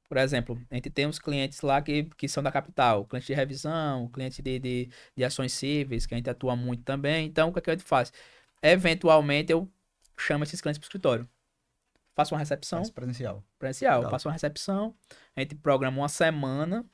Por 0.10 0.18
exemplo, 0.18 0.60
a 0.72 0.76
gente 0.76 0.90
tem 0.90 1.06
os 1.06 1.20
clientes 1.20 1.62
lá 1.62 1.82
que, 1.82 2.06
que 2.18 2.28
são 2.28 2.42
da 2.44 2.52
capital, 2.52 3.06
cliente 3.06 3.28
de 3.28 3.34
revisão, 3.36 4.10
cliente 4.10 4.42
de, 4.42 4.60
de, 4.60 4.90
de 5.16 5.24
ações 5.24 5.54
cíveis, 5.54 6.06
que 6.08 6.14
a 6.16 6.18
gente 6.18 6.30
atua 6.30 6.56
muito 6.56 6.84
também. 6.84 7.28
Então, 7.28 7.50
o 7.50 7.54
que, 7.54 7.60
é 7.60 7.62
que 7.62 7.70
a 7.70 7.74
gente 7.74 7.86
faz? 7.86 8.12
Eventualmente, 8.64 9.52
eu 9.52 9.72
chamo 10.18 10.44
esses 10.44 10.60
clientes 10.60 10.80
para 10.80 10.86
o 10.86 10.88
escritório. 10.88 11.30
Faço 12.16 12.34
uma 12.34 12.40
recepção 12.40 12.84
presencial. 12.92 13.44
presencial. 13.58 14.00
Legal. 14.00 14.12
faço 14.12 14.28
uma 14.28 14.34
recepção, 14.34 14.96
a 15.36 15.40
gente 15.42 15.56
programa 15.56 15.98
uma 15.98 16.10
semana, 16.10 16.86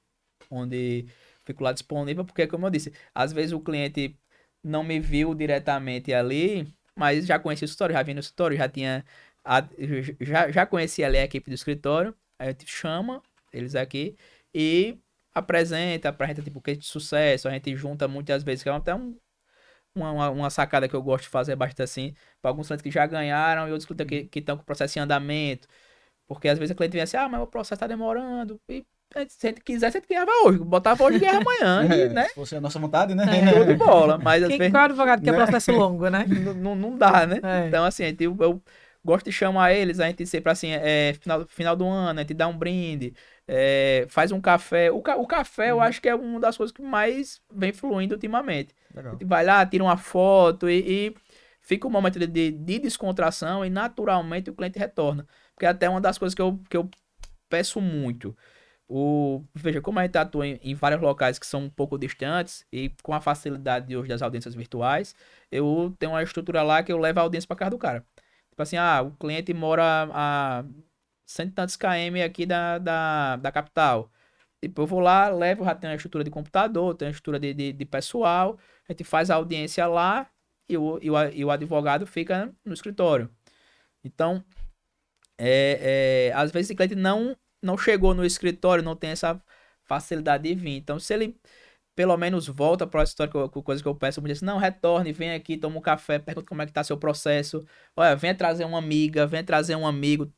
onde 0.49 1.07
fico 1.43 1.63
lá 1.63 1.71
disponível, 1.73 2.23
porque, 2.25 2.45
como 2.47 2.65
eu 2.65 2.69
disse, 2.69 2.93
às 3.15 3.31
vezes 3.33 3.51
o 3.53 3.59
cliente 3.59 4.15
não 4.63 4.83
me 4.83 4.99
viu 4.99 5.33
diretamente 5.33 6.13
ali, 6.13 6.67
mas 6.95 7.25
já 7.25 7.39
conhecia 7.39 7.65
o 7.65 7.69
escritório, 7.69 7.93
já 7.93 8.03
vi 8.03 8.13
no 8.13 8.19
escritório, 8.19 8.57
já 8.57 8.67
tinha. 8.69 9.05
a- 9.43 9.67
já, 10.19 10.51
já 10.51 10.65
conhecia 10.65 11.07
ali 11.07 11.17
a 11.17 11.23
equipe 11.23 11.49
do 11.49 11.53
escritório, 11.53 12.13
aí 12.37 12.49
a 12.49 12.51
gente 12.51 12.67
chama 12.67 13.21
eles 13.53 13.75
aqui 13.75 14.15
e 14.53 14.97
apresenta, 15.33 16.09
apresenta 16.09 16.41
tipo 16.41 16.59
case 16.61 16.79
de 16.79 16.85
sucesso, 16.85 17.47
a 17.47 17.51
gente 17.51 17.75
junta 17.75 18.07
muitas 18.07 18.43
vezes, 18.43 18.61
que 18.63 18.67
é 18.69 18.71
até 18.73 18.93
um, 18.93 19.15
uma, 20.05 20.29
uma, 20.29 20.49
sacada 20.49 20.87
que 20.87 20.95
eu 20.95 21.01
gosto 21.01 21.23
de 21.23 21.29
fazer 21.29 21.55
bastante 21.55 21.83
assim, 21.83 22.13
para 22.41 22.51
alguns 22.51 22.67
clientes 22.67 22.83
que 22.83 22.91
já 22.91 23.05
ganharam 23.05 23.67
e 23.67 23.71
outros 23.71 23.85
clientes 23.85 24.29
que 24.29 24.39
estão 24.39 24.57
com 24.57 24.63
o 24.63 24.65
processo 24.65 24.97
em 24.99 25.01
andamento. 25.01 25.67
Porque 26.27 26.49
às 26.49 26.59
vezes 26.59 26.73
o 26.73 26.75
cliente 26.75 26.93
vem 26.93 27.01
assim, 27.01 27.17
ah, 27.17 27.29
mas 27.29 27.41
o 27.41 27.47
processo 27.47 27.79
tá 27.79 27.87
demorando. 27.87 28.59
E 28.69 28.85
se 29.29 29.47
a 29.47 29.49
gente 29.49 29.61
quiser, 29.61 29.87
a 29.87 29.89
gente 29.89 30.07
ganhava 30.07 30.31
hoje. 30.43 30.59
Botava 30.59 31.03
hoje 31.03 31.17
e 31.17 31.19
ganhava 31.19 31.39
amanhã. 31.39 31.87
É, 31.89 32.05
e, 32.05 32.09
né? 32.09 32.25
Se 32.25 32.35
fosse 32.35 32.55
a 32.55 32.61
nossa 32.61 32.77
vontade, 32.79 33.15
né? 33.15 33.23
É. 33.23 33.53
Show 33.53 33.65
de 33.65 33.75
bola. 33.75 34.17
Mas 34.17 34.45
Quem, 34.45 34.57
vezes. 34.57 34.73
Qual 34.73 34.83
advogado 34.83 35.23
quer 35.23 35.31
Né? 35.31 35.37
processo 35.37 35.71
longo, 35.71 36.09
né? 36.09 36.25
não, 36.57 36.75
não, 36.75 36.97
dá, 36.97 37.25
né? 37.25 37.39
É. 37.41 37.67
Então, 37.67 37.85
assim, 37.85 38.03
eu, 38.19 38.35
eu 38.39 38.61
gosto 39.07 39.25
de 39.25 39.31
chamar 39.31 39.73
eles, 39.73 39.99
a 39.99 40.07
gente 40.07 40.25
sempre 40.27 40.51
assim, 40.51 40.69
é, 40.71 41.13
final, 41.19 41.45
final 41.47 41.75
do 41.75 41.85
ano, 41.87 42.19
a 42.19 42.23
gente 42.23 42.33
dá 42.33 42.47
um 42.47 42.57
brinde, 42.57 43.13
é, 43.47 44.05
faz 44.09 44.31
um 44.31 44.41
café. 44.41 44.91
O, 44.91 45.01
ca- 45.01 45.17
o 45.17 45.25
café 45.27 45.71
eu 45.71 45.81
acho 45.81 46.01
que 46.01 46.09
é 46.09 46.15
uma 46.15 46.39
das 46.39 46.57
coisas 46.57 46.73
que 46.75 46.81
mais 46.81 47.41
vem 47.53 47.73
fluindo 47.73 48.15
ultimamente. 48.15 48.75
A 48.89 48.93
Legal. 48.97 49.13
gente 49.15 49.25
vai 49.25 49.45
lá, 49.45 49.65
tira 49.65 49.83
uma 49.83 49.97
foto 49.97 50.69
e, 50.69 51.09
e 51.09 51.15
fica 51.61 51.87
um 51.87 51.91
momento 51.91 52.19
de, 52.19 52.27
de, 52.27 52.51
de 52.51 52.79
descontração 52.79 53.65
e 53.65 53.69
naturalmente 53.69 54.49
o 54.49 54.53
cliente 54.55 54.79
retorna. 54.79 55.27
Porque 55.55 55.65
é 55.65 55.69
até 55.69 55.89
uma 55.89 56.01
das 56.01 56.17
coisas 56.17 56.35
que 56.35 56.41
eu, 56.41 56.59
que 56.69 56.77
eu 56.77 56.89
peço 57.49 57.81
muito. 57.81 58.35
O, 58.89 59.43
veja, 59.53 59.81
como 59.81 59.99
a 59.99 60.03
gente 60.03 60.17
atua 60.17 60.47
em, 60.47 60.59
em 60.63 60.75
vários 60.75 61.01
locais 61.01 61.39
que 61.39 61.45
são 61.47 61.63
um 61.65 61.69
pouco 61.69 61.97
distantes 61.97 62.65
e 62.71 62.91
com 63.03 63.13
a 63.13 63.21
facilidade 63.21 63.87
de 63.87 63.97
hoje 63.97 64.09
das 64.09 64.21
audiências 64.21 64.55
virtuais, 64.55 65.15
eu 65.51 65.95
tenho 65.99 66.13
uma 66.13 66.23
estrutura 66.23 66.63
lá 66.63 66.83
que 66.83 66.91
eu 66.91 66.97
levo 66.97 67.19
a 67.19 67.23
audiência 67.23 67.47
para 67.47 67.57
casa 67.57 67.71
do 67.71 67.77
cara. 67.77 68.05
Tipo 68.57 68.63
assim, 68.63 68.77
ah, 68.77 69.03
o 69.03 69.11
cliente 69.11 69.53
mora 69.53 70.09
a 70.11 70.65
cento 71.27 71.49
e 71.49 71.53
tantos 71.53 71.75
km 71.75 72.23
aqui 72.25 72.43
da, 72.43 72.79
da, 72.79 73.35
da 73.35 73.51
capital. 73.51 74.11
Tipo, 74.59 74.81
eu 74.81 74.87
vou 74.87 74.99
lá, 74.99 75.29
levo, 75.29 75.63
já 75.63 75.75
tenho 75.75 75.91
uma 75.91 75.95
estrutura 75.95 76.23
de 76.23 76.31
computador, 76.31 76.95
tenho 76.95 77.09
uma 77.09 77.11
estrutura 77.11 77.39
de, 77.39 77.53
de, 77.53 77.71
de 77.71 77.85
pessoal, 77.85 78.57
a 78.89 78.91
gente 78.91 79.03
faz 79.03 79.29
a 79.29 79.35
audiência 79.35 79.85
lá 79.85 80.27
e 80.67 80.75
o, 80.75 80.97
e 81.03 81.11
o, 81.11 81.23
e 81.29 81.45
o 81.45 81.51
advogado 81.51 82.07
fica 82.07 82.51
no 82.65 82.73
escritório. 82.73 83.29
Então, 84.03 84.43
é, 85.37 86.31
é, 86.31 86.33
às 86.33 86.49
vezes 86.51 86.71
o 86.71 86.75
cliente 86.75 86.95
não, 86.95 87.37
não 87.61 87.77
chegou 87.77 88.15
no 88.15 88.25
escritório, 88.25 88.83
não 88.83 88.95
tem 88.95 89.11
essa 89.11 89.39
facilidade 89.83 90.45
de 90.49 90.55
vir. 90.55 90.77
Então, 90.77 90.99
se 90.99 91.13
ele 91.13 91.39
pelo 91.97 92.17
menos 92.17 92.47
volta 92.47 92.87
para 92.87 93.01
a 93.01 93.05
história, 93.05 93.31
que 93.31 93.37
eu- 93.37 93.49
coisa 93.49 93.83
que 93.83 93.89
eu 93.89 93.95
peço 93.95 94.21
muito, 94.21 94.33
assim, 94.33 94.45
não, 94.45 94.59
retorne, 94.59 95.11
vem 95.13 95.33
aqui, 95.33 95.57
toma 95.57 95.79
um 95.79 95.81
café, 95.81 96.19
pergunta 96.19 96.47
como 96.47 96.61
é 96.63 96.67
que 96.67 96.73
tá 96.73 96.83
seu 96.85 96.97
processo. 96.97 97.65
Olha, 97.97 98.15
venha 98.15 98.35
trazer 98.35 98.65
uma 98.65 98.79
amiga, 98.79 99.27
venha 99.27 99.43
trazer 99.43 99.75
um 99.75 99.87
amigo. 99.87 100.31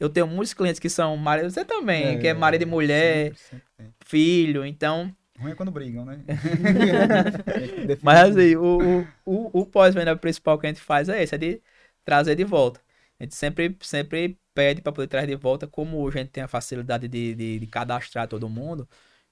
Eu 0.00 0.08
tenho 0.10 0.26
muitos 0.26 0.54
clientes 0.54 0.80
que 0.80 0.90
são 0.90 1.16
marido, 1.16 1.50
você 1.50 1.64
também, 1.64 2.18
que 2.18 2.28
é 2.28 2.34
marido 2.34 2.62
e 2.62 2.66
mulher, 2.66 3.34
Sempre, 3.38 3.38
sempre 3.38 3.94
filho, 4.04 4.64
então 4.66 5.14
Ruim 5.38 5.52
é 5.52 5.54
quando 5.54 5.70
brigam, 5.70 6.04
né? 6.04 6.18
Mas 8.02 8.30
assim, 8.30 8.56
o, 8.56 9.08
o, 9.24 9.50
o, 9.52 9.60
o 9.62 9.66
pós-venda 9.66 10.16
principal 10.16 10.58
que 10.58 10.66
a 10.66 10.70
gente 10.70 10.80
faz 10.80 11.08
é 11.08 11.22
esse, 11.22 11.34
é 11.34 11.38
de 11.38 11.62
trazer 12.04 12.34
de 12.34 12.44
volta. 12.44 12.80
A 13.20 13.24
gente 13.24 13.34
sempre, 13.34 13.76
sempre 13.82 14.38
pede 14.54 14.82
para 14.82 14.92
poder 14.92 15.06
trazer 15.08 15.28
de 15.28 15.36
volta, 15.36 15.66
como 15.66 15.98
hoje 16.02 16.18
a 16.18 16.22
gente 16.22 16.32
tem 16.32 16.42
a 16.42 16.48
facilidade 16.48 17.08
de, 17.08 17.34
de, 17.34 17.58
de 17.60 17.66
cadastrar 17.66 18.26
todo 18.28 18.48
mundo. 18.48 18.88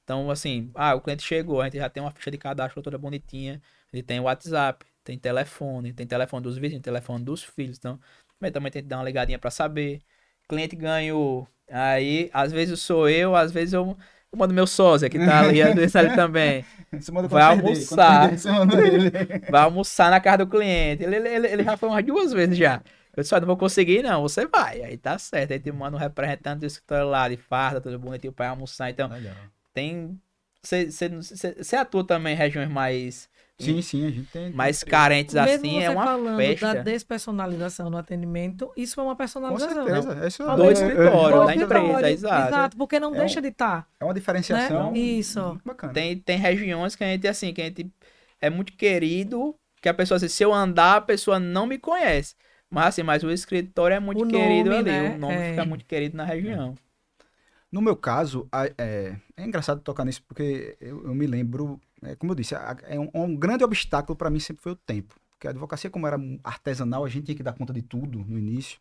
Então, 0.06 0.30
assim, 0.30 0.70
ah, 0.76 0.94
o 0.94 1.00
cliente 1.00 1.24
chegou, 1.24 1.60
a 1.60 1.64
gente 1.64 1.78
já 1.78 1.90
tem 1.90 2.00
uma 2.02 2.12
ficha 2.12 2.30
de 2.30 2.38
cadastro 2.38 2.80
toda 2.80 2.96
bonitinha. 2.96 3.60
Ele 3.92 4.04
tem 4.04 4.20
WhatsApp, 4.20 4.86
tem 5.02 5.18
telefone, 5.18 5.92
tem 5.92 6.06
telefone 6.06 6.44
dos 6.44 6.54
vizinhos, 6.56 6.82
tem 6.82 6.92
telefone 6.92 7.24
dos 7.24 7.42
filhos. 7.42 7.76
Então, 7.78 7.98
também 8.38 8.52
também 8.52 8.70
tem 8.72 8.82
que 8.82 8.88
dar 8.88 8.98
uma 8.98 9.04
ligadinha 9.04 9.38
para 9.38 9.50
saber. 9.50 10.00
Cliente 10.48 10.76
ganhou. 10.76 11.48
Aí, 11.68 12.30
às 12.32 12.52
vezes 12.52 12.80
sou 12.80 13.08
eu, 13.08 13.34
às 13.34 13.50
vezes 13.50 13.72
eu, 13.74 13.96
eu 14.32 14.38
mando 14.38 14.54
meu 14.54 14.66
sósia, 14.66 15.10
que 15.10 15.18
tá 15.18 15.40
ali, 15.40 15.60
às 15.60 15.74
vezes 15.74 15.96
ali 15.96 16.10
também. 16.14 16.64
Vai 17.28 17.42
almoçar. 17.42 18.20
perder, 18.20 18.38
você 18.38 18.50
manda 18.52 18.86
ele. 18.86 19.10
vai 19.50 19.62
almoçar 19.62 20.10
na 20.10 20.20
casa 20.20 20.38
do 20.38 20.46
cliente. 20.46 21.02
Ele, 21.02 21.16
ele, 21.16 21.48
ele- 21.48 21.64
já 21.64 21.76
foi 21.76 21.88
umas 21.88 22.04
duas 22.04 22.32
vezes 22.32 22.56
já. 22.56 22.80
Eu 23.16 23.22
disse, 23.22 23.34
"Ó, 23.34 23.40
não 23.40 23.46
vou 23.46 23.56
conseguir, 23.56 24.02
não. 24.02 24.22
Você 24.22 24.46
vai. 24.46 24.82
Aí 24.82 24.96
tá 24.96 25.18
certo. 25.18 25.52
Aí 25.52 25.58
te 25.58 25.72
manda 25.72 25.96
um 25.96 26.00
representante 26.00 26.60
do 26.60 26.66
escritório 26.66 27.08
lá, 27.08 27.28
de 27.28 27.36
farda, 27.36 27.80
tudo 27.80 27.98
bonitinho 27.98 28.32
pra 28.32 28.50
almoçar. 28.50 28.90
Então, 28.90 29.08
Legal. 29.08 29.34
Tem. 29.76 30.20
Você 30.62 31.76
atua 31.76 32.02
também 32.04 32.34
em 32.34 32.36
regiões 32.36 32.68
mais, 32.68 33.28
Sim, 33.58 33.80
sim, 33.82 34.04
a 34.06 34.10
gente 34.10 34.28
tem. 34.30 34.50
mais 34.52 34.80
tem- 34.80 34.88
carentes 34.90 35.34
Mesmo 35.34 35.50
assim. 35.66 35.78
você 35.78 35.84
É 35.84 35.90
uma 35.90 36.04
falando 36.04 36.36
festa. 36.38 36.74
da 36.74 36.82
despersonalização 36.82 37.88
no 37.90 37.96
atendimento, 37.96 38.72
isso 38.76 38.98
é 38.98 39.02
uma 39.02 39.12
Com 39.12 39.18
personalização. 39.18 39.84
certeza. 39.84 40.26
Isso 40.26 40.42
é- 40.42 40.56
Do 40.56 40.64
é- 40.64 40.72
escritório, 40.72 41.40
Do 41.40 41.46
da 41.46 41.54
escritório, 41.54 41.88
empresa, 41.90 42.10
exato. 42.10 42.48
Exato, 42.48 42.76
porque 42.76 42.98
não 42.98 43.14
É 43.14 43.18
deixa 43.18 43.38
um- 43.38 43.42
de 43.42 43.48
estar. 43.48 43.86
É 44.00 44.04
uma 44.04 44.14
diferenciação. 44.14 44.92
Né? 44.92 44.98
Isso. 44.98 45.40
muito 45.46 45.62
bacana. 45.64 45.92
Tem, 45.92 46.18
tem 46.18 46.38
regiões 46.38 46.96
que 46.96 47.04
a 47.04 47.06
gente, 47.06 47.28
assim, 47.28 47.52
que 47.54 47.62
a 47.62 47.64
gente 47.66 47.90
é 48.40 48.50
muito 48.50 48.72
querido, 48.72 49.54
que 49.80 49.88
a 49.88 49.94
pessoa, 49.94 50.16
assim, 50.16 50.28
se 50.28 50.42
eu 50.42 50.52
andar, 50.52 50.96
a 50.96 51.00
pessoa 51.00 51.38
não 51.38 51.64
me 51.66 51.78
conhece. 51.78 52.34
Mas 52.68 52.86
assim, 52.86 53.04
mas 53.04 53.22
o 53.22 53.30
escritório 53.30 53.94
é 53.94 54.00
muito 54.00 54.24
O 54.24 54.26
querido 54.28 54.70
nome, 54.70 54.90
ali. 54.90 54.90
né? 54.90 55.14
O 55.14 55.18
nome 55.18 55.34
É. 55.34 55.50
fica 55.50 55.64
muito 55.64 55.84
querido 55.84 56.16
na 56.16 56.24
região. 56.24 56.74
No 57.70 57.80
meu 57.80 57.94
caso, 57.96 58.48
a- 58.50 58.68
é, 58.76 59.14
é 59.36 59.44
engraçado 59.44 59.80
tocar 59.80 60.04
nisso 60.04 60.22
porque 60.26 60.76
eu, 60.80 61.04
eu 61.04 61.14
me 61.14 61.26
lembro, 61.26 61.80
é, 62.02 62.16
como 62.16 62.32
eu 62.32 62.36
disse, 62.36 62.54
a- 62.54 62.76
é 62.84 62.98
um, 62.98 63.10
um 63.14 63.36
grande 63.36 63.64
obstáculo 63.64 64.16
para 64.16 64.30
mim 64.30 64.40
sempre 64.40 64.62
foi 64.62 64.72
o 64.72 64.76
tempo. 64.76 65.18
Porque 65.30 65.46
a 65.46 65.50
advocacia, 65.50 65.90
como 65.90 66.06
era 66.06 66.18
artesanal, 66.42 67.04
a 67.04 67.08
gente 67.08 67.26
tinha 67.26 67.36
que 67.36 67.42
dar 67.42 67.52
conta 67.52 67.72
de 67.72 67.82
tudo 67.82 68.20
no 68.26 68.38
início. 68.38 68.78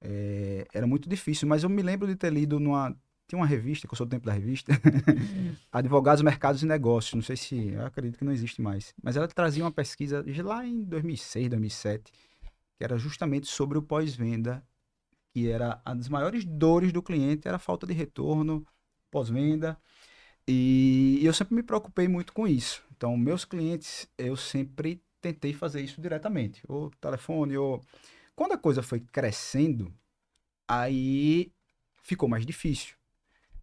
É, 0.00 0.66
era 0.72 0.86
muito 0.86 1.08
difícil, 1.08 1.48
mas 1.48 1.62
eu 1.62 1.68
me 1.68 1.82
lembro 1.82 2.06
de 2.06 2.16
ter 2.16 2.32
lido 2.32 2.58
numa. 2.60 2.96
Tinha 3.28 3.38
uma 3.40 3.46
revista, 3.46 3.88
que 3.88 3.92
eu 3.92 3.96
sou 3.96 4.06
do 4.06 4.10
tempo 4.10 4.24
da 4.24 4.32
revista, 4.32 4.72
Advogados, 5.72 6.22
Mercados 6.22 6.62
e 6.62 6.66
Negócios. 6.66 7.14
Não 7.14 7.22
sei 7.22 7.36
se. 7.36 7.68
Eu 7.70 7.84
acredito 7.84 8.18
que 8.18 8.24
não 8.24 8.32
existe 8.32 8.62
mais. 8.62 8.94
Mas 9.02 9.16
ela 9.16 9.26
trazia 9.28 9.64
uma 9.64 9.72
pesquisa 9.72 10.24
lá 10.44 10.64
em 10.64 10.82
2006, 10.84 11.48
2007, 11.48 12.12
que 12.78 12.84
era 12.84 12.96
justamente 12.96 13.46
sobre 13.48 13.76
o 13.78 13.82
pós-venda 13.82 14.64
que 15.34 15.50
era 15.50 15.80
uma 15.86 15.96
das 15.96 16.08
maiores 16.08 16.44
dores 16.44 16.92
do 16.92 17.02
cliente 17.02 17.46
era 17.46 17.56
a 17.56 17.60
falta 17.60 17.86
de 17.86 17.92
retorno 17.92 18.66
pós-venda. 19.16 19.78
E 20.46 21.18
eu 21.22 21.32
sempre 21.32 21.54
me 21.54 21.62
preocupei 21.62 22.06
muito 22.06 22.34
com 22.34 22.46
isso. 22.46 22.84
Então, 22.94 23.16
meus 23.16 23.46
clientes, 23.46 24.06
eu 24.18 24.36
sempre 24.36 25.02
tentei 25.22 25.54
fazer 25.54 25.80
isso 25.80 26.00
diretamente, 26.00 26.62
ou 26.68 26.90
telefone, 27.00 27.56
ou 27.56 27.82
quando 28.34 28.52
a 28.52 28.58
coisa 28.58 28.82
foi 28.82 29.00
crescendo, 29.00 29.90
aí 30.68 31.50
ficou 32.02 32.28
mais 32.28 32.44
difícil. 32.44 32.94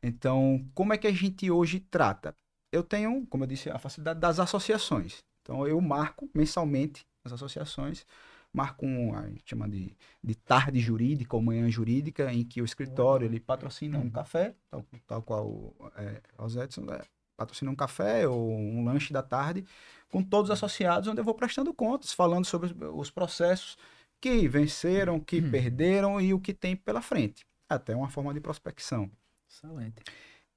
Então, 0.01 0.67
como 0.73 0.91
é 0.91 0.97
que 0.97 1.07
a 1.07 1.11
gente 1.11 1.49
hoje 1.49 1.79
trata? 1.79 2.35
Eu 2.71 2.83
tenho, 2.83 3.25
como 3.27 3.43
eu 3.43 3.47
disse, 3.47 3.69
a 3.69 3.77
facilidade 3.77 4.19
das 4.19 4.39
associações. 4.39 5.23
Então, 5.41 5.67
eu 5.67 5.79
marco 5.79 6.27
mensalmente 6.33 7.05
as 7.23 7.31
associações, 7.31 8.05
marco 8.53 8.85
um, 8.85 9.15
a 9.15 9.27
gente 9.27 9.43
chama 9.45 9.67
de 9.67 9.95
de 10.23 10.35
tarde 10.35 10.79
jurídica 10.79 11.35
ou 11.35 11.41
manhã 11.41 11.69
jurídica, 11.69 12.31
em 12.31 12.45
que 12.45 12.61
o 12.61 12.65
escritório 12.65 13.25
ele 13.25 13.39
patrocina 13.39 13.97
um 13.99 14.09
café, 14.09 14.55
tal, 14.69 14.85
tal 15.05 15.21
qual 15.21 15.73
é, 15.97 16.21
os 16.37 16.55
Edson 16.55 16.81
né, 16.81 17.01
patrocina 17.35 17.69
um 17.69 17.75
café 17.75 18.25
ou 18.27 18.51
um 18.51 18.85
lanche 18.85 19.11
da 19.11 19.21
tarde, 19.21 19.65
com 20.09 20.23
todos 20.23 20.49
os 20.49 20.53
associados, 20.53 21.09
onde 21.09 21.19
eu 21.19 21.25
vou 21.25 21.33
prestando 21.33 21.73
contas, 21.73 22.13
falando 22.13 22.45
sobre 22.45 22.67
os, 22.67 22.75
os 22.93 23.11
processos 23.11 23.77
que 24.21 24.47
venceram, 24.47 25.19
que 25.19 25.41
Hum. 25.41 25.51
perderam 25.51 26.21
e 26.21 26.33
o 26.33 26.39
que 26.39 26.53
tem 26.53 26.75
pela 26.75 27.01
frente. 27.01 27.45
Até 27.67 27.93
uma 27.95 28.07
forma 28.09 28.33
de 28.33 28.39
prospecção. 28.39 29.11
Excelente. 29.49 30.01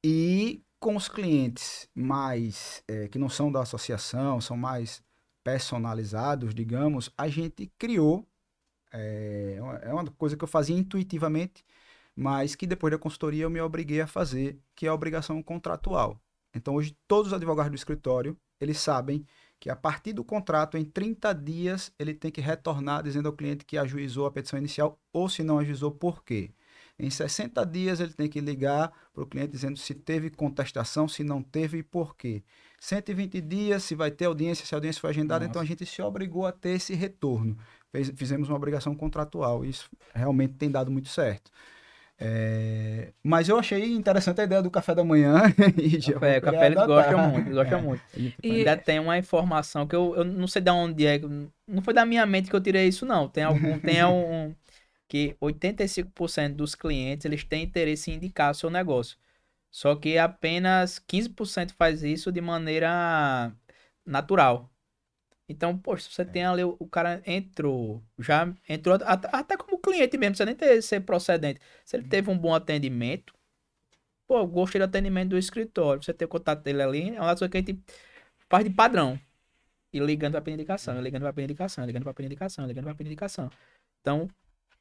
E 0.05 0.63
com 0.79 0.95
os 0.95 1.09
clientes 1.09 1.89
mais 1.95 2.85
eh, 2.87 3.09
que 3.09 3.19
não 3.19 3.29
são 3.29 3.51
da 3.51 3.63
associação, 3.63 4.41
são 4.41 4.57
mais 4.57 5.03
personalizados, 5.47 6.53
digamos, 6.53 7.09
a 7.17 7.29
gente 7.29 7.71
criou. 7.79 8.27
É 8.93 9.59
uma, 9.61 9.75
é 9.77 9.93
uma 9.93 10.05
coisa 10.11 10.37
que 10.37 10.43
eu 10.43 10.49
fazia 10.49 10.77
intuitivamente, 10.77 11.65
mas 12.17 12.57
que 12.57 12.67
depois 12.67 12.91
da 12.91 12.99
consultoria 12.99 13.45
eu 13.45 13.51
me 13.51 13.61
obriguei 13.61 14.01
a 14.01 14.09
fazer, 14.09 14.59
que 14.75 14.87
é 14.87 14.89
a 14.89 14.95
obrigação 14.95 15.41
contratual. 15.45 16.21
Então 16.53 16.75
hoje 16.75 16.97
todos 17.07 17.29
os 17.29 17.33
advogados 17.33 17.71
do 17.71 17.77
escritório, 17.77 18.37
eles 18.61 18.79
sabem 18.79 19.25
que 19.61 19.71
a 19.71 19.77
partir 19.77 20.13
do 20.13 20.25
contrato, 20.25 20.77
em 20.77 20.85
30 20.85 21.33
dias, 21.33 21.93
ele 21.97 22.13
tem 22.13 22.33
que 22.33 22.41
retornar 22.41 23.05
dizendo 23.05 23.29
ao 23.29 23.33
cliente 23.33 23.65
que 23.65 23.79
ajuizou 23.79 24.27
a 24.27 24.33
petição 24.33 24.59
inicial 24.59 24.99
ou 25.13 25.29
se 25.29 25.45
não 25.45 25.61
ajuizou, 25.61 25.93
por 25.93 26.25
quê? 26.25 26.51
Em 26.99 27.09
60 27.09 27.65
dias 27.65 28.01
ele 28.01 28.13
tem 28.13 28.29
que 28.29 28.41
ligar 28.41 28.91
para 29.13 29.23
o 29.23 29.27
cliente 29.27 29.53
dizendo 29.53 29.79
se 29.79 29.95
teve 29.95 30.29
contestação, 30.29 31.07
se 31.07 31.23
não 31.23 31.41
teve 31.41 31.79
e 31.79 31.83
por 31.85 32.17
quê. 32.17 32.43
120 32.81 33.41
dias, 33.41 33.83
se 33.85 33.95
vai 33.95 34.11
ter 34.11 34.27
audiência, 34.27 34.65
se 34.67 34.75
a 34.75 34.77
audiência 34.77 35.01
foi 35.01 35.11
agendada, 35.11 35.41
Nossa. 35.41 35.51
então 35.51 35.63
a 35.63 35.65
gente 35.65 35.85
se 35.87 36.01
obrigou 36.03 36.47
a 36.47 36.53
ter 36.53 36.71
esse 36.71 36.95
retorno. 36.95 37.57
Fez- 37.91 38.13
fizemos 38.17 38.49
uma 38.49 38.57
obrigação 38.57 38.95
contratual. 38.95 39.65
Isso 39.65 39.89
realmente 40.15 40.55
tem 40.55 40.71
dado 40.71 40.91
muito 40.91 41.09
certo. 41.09 41.51
É, 42.19 43.13
Mas 43.23 43.49
eu 43.49 43.59
achei 43.59 43.93
interessante 43.95 44.41
a 44.41 44.45
ideia 44.45 44.63
do 44.63 44.71
café 44.71 44.95
da 44.95 45.05
manhã. 45.05 45.43
e 45.77 46.01
Café, 46.13 46.41
café 46.41 46.67
eles 46.67 46.79
adotar. 46.79 47.05
gostam 47.13 47.31
muito, 47.31 47.47
eles 47.49 47.55
gostam 47.57 47.79
É. 47.79 47.83
muito. 47.83 48.03
E- 48.43 48.51
Ainda 48.51 48.77
tem 48.77 48.99
uma 48.99 49.19
informação 49.19 49.87
que 49.87 49.95
eu, 49.95 50.15
eu 50.17 50.25
não 50.25 50.47
sei 50.47 50.63
de 50.63 50.71
onde 50.71 51.07
é, 51.07 51.21
não 51.69 51.83
foi 51.83 51.93
da 51.93 52.07
minha 52.07 52.25
mente 52.25 52.49
que 52.49 52.57
eu 52.57 52.61
tirei 52.61 52.87
isso 52.89 53.05
não. 53.05 53.29
Tem 53.29 53.45
algum, 53.45 53.79
tem 53.79 54.03
um 54.07 54.55
que 55.09 55.37
85% 55.41 56.55
dos 56.57 56.75
clientes 56.75 57.25
eles 57.27 57.45
têm 57.45 57.63
interesse 57.65 58.11
em 58.11 58.15
indicar 58.15 58.51
o 58.51 58.55
seu 58.55 58.71
negócio. 58.71 59.17
Só 59.77 59.95
que 59.95 60.17
apenas 60.17 60.99
15% 60.99 61.73
faz 61.73 62.03
isso 62.03 62.33
de 62.33 62.41
maneira 62.41 63.55
natural. 64.07 64.71
Então, 65.47 65.77
poxa, 65.77 66.09
você 66.11 66.25
tem 66.25 66.47
ali, 66.47 66.65
o 66.65 66.89
cara 66.89 67.23
entrou, 67.27 68.03
já 68.19 68.51
entrou 68.67 68.97
até, 69.05 69.55
como 69.55 69.79
cliente 69.79 70.17
mesmo, 70.17 70.35
você 70.35 70.47
nem 70.47 70.55
ter 70.55 70.81
ser 70.81 71.01
procedente. 71.03 71.61
Se 71.85 71.95
ele 71.95 72.09
teve 72.09 72.31
um 72.31 72.39
bom 72.39 72.55
atendimento, 72.55 73.35
pô, 74.27 74.47
gostei 74.47 74.79
do 74.79 74.85
atendimento 74.87 75.29
do 75.31 75.39
escritório, 75.39 76.03
você 76.03 76.15
tem 76.15 76.25
o 76.25 76.29
contato 76.31 76.63
dele 76.63 76.83
ali, 76.83 77.15
é 77.15 77.21
uma 77.21 77.37
coisa 77.37 77.49
que 77.51 77.59
a 77.59 77.61
gente 77.61 77.79
faz 78.49 78.65
de 78.65 78.71
padrão. 78.71 79.21
E 79.93 79.99
ligando 80.01 80.41
para 80.41 80.51
a 80.51 80.55
indicação, 80.55 80.99
ligando 81.03 81.31
para 81.31 81.43
a 81.43 81.45
indicação, 81.45 81.85
ligando 81.85 82.05
para 82.05 82.15
a 82.17 82.25
indicação, 82.25 82.67
ligando 82.67 82.85
para 82.85 82.97
a 82.99 83.07
indicação. 83.07 83.51
Então, 84.01 84.27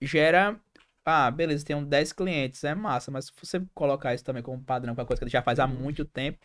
gera 0.01 0.57
ah, 1.05 1.29
beleza, 1.29 1.63
tem 1.63 1.81
10 1.83 2.13
clientes, 2.13 2.63
é 2.63 2.73
massa, 2.73 3.11
mas 3.11 3.25
se 3.25 3.31
você 3.39 3.61
colocar 3.75 4.15
isso 4.15 4.23
também 4.23 4.41
como 4.41 4.63
padrão, 4.63 4.95
com 4.95 5.01
a 5.01 5.05
coisa 5.05 5.19
que 5.19 5.25
ele 5.25 5.31
já 5.31 5.41
faz 5.41 5.59
há 5.59 5.67
muito 5.67 6.03
tempo, 6.03 6.39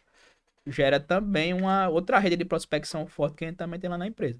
gera 0.66 1.00
também 1.00 1.54
uma 1.54 1.88
outra 1.88 2.18
rede 2.18 2.36
de 2.36 2.44
prospecção 2.44 3.06
forte 3.06 3.36
que 3.36 3.44
a 3.44 3.48
gente 3.48 3.56
também 3.56 3.80
tem 3.80 3.88
lá 3.88 3.96
na 3.96 4.06
empresa. 4.06 4.38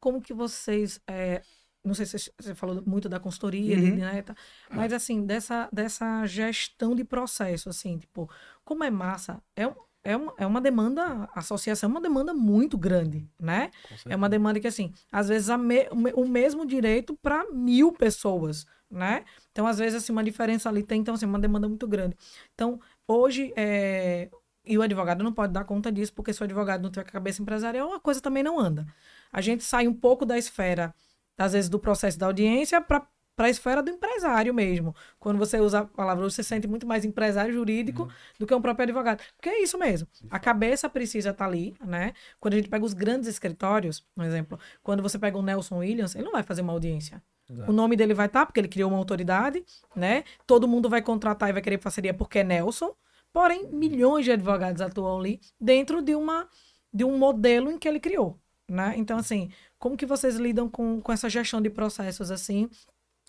Como 0.00 0.20
que 0.20 0.34
vocês, 0.34 1.00
é, 1.06 1.40
não 1.84 1.94
sei 1.94 2.04
se 2.04 2.32
você 2.36 2.54
falou 2.54 2.82
muito 2.84 3.08
da 3.08 3.20
consultoria, 3.20 3.78
uhum. 3.78 3.96
né, 3.96 4.24
mas 4.70 4.92
assim, 4.92 5.24
dessa, 5.24 5.68
dessa 5.72 6.26
gestão 6.26 6.94
de 6.96 7.04
processo, 7.04 7.68
assim, 7.68 7.98
tipo, 7.98 8.28
como 8.64 8.82
é 8.82 8.90
massa, 8.90 9.40
é, 9.56 9.72
é, 10.02 10.16
uma, 10.16 10.34
é 10.36 10.46
uma 10.46 10.60
demanda, 10.60 11.28
a 11.32 11.38
associação 11.38 11.88
é 11.88 11.92
uma 11.92 12.00
demanda 12.00 12.34
muito 12.34 12.76
grande, 12.76 13.26
né? 13.40 13.70
É 14.06 14.14
uma 14.14 14.28
demanda 14.28 14.60
que, 14.60 14.66
assim, 14.66 14.92
às 15.10 15.28
vezes 15.28 15.48
me, 15.56 15.88
o 16.14 16.28
mesmo 16.28 16.66
direito 16.66 17.16
para 17.22 17.50
mil 17.50 17.92
pessoas, 17.92 18.66
né? 18.90 19.24
Então, 19.52 19.66
às 19.66 19.78
vezes, 19.78 20.02
assim, 20.02 20.12
uma 20.12 20.24
diferença 20.24 20.68
ali 20.68 20.82
tem, 20.82 21.00
então, 21.00 21.14
assim, 21.14 21.26
uma 21.26 21.38
demanda 21.38 21.68
muito 21.68 21.86
grande. 21.88 22.16
Então, 22.54 22.80
hoje, 23.08 23.52
é... 23.56 24.30
e 24.64 24.78
o 24.78 24.82
advogado 24.82 25.22
não 25.24 25.32
pode 25.32 25.52
dar 25.52 25.64
conta 25.64 25.90
disso, 25.92 26.12
porque 26.14 26.32
se 26.32 26.40
o 26.40 26.44
advogado 26.44 26.82
não 26.82 26.90
tiver 26.90 27.04
cabeça 27.04 27.42
empresarial, 27.42 27.92
a 27.92 28.00
coisa 28.00 28.20
também 28.20 28.42
não 28.42 28.58
anda. 28.58 28.86
A 29.32 29.40
gente 29.40 29.64
sai 29.64 29.88
um 29.88 29.94
pouco 29.94 30.24
da 30.26 30.38
esfera, 30.38 30.94
às 31.38 31.52
vezes, 31.52 31.68
do 31.70 31.78
processo 31.78 32.18
da 32.18 32.26
audiência 32.26 32.80
para 32.80 33.06
para 33.36 33.46
a 33.46 33.50
esfera 33.50 33.82
do 33.82 33.90
empresário 33.90 34.54
mesmo. 34.54 34.94
Quando 35.18 35.38
você 35.38 35.58
usa 35.58 35.80
a 35.80 35.84
palavra, 35.84 36.24
você 36.24 36.42
se 36.42 36.48
sente 36.48 36.66
muito 36.66 36.86
mais 36.86 37.04
empresário 37.04 37.52
jurídico 37.52 38.02
uhum. 38.02 38.08
do 38.38 38.46
que 38.46 38.54
um 38.54 38.60
próprio 38.60 38.84
advogado. 38.84 39.22
Porque 39.36 39.48
é 39.48 39.62
isso 39.62 39.78
mesmo. 39.78 40.06
A 40.30 40.38
cabeça 40.38 40.88
precisa 40.88 41.30
estar 41.30 41.44
tá 41.44 41.50
ali, 41.50 41.74
né? 41.84 42.12
Quando 42.38 42.54
a 42.54 42.56
gente 42.56 42.68
pega 42.68 42.84
os 42.84 42.92
grandes 42.92 43.28
escritórios, 43.28 44.00
por 44.14 44.24
exemplo, 44.24 44.58
quando 44.82 45.02
você 45.02 45.18
pega 45.18 45.36
o 45.36 45.42
Nelson 45.42 45.78
Williams, 45.78 46.14
ele 46.14 46.24
não 46.24 46.32
vai 46.32 46.42
fazer 46.42 46.62
uma 46.62 46.72
audiência. 46.72 47.22
Exato. 47.50 47.70
O 47.70 47.74
nome 47.74 47.96
dele 47.96 48.14
vai 48.14 48.26
estar, 48.26 48.40
tá, 48.40 48.46
porque 48.46 48.60
ele 48.60 48.68
criou 48.68 48.90
uma 48.90 48.98
autoridade, 48.98 49.64
né? 49.94 50.24
Todo 50.46 50.68
mundo 50.68 50.88
vai 50.88 51.02
contratar 51.02 51.50
e 51.50 51.52
vai 51.52 51.62
querer 51.62 51.78
parceria 51.78 52.14
porque 52.14 52.38
é 52.38 52.44
Nelson. 52.44 52.94
Porém, 53.32 53.68
milhões 53.72 54.24
de 54.24 54.32
advogados 54.32 54.80
atuam 54.80 55.18
ali 55.18 55.40
dentro 55.60 56.00
de, 56.00 56.14
uma, 56.14 56.48
de 56.92 57.04
um 57.04 57.18
modelo 57.18 57.70
em 57.70 57.76
que 57.76 57.88
ele 57.88 57.98
criou, 57.98 58.38
né? 58.68 58.94
Então, 58.96 59.18
assim, 59.18 59.50
como 59.76 59.96
que 59.96 60.06
vocês 60.06 60.36
lidam 60.36 60.68
com, 60.70 61.00
com 61.00 61.12
essa 61.12 61.28
gestão 61.28 61.60
de 61.60 61.68
processos, 61.68 62.30
assim? 62.30 62.70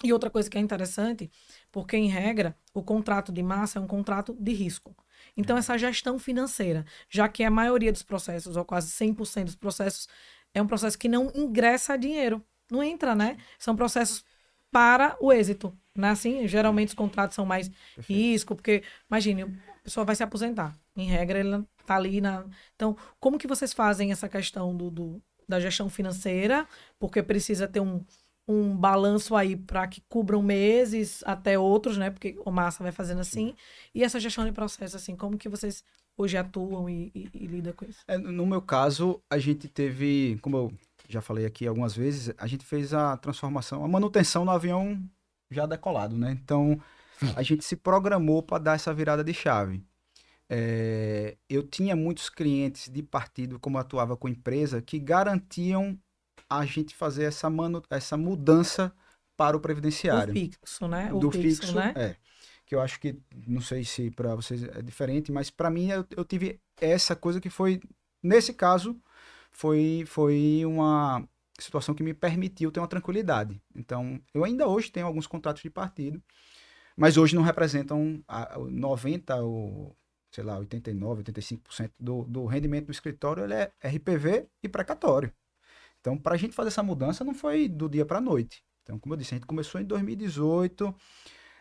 E 0.03 0.11
outra 0.11 0.29
coisa 0.29 0.49
que 0.49 0.57
é 0.57 0.61
interessante, 0.61 1.31
porque, 1.71 1.95
em 1.95 2.07
regra, 2.07 2.55
o 2.73 2.83
contrato 2.83 3.31
de 3.31 3.41
massa 3.41 3.79
é 3.79 3.81
um 3.81 3.87
contrato 3.87 4.35
de 4.39 4.53
risco. 4.53 4.95
Então, 5.37 5.57
essa 5.57 5.77
gestão 5.77 6.19
financeira, 6.19 6.85
já 7.09 7.27
que 7.29 7.43
a 7.43 7.49
maioria 7.49 7.91
dos 7.91 8.03
processos, 8.03 8.57
ou 8.57 8.65
quase 8.65 8.91
100% 8.91 9.45
dos 9.45 9.55
processos, 9.55 10.07
é 10.53 10.61
um 10.61 10.67
processo 10.67 10.97
que 10.97 11.07
não 11.07 11.31
ingressa 11.33 11.97
dinheiro 11.97 12.43
não 12.71 12.83
entra, 12.83 13.15
né? 13.15 13.37
São 13.57 13.75
processos 13.75 14.23
para 14.71 15.15
o 15.19 15.31
êxito, 15.31 15.77
né? 15.95 16.09
Assim, 16.09 16.47
geralmente 16.47 16.89
os 16.89 16.93
contratos 16.93 17.35
são 17.35 17.45
mais 17.45 17.69
risco, 17.99 18.55
porque, 18.55 18.83
imagine, 19.09 19.43
a 19.43 19.83
pessoa 19.83 20.05
vai 20.05 20.15
se 20.15 20.23
aposentar. 20.23 20.75
Em 20.95 21.07
regra, 21.07 21.39
ele 21.39 21.63
tá 21.85 21.95
ali 21.95 22.19
na... 22.21 22.45
Então, 22.75 22.97
como 23.19 23.37
que 23.37 23.47
vocês 23.47 23.73
fazem 23.73 24.11
essa 24.11 24.27
questão 24.27 24.75
do, 24.75 24.89
do 24.89 25.21
da 25.47 25.59
gestão 25.59 25.89
financeira? 25.89 26.67
Porque 26.99 27.21
precisa 27.21 27.67
ter 27.67 27.79
um, 27.79 28.03
um 28.47 28.75
balanço 28.75 29.35
aí 29.35 29.55
para 29.55 29.87
que 29.87 30.01
cubram 30.07 30.41
meses 30.41 31.23
até 31.25 31.57
outros, 31.57 31.97
né? 31.97 32.09
Porque 32.09 32.37
o 32.45 32.51
Massa 32.51 32.83
vai 32.83 32.91
fazendo 32.91 33.21
assim. 33.21 33.55
E 33.93 34.03
essa 34.03 34.19
gestão 34.19 34.45
de 34.45 34.51
processo, 34.51 34.95
assim, 34.95 35.15
como 35.15 35.37
que 35.37 35.49
vocês 35.49 35.83
hoje 36.17 36.37
atuam 36.37 36.89
e, 36.89 37.11
e, 37.13 37.29
e 37.33 37.47
lidam 37.47 37.73
com 37.73 37.85
isso? 37.85 37.99
É, 38.07 38.17
no 38.17 38.45
meu 38.45 38.61
caso, 38.61 39.21
a 39.29 39.37
gente 39.37 39.67
teve, 39.67 40.37
como 40.41 40.57
eu 40.57 40.73
já 41.09 41.21
falei 41.21 41.45
aqui 41.45 41.67
algumas 41.67 41.95
vezes, 41.95 42.33
a 42.37 42.47
gente 42.47 42.65
fez 42.65 42.93
a 42.93 43.17
transformação, 43.17 43.83
a 43.83 43.87
manutenção 43.87 44.45
no 44.45 44.51
avião 44.51 44.99
já 45.49 45.65
decolado, 45.65 46.17
né? 46.17 46.31
Então, 46.31 46.79
a 47.35 47.41
gente 47.41 47.63
se 47.63 47.75
programou 47.75 48.43
para 48.43 48.63
dar 48.63 48.75
essa 48.75 48.93
virada 48.93 49.23
de 49.23 49.33
chave. 49.33 49.83
É, 50.47 51.37
eu 51.49 51.63
tinha 51.63 51.95
muitos 51.95 52.29
clientes 52.29 52.89
de 52.89 53.01
partido, 53.01 53.59
como 53.59 53.79
atuava 53.79 54.15
com 54.15 54.29
empresa, 54.29 54.81
que 54.81 54.99
garantiam 54.99 55.97
a 56.49 56.65
gente 56.65 56.95
fazer 56.95 57.25
essa, 57.25 57.49
manu, 57.49 57.81
essa 57.89 58.15
mudança 58.15 58.93
para 59.37 59.57
o 59.57 59.59
previdenciário. 59.59 60.33
Do 60.33 60.39
fixo, 60.39 60.87
né? 60.87 61.13
O 61.13 61.19
do 61.19 61.31
fixo, 61.31 61.61
fixo, 61.61 61.75
né? 61.75 61.93
É. 61.95 62.15
Que 62.65 62.75
eu 62.75 62.81
acho 62.81 62.99
que, 62.99 63.15
não 63.47 63.61
sei 63.61 63.83
se 63.83 64.09
para 64.11 64.35
vocês 64.35 64.63
é 64.63 64.81
diferente, 64.81 65.31
mas 65.31 65.49
para 65.49 65.69
mim 65.69 65.89
eu, 65.89 66.05
eu 66.15 66.25
tive 66.25 66.59
essa 66.79 67.15
coisa 67.15 67.39
que 67.39 67.49
foi, 67.49 67.79
nesse 68.23 68.53
caso, 68.53 68.99
foi, 69.51 70.03
foi 70.07 70.63
uma 70.65 71.27
situação 71.59 71.93
que 71.93 72.03
me 72.03 72.13
permitiu 72.13 72.71
ter 72.71 72.79
uma 72.79 72.87
tranquilidade. 72.87 73.61
Então, 73.75 74.19
eu 74.33 74.43
ainda 74.43 74.67
hoje 74.67 74.91
tenho 74.91 75.05
alguns 75.05 75.27
contratos 75.27 75.61
de 75.61 75.69
partido, 75.69 76.21
mas 76.97 77.17
hoje 77.17 77.35
não 77.35 77.43
representam 77.43 78.23
a, 78.27 78.57
90 78.57 79.35
ou, 79.37 79.95
sei 80.31 80.43
lá, 80.43 80.57
89, 80.57 81.23
85% 81.23 81.91
do, 81.99 82.23
do 82.23 82.45
rendimento 82.45 82.87
do 82.87 82.91
escritório, 82.91 83.43
ele 83.43 83.53
é 83.53 83.71
RPV 83.83 84.47
e 84.63 84.69
precatório. 84.69 85.31
Então, 86.05 86.15
para 86.15 86.35
a 86.35 86.37
gente 86.37 86.53
fazer 86.53 86.67
essa 86.67 86.83
mudança, 86.83 87.23
não 87.23 87.33
foi 87.33 87.67
do 87.67 87.89
dia 87.89 88.05
para 88.05 88.19
a 88.19 88.21
noite. 88.21 88.63
Então, 88.83 88.99
como 88.99 89.15
eu 89.15 89.17
disse, 89.17 89.33
a 89.33 89.37
gente 89.37 89.47
começou 89.47 89.81
em 89.81 89.83
2018, 89.83 90.93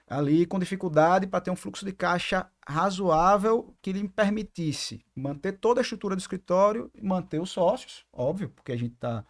ali 0.06 0.44
com 0.44 0.58
dificuldade 0.58 1.26
para 1.26 1.40
ter 1.40 1.50
um 1.50 1.56
fluxo 1.56 1.82
de 1.82 1.92
caixa 1.92 2.46
razoável 2.68 3.74
que 3.80 3.90
lhe 3.90 4.06
permitisse 4.06 5.02
manter 5.16 5.52
toda 5.52 5.80
a 5.80 5.82
estrutura 5.82 6.14
do 6.14 6.18
escritório 6.18 6.90
e 6.94 7.02
manter 7.02 7.40
os 7.40 7.48
sócios, 7.48 8.04
óbvio, 8.12 8.50
porque 8.50 8.72
a 8.72 8.76
gente 8.76 8.94
tá 8.96 9.24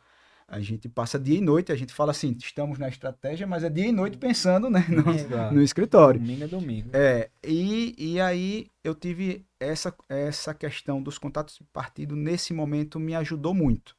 a 0.49 0.61
gente 0.61 0.89
passa 0.89 1.19
dia 1.19 1.39
e 1.39 1.41
noite, 1.41 1.71
a 1.71 1.77
gente 1.77 1.93
fala 1.93 2.11
assim, 2.11 2.37
estamos 2.39 2.77
na 2.77 2.89
estratégia, 2.89 3.47
mas 3.47 3.63
é 3.63 3.71
dia 3.71 3.87
e 3.87 3.93
noite 3.93 4.19
pensando 4.19 4.69
né, 4.69 4.85
no, 4.89 5.03
no 5.55 5.63
escritório. 5.63 6.21
Domingo 6.21 6.45
é 6.45 6.49
domingo. 6.49 6.91
É, 6.93 7.31
e, 7.43 7.95
e 7.97 8.21
aí 8.21 8.67
eu 8.83 8.97
tive 8.97 9.47
essa, 9.61 9.95
essa 10.09 10.53
questão 10.53 11.01
dos 11.01 11.19
contatos 11.19 11.55
de 11.55 11.65
partido, 11.73 12.17
nesse 12.17 12.53
momento 12.53 12.99
me 12.99 13.15
ajudou 13.15 13.55
muito. 13.55 13.97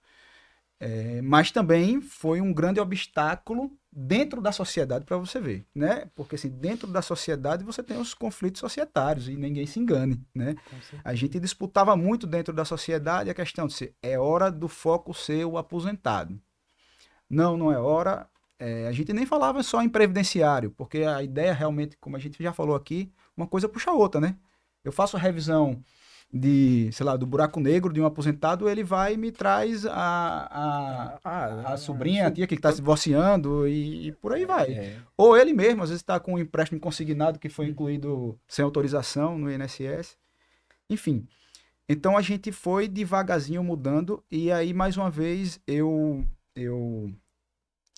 É, 0.79 1.21
mas 1.21 1.51
também 1.51 2.01
foi 2.01 2.41
um 2.41 2.53
grande 2.53 2.81
obstáculo 2.81 3.71
dentro 3.91 4.41
da 4.41 4.51
sociedade 4.51 5.05
para 5.05 5.15
você 5.15 5.39
ver, 5.39 5.65
né? 5.73 6.09
Porque 6.13 6.35
assim, 6.35 6.49
dentro 6.49 6.85
da 6.91 7.01
sociedade 7.01 7.63
você 7.63 7.81
tem 7.81 7.97
os 7.97 8.13
conflitos 8.13 8.59
societários 8.59 9.29
e 9.29 9.37
ninguém 9.37 9.65
se 9.65 9.79
engane, 9.79 10.21
né? 10.35 10.55
A 11.03 11.15
gente 11.15 11.39
disputava 11.39 11.95
muito 11.95 12.27
dentro 12.27 12.53
da 12.53 12.65
sociedade 12.65 13.29
a 13.29 13.33
questão 13.33 13.67
de 13.67 13.73
ser 13.73 13.95
é 14.01 14.19
hora 14.19 14.51
do 14.51 14.67
foco 14.67 15.13
ser 15.13 15.45
o 15.45 15.57
aposentado. 15.57 16.37
Não, 17.29 17.55
não 17.57 17.71
é 17.71 17.79
hora. 17.79 18.27
É, 18.59 18.87
a 18.87 18.91
gente 18.91 19.13
nem 19.13 19.25
falava 19.25 19.63
só 19.63 19.81
em 19.81 19.89
previdenciário, 19.89 20.71
porque 20.71 20.99
a 20.99 21.23
ideia 21.23 21.53
realmente, 21.53 21.97
como 21.97 22.15
a 22.17 22.19
gente 22.19 22.41
já 22.41 22.53
falou 22.53 22.75
aqui, 22.75 23.11
uma 23.35 23.47
coisa 23.47 23.67
puxa 23.69 23.91
a 23.91 23.93
outra, 23.93 24.19
né? 24.19 24.35
Eu 24.83 24.91
faço 24.91 25.17
a 25.17 25.19
revisão 25.19 25.81
de, 26.33 26.89
sei 26.91 27.05
lá, 27.05 27.15
do 27.15 27.25
buraco 27.25 27.59
negro 27.59 27.93
de 27.93 28.01
um 28.01 28.05
aposentado, 28.05 28.67
ele 28.67 28.83
vai 28.83 29.13
e 29.13 29.17
me 29.17 29.31
traz 29.31 29.85
a, 29.85 29.93
a, 29.93 31.19
a, 31.23 31.73
a 31.73 31.77
sobrinha, 31.77 32.27
a 32.27 32.31
tia 32.31 32.45
que 32.45 32.55
está 32.55 32.71
se 32.71 32.77
divorciando 32.77 33.67
e, 33.67 34.07
e, 34.07 34.11
por 34.11 34.33
aí 34.33 34.45
vai. 34.45 34.71
É. 34.73 34.97
Ou 35.15 35.37
ele 35.37 35.53
mesmo, 35.53 35.83
às 35.83 35.89
vezes 35.89 36.01
está 36.01 36.19
com 36.19 36.33
um 36.33 36.39
empréstimo 36.39 36.79
consignado 36.79 37.39
que 37.39 37.47
foi 37.47 37.67
incluído 37.67 38.37
sem 38.47 38.63
autorização 38.63 39.37
no 39.37 39.51
INSS. 39.51 40.17
Enfim. 40.89 41.25
Então 41.87 42.17
a 42.17 42.21
gente 42.21 42.51
foi 42.51 42.87
devagarzinho 42.87 43.63
mudando 43.63 44.23
e 44.29 44.51
aí 44.51 44.73
mais 44.73 44.97
uma 44.97 45.09
vez 45.09 45.59
eu 45.67 46.25
eu 46.55 47.13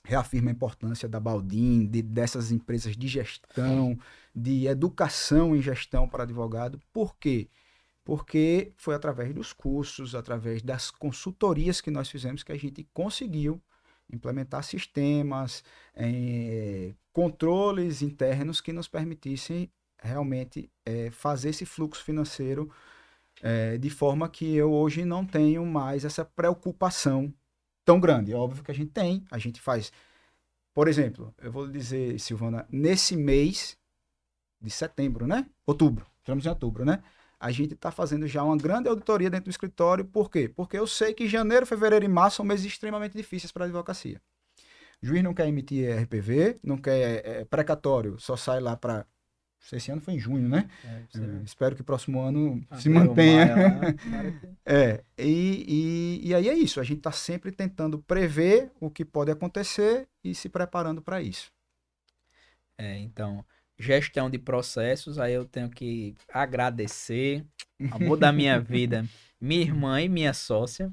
reafirmo 0.04 0.50
a 0.50 0.52
importância 0.52 1.08
da 1.08 1.20
Baldim, 1.20 1.86
de, 1.86 2.02
dessas 2.02 2.52
empresas 2.52 2.96
de 2.96 3.08
gestão, 3.08 3.98
de 4.36 4.68
educação 4.68 5.56
em 5.56 5.62
gestão 5.62 6.08
para 6.08 6.24
advogado. 6.24 6.80
Por 6.92 7.16
quê? 7.18 7.50
Porque 7.50 7.67
porque 8.08 8.72
foi 8.78 8.96
através 8.96 9.34
dos 9.34 9.52
cursos, 9.52 10.16
através 10.16 10.62
das 10.62 10.90
consultorias 10.90 11.82
que 11.82 11.92
nós 11.92 12.10
fizemos 12.10 12.42
que 12.42 12.54
a 12.54 12.58
gente 12.58 12.88
conseguiu 12.94 13.62
implementar 14.10 14.64
sistemas, 14.64 15.62
é, 15.94 16.94
controles 17.12 18.02
internos 18.02 18.62
que 18.62 18.72
nos 18.72 18.88
permitissem 18.88 19.70
realmente 20.02 20.72
é, 20.86 21.12
fazer 21.12 21.50
esse 21.50 21.66
fluxo 21.66 22.02
financeiro 22.02 22.72
é, 23.42 23.78
de 23.78 23.90
forma 23.90 24.30
que 24.30 24.56
eu 24.56 24.72
hoje 24.72 25.04
não 25.04 25.26
tenho 25.26 25.66
mais 25.66 26.06
essa 26.06 26.24
preocupação 26.24 27.34
tão 27.84 28.00
grande. 28.00 28.32
É 28.32 28.38
óbvio 28.38 28.64
que 28.64 28.72
a 28.72 28.74
gente 28.74 28.92
tem, 28.92 29.26
a 29.30 29.38
gente 29.38 29.60
faz. 29.60 29.92
Por 30.74 30.88
exemplo, 30.88 31.36
eu 31.40 31.52
vou 31.52 31.68
dizer, 31.68 32.18
Silvana, 32.22 32.66
nesse 32.72 33.18
mês 33.18 33.78
de 34.62 34.70
setembro, 34.70 35.28
né? 35.28 35.46
Outubro 35.66 36.08
Estamos 36.28 36.46
em 36.46 36.50
outubro, 36.50 36.84
né? 36.84 37.02
A 37.40 37.52
gente 37.52 37.74
está 37.76 37.92
fazendo 37.92 38.26
já 38.28 38.44
uma 38.44 38.58
grande 38.58 38.90
auditoria 38.90 39.30
dentro 39.30 39.46
do 39.46 39.52
escritório. 39.52 40.04
Por 40.06 40.30
quê? 40.32 40.50
Porque 40.50 40.78
eu 40.78 40.88
sei 40.88 41.14
que 41.14 41.28
janeiro, 41.28 41.66
fevereiro 41.66 42.04
e 42.04 42.08
março 42.08 42.38
são 42.38 42.46
meses 42.46 42.66
extremamente 42.66 43.16
difíceis 43.16 43.52
para 43.52 43.66
a 43.66 43.68
advocacia. 43.68 44.20
O 45.02 45.06
juiz 45.06 45.24
não 45.24 45.34
quer 45.34 45.48
emitir 45.48 45.88
RPV, 45.90 46.60
não 46.64 46.78
quer 46.78 47.22
é, 47.24 47.46
precatório, 47.46 48.20
só 48.20 48.36
sai 48.36 48.60
lá 48.60 48.76
para. 48.76 49.06
Esse 49.72 49.92
ano 49.92 50.02
foi 50.02 50.14
em 50.16 50.20
junho, 50.20 50.48
né? 50.48 50.70
É, 50.84 51.20
É, 51.20 51.44
espero 51.44 51.76
que 51.76 51.82
o 51.82 51.84
próximo 51.84 52.20
ano 52.22 52.64
Ah, 52.70 52.78
se 52.78 52.90
mantenha. 52.90 53.48
tomara 53.56 53.94
que- 53.94 54.48
É, 54.66 55.04
e, 55.18 56.22
e, 56.24 56.28
e 56.30 56.34
aí 56.36 56.48
é 56.50 56.54
isso. 56.54 56.80
A 56.80 56.84
gente 56.84 57.00
está 57.00 57.12
sempre 57.12 57.52
tentando 57.52 58.00
prever 58.00 58.72
o 58.80 58.90
que 58.90 59.04
pode 59.06 59.30
acontecer 59.32 60.08
e 60.24 60.34
se 60.34 60.48
preparando 60.50 61.02
para 61.02 61.22
isso. 61.22 61.52
É, 62.78 62.98
então, 63.00 63.44
gestão 63.78 64.30
de 64.30 64.38
processos, 64.40 65.20
aí 65.20 65.34
eu 65.34 65.46
tenho 65.46 65.70
que 65.70 66.16
agradecer, 66.32 67.46
amor 67.90 68.18
da 68.18 68.32
minha 68.32 68.60
vida, 68.62 69.08
minha 69.40 69.62
irmã 69.62 70.02
e 70.02 70.10
minha 70.10 70.34
sócia, 70.34 70.92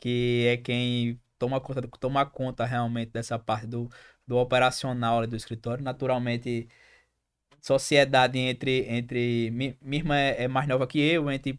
que 0.00 0.46
é 0.48 0.56
quem 0.58 1.20
toma 1.38 1.60
conta, 1.60 1.82
toma 2.00 2.26
conta 2.26 2.64
realmente 2.66 3.10
dessa 3.12 3.38
parte 3.38 3.66
do, 3.66 3.88
do 4.26 4.36
operacional 4.38 5.26
do 5.26 5.36
escritório. 5.36 5.84
Naturalmente, 5.84 6.68
sociedade 7.60 8.38
entre, 8.38 8.86
entre 8.88 9.50
mi- 9.50 9.76
minha 9.80 10.00
irmã 10.02 10.16
é, 10.16 10.44
é 10.44 10.48
mais 10.48 10.68
nova 10.68 10.86
que 10.86 10.98
eu, 11.00 11.28
a 11.28 11.32
gente 11.32 11.58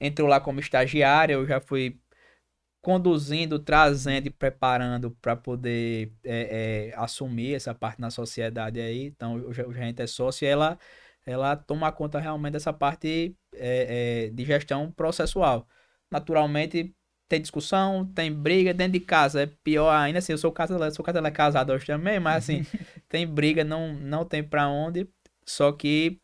entrou 0.00 0.28
lá 0.28 0.40
como 0.40 0.60
estagiária, 0.60 1.34
eu 1.34 1.46
já 1.46 1.60
fui 1.60 2.00
conduzindo, 2.86 3.58
trazendo 3.58 4.28
e 4.28 4.30
preparando 4.30 5.10
para 5.20 5.34
poder 5.34 6.12
é, 6.22 6.92
é, 6.92 6.96
assumir 6.96 7.54
essa 7.56 7.74
parte 7.74 8.00
na 8.00 8.10
sociedade 8.12 8.78
aí. 8.80 9.06
Então, 9.06 9.34
o 9.34 9.52
ge- 9.52 9.64
o 9.64 9.72
gerente 9.72 10.00
é 10.02 10.06
sócio 10.06 10.44
e 10.44 10.48
ela, 10.48 10.78
ela 11.26 11.56
toma 11.56 11.90
conta 11.90 12.20
realmente 12.20 12.52
dessa 12.52 12.72
parte 12.72 13.36
é, 13.52 14.26
é, 14.28 14.30
de 14.30 14.44
gestão 14.44 14.88
processual. 14.92 15.66
Naturalmente, 16.08 16.94
tem 17.28 17.40
discussão, 17.40 18.06
tem 18.14 18.32
briga 18.32 18.72
dentro 18.72 18.92
de 18.92 19.00
casa, 19.00 19.42
é 19.42 19.46
pior 19.64 19.90
ainda 19.92 20.20
assim, 20.20 20.30
eu 20.32 20.38
sou 20.38 20.52
casado, 20.52 20.78
sou 20.94 21.04
casado, 21.04 21.18
ela 21.26 21.32
casada 21.32 21.74
hoje 21.74 21.86
também, 21.86 22.20
mas 22.20 22.44
assim, 22.44 22.64
tem 23.08 23.26
briga, 23.26 23.64
não, 23.64 23.94
não 23.94 24.24
tem 24.24 24.44
para 24.44 24.68
onde, 24.68 25.08
só 25.44 25.72
que 25.72 26.20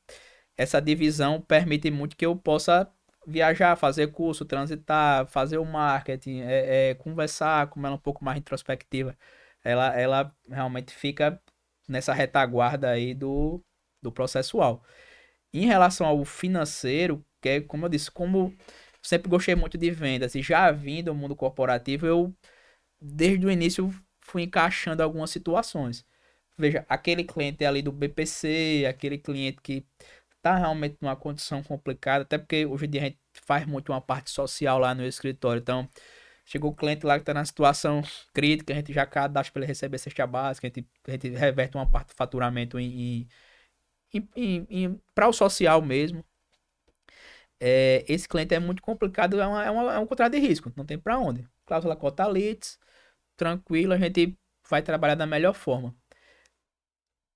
essa 0.56 0.80
divisão 0.80 1.40
permite 1.40 1.90
muito 1.90 2.16
que 2.16 2.24
eu 2.24 2.36
possa 2.36 2.88
viajar, 3.26 3.76
fazer 3.76 4.08
curso, 4.12 4.44
transitar, 4.44 5.26
fazer 5.26 5.58
o 5.58 5.64
marketing, 5.64 6.40
é, 6.42 6.90
é, 6.90 6.94
conversar 6.94 7.68
com 7.68 7.84
ela 7.86 7.96
um 7.96 7.98
pouco 7.98 8.24
mais 8.24 8.38
introspectiva. 8.38 9.16
Ela, 9.64 9.98
ela 9.98 10.36
realmente 10.48 10.92
fica 10.94 11.40
nessa 11.88 12.12
retaguarda 12.12 12.90
aí 12.90 13.14
do, 13.14 13.62
do 14.02 14.12
processual. 14.12 14.82
Em 15.52 15.66
relação 15.66 16.06
ao 16.06 16.24
financeiro, 16.24 17.24
que 17.40 17.48
é, 17.48 17.60
como 17.60 17.86
eu 17.86 17.90
disse, 17.90 18.10
como 18.10 18.54
sempre 19.02 19.28
gostei 19.28 19.54
muito 19.54 19.78
de 19.78 19.90
vendas 19.90 20.34
e 20.34 20.42
já 20.42 20.70
vim 20.70 21.02
do 21.02 21.14
mundo 21.14 21.36
corporativo, 21.36 22.06
eu 22.06 22.34
desde 23.00 23.46
o 23.46 23.50
início 23.50 23.92
fui 24.20 24.42
encaixando 24.42 25.02
algumas 25.02 25.30
situações. 25.30 26.06
Veja, 26.56 26.84
aquele 26.88 27.24
cliente 27.24 27.64
ali 27.64 27.82
do 27.82 27.92
BPC, 27.92 28.86
aquele 28.88 29.18
cliente 29.18 29.60
que 29.62 29.84
tá 30.42 30.56
realmente 30.56 30.98
numa 31.00 31.16
condição 31.16 31.62
complicada, 31.62 32.22
até 32.24 32.36
porque 32.38 32.66
hoje 32.66 32.86
em 32.86 32.90
dia 32.90 33.00
a 33.02 33.04
gente 33.04 33.18
faz 33.32 33.66
muito 33.66 33.92
uma 33.92 34.00
parte 34.00 34.30
social 34.30 34.78
lá 34.78 34.94
no 34.94 35.04
escritório. 35.06 35.60
Então, 35.60 35.88
chegou 36.44 36.72
o 36.72 36.74
cliente 36.74 37.06
lá 37.06 37.18
que 37.18 37.24
tá 37.24 37.34
na 37.34 37.44
situação 37.44 38.02
crítica, 38.34 38.72
a 38.72 38.76
gente 38.76 38.92
já 38.92 39.06
cadastra 39.06 39.52
para 39.52 39.60
ele 39.60 39.66
receber 39.68 39.98
cesta 39.98 40.26
básica, 40.26 40.66
a 40.66 40.70
gente, 40.70 40.88
a 41.06 41.10
gente 41.12 41.28
reverte 41.30 41.76
uma 41.76 41.86
parte 41.88 42.08
do 42.08 42.14
faturamento 42.16 42.78
em, 42.78 43.28
em, 44.12 44.28
em, 44.36 44.66
em 44.70 45.00
para 45.14 45.28
o 45.28 45.32
social 45.32 45.80
mesmo. 45.82 46.24
É, 47.60 48.04
esse 48.08 48.28
cliente 48.28 48.54
é 48.54 48.58
muito 48.58 48.82
complicado, 48.82 49.40
é, 49.40 49.46
uma, 49.46 49.64
é, 49.64 49.70
uma, 49.70 49.94
é 49.94 49.98
um 49.98 50.06
contrato 50.06 50.32
de 50.32 50.38
risco, 50.38 50.72
não 50.76 50.84
tem 50.84 50.98
para 50.98 51.18
onde. 51.18 51.46
Cláusula 51.64 51.94
cota 51.96 52.26
leads, 52.26 52.78
tranquilo, 53.36 53.92
a 53.94 53.98
gente 53.98 54.36
vai 54.68 54.82
trabalhar 54.82 55.14
da 55.14 55.26
melhor 55.26 55.54
forma. 55.54 55.94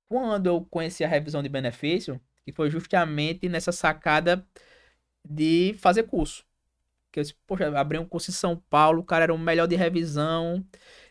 Quando 0.09 0.47
eu 0.47 0.65
conheci 0.67 1.05
a 1.05 1.09
revisão 1.09 1.43
de 1.43 1.49
benefício, 1.49 2.21
que 2.47 2.53
foi 2.53 2.71
justamente 2.71 3.49
nessa 3.49 3.73
sacada 3.73 4.47
de 5.29 5.75
fazer 5.81 6.05
curso. 6.05 6.45
Que 7.11 7.19
eu 7.19 7.23
disse, 7.25 7.35
poxa, 7.45 7.77
abri 7.77 7.99
um 7.99 8.07
curso 8.07 8.31
em 8.31 8.35
São 8.35 8.57
Paulo, 8.71 9.01
o 9.01 9.05
cara 9.05 9.25
era 9.25 9.35
o 9.35 9.39
melhor 9.39 9.67
de 9.67 9.75
revisão. 9.75 10.65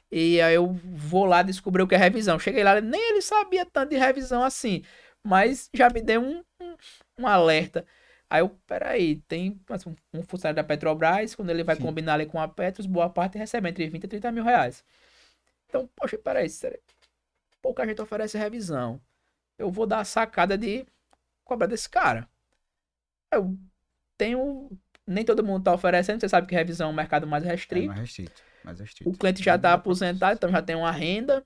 E 0.10 0.40
aí 0.40 0.56
eu 0.56 0.68
vou 0.86 1.26
lá 1.26 1.42
descobrir 1.44 1.84
o 1.84 1.88
que 1.88 1.94
é 1.94 1.98
revisão. 1.98 2.40
Cheguei 2.40 2.64
lá, 2.64 2.80
nem 2.80 3.02
ele 3.12 3.22
sabia 3.22 3.66
tanto 3.66 3.90
de 3.90 3.98
revisão 3.98 4.44
assim. 4.44 4.82
Mas 5.22 5.70
já 5.74 5.90
me 5.90 6.02
deu 6.02 6.22
um, 6.22 6.42
um, 6.62 6.76
um 7.20 7.28
alerta. 7.28 7.86
Aí 8.30 8.40
eu, 8.42 8.50
peraí, 8.66 9.18
tem 9.28 9.60
assim, 9.70 9.94
um 10.14 10.24
funcionário 10.24 10.56
da 10.56 10.64
Petrobras, 10.64 11.36
quando 11.36 11.50
ele 11.50 11.66
vai 11.66 11.76
Sim. 11.76 11.82
combinar 11.82 12.14
ali 12.14 12.26
com 12.26 12.40
a 12.40 12.48
Petros, 12.48 12.86
boa 12.88 13.10
parte 13.10 13.38
recebe 13.38 13.68
entre 13.70 13.90
20 13.90 14.06
e 14.06 14.08
30 14.08 14.32
mil 14.32 14.44
reais. 14.44 14.86
Então, 15.68 15.90
poxa, 15.96 16.18
peraí, 16.18 16.50
sério, 16.50 16.80
pouca 17.62 17.86
gente 17.86 18.02
oferece 18.02 18.38
revisão. 18.38 19.02
Eu 19.58 19.70
vou 19.70 19.86
dar 19.86 20.00
a 20.00 20.06
sacada 20.06 20.58
de 20.58 20.86
cobrar 21.46 21.68
desse 21.68 21.90
cara. 21.90 22.30
Eu 23.32 23.58
tenho. 24.18 24.72
Nem 25.08 25.24
todo 25.26 25.44
mundo 25.44 25.64
tá 25.64 25.74
oferecendo, 25.74 26.20
você 26.20 26.30
sabe 26.30 26.48
que 26.48 26.56
revisão 26.56 26.90
é 26.90 26.92
um 26.92 26.96
mercado 26.96 27.28
mais 27.28 27.46
É 27.46 27.50
restrito. 27.50 27.88
mais 27.88 28.00
restrito. 28.00 28.44
Mais 28.64 28.80
restrito. 28.80 29.10
O 29.10 29.14
cliente 29.18 29.44
já 29.44 29.58
tá 29.58 29.74
aposentado, 29.74 30.36
então 30.36 30.50
já 30.52 30.62
tem 30.62 30.76
uma 30.76 30.92
renda. 30.92 31.46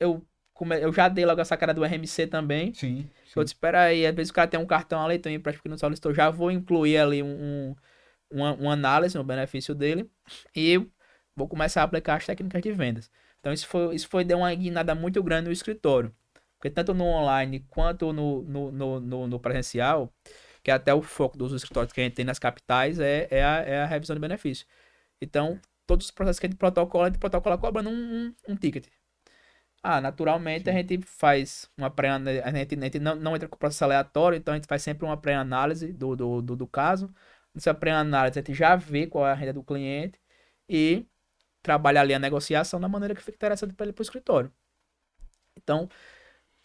Eu, 0.00 0.26
come- 0.54 0.80
eu 0.80 0.92
já 0.92 1.08
dei 1.08 1.26
logo 1.26 1.40
essa 1.40 1.56
cara 1.56 1.74
do 1.74 1.84
RMC 1.84 2.26
também. 2.26 2.74
Sim. 2.74 2.98
Eu 3.36 3.42
sim. 3.42 3.44
disse, 3.44 3.54
espera 3.56 3.82
aí, 3.84 4.06
às 4.06 4.14
vezes 4.14 4.30
o 4.30 4.34
cara 4.34 4.48
tem 4.48 4.60
um 4.60 4.66
cartão 4.66 5.04
ali, 5.04 5.18
tem 5.18 5.34
um 5.34 5.36
empréstimo 5.36 5.64
que 5.64 5.68
não 5.68 5.78
solicitou, 5.78 6.14
já 6.14 6.30
vou 6.30 6.50
incluir 6.50 6.98
ali 6.98 7.22
um, 7.22 7.74
um- 8.32 8.70
análise 8.70 9.16
no 9.18 9.24
benefício 9.24 9.74
dele 9.74 10.10
e 10.56 10.78
vou 11.36 11.48
começar 11.48 11.82
a 11.82 11.84
aplicar 11.84 12.16
as 12.16 12.26
técnicas 12.26 12.62
de 12.62 12.72
vendas. 12.72 13.10
Então 13.40 13.52
isso 13.52 13.66
foi, 13.66 13.94
isso 13.94 14.08
foi 14.08 14.24
deu 14.24 14.38
uma 14.38 14.54
guinada 14.54 14.94
muito 14.94 15.22
grande 15.22 15.46
no 15.48 15.52
escritório. 15.52 16.14
Porque 16.64 16.70
tanto 16.74 16.94
no 16.94 17.04
online 17.04 17.60
quanto 17.68 18.10
no, 18.12 18.42
no, 18.42 18.72
no, 18.72 19.00
no- 19.00 19.26
no 19.28 19.38
presencial, 19.40 20.10
que 20.62 20.70
é 20.70 20.74
até 20.74 20.94
o 20.94 21.02
foco 21.02 21.36
dos 21.36 21.52
escritórios 21.52 21.92
que 21.92 22.00
a 22.00 22.04
gente 22.04 22.14
tem 22.14 22.24
nas 22.24 22.38
capitais, 22.38 22.98
é, 22.98 23.28
é, 23.30 23.44
a, 23.44 23.56
é 23.62 23.82
a 23.82 23.86
revisão 23.86 24.16
de 24.16 24.20
benefício. 24.20 24.66
Então, 25.20 25.60
todos 25.86 26.06
os 26.06 26.12
processos 26.12 26.40
que 26.40 26.46
a 26.46 26.50
gente 26.50 26.58
protocola, 26.58 27.06
a 27.06 27.10
gente 27.10 27.18
protocola 27.20 27.58
cobrando 27.58 27.90
um, 27.90 28.28
um, 28.28 28.34
um 28.50 28.56
ticket. 28.56 28.86
Ah, 29.82 30.00
naturalmente 30.00 30.70
a 30.70 30.72
gente 30.72 31.00
faz 31.06 31.70
uma 31.76 31.90
pré 31.90 32.08
a 32.10 32.18
gente, 32.52 32.74
a 32.78 32.82
gente 32.84 32.98
não, 32.98 33.14
não 33.16 33.36
entra 33.36 33.48
com 33.48 33.56
processo 33.58 33.84
aleatório, 33.84 34.36
então 34.36 34.54
a 34.54 34.56
gente 34.56 34.66
faz 34.66 34.82
sempre 34.82 35.04
uma 35.04 35.16
pré-análise 35.16 35.92
do, 35.92 36.16
do, 36.16 36.42
do, 36.42 36.56
do 36.56 36.66
caso. 36.66 37.12
Nessa 37.54 37.74
pré-análise 37.74 38.38
a 38.38 38.42
gente 38.42 38.54
já 38.54 38.76
vê 38.76 39.06
qual 39.06 39.26
é 39.26 39.32
a 39.32 39.34
renda 39.34 39.52
do 39.52 39.62
cliente 39.62 40.18
e 40.68 41.06
trabalha 41.62 42.00
ali 42.02 42.14
a 42.14 42.18
negociação 42.20 42.80
da 42.80 42.88
maneira 42.88 43.14
que 43.14 43.22
fica 43.22 43.36
interessante 43.36 43.74
para 43.74 43.86
ele 43.86 43.92
para 43.94 44.02
o 44.02 44.04
escritório. 44.04 44.52
Então, 45.56 45.88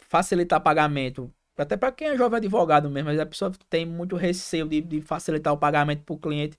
facilitar 0.09 0.59
pagamento, 0.59 1.31
até 1.55 1.77
para 1.77 1.91
quem 1.91 2.09
é 2.09 2.17
jovem 2.17 2.37
advogado 2.37 2.89
mesmo, 2.89 3.09
mas 3.09 3.19
a 3.19 3.25
pessoa 3.25 3.51
tem 3.69 3.85
muito 3.85 4.15
receio 4.15 4.67
de, 4.67 4.81
de 4.81 5.01
facilitar 5.01 5.53
o 5.53 5.57
pagamento 5.57 6.03
para 6.03 6.13
o 6.13 6.17
cliente. 6.17 6.57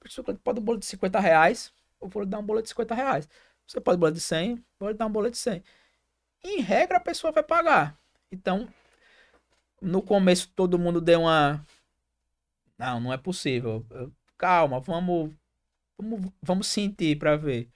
O 0.00 0.08
cliente 0.08 0.40
pode 0.42 0.60
um 0.60 0.62
boleto 0.62 0.80
de 0.80 0.86
50 0.86 1.20
reais, 1.20 1.72
eu 2.00 2.08
vou 2.08 2.24
dar 2.24 2.38
um 2.38 2.42
boleto 2.44 2.64
de 2.64 2.68
50 2.70 2.94
reais. 2.94 3.28
Você 3.66 3.80
pode 3.80 3.98
boleto 3.98 4.18
de 4.18 4.22
100, 4.22 4.64
vou 4.78 4.94
dar 4.94 5.06
um 5.06 5.10
boleto 5.10 5.32
de 5.32 5.38
100. 5.38 5.62
Em 6.44 6.60
regra, 6.60 6.98
a 6.98 7.00
pessoa 7.00 7.32
vai 7.32 7.42
pagar. 7.42 7.96
Então, 8.30 8.68
no 9.80 10.02
começo 10.02 10.48
todo 10.54 10.78
mundo 10.78 11.00
deu 11.00 11.22
uma. 11.22 11.64
Não, 12.78 13.00
não 13.00 13.12
é 13.12 13.16
possível. 13.16 13.84
Calma, 14.38 14.80
vamos, 14.80 15.32
vamos, 15.98 16.32
vamos 16.42 16.66
sentir 16.66 17.18
para 17.18 17.36
ver. 17.36 17.68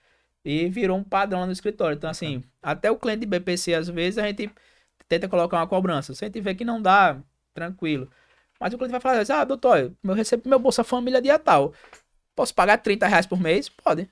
E 0.43 0.69
virou 0.69 0.97
um 0.97 1.03
padrão 1.03 1.45
no 1.45 1.51
escritório. 1.51 1.95
Então, 1.95 2.09
assim, 2.09 2.43
até 2.61 2.89
o 2.91 2.97
cliente 2.97 3.21
de 3.21 3.25
BPC, 3.25 3.73
às 3.73 3.89
vezes, 3.89 4.17
a 4.17 4.27
gente 4.27 4.49
tenta 5.07 5.27
colocar 5.27 5.57
uma 5.57 5.67
cobrança. 5.67 6.13
Se 6.13 6.23
a 6.25 6.27
gente 6.27 6.39
vê 6.41 6.53
que 6.55 6.65
não 6.65 6.81
dá, 6.81 7.17
tranquilo. 7.53 8.09
Mas 8.59 8.73
o 8.73 8.77
cliente 8.77 8.91
vai 8.91 8.99
falar 9.01 9.19
assim, 9.19 9.33
ah, 9.33 9.43
doutor, 9.43 9.93
eu 10.03 10.13
recebo 10.13 10.49
meu 10.49 10.59
Bolsa 10.59 10.83
Família 10.83 11.21
dia 11.21 11.37
tal. 11.37 11.73
Posso 12.35 12.53
pagar 12.53 12.77
30 12.77 13.07
reais 13.07 13.25
por 13.25 13.39
mês? 13.39 13.69
Pode. 13.69 14.09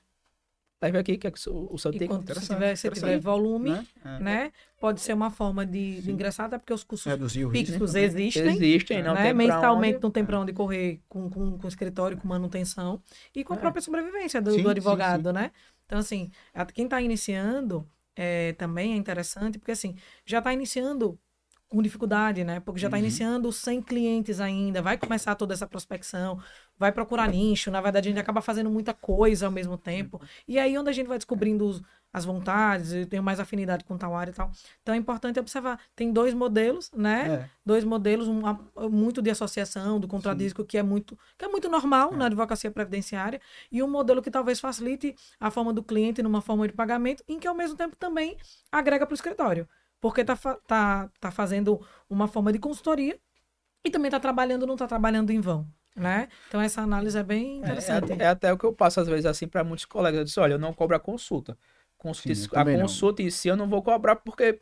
Leve 0.82 0.98
aqui, 1.00 1.18
que 1.18 1.26
é 1.26 1.32
o, 1.48 1.74
o 1.74 1.78
seu 1.80 1.89
E 1.89 1.93
ticket. 1.93 2.08
quando 2.10 2.20
você 2.22 2.32
interessante, 2.32 2.58
tiver, 2.58 2.76
se 2.76 2.89
tiver 2.91 3.20
volume, 3.20 3.72
Né? 3.72 3.86
É. 4.04 4.20
né? 4.20 4.52
Pode 4.80 5.00
ser 5.02 5.14
uma 5.14 5.32
forma 5.32 5.66
de, 5.66 5.96
de 5.96 6.02
Sim. 6.04 6.12
ingressar, 6.12 6.46
até 6.48 6.58
porque 6.60 6.74
os 6.74 6.84
custos 6.84 7.12
Reduzir 7.12 7.46
o 7.46 7.50
risco. 7.50 7.72
fixos 7.74 7.96
existem. 7.96 8.48
Existem, 8.50 9.02
não 9.02 9.14
né? 9.16 9.24
tem 9.24 9.34
pra 9.36 9.43
Mensalmente 9.46 9.96
onde. 9.96 10.04
não 10.04 10.12
tem 10.12 10.26
para 10.26 10.39
onde 10.39 10.54
correr 10.54 11.02
com, 11.10 11.30
com, 11.30 11.58
com 11.58 11.68
escritório, 11.68 12.18
com 12.18 12.28
manutenção 12.28 13.02
e 13.34 13.43
com 13.43 13.54
a 13.54 13.56
É. 13.56 13.60
própria 13.60 13.82
sobrevivência 13.82 14.39
do, 14.41 14.52
Sim, 14.52 14.58
do 14.58 14.64
sim, 14.64 14.70
advogado, 14.72 15.32
né? 15.34 15.52
Então, 15.86 15.98
assim, 16.00 16.30
quem 16.74 16.86
está 16.86 17.02
iniciando 17.02 17.88
é, 18.16 18.53
também 18.53 18.93
é 18.93 18.95
interessante, 18.95 19.59
porque 19.59 19.72
assim, 19.72 19.95
já 20.26 20.39
está 20.39 20.53
iniciando 20.53 21.20
com 21.68 21.82
dificuldade, 21.82 22.43
né? 22.43 22.59
Porque 22.59 22.80
já 22.80 22.88
está 22.88 22.97
Uhum. 22.97 23.03
iniciando 23.03 23.51
sem 23.51 23.82
clientes 23.82 24.39
ainda, 24.39 24.82
vai 24.82 24.97
começar 24.97 25.36
toda 25.36 25.53
essa 25.53 25.68
prospecção, 25.68 26.39
vai 26.78 26.91
procurar 26.91 27.28
nicho, 27.28 27.72
na 27.72 27.82
verdade 27.82 28.07
a 28.07 28.11
gente 28.11 28.20
acaba 28.22 28.41
fazendo 28.41 28.70
muita 28.70 28.93
coisa 28.93 29.47
ao 29.47 29.51
mesmo 29.51 29.78
tempo. 29.78 30.22
E 30.47 30.59
aí 30.59 30.78
onde 30.78 30.89
a 30.89 30.93
gente 30.93 31.07
vai 31.07 31.18
descobrindo 31.18 31.66
os- 31.68 31.82
as 32.16 32.24
vontades, 32.24 32.93
eu 32.93 33.05
tenho 33.05 33.22
mais 33.22 33.41
afinidade 33.41 33.84
com 33.84 33.97
tal 33.97 34.16
área 34.16 34.32
e 34.32 34.34
tal. 34.34 34.49
Então 34.82 34.95
é 34.95 34.97
importante 34.97 35.38
observar. 35.38 35.78
Tem 35.93 36.13
dois 36.13 36.34
modelos, 36.34 36.89
né? 36.93 37.28
É. 37.43 37.49
Dois 37.66 37.84
modelos, 37.84 38.26
um, 38.30 38.41
muito 38.89 39.22
de 39.22 39.30
associação, 39.30 39.99
do 39.99 40.07
contradisco, 40.07 40.63
que 40.63 40.78
é 40.78 40.84
muito, 40.84 41.20
que 41.38 41.43
é 41.43 41.47
muito 41.49 41.68
normal 41.68 42.13
É. 42.13 42.16
na 42.16 42.28
advocacia 42.28 42.72
previdenciária, 42.72 43.41
e 43.70 43.84
um 43.84 43.89
modelo 43.89 44.22
que 44.22 44.32
talvez 44.32 44.61
facilite 44.61 45.13
a 45.39 45.51
forma 45.51 45.74
do 45.74 45.84
cliente 45.84 46.24
numa 46.24 46.39
forma 46.39 46.66
de 46.66 46.74
pagamento, 46.74 47.22
em 47.28 47.38
que 47.38 47.47
ao 47.47 47.53
mesmo 47.55 47.76
tempo 47.76 47.97
também 47.97 48.38
agrega 48.72 49.05
para 49.05 49.13
o 49.13 49.16
escritório. 49.16 49.68
Porque 49.99 50.24
tá, 50.24 50.38
fa- 50.38 50.57
tá, 50.66 51.09
tá 51.20 51.32
fazendo 51.32 51.82
uma 52.09 52.30
forma 52.30 52.53
de 52.53 52.59
consultoria 52.59 53.20
e 53.84 53.89
também 53.89 54.09
tá 54.09 54.22
trabalhando, 54.22 54.66
não 54.66 54.78
tá 54.78 54.88
trabalhando 54.88 55.32
em 55.32 55.41
vão. 55.41 55.68
Né? 55.97 56.28
Então 56.49 56.59
essa 56.61 56.82
análise 56.82 57.18
é 57.18 57.24
bem 57.24 57.55
É, 57.55 57.57
interessante. 57.59 58.11
é, 58.13 58.24
é 58.24 58.28
até 58.28 58.51
o 58.51 58.57
que 58.57 58.66
eu 58.66 58.74
passo 58.74 58.99
às 58.99 59.07
vezes 59.07 59.26
assim 59.26 59.47
para 59.47 59.63
muitos 59.63 59.86
colegas. 59.86 60.20
Eu 60.20 60.26
disse, 60.26 60.39
olha, 60.39 60.53
eu 60.53 60.59
não 60.59 60.74
cobro 60.74 60.95
a 60.95 60.99
consulta. 60.99 61.57
Consulta 62.06 62.36
Sim, 62.36 62.45
a 62.45 62.49
também 62.60 62.78
não. 62.78 62.84
consulta 62.84 63.24
em 63.24 63.30
si 63.32 63.47
eu 63.47 63.56
não 63.58 63.68
vou 63.68 63.82
cobrar 63.82 64.16
porque 64.18 64.60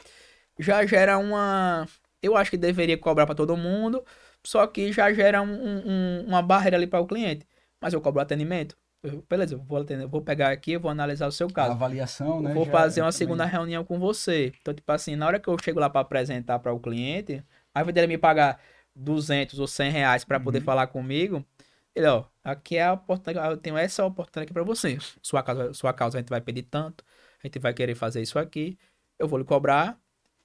já 0.58 0.86
gera 0.86 1.18
uma. 1.18 1.86
Eu 2.22 2.38
acho 2.38 2.50
que 2.50 2.58
deveria 2.58 2.98
cobrar 2.98 3.26
para 3.26 3.36
todo 3.36 3.58
mundo, 3.58 4.02
só 4.46 4.66
que 4.66 4.94
já 4.94 5.12
gera 5.14 5.42
um- 5.42 5.82
um- 5.86 6.26
uma 6.26 6.42
barreira 6.42 6.78
ali 6.78 6.88
para 6.88 7.02
o 7.02 7.06
cliente. 7.08 7.46
Mas 7.82 7.94
eu 7.94 8.00
cobro 8.00 8.22
atendimento. 8.22 8.78
Eu- 9.04 9.22
beleza, 9.30 9.56
eu 9.56 9.60
vou, 9.60 9.82
atender, 9.82 10.08
vou 10.08 10.22
pegar 10.22 10.52
aqui, 10.52 10.72
eu 10.72 10.80
vou 10.80 10.90
analisar 10.90 11.28
o 11.28 11.32
seu 11.34 11.48
A 11.48 11.52
caso. 11.52 11.72
avaliação, 11.72 12.42
né? 12.42 12.54
vou 12.54 12.64
fazer 12.66 13.02
é 13.02 13.04
uma 13.04 13.12
também- 13.12 13.18
segunda 13.18 13.44
reunião 13.46 13.84
com 13.84 14.00
você. 14.00 14.54
Então, 14.62 14.74
tipo 14.74 14.90
assim, 14.90 15.18
na 15.18 15.28
hora 15.28 15.38
que 15.38 15.50
eu 15.50 15.58
chego 15.62 15.82
lá 15.82 15.90
para 15.90 16.00
apresentar 16.00 16.60
para 16.60 16.72
o 16.72 16.80
cliente, 16.80 17.44
ao 17.74 17.82
invés 17.82 17.94
dele 17.94 18.08
me 18.08 18.18
pagar 18.18 18.58
200 18.96 19.60
ou 19.60 19.68
100 19.68 19.92
reais 19.92 20.24
para 20.24 20.40
poder 20.40 20.60
Uhum. 20.60 20.64
falar 20.64 20.88
comigo, 20.88 21.46
ele, 21.94 22.08
ó, 22.08 22.24
aqui 22.42 22.78
é 22.78 22.84
a 22.86 22.94
oportunidade, 22.94 23.50
eu 23.50 23.58
tenho 23.58 23.78
essa 23.78 24.06
oportunidade 24.06 24.46
aqui 24.46 24.54
para 24.54 24.64
você. 24.64 24.98
Sua 25.22 25.44
causa, 25.44 25.74
sua 25.74 25.92
causa 25.94 26.18
a 26.18 26.22
gente 26.22 26.30
vai 26.30 26.40
pedir 26.40 26.64
tanto, 26.64 27.04
a 27.44 27.48
gente 27.48 27.60
vai 27.60 27.74
querer 27.74 27.96
fazer 27.96 28.22
isso 28.22 28.40
aqui, 28.40 28.78
eu 29.20 29.28
vou 29.28 29.38
lhe 29.40 29.46
cobrar 29.46 30.00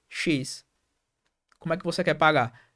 X. 0.09 0.65
Como 1.59 1.73
é 1.73 1.77
que 1.77 1.83
você 1.85 2.03
quer 2.03 2.15
pagar? 2.15 2.69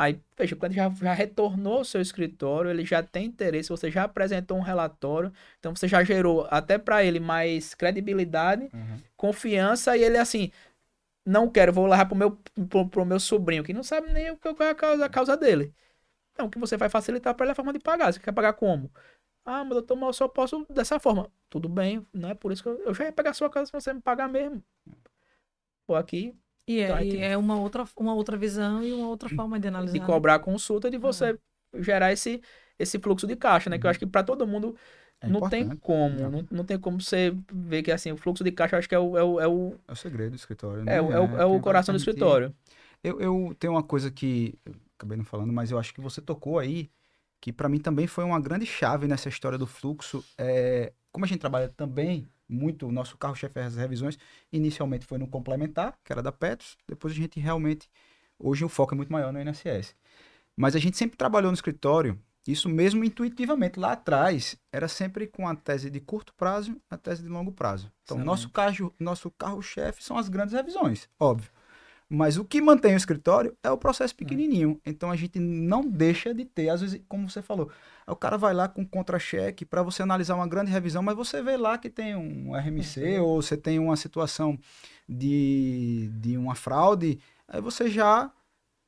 Aí, 0.00 0.20
veja, 0.36 0.54
quando 0.54 0.72
já, 0.74 0.88
já 0.90 1.12
retornou 1.12 1.78
ao 1.78 1.84
seu 1.84 2.00
escritório, 2.00 2.70
ele 2.70 2.84
já 2.84 3.02
tem 3.02 3.26
interesse, 3.26 3.68
você 3.68 3.90
já 3.90 4.04
apresentou 4.04 4.56
um 4.56 4.60
relatório, 4.60 5.32
então 5.58 5.74
você 5.74 5.88
já 5.88 6.04
gerou 6.04 6.46
até 6.50 6.78
para 6.78 7.02
ele 7.04 7.18
mais 7.18 7.74
credibilidade, 7.74 8.70
Uhum. 8.72 9.00
confiança 9.16 9.96
e 9.96 10.04
ele 10.04 10.16
assim, 10.16 10.52
não 11.26 11.50
quero, 11.50 11.72
vou 11.72 11.86
levar 11.86 12.06
pro 12.06 12.16
meu, 12.16 12.32
pro, 12.68 12.88
pro 12.88 13.04
meu 13.06 13.20
sobrinho, 13.20 13.64
que 13.64 13.72
não 13.72 13.82
sabe 13.82 14.12
nem 14.12 14.30
o 14.30 14.36
que 14.36 14.54
qual 14.54 14.68
é 14.68 14.72
a 14.72 14.74
causa, 14.74 15.04
a 15.06 15.08
causa 15.08 15.36
dele. 15.36 15.74
Então, 16.32 16.46
o 16.46 16.50
que 16.50 16.58
você 16.58 16.76
vai 16.76 16.88
facilitar 16.88 17.34
para 17.34 17.46
ele 17.46 17.50
é 17.50 17.52
a 17.52 17.56
forma 17.56 17.72
de 17.72 17.80
pagar. 17.80 18.12
Você 18.12 18.20
quer 18.20 18.32
pagar 18.32 18.54
como? 18.54 18.90
Ah, 19.44 19.64
mas 19.64 19.74
doutor, 19.74 19.96
mas 19.96 20.08
eu 20.08 20.12
só 20.14 20.28
posso 20.28 20.66
dessa 20.70 21.00
forma. 21.00 21.30
Tudo 21.50 21.68
bem, 21.68 22.06
não 22.12 22.30
é 22.30 22.34
por 22.34 22.52
isso 22.52 22.62
que 22.62 22.68
eu, 22.68 22.78
eu 22.84 22.94
já 22.94 23.04
ia 23.04 23.12
pegar 23.12 23.30
a 23.30 23.34
sua 23.34 23.50
casa 23.50 23.66
se 23.66 23.72
você 23.72 23.92
me 23.92 24.00
pagar 24.00 24.28
mesmo. 24.28 24.62
Pô, 25.86 25.94
aqui, 25.96 26.34
E 26.66 26.80
é, 26.80 27.02
e 27.04 27.16
é 27.18 27.36
uma, 27.36 27.58
outra, 27.58 27.84
uma 27.96 28.14
outra 28.14 28.36
visão 28.36 28.82
e 28.82 28.92
uma 28.92 29.08
outra 29.08 29.28
forma 29.28 29.58
de 29.58 29.68
analisar. 29.68 29.94
de 29.94 30.00
né? 30.00 30.06
cobrar 30.06 30.34
a 30.34 30.38
consulta, 30.38 30.90
de 30.90 30.98
você 30.98 31.38
gerar 31.74 32.12
esse, 32.12 32.42
esse 32.78 32.98
fluxo 32.98 33.26
de 33.26 33.36
caixa, 33.36 33.70
né? 33.70 33.78
Que 33.78 33.86
eu 33.86 33.90
acho 33.90 33.98
que 33.98 34.06
para 34.06 34.22
todo 34.24 34.46
mundo 34.46 34.76
É 35.20 35.26
não 35.28 35.40
tem 35.48 35.68
como. 35.78 36.16
Não. 36.20 36.30
Não, 36.30 36.48
não 36.50 36.64
tem 36.64 36.78
como 36.78 37.00
você 37.00 37.34
ver 37.52 37.82
que 37.82 37.90
assim, 37.90 38.12
o 38.12 38.16
fluxo 38.18 38.44
de 38.44 38.52
caixa 38.52 38.76
eu 38.76 38.78
acho 38.78 38.88
que 38.88 38.94
é 38.94 38.98
o, 38.98 39.16
é 39.16 39.22
o, 39.24 39.40
é 39.40 39.48
o, 39.48 39.78
É 39.86 39.92
o 39.92 39.96
segredo 39.96 40.30
do 40.32 40.36
escritório. 40.36 40.84
é, 40.86 41.00
o- 41.00 41.06
né? 41.06 41.12
é 41.12 41.20
o, 41.20 41.36
é 41.38 41.44
o 41.44 41.60
quem 41.60 41.60
vai 41.60 41.60
coração 41.60 41.92
do 41.94 41.96
escritório. 41.96 42.54
Eu, 43.02 43.20
eu 43.20 43.54
tenho 43.58 43.72
uma 43.74 43.82
coisa 43.82 44.10
que 44.10 44.54
acabei 44.96 45.16
não 45.16 45.24
falando, 45.24 45.52
mas 45.52 45.70
eu 45.70 45.78
acho 45.78 45.94
que 45.94 46.00
você 46.00 46.20
tocou 46.20 46.58
aí, 46.58 46.90
que 47.40 47.52
para 47.52 47.68
mim 47.68 47.78
também 47.78 48.06
foi 48.06 48.24
uma 48.24 48.40
grande 48.40 48.66
chave 48.66 49.06
nessa 49.06 49.28
história 49.28 49.58
do 49.58 49.66
fluxo. 49.66 50.24
É, 50.36 50.92
como 51.18 51.24
a 51.24 51.28
gente 51.28 51.40
trabalha 51.40 51.68
também 51.68 52.28
muito, 52.48 52.86
o 52.86 52.92
nosso 52.92 53.18
carro-chefe 53.18 53.58
é 53.58 53.64
as 53.64 53.74
revisões, 53.74 54.16
inicialmente 54.52 55.04
foi 55.04 55.18
no 55.18 55.26
complementar, 55.26 55.98
que 56.04 56.12
era 56.12 56.22
da 56.22 56.30
Petros, 56.30 56.78
depois 56.86 57.12
a 57.12 57.16
gente 57.16 57.40
realmente, 57.40 57.90
hoje 58.38 58.64
o 58.64 58.68
foco 58.68 58.94
é 58.94 58.96
muito 58.96 59.12
maior 59.12 59.32
no 59.32 59.42
INSS. 59.42 59.96
Mas 60.56 60.76
a 60.76 60.78
gente 60.78 60.96
sempre 60.96 61.16
trabalhou 61.16 61.50
no 61.50 61.56
escritório, 61.56 62.16
isso 62.46 62.68
mesmo 62.68 63.04
intuitivamente, 63.04 63.80
lá 63.80 63.92
atrás, 63.92 64.56
era 64.72 64.86
sempre 64.86 65.26
com 65.26 65.48
a 65.48 65.56
tese 65.56 65.90
de 65.90 65.98
curto 65.98 66.32
prazo 66.34 66.80
a 66.88 66.96
tese 66.96 67.24
de 67.24 67.28
longo 67.28 67.50
prazo. 67.50 67.90
Então, 68.04 68.18
Excelente. 68.18 68.26
nosso 68.26 68.50
carro, 68.50 68.94
nosso 69.00 69.30
carro-chefe 69.32 70.04
são 70.04 70.16
as 70.16 70.28
grandes 70.28 70.54
revisões, 70.54 71.08
óbvio. 71.18 71.50
Mas 72.10 72.38
o 72.38 72.44
que 72.44 72.60
mantém 72.60 72.94
o 72.94 72.96
escritório 72.96 73.54
é 73.62 73.70
o 73.70 73.76
processo 73.76 74.14
pequenininho. 74.16 74.80
Então 74.86 75.10
a 75.10 75.16
gente 75.16 75.38
não 75.38 75.82
deixa 75.82 76.32
de 76.32 76.44
ter, 76.44 76.70
às 76.70 76.80
vezes, 76.80 77.00
como 77.08 77.28
você 77.28 77.42
falou, 77.42 77.70
o 78.06 78.16
cara 78.16 78.38
vai 78.38 78.54
lá 78.54 78.66
com 78.66 78.86
contra-cheque 78.86 79.64
para 79.66 79.82
você 79.82 80.02
analisar 80.02 80.34
uma 80.34 80.46
grande 80.48 80.70
revisão, 80.70 81.02
mas 81.02 81.14
você 81.14 81.42
vê 81.42 81.56
lá 81.58 81.76
que 81.76 81.90
tem 81.90 82.16
um 82.16 82.56
RMC 82.56 83.18
ou 83.20 83.42
você 83.42 83.56
tem 83.58 83.78
uma 83.78 83.94
situação 83.96 84.58
de, 85.08 86.10
de 86.20 86.36
uma 86.36 86.54
fraude, 86.54 87.18
aí 87.46 87.60
você 87.60 87.88
já 87.90 88.30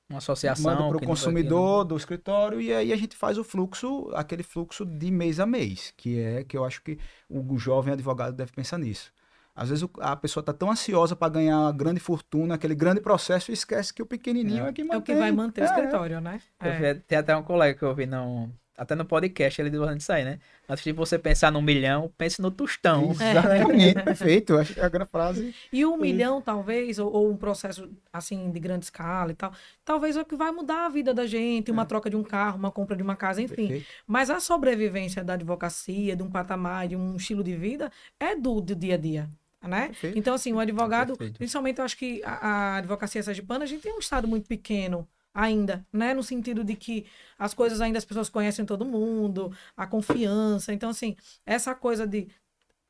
Uma 0.09 0.19
associação. 0.19 0.65
manda 0.65 0.79
para 0.89 0.97
o 0.97 1.01
não- 1.01 1.07
consumidor 1.07 1.85
do 1.85 1.97
escritório 1.97 2.61
e 2.61 2.73
aí 2.73 2.93
a 2.93 2.97
gente 2.97 3.17
faz 3.17 3.39
o 3.39 3.45
fluxo, 3.45 4.11
aquele 4.15 4.43
fluxo 4.43 4.85
de 4.87 5.11
mês 5.11 5.39
a 5.41 5.47
mês, 5.47 5.93
que 5.97 6.19
é 6.19 6.45
que 6.45 6.57
eu 6.57 6.65
acho 6.65 6.83
que 6.83 6.99
o 7.29 7.59
jovem 7.59 7.93
advogado 7.93 8.35
deve 8.35 8.53
pensar 8.53 8.79
nisso. 8.79 9.13
Às 9.61 9.69
vezes 9.69 9.85
o- 9.85 9.91
a 10.01 10.17
pessoa 10.17 10.41
está 10.41 10.55
tão 10.55 10.71
ansiosa 10.71 11.15
para 11.15 11.29
ganhar 11.35 11.59
uma 11.61 11.73
grande 11.73 12.01
fortuna, 12.01 12.55
aquele 12.55 12.75
grande 12.75 12.99
processo, 13.03 13.51
e 13.51 13.55
esquece 13.55 13.93
que 13.93 14.03
o 14.03 14.07
pequenininho 14.07 14.65
é, 14.67 14.73
que 14.73 14.81
É 14.81 14.85
mantém. 14.85 14.99
o 15.01 15.03
que 15.03 15.15
vai 15.15 15.31
manter 15.31 15.61
o 15.61 15.65
É, 15.65 15.67
escritório, 15.67 16.19
né? 16.19 16.41
Eu 16.63 16.71
É. 16.71 16.95
vi- 16.95 17.01
tem 17.01 17.19
até 17.19 17.37
um 17.37 17.43
colega 17.43 17.79
que 17.79 17.85
eu 17.85 17.95
vi 17.95 18.07
no, 18.07 18.49
até 18.75 18.95
no 18.95 19.05
podcast, 19.05 19.61
ele 19.61 19.69
dizendo 19.69 19.99
isso 19.99 20.11
aí, 20.11 20.25
né? 20.25 20.39
Antes 20.67 20.83
de 20.85 20.93
você 20.93 21.19
pensar 21.19 21.53
no 21.53 21.61
milhão, 21.61 22.11
pense 22.17 22.41
no 22.41 22.51
tostão. 22.51 23.11
Exatamente, 23.11 24.03
perfeito. 24.03 24.57
Acho 24.57 24.73
que 24.73 24.81
é 24.81 24.85
a 24.85 24.89
grande 24.89 25.11
frase. 25.11 25.55
E 25.71 25.85
um 25.85 25.99
milhão, 25.99 26.41
talvez, 26.41 26.99
ou, 26.99 27.13
ou 27.13 27.31
um 27.31 27.37
processo 27.37 27.87
assim 28.11 28.51
de 28.51 28.59
grande 28.59 28.87
escala 28.87 29.31
e 29.33 29.35
tal, 29.35 29.53
talvez 29.85 30.17
é 30.17 30.23
o 30.23 30.25
que 30.25 30.37
vai 30.37 30.51
mudar 30.53 30.87
a 30.87 30.89
vida 30.89 31.13
da 31.13 31.27
gente, 31.27 31.71
uma 31.71 31.85
troca 31.85 32.09
de 32.09 32.17
um 32.17 32.23
carro, 32.23 32.57
uma 32.57 32.71
compra 32.71 32.97
de 32.97 33.03
uma 33.03 33.15
casa, 33.15 33.43
enfim. 33.43 33.69
Perfeito. 33.69 33.87
Mas 34.07 34.31
a 34.31 34.41
sobrevivência 34.41 35.23
da 35.23 35.35
advocacia, 35.35 36.17
de 36.17 36.23
um 36.23 36.31
patamar, 36.31 36.89
de 36.89 36.97
um 36.97 37.17
estilo 37.17 37.45
de 37.45 37.55
vida, 37.55 37.91
é 38.19 38.35
do, 38.35 38.59
do 38.63 38.75
dia 38.75 38.95
a 38.95 38.99
dia. 38.99 39.29
Né? 39.63 39.89
Perfeito. 39.89 40.19
Então, 40.19 40.35
assim, 40.35 40.53
o 40.55 40.59
advogado, 40.59 41.17
Perfeito. 41.17 41.37
principalmente 41.37 41.79
eu 41.79 41.85
acho 41.85 41.97
que 41.97 42.23
a, 42.25 42.33
a 42.47 42.77
advocacia 42.77 43.23
sergipana, 43.23 43.65
a 43.65 43.67
gente 43.67 43.83
tem 43.83 43.95
um 43.95 43.99
estado 43.99 44.27
muito 44.27 44.47
pequeno 44.49 45.07
ainda, 45.35 45.87
né? 45.93 46.15
No 46.15 46.23
sentido 46.23 46.65
de 46.65 46.75
que 46.75 47.07
as 47.39 47.53
coisas 47.53 47.81
ainda 47.81 47.99
as 47.99 48.05
pessoas 48.05 48.29
conhecem 48.29 48.65
todo 48.65 48.87
mundo, 48.87 49.53
a 49.77 49.87
confiança. 49.87 50.73
Então, 50.73 50.91
assim, 50.91 51.15
essa 51.45 51.75
coisa 51.75 52.07
de 52.07 52.29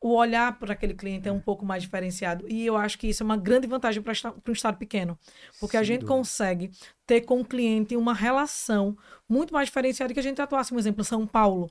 o 0.00 0.14
olhar 0.14 0.58
para 0.58 0.72
aquele 0.72 0.94
cliente 0.94 1.28
é 1.28 1.32
um 1.32 1.40
pouco 1.40 1.64
mais 1.66 1.82
diferenciado. 1.82 2.46
E 2.48 2.64
eu 2.64 2.76
acho 2.76 2.98
que 2.98 3.08
isso 3.08 3.22
é 3.22 3.26
uma 3.26 3.36
grande 3.36 3.66
vantagem 3.66 4.02
para 4.02 4.12
um 4.48 4.52
estado 4.52 4.78
pequeno. 4.78 5.18
Porque 5.60 5.76
a 5.76 5.80
Sem 5.80 5.88
gente 5.88 6.00
dúvida. 6.00 6.16
consegue 6.16 6.70
ter 7.06 7.20
com 7.22 7.40
o 7.40 7.44
cliente 7.44 7.96
uma 7.96 8.14
relação 8.14 8.96
muito 9.28 9.52
mais 9.52 9.66
diferenciada 9.68 10.14
que 10.14 10.20
a 10.20 10.22
gente 10.22 10.40
atuasse, 10.40 10.70
por 10.70 10.78
exemplo, 10.78 11.04
São 11.04 11.26
Paulo. 11.26 11.70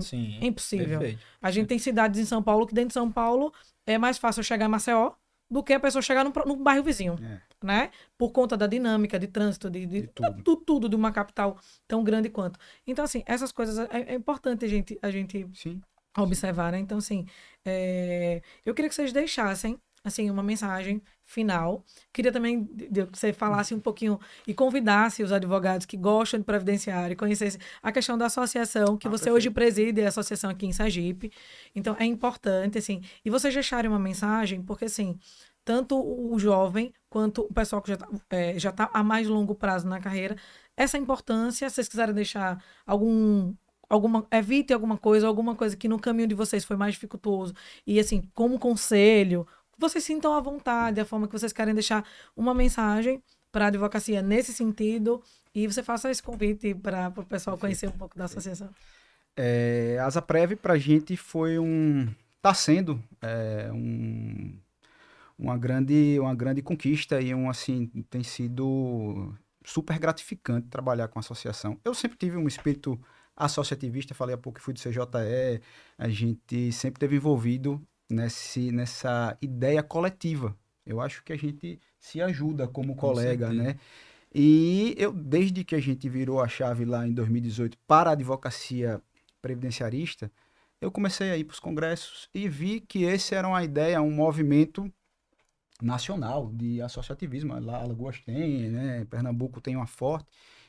Sim. 0.00 0.38
É 0.40 0.46
impossível. 0.46 0.98
Perfeito. 0.98 1.22
A 1.40 1.50
gente 1.50 1.66
tem 1.68 1.78
cidades 1.78 2.20
em 2.20 2.24
São 2.24 2.42
Paulo 2.42 2.66
que 2.66 2.74
dentro 2.74 2.88
de 2.88 2.94
São 2.94 3.10
Paulo 3.10 3.52
é 3.86 3.96
mais 3.96 4.18
fácil 4.18 4.42
chegar 4.42 4.66
em 4.66 4.68
Maceió 4.68 5.12
do 5.50 5.62
que 5.62 5.72
a 5.72 5.80
pessoa 5.80 6.02
chegar 6.02 6.24
no, 6.24 6.32
pro- 6.32 6.46
no 6.46 6.56
bairro 6.56 6.82
vizinho, 6.82 7.14
É. 7.22 7.40
né? 7.64 7.90
Por 8.18 8.30
conta 8.32 8.56
da 8.56 8.66
dinâmica 8.66 9.18
de 9.18 9.28
trânsito, 9.28 9.70
de, 9.70 9.86
de, 9.86 10.00
De 10.02 10.06
tudo. 10.08 10.42
tudo. 10.42 10.64
tudo 10.64 10.88
de 10.88 10.96
uma 10.96 11.12
capital 11.12 11.56
tão 11.86 12.02
grande 12.02 12.28
quanto. 12.28 12.58
Então, 12.86 13.04
assim, 13.04 13.22
essas 13.26 13.52
coisas 13.52 13.78
é, 13.90 14.12
é 14.12 14.14
importante 14.14 14.64
a 14.64 14.68
gente, 14.68 14.98
a 15.00 15.10
gente 15.10 15.48
Sim. 15.54 15.80
observar, 16.18 16.72
né? 16.72 16.78
Então, 16.78 16.98
assim, 16.98 17.26
é, 17.64 18.42
eu 18.64 18.74
queria 18.74 18.88
que 18.88 18.94
vocês 18.94 19.12
deixassem, 19.12 19.78
assim, 20.04 20.28
uma 20.30 20.42
mensagem 20.42 21.00
final. 21.26 21.84
Queria 22.12 22.32
também 22.32 22.64
que 22.64 23.04
você 23.12 23.32
falasse 23.32 23.74
um 23.74 23.80
pouquinho 23.80 24.18
e 24.46 24.54
convidasse 24.54 25.22
os 25.22 25.32
advogados 25.32 25.84
que 25.84 25.96
gostam 25.96 26.38
de 26.40 26.46
previdenciário 26.46 27.12
e 27.12 27.16
conhecessem 27.16 27.60
a 27.82 27.92
questão 27.92 28.16
da 28.16 28.26
associação, 28.26 28.96
que 28.96 29.08
Ah, 29.08 29.10
você 29.10 29.30
hoje 29.30 29.50
preside, 29.50 30.02
a 30.02 30.08
associação 30.08 30.48
aqui 30.48 30.66
em 30.66 30.72
Sergipe. 30.72 31.32
Então, 31.74 31.96
é 31.98 32.04
importante, 32.04 32.78
assim, 32.78 33.02
e 33.24 33.28
vocês 33.30 33.52
deixarem 33.52 33.90
uma 33.90 33.98
mensagem, 33.98 34.62
porque, 34.62 34.84
assim, 34.86 35.18
tanto 35.64 35.96
o 36.00 36.38
jovem 36.38 36.92
quanto 37.10 37.42
o 37.42 37.52
pessoal 37.52 37.82
que 37.82 37.88
já 37.88 37.94
está 37.96 38.08
já 38.58 38.72
tá 38.72 38.90
a 38.94 39.02
mais 39.02 39.26
longo 39.26 39.54
prazo 39.54 39.88
na 39.88 40.00
carreira, 40.00 40.36
essa 40.76 40.96
importância, 40.96 41.68
se 41.68 41.74
vocês 41.74 41.88
quiserem 41.88 42.14
deixar 42.14 42.62
algum 42.86 43.52
alguma 43.88 44.26
evite 44.32 44.72
alguma 44.72 44.96
coisa, 44.98 45.26
alguma 45.26 45.54
coisa 45.56 45.76
que 45.76 45.88
no 45.88 45.98
caminho 45.98 46.28
de 46.28 46.34
vocês 46.34 46.64
foi 46.64 46.76
mais 46.76 46.94
dificultoso 46.94 47.54
e 47.86 47.98
assim, 48.00 48.22
como 48.34 48.58
conselho, 48.58 49.46
vocês 49.78 50.04
sintam 50.04 50.34
à 50.34 50.40
vontade, 50.40 51.00
a 51.00 51.04
forma 51.04 51.26
que 51.26 51.32
vocês 51.32 51.52
querem 51.52 51.74
deixar 51.74 52.06
uma 52.36 52.54
mensagem 52.54 53.22
para 53.52 53.66
a 53.66 53.68
advocacia 53.68 54.22
nesse 54.22 54.52
sentido 54.52 55.22
e 55.54 55.66
você 55.66 55.82
faça 55.82 56.10
esse 56.10 56.22
convite 56.22 56.74
para 56.74 57.12
o 57.16 57.24
pessoal 57.24 57.56
conhecer 57.56 57.88
um 57.88 57.92
pouco 57.92 58.16
da 58.16 58.24
associação. 58.24 58.68
É, 59.36 59.98
a 60.00 60.08
Zaprev 60.08 60.56
para 60.56 60.74
a 60.74 60.78
gente 60.78 61.16
foi 61.16 61.58
um. 61.58 62.08
Está 62.36 62.54
sendo 62.54 63.02
é, 63.20 63.70
um, 63.72 64.56
uma, 65.38 65.58
grande, 65.58 66.18
uma 66.20 66.34
grande 66.34 66.62
conquista 66.62 67.20
e 67.20 67.34
um, 67.34 67.50
assim, 67.50 67.86
tem 68.08 68.22
sido 68.22 69.34
super 69.64 69.98
gratificante 69.98 70.68
trabalhar 70.68 71.08
com 71.08 71.18
a 71.18 71.20
associação. 71.20 71.78
Eu 71.84 71.92
sempre 71.92 72.16
tive 72.16 72.36
um 72.36 72.46
espírito 72.46 72.98
associativista, 73.36 74.14
falei 74.14 74.34
há 74.34 74.38
pouco 74.38 74.58
que 74.58 74.64
fui 74.64 74.72
do 74.72 74.80
CJE, 74.80 75.60
a 75.98 76.08
gente 76.08 76.72
sempre 76.72 77.00
teve 77.00 77.16
envolvido 77.16 77.82
nesse, 78.08 78.70
nessa 78.72 79.36
ideia 79.40 79.82
coletiva. 79.82 80.56
Eu 80.84 81.00
acho 81.00 81.22
que 81.24 81.32
a 81.32 81.36
gente 81.36 81.80
se 81.98 82.20
ajuda 82.20 82.68
como 82.68 82.94
Com 82.94 83.08
colega, 83.08 83.48
certeza. 83.48 83.62
né? 83.62 83.78
E 84.34 84.94
eu, 84.98 85.12
desde 85.12 85.64
que 85.64 85.74
a 85.74 85.80
gente 85.80 86.08
virou 86.08 86.40
a 86.40 86.48
chave 86.48 86.84
lá 86.84 87.06
em 87.06 87.12
2018 87.12 87.78
para 87.86 88.10
a 88.10 88.12
advocacia 88.12 89.00
previdenciarista, 89.40 90.30
eu 90.80 90.90
comecei 90.90 91.30
a 91.30 91.36
ir 91.36 91.44
para 91.44 91.54
os 91.54 91.60
congressos 91.60 92.28
e 92.34 92.48
vi 92.48 92.80
que 92.80 93.04
esse 93.04 93.34
era 93.34 93.48
uma 93.48 93.64
ideia, 93.64 94.00
um 94.02 94.10
movimento 94.10 94.92
nacional 95.80 96.50
de 96.52 96.80
associativismo. 96.82 97.58
Lá 97.58 97.78
Alagoas 97.78 98.20
tem, 98.20 98.68
né? 98.70 99.04
Pernambuco 99.06 99.60
tem 99.60 99.74
uma 99.74 99.86
forte. 99.86 100.28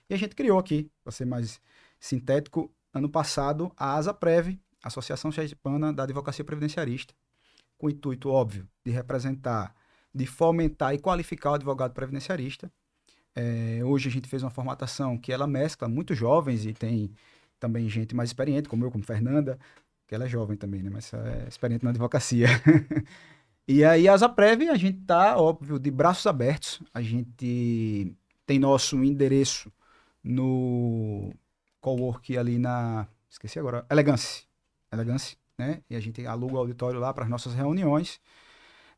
E 0.09 0.13
a 0.13 0.17
gente 0.17 0.35
criou 0.35 0.57
aqui, 0.57 0.89
para 1.03 1.11
ser 1.11 1.25
mais 1.25 1.59
sintético, 1.99 2.71
ano 2.93 3.09
passado, 3.09 3.71
a 3.75 3.95
ASAPREV, 3.95 4.59
Associação 4.81 5.31
Sergipana 5.31 5.91
da 5.91 6.03
Advocacia 6.03 6.45
Previdenciarista, 6.45 7.13
com 7.77 7.87
o 7.87 7.89
intuito 7.89 8.29
óbvio 8.29 8.67
de 8.85 8.91
representar, 8.91 9.75
de 10.13 10.25
fomentar 10.25 10.93
e 10.93 10.99
qualificar 10.99 11.51
o 11.51 11.53
advogado 11.55 11.93
previdenciarista. 11.93 12.71
É, 13.35 13.81
hoje 13.83 14.09
a 14.09 14.11
gente 14.11 14.27
fez 14.27 14.41
uma 14.41 14.49
formatação 14.49 15.17
que 15.17 15.31
ela 15.31 15.45
mescla 15.45 15.87
muito 15.87 16.15
jovens 16.15 16.65
e 16.65 16.73
tem 16.73 17.11
também 17.59 17.87
gente 17.89 18.15
mais 18.15 18.29
experiente, 18.29 18.67
como 18.67 18.83
eu, 18.83 18.91
como 18.91 19.03
Fernanda, 19.03 19.59
que 20.07 20.15
ela 20.15 20.25
é 20.25 20.27
jovem 20.29 20.57
também, 20.57 20.81
né? 20.81 20.89
Mas 20.91 21.13
é 21.13 21.45
experiente 21.47 21.83
na 21.83 21.91
advocacia. 21.91 22.47
e 23.67 23.83
aí, 23.83 24.07
a 24.07 24.13
Asaprev, 24.13 24.69
a 24.69 24.75
gente 24.75 25.01
tá, 25.01 25.37
óbvio, 25.37 25.77
de 25.77 25.91
braços 25.91 26.25
abertos. 26.25 26.81
A 26.93 27.01
gente 27.01 28.15
tem 28.45 28.57
nosso 28.57 29.03
endereço 29.03 29.71
no 30.23 31.31
cowork 31.81 32.37
ali 32.37 32.57
na. 32.57 33.07
Esqueci 33.29 33.59
agora. 33.59 33.85
Elegance. 33.91 34.45
Elegance, 34.91 35.37
né? 35.57 35.81
E 35.89 35.95
a 35.95 35.99
gente 35.99 36.25
aluga 36.25 36.55
o 36.55 36.57
auditório 36.57 36.99
lá 36.99 37.13
para 37.13 37.23
as 37.23 37.29
nossas 37.29 37.53
reuniões. 37.53 38.19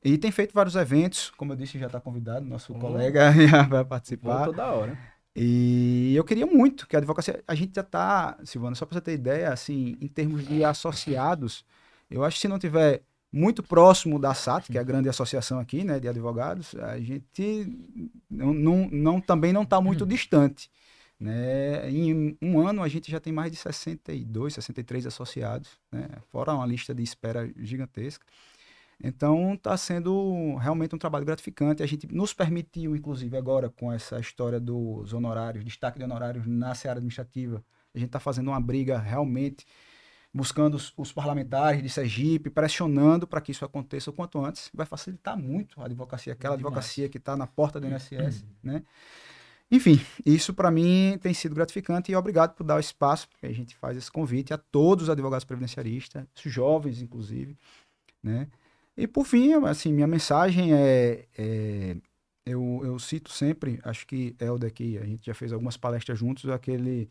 E 0.04 0.18
tem 0.18 0.32
feito 0.32 0.54
vários 0.54 0.76
eventos, 0.76 1.30
como 1.32 1.54
eu 1.54 1.58
disse, 1.58 1.78
já 1.78 1.88
está 1.88 2.00
convidado, 2.00 2.46
nosso 2.46 2.74
oh. 2.74 2.80
colega 2.80 3.32
vai 3.70 3.84
participar. 3.84 4.46
Toda 4.46 4.72
hora. 4.72 4.98
E 5.36 6.14
eu 6.16 6.24
queria 6.24 6.46
muito 6.46 6.88
que 6.88 6.96
a 6.96 7.00
advocacia. 7.00 7.44
A 7.48 7.56
gente 7.56 7.76
já 7.76 7.82
está, 7.82 8.38
Silvana, 8.44 8.76
só 8.76 8.86
para 8.86 8.96
você 8.96 9.02
ter 9.02 9.14
ideia, 9.14 9.52
assim, 9.52 9.98
em 10.02 10.08
termos 10.08 10.48
de 10.48 10.64
associados, 10.64 11.66
eu 12.10 12.24
acho 12.24 12.36
que 12.36 12.42
se 12.42 12.48
não 12.48 12.60
tiver 12.60 13.04
muito 13.32 13.62
próximo 13.62 14.18
da 14.18 14.34
SAT, 14.34 14.68
que 14.72 14.78
é 14.78 14.82
a 14.82 14.84
grande 14.84 15.08
associação 15.08 15.60
aqui, 15.60 15.84
né, 15.84 16.00
de 16.00 16.08
advogados, 16.08 16.74
a 16.76 17.00
gente 17.00 17.68
não, 18.30 18.54
não, 18.54 18.90
não 18.92 19.22
também 19.22 19.54
não 19.54 19.64
está 19.64 19.80
muito 19.80 20.06
distante. 20.08 20.70
Né? 21.20 21.90
Em 21.92 22.38
um 22.42 22.66
ano 22.66 22.82
a 22.82 22.88
gente 22.88 23.12
já 23.12 23.20
tem 23.20 23.34
mais 23.34 23.52
de 23.52 23.58
62, 23.58 24.54
63 24.54 25.06
associados, 25.06 25.70
né? 25.92 26.08
fora 26.32 26.54
uma 26.54 26.66
lista 26.66 26.96
de 26.96 27.04
espera 27.04 27.52
gigantesca. 27.58 28.26
Então 29.02 29.54
está 29.54 29.76
sendo 29.78 30.56
realmente 30.56 30.94
um 30.96 30.98
trabalho 30.98 31.26
gratificante. 31.26 31.82
A 31.82 31.86
gente 31.86 32.08
nos 32.14 32.34
permitiu, 32.34 32.96
inclusive, 32.96 33.36
agora 33.38 33.70
com 33.70 33.92
essa 33.92 34.20
história 34.20 34.60
dos 34.60 35.14
honorários, 35.14 35.64
destaque 35.64 35.98
de 35.98 36.06
honorários 36.06 36.46
na 36.46 36.76
seara 36.76 37.00
administrativa, 37.00 37.64
a 37.94 37.98
gente 37.98 38.08
está 38.08 38.20
fazendo 38.20 38.50
uma 38.50 38.60
briga 38.60 39.00
realmente, 39.00 39.66
buscando 40.34 40.76
os, 40.76 40.94
os 40.96 41.12
parlamentares 41.12 41.82
de 41.82 41.90
Sergipe, 41.90 42.50
pressionando 42.50 43.26
para 43.26 43.42
que 43.42 43.52
isso 43.52 43.66
aconteça 43.66 44.10
o 44.10 44.14
quanto 44.14 44.44
antes. 44.44 44.70
Vai 44.74 44.86
facilitar 44.86 45.38
muito 45.38 45.82
a 45.82 45.86
advocacia, 45.86 46.34
aquela 46.34 46.56
advocacia 46.56 47.10
que 47.10 47.18
está 47.18 47.36
na 47.36 47.48
porta 47.48 47.80
do 47.80 47.88
INSS, 47.88 48.46
né? 48.62 48.84
Enfim, 49.72 50.00
isso 50.26 50.54
para 50.54 50.72
mim 50.72 51.18
tem 51.22 51.34
sido 51.34 51.54
gratificante 51.54 52.12
e 52.12 52.16
obrigado 52.16 52.56
por 52.56 52.64
dar 52.64 52.76
o 52.76 52.80
espaço, 52.80 53.30
porque 53.30 53.46
a 53.46 53.54
gente 53.54 53.76
faz 53.76 53.96
esse 53.96 54.12
convite 54.12 54.52
a 54.52 54.58
todos 54.58 55.04
os 55.04 55.10
advogados 55.10 55.46
previdenciaristas, 55.46 56.26
jovens 56.46 57.02
inclusive, 57.02 57.56
né? 58.24 58.48
E 58.98 59.08
por 59.08 59.26
fim, 59.26 59.54
assim, 59.66 59.94
minha 59.94 60.08
mensagem 60.08 60.74
é, 60.74 61.26
é 61.38 61.96
eu, 62.46 62.82
eu, 62.84 62.98
cito 63.00 63.32
sempre, 63.32 63.80
acho 63.84 64.08
que 64.08 64.36
Helder 64.40 64.70
aqui, 64.70 64.98
a 64.98 65.06
gente 65.06 65.28
já 65.28 65.34
fez 65.36 65.54
algumas 65.54 65.78
palestras 65.78 66.18
juntos, 66.18 66.50
aquele, 66.50 67.08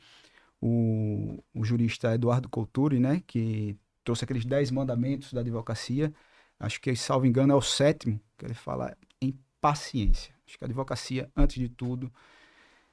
o, 0.61 1.43
o 1.55 1.65
jurista 1.65 2.13
Eduardo 2.13 2.49
Couturi, 2.49 2.99
né, 2.99 3.23
que 3.27 3.77
trouxe 4.03 4.25
aqueles 4.25 4.45
dez 4.45 4.71
mandamentos 4.71 5.33
da 5.33 5.41
advocacia, 5.41 6.13
acho 6.59 6.81
que, 6.81 6.95
salvo 6.97 7.25
engano, 7.25 7.53
é 7.53 7.57
o 7.57 7.63
sétimo, 7.63 8.21
que 8.37 8.45
ele 8.45 8.55
fala 8.55 8.97
em 9.23 9.39
paciência. 9.61 10.35
Acho 10.47 10.59
que 10.59 10.65
a 10.65 10.67
advocacia, 10.67 11.31
antes 11.37 11.57
de 11.57 11.69
tudo, 11.69 12.13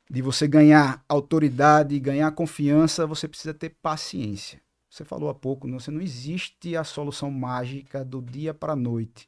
de 0.10 0.22
você 0.22 0.47
ganhar 0.47 1.03
autoridade, 1.10 1.99
ganhar 1.99 2.32
confiança, 2.32 3.08
você 3.08 3.28
precisa 3.28 3.53
ter 3.53 3.70
paciência. 3.82 4.62
Você 4.89 5.03
falou 5.03 5.30
há 5.30 5.34
pouco, 5.34 5.68
não, 5.68 5.80
você 5.80 5.91
não 5.91 6.01
existe 6.01 6.76
a 6.78 6.84
solução 6.84 7.30
mágica 7.30 8.06
do 8.06 8.22
dia 8.22 8.53
para 8.53 8.74
a 8.74 8.76
noite. 8.78 9.28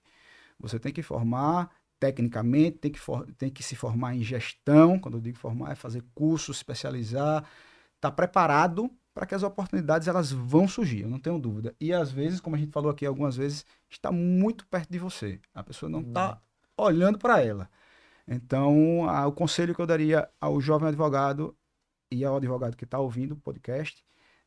Você 0.59 0.79
tem 0.79 0.93
que 0.93 1.01
formar 1.01 1.69
tecnicamente, 1.99 2.77
tem 2.77 2.91
que, 2.91 2.99
for, 2.99 3.25
tem 3.37 3.49
que 3.49 3.63
se 3.63 3.75
formar 3.75 4.15
em 4.15 4.23
gestão. 4.23 4.99
Quando 4.99 5.17
eu 5.17 5.21
digo 5.21 5.37
formar, 5.37 5.71
é 5.71 5.75
fazer 5.75 6.03
curso, 6.13 6.51
especializar, 6.51 7.43
estar 7.95 8.09
tá 8.09 8.11
preparado 8.11 8.89
para 9.13 9.25
que 9.25 9.33
as 9.33 9.41
oportunidades 9.41 10.07
elas 10.07 10.31
vão 10.31 10.67
surgir, 10.67 11.01
eu 11.01 11.09
não 11.09 11.19
tenho 11.19 11.39
dúvida. 11.39 11.75
E 11.81 11.91
às 11.91 12.11
vezes, 12.11 12.39
como 12.39 12.55
a 12.55 12.59
gente 12.59 12.71
falou 12.71 12.91
aqui 12.91 13.03
algumas 13.03 13.35
vezes, 13.35 13.65
está 13.89 14.11
muito 14.11 14.65
perto 14.67 14.91
de 14.91 14.99
você. 14.99 15.39
A 15.55 15.63
pessoa 15.63 15.89
não 15.89 16.01
está 16.01 16.39
olhando 16.77 17.17
para 17.17 17.43
ela. 17.43 17.67
Então, 18.27 19.09
a, 19.09 19.25
o 19.25 19.31
conselho 19.31 19.73
que 19.73 19.81
eu 19.81 19.85
daria 19.85 20.27
ao 20.39 20.59
jovem 20.59 20.89
advogado 20.89 21.55
e 22.11 22.25
ao 22.25 22.35
advogado 22.35 22.75
que 22.75 22.83
está 22.83 22.99
ouvindo 22.99 23.33
o 23.33 23.37
podcast 23.37 24.03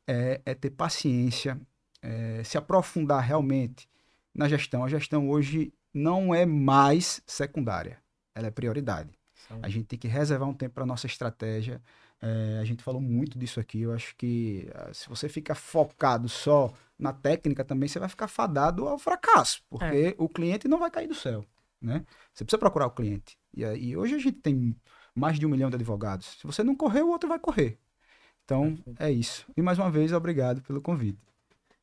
é, 0.07 0.41
é 0.45 0.55
ter 0.55 0.71
paciência, 0.71 1.61
é, 2.03 2.43
se 2.45 2.59
aprofundar 2.59 3.23
realmente 3.23 3.89
na 4.35 4.49
gestão. 4.49 4.85
A 4.85 4.89
gestão 4.89 5.31
hoje 5.31 5.73
não 5.93 6.35
é 6.35 6.45
mais 6.45 7.23
secundária, 7.27 7.99
ela 8.35 8.49
é 8.49 8.51
prioridade. 8.51 9.19
A 9.63 9.69
gente 9.69 9.87
tem 9.87 9.99
que 9.99 10.07
reservar 10.07 10.49
um 10.49 10.55
tempo 10.55 10.75
para 10.75 10.87
nossa 10.87 11.07
estratégia. 11.07 11.83
É, 12.21 12.59
a 12.61 12.65
gente 12.65 12.85
falou 12.85 13.01
muito 13.01 13.39
disso 13.39 13.59
aqui. 13.59 13.81
Eu 13.81 13.93
acho 13.93 14.15
que 14.15 14.71
ah, 14.75 14.93
se 14.93 15.09
você 15.09 15.29
fica 15.29 15.55
focado 15.55 16.29
só 16.29 16.73
na 16.99 17.13
técnica 17.13 17.65
também, 17.65 17.89
você 17.89 17.99
vai 17.99 18.09
ficar 18.09 18.29
fadado 18.29 18.87
ao 18.87 18.99
fracasso, 18.99 19.63
porque 19.69 19.85
é. 19.85 20.15
o 20.19 20.29
cliente 20.29 20.69
não 20.69 20.79
vai 20.79 20.91
cair 20.91 21.09
do 21.09 21.15
céu. 21.15 21.45
Né? 21.81 22.05
Você 22.33 22.45
precisa 22.45 22.59
procurar 22.59 22.87
o 22.87 22.91
cliente. 22.91 23.40
E, 23.55 23.63
e 23.63 23.97
hoje 23.97 24.15
a 24.15 24.19
gente 24.19 24.39
tem 24.39 24.77
mais 25.15 25.39
de 25.39 25.47
um 25.47 25.49
milhão 25.49 25.71
de 25.71 25.77
advogados. 25.77 26.39
Se 26.39 26.47
você 26.47 26.63
não 26.63 26.75
correr, 26.75 27.03
o 27.03 27.09
outro 27.09 27.29
vai 27.29 27.39
correr. 27.39 27.79
Então, 28.45 28.77
é 28.99 29.11
isso. 29.11 29.47
E 29.57 29.63
mais 29.63 29.79
uma 29.79 29.91
vez, 29.91 30.13
obrigado 30.13 30.63
pelo 30.63 30.81
convite. 30.81 31.19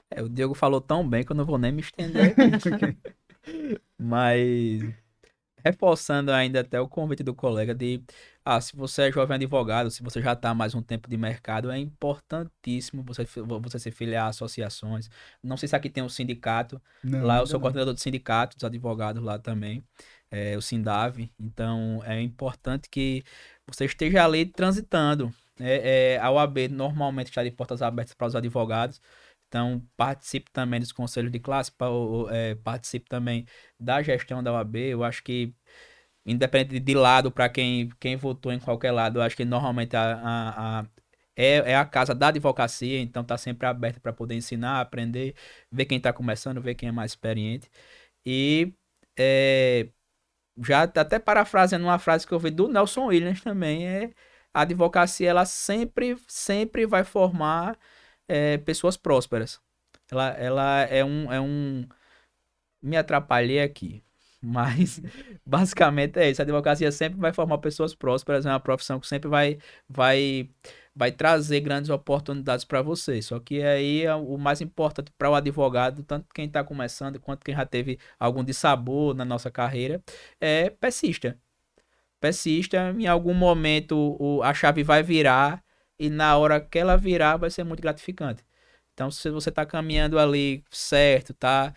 É, 0.09 0.21
o 0.21 0.29
Diego 0.29 0.53
falou 0.53 0.81
tão 0.81 1.07
bem 1.07 1.23
que 1.23 1.31
eu 1.31 1.35
não 1.35 1.45
vou 1.45 1.57
nem 1.57 1.71
me 1.71 1.81
estender. 1.81 2.35
Mas 3.97 4.81
reforçando 5.63 6.31
ainda 6.31 6.61
até 6.61 6.79
o 6.79 6.87
convite 6.87 7.23
do 7.23 7.33
colega 7.33 7.73
de 7.73 8.01
ah, 8.45 8.61
se 8.61 8.75
você 8.75 9.03
é 9.03 9.11
jovem 9.11 9.35
advogado, 9.35 9.91
se 9.91 10.01
você 10.01 10.21
já 10.21 10.31
está 10.31 10.53
mais 10.53 10.73
um 10.73 10.81
tempo 10.81 11.09
de 11.09 11.17
mercado, 11.17 11.69
é 11.69 11.77
importantíssimo 11.77 13.03
você, 13.03 13.25
você 13.61 13.77
se 13.77 13.91
filiar 13.91 14.25
a 14.25 14.29
associações. 14.29 15.09
Não 15.43 15.57
sei 15.57 15.67
se 15.67 15.75
aqui 15.75 15.89
tem 15.89 16.01
um 16.01 16.07
sindicato. 16.07 16.81
Não, 17.03 17.25
lá 17.25 17.39
eu 17.39 17.47
sou 17.47 17.59
coordenador 17.59 17.93
do 17.93 17.99
sindicato 17.99 18.55
dos 18.55 18.63
advogados 18.63 19.21
lá 19.21 19.37
também, 19.37 19.83
é, 20.31 20.57
o 20.57 20.61
Sindave. 20.61 21.31
Então 21.39 22.01
é 22.05 22.21
importante 22.21 22.89
que 22.89 23.23
você 23.67 23.85
esteja 23.85 24.23
ali 24.25 24.45
transitando. 24.45 25.33
É, 25.59 26.15
é, 26.15 26.19
a 26.19 26.29
OAB 26.31 26.69
normalmente 26.69 27.27
está 27.27 27.43
de 27.43 27.51
portas 27.51 27.81
abertas 27.81 28.13
para 28.13 28.27
os 28.27 28.35
advogados. 28.35 29.01
Então, 29.47 29.81
participe 29.95 30.51
também 30.51 30.79
dos 30.79 30.91
conselhos 30.91 31.31
de 31.31 31.39
classe, 31.39 31.71
é, 32.31 32.55
participe 32.55 33.07
também 33.09 33.45
da 33.79 34.01
gestão 34.01 34.43
da 34.43 34.53
OAB. 34.53 34.75
Eu 34.77 35.03
acho 35.03 35.23
que, 35.23 35.53
independente 36.25 36.79
de 36.79 36.93
lado, 36.95 37.31
para 37.31 37.49
quem, 37.49 37.89
quem 37.99 38.15
votou 38.17 38.51
em 38.51 38.59
qualquer 38.59 38.91
lado, 38.91 39.19
eu 39.19 39.23
acho 39.23 39.37
que 39.37 39.45
normalmente 39.45 39.95
a, 39.95 40.15
a, 40.15 40.79
a 40.81 40.87
é, 41.35 41.71
é 41.71 41.75
a 41.77 41.85
casa 41.85 42.15
da 42.15 42.29
advocacia, 42.29 42.99
então 42.99 43.21
está 43.21 43.37
sempre 43.37 43.67
aberta 43.67 43.99
para 43.99 44.11
poder 44.13 44.35
ensinar, 44.35 44.81
aprender, 44.81 45.35
ver 45.71 45.85
quem 45.85 45.97
está 45.97 46.11
começando, 46.13 46.61
ver 46.61 46.75
quem 46.75 46.89
é 46.89 46.91
mais 46.91 47.11
experiente. 47.11 47.69
E 48.25 48.73
é, 49.17 49.89
já 50.63 50.83
até 50.83 51.19
parafraseando 51.19 51.85
uma 51.85 51.99
frase 51.99 52.25
que 52.25 52.33
eu 52.33 52.39
vi 52.39 52.51
do 52.51 52.67
Nelson 52.67 53.05
Williams 53.05 53.41
também, 53.41 53.87
é 53.87 54.11
a 54.53 54.61
advocacia 54.61 55.29
ela 55.29 55.45
sempre, 55.45 56.17
sempre 56.27 56.85
vai 56.85 57.03
formar 57.03 57.77
é, 58.27 58.57
pessoas 58.57 58.97
prósperas. 58.97 59.59
Ela, 60.11 60.29
ela 60.31 60.81
é 60.83 61.03
um, 61.03 61.31
é 61.31 61.39
um. 61.39 61.87
Me 62.81 62.97
atrapalhei 62.97 63.61
aqui. 63.61 64.03
Mas 64.41 65.01
basicamente 65.45 66.19
é 66.19 66.29
isso. 66.29 66.41
A 66.41 66.43
advocacia 66.43 66.91
sempre 66.91 67.19
vai 67.19 67.33
formar 67.33 67.57
pessoas 67.59 67.93
prósperas, 67.95 68.45
é 68.45 68.49
uma 68.49 68.59
profissão 68.59 68.99
que 68.99 69.07
sempre 69.07 69.29
vai, 69.29 69.57
vai, 69.89 70.49
vai 70.97 71.11
trazer 71.11 71.61
grandes 71.61 71.89
oportunidades 71.89 72.65
para 72.65 72.81
você. 72.81 73.21
Só 73.21 73.39
que 73.39 73.61
aí 73.61 74.03
é 74.03 74.15
o 74.15 74.37
mais 74.37 74.61
importante 74.61 75.11
para 75.17 75.29
o 75.29 75.35
advogado, 75.35 76.03
tanto 76.03 76.27
quem 76.33 76.45
está 76.45 76.63
começando 76.63 77.19
quanto 77.19 77.43
quem 77.45 77.55
já 77.55 77.65
teve 77.65 77.99
algum 78.19 78.43
dissabor 78.43 79.13
na 79.15 79.25
nossa 79.25 79.51
carreira, 79.51 80.01
é 80.41 80.69
persista 80.69 81.37
persista, 82.19 82.93
em 82.97 83.07
algum 83.07 83.33
momento 83.33 83.95
o, 84.19 84.41
a 84.43 84.53
chave 84.53 84.83
vai 84.83 85.03
virar 85.03 85.63
e 85.99 86.09
na 86.09 86.37
hora 86.37 86.59
que 86.61 86.77
ela 86.79 86.97
virar 86.97 87.37
vai 87.37 87.49
ser 87.49 87.63
muito 87.63 87.81
gratificante. 87.81 88.43
Então, 88.93 89.11
se 89.11 89.29
você 89.29 89.49
está 89.49 89.65
caminhando 89.65 90.19
ali 90.19 90.63
certo, 90.71 91.33
tá 91.33 91.73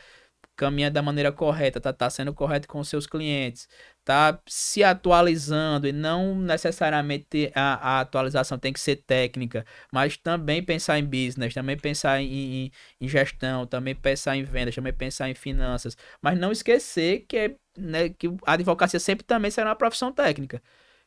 caminhando 0.56 0.94
da 0.94 1.02
maneira 1.02 1.32
correta, 1.32 1.80
tá, 1.80 1.92
tá 1.92 2.10
sendo 2.10 2.34
correto 2.34 2.68
com 2.68 2.80
os 2.80 2.88
seus 2.88 3.06
clientes, 3.06 3.68
tá 4.04 4.40
se 4.46 4.82
atualizando 4.82 5.86
e 5.86 5.92
não 5.92 6.34
necessariamente 6.34 7.52
a, 7.54 7.98
a 7.98 8.00
atualização 8.00 8.58
tem 8.58 8.72
que 8.72 8.80
ser 8.80 8.96
técnica, 8.96 9.64
mas 9.92 10.16
também 10.16 10.62
pensar 10.62 10.98
em 10.98 11.04
business, 11.04 11.54
também 11.54 11.76
pensar 11.76 12.20
em, 12.20 12.66
em, 12.66 12.72
em 13.00 13.08
gestão, 13.08 13.66
também 13.66 13.94
pensar 13.94 14.36
em 14.36 14.42
vendas, 14.44 14.74
também 14.74 14.92
pensar 14.92 15.28
em 15.30 15.34
finanças, 15.34 15.96
mas 16.22 16.38
não 16.38 16.50
esquecer 16.52 17.20
que, 17.28 17.36
é, 17.36 17.56
né, 17.78 18.08
que 18.10 18.28
a 18.46 18.54
advocacia 18.54 18.98
sempre 19.00 19.24
também 19.24 19.50
será 19.50 19.70
uma 19.70 19.76
profissão 19.76 20.12
técnica. 20.12 20.62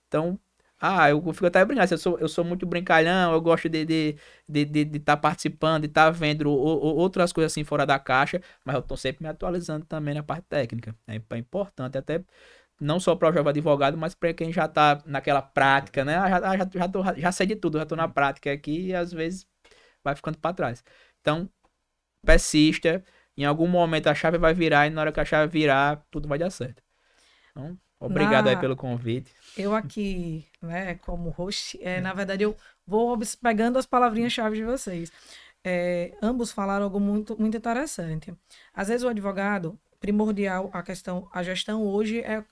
Então, 0.08 0.40
ah, 0.86 1.10
eu 1.10 1.22
fico 1.34 1.46
até 1.46 1.64
brincando. 1.64 1.94
Eu 1.94 1.98
sou, 1.98 2.20
eu 2.20 2.28
sou 2.28 2.44
muito 2.44 2.66
brincalhão, 2.66 3.32
eu 3.34 3.40
gosto 3.42 3.70
de 3.70 3.80
estar 3.80 4.22
de, 4.50 4.66
de, 4.66 4.86
de, 4.86 5.00
tá 5.00 5.16
participando, 5.16 5.84
de 5.84 5.88
estar 5.88 6.06
tá 6.06 6.12
vendo 6.12 6.50
outras 6.52 7.32
coisas 7.32 7.54
assim 7.54 7.64
fora 7.64 7.86
da 7.86 7.98
caixa, 7.98 8.42
mas 8.66 8.76
eu 8.76 8.82
estou 8.82 8.98
sempre 8.98 9.24
me 9.24 9.30
atualizando 9.30 9.86
também 9.86 10.14
na 10.14 10.22
parte 10.24 10.46
técnica. 10.50 10.94
É, 11.08 11.16
é 11.16 11.38
importante, 11.38 11.98
até 11.98 12.22
não 12.80 13.00
só 13.00 13.16
para 13.16 13.30
o 13.30 13.34
jovem 13.34 13.50
advogado, 13.50 13.98
mas 13.98 14.14
para 14.14 14.34
quem 14.34 14.52
já 14.52 14.66
está 14.66 15.02
naquela 15.06 15.42
prática, 15.42 16.04
né? 16.04 16.18
Ah, 16.18 16.30
já, 16.30 16.38
ah, 16.38 16.58
já, 16.58 16.70
já, 16.74 16.88
tô, 16.88 17.04
já 17.16 17.32
sei 17.32 17.48
de 17.48 17.56
tudo, 17.56 17.78
já 17.78 17.84
estou 17.84 17.98
na 17.98 18.08
prática 18.08 18.52
aqui 18.52 18.88
e 18.88 18.96
às 18.96 19.12
vezes 19.12 19.48
vai 20.04 20.16
ficando 20.16 20.38
para 20.38 20.54
trás. 20.54 20.84
Então, 21.22 21.50
persista, 22.26 23.04
em 23.38 23.46
algum 23.46 23.68
momento 23.68 24.08
a 24.08 24.16
chave 24.16 24.38
vai 24.38 24.54
virar 24.54 24.88
e 24.88 24.90
na 24.90 25.02
hora 25.02 25.12
que 25.12 25.20
a 25.20 25.26
chave 25.26 25.52
virar, 25.52 26.06
tudo 26.12 26.28
vai 26.28 26.38
dar 26.38 26.50
certo. 26.50 26.84
Então, 27.52 27.78
Obrigado 28.00 28.46
na... 28.46 28.52
aí 28.52 28.58
pelo 28.58 28.76
convite. 28.76 29.32
Eu 29.58 29.74
aqui, 29.74 30.46
né, 30.62 30.96
como 30.96 31.30
host, 31.30 31.80
é, 31.82 32.02
na 32.02 32.14
verdade 32.14 32.44
eu 32.44 32.56
vou 32.86 33.18
pegando 33.42 33.80
as 33.80 33.86
palavrinhas-chave 33.86 34.58
de 34.58 34.64
vocês. 34.64 35.12
É, 35.64 36.14
ambos 36.22 36.52
falaram 36.52 36.84
algo 36.84 37.00
muito, 37.00 37.40
muito 37.40 37.56
interessante. 37.56 38.34
Às 38.74 38.90
vezes 38.90 39.04
o 39.04 39.08
advogado, 39.08 39.80
primordial, 40.02 40.70
a 40.74 40.84
questão, 40.84 41.30
a 41.32 41.42
gestão 41.42 41.86
hoje 41.88 42.20
é, 42.20 42.44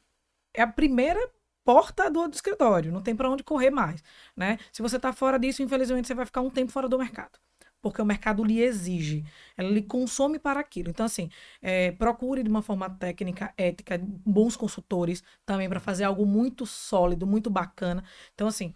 é 0.53 0.61
a 0.61 0.67
primeira 0.67 1.19
porta 1.63 2.09
do, 2.09 2.25
escritório, 2.29 2.91
não 2.91 3.01
tem 3.01 3.15
para 3.15 3.29
onde 3.29 3.43
correr 3.43 3.69
mais, 3.69 4.03
né? 4.35 4.57
Se 4.71 4.81
você 4.81 4.97
está 4.97 5.13
fora 5.13 5.37
disso, 5.37 5.61
infelizmente 5.61 6.07
você 6.07 6.13
vai 6.15 6.25
ficar 6.25 6.41
um 6.41 6.49
tempo 6.49 6.71
fora 6.71 6.89
do 6.89 6.97
mercado 6.97 7.39
porque 7.81 8.01
o 8.01 8.05
mercado 8.05 8.43
lhe 8.43 8.61
exige, 8.61 9.25
ela 9.57 9.69
lhe 9.69 9.81
consome 9.81 10.37
para 10.37 10.59
aquilo. 10.59 10.89
Então, 10.89 11.05
assim, 11.05 11.29
é, 11.61 11.91
procure 11.91 12.43
de 12.43 12.49
uma 12.49 12.61
forma 12.61 12.89
técnica, 12.89 13.51
ética, 13.57 13.99
bons 14.03 14.55
consultores 14.55 15.23
também 15.45 15.67
para 15.67 15.79
fazer 15.79 16.03
algo 16.03 16.25
muito 16.25 16.65
sólido, 16.65 17.25
muito 17.25 17.49
bacana. 17.49 18.03
Então, 18.35 18.47
assim, 18.47 18.73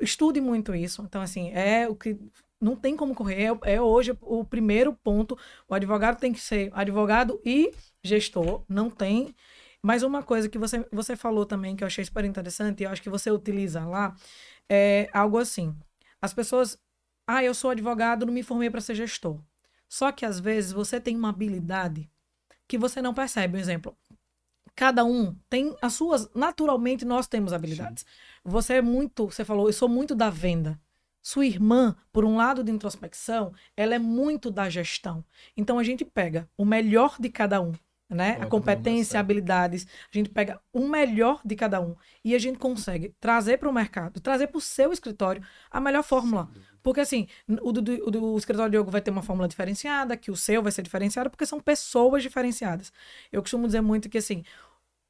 estude 0.00 0.40
muito 0.40 0.74
isso. 0.74 1.02
Então, 1.02 1.20
assim, 1.20 1.50
é 1.50 1.86
o 1.86 1.94
que 1.94 2.18
não 2.60 2.74
tem 2.76 2.96
como 2.96 3.14
correr. 3.14 3.52
É, 3.64 3.74
é, 3.74 3.80
hoje 3.80 4.16
o 4.20 4.44
primeiro 4.44 4.92
ponto. 4.92 5.38
O 5.68 5.74
advogado 5.74 6.18
tem 6.18 6.32
que 6.32 6.40
ser 6.40 6.70
advogado 6.72 7.40
e 7.44 7.72
gestor. 8.02 8.64
Não 8.68 8.90
tem. 8.90 9.34
Mas 9.82 10.02
uma 10.02 10.22
coisa 10.22 10.48
que 10.48 10.58
você, 10.58 10.86
você 10.92 11.16
falou 11.16 11.46
também, 11.46 11.76
que 11.76 11.84
eu 11.84 11.86
achei 11.86 12.04
super 12.04 12.24
interessante, 12.24 12.80
e 12.80 12.84
eu 12.84 12.90
acho 12.90 13.02
que 13.02 13.10
você 13.10 13.30
utiliza 13.30 13.84
lá, 13.84 14.14
é 14.68 15.08
algo 15.12 15.38
assim. 15.38 15.74
As 16.20 16.34
pessoas 16.34 16.78
ah, 17.30 17.44
eu 17.44 17.52
sou 17.52 17.70
advogado, 17.70 18.24
não 18.24 18.32
me 18.32 18.42
formei 18.42 18.70
para 18.70 18.80
ser 18.80 18.94
gestor. 18.94 19.38
Só 19.86 20.10
que 20.10 20.24
às 20.24 20.40
vezes 20.40 20.72
você 20.72 20.98
tem 20.98 21.14
uma 21.14 21.28
habilidade 21.28 22.10
que 22.66 22.78
você 22.78 23.02
não 23.02 23.12
percebe. 23.12 23.58
Um 23.58 23.60
exemplo. 23.60 23.94
Cada 24.74 25.04
um 25.04 25.36
tem 25.50 25.76
as 25.82 25.92
suas. 25.92 26.30
Naturalmente, 26.34 27.04
nós 27.04 27.26
temos 27.26 27.52
habilidades. 27.52 28.04
Sim. 28.04 28.40
Você 28.44 28.74
é 28.74 28.82
muito. 28.82 29.26
Você 29.26 29.44
falou, 29.44 29.68
eu 29.68 29.74
sou 29.74 29.90
muito 29.90 30.14
da 30.14 30.30
venda. 30.30 30.80
Sua 31.20 31.44
irmã, 31.44 31.94
por 32.10 32.24
um 32.24 32.34
lado 32.34 32.64
de 32.64 32.72
introspecção, 32.72 33.52
ela 33.76 33.94
é 33.94 33.98
muito 33.98 34.50
da 34.50 34.70
gestão. 34.70 35.22
Então 35.54 35.78
a 35.78 35.82
gente 35.82 36.06
pega 36.06 36.48
o 36.56 36.64
melhor 36.64 37.16
de 37.20 37.28
cada 37.28 37.60
um 37.60 37.74
né? 38.08 38.38
a 38.40 38.46
competência, 38.46 39.20
habilidades. 39.20 39.86
A 40.12 40.16
gente 40.16 40.30
pega 40.30 40.60
o 40.72 40.88
melhor 40.88 41.40
de 41.44 41.54
cada 41.54 41.80
um 41.80 41.94
e 42.24 42.34
a 42.34 42.38
gente 42.38 42.58
consegue 42.58 43.14
trazer 43.20 43.58
para 43.58 43.68
o 43.68 43.72
mercado, 43.72 44.20
trazer 44.20 44.46
para 44.46 44.58
o 44.58 44.60
seu 44.60 44.92
escritório 44.92 45.42
a 45.70 45.80
melhor 45.80 46.02
fórmula. 46.02 46.48
Porque 46.82 47.00
assim, 47.00 47.26
o 47.62 47.72
do, 47.72 47.80
o 48.06 48.10
do 48.10 48.38
escritório 48.38 48.70
de 48.70 48.76
Diogo 48.76 48.90
vai 48.90 49.00
ter 49.00 49.10
uma 49.10 49.22
fórmula 49.22 49.48
diferenciada, 49.48 50.16
que 50.16 50.30
o 50.30 50.36
seu 50.36 50.62
vai 50.62 50.72
ser 50.72 50.82
diferenciado, 50.82 51.28
porque 51.28 51.44
são 51.44 51.60
pessoas 51.60 52.22
diferenciadas. 52.22 52.92
Eu 53.30 53.42
costumo 53.42 53.66
dizer 53.66 53.82
muito 53.82 54.08
que 54.08 54.18
assim, 54.18 54.42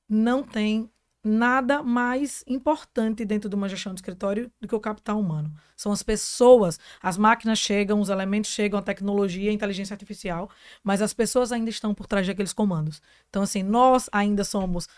não 0.08 0.42
tem 0.42 0.90
nada 1.24 1.82
mais 1.82 2.44
importante 2.46 3.24
dentro 3.24 3.48
de 3.48 3.54
uma 3.54 3.68
gestão 3.68 3.92
de 3.92 4.00
escritório 4.00 4.50
do 4.60 4.68
que 4.68 4.74
o 4.74 4.80
capital 4.80 5.18
humano. 5.18 5.52
São 5.76 5.92
as 5.92 6.02
pessoas. 6.02 6.78
As 7.02 7.18
máquinas 7.18 7.58
chegam, 7.58 8.00
os 8.00 8.08
elementos 8.08 8.50
chegam, 8.50 8.78
a 8.78 8.82
tecnologia, 8.82 9.50
a 9.50 9.54
inteligência 9.54 9.94
artificial, 9.94 10.48
mas 10.82 11.02
as 11.02 11.12
pessoas 11.12 11.52
ainda 11.52 11.70
estão 11.70 11.94
por 11.94 12.06
trás 12.06 12.26
daqueles 12.26 12.52
comandos. 12.52 13.02
Então, 13.28 13.42
assim, 13.42 13.62
nós 13.62 14.08
ainda 14.12 14.44
somos 14.44 14.88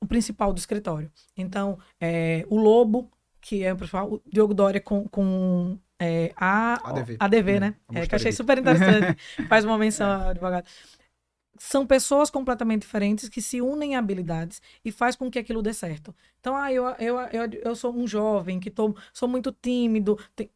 o 0.00 0.06
principal 0.06 0.52
do 0.52 0.58
escritório. 0.58 1.10
Então, 1.36 1.78
é, 2.00 2.44
o 2.48 2.56
Lobo, 2.56 3.10
que 3.40 3.62
é 3.62 3.72
o 3.72 3.76
principal, 3.76 4.14
o 4.14 4.22
Diogo 4.26 4.54
Dória 4.54 4.80
com, 4.80 5.06
com 5.08 5.78
é, 5.98 6.32
a 6.36 6.74
ADV, 6.90 7.16
ADV 7.20 7.60
né? 7.60 7.74
É, 7.92 8.06
que 8.06 8.14
eu 8.14 8.16
achei 8.16 8.32
super 8.32 8.56
interessante. 8.58 9.16
Faz 9.46 9.64
uma 9.64 9.76
menção 9.76 10.10
ao 10.10 10.30
advogado 10.30 10.66
são 11.62 11.86
pessoas 11.86 12.30
completamente 12.30 12.82
diferentes 12.82 13.28
que 13.28 13.42
se 13.42 13.60
unem 13.60 13.92
em 13.92 13.96
habilidades 13.96 14.62
e 14.82 14.90
faz 14.90 15.14
com 15.14 15.30
que 15.30 15.38
aquilo 15.38 15.60
dê 15.60 15.74
certo. 15.74 16.14
Então, 16.40 16.56
ah, 16.56 16.72
eu, 16.72 16.86
eu, 16.98 17.18
eu, 17.18 17.50
eu 17.62 17.76
sou 17.76 17.94
um 17.94 18.06
jovem 18.06 18.58
que 18.58 18.70
tô, 18.70 18.96
sou 19.12 19.28
muito 19.28 19.52
tímido. 19.52 20.18
Tem... 20.34 20.50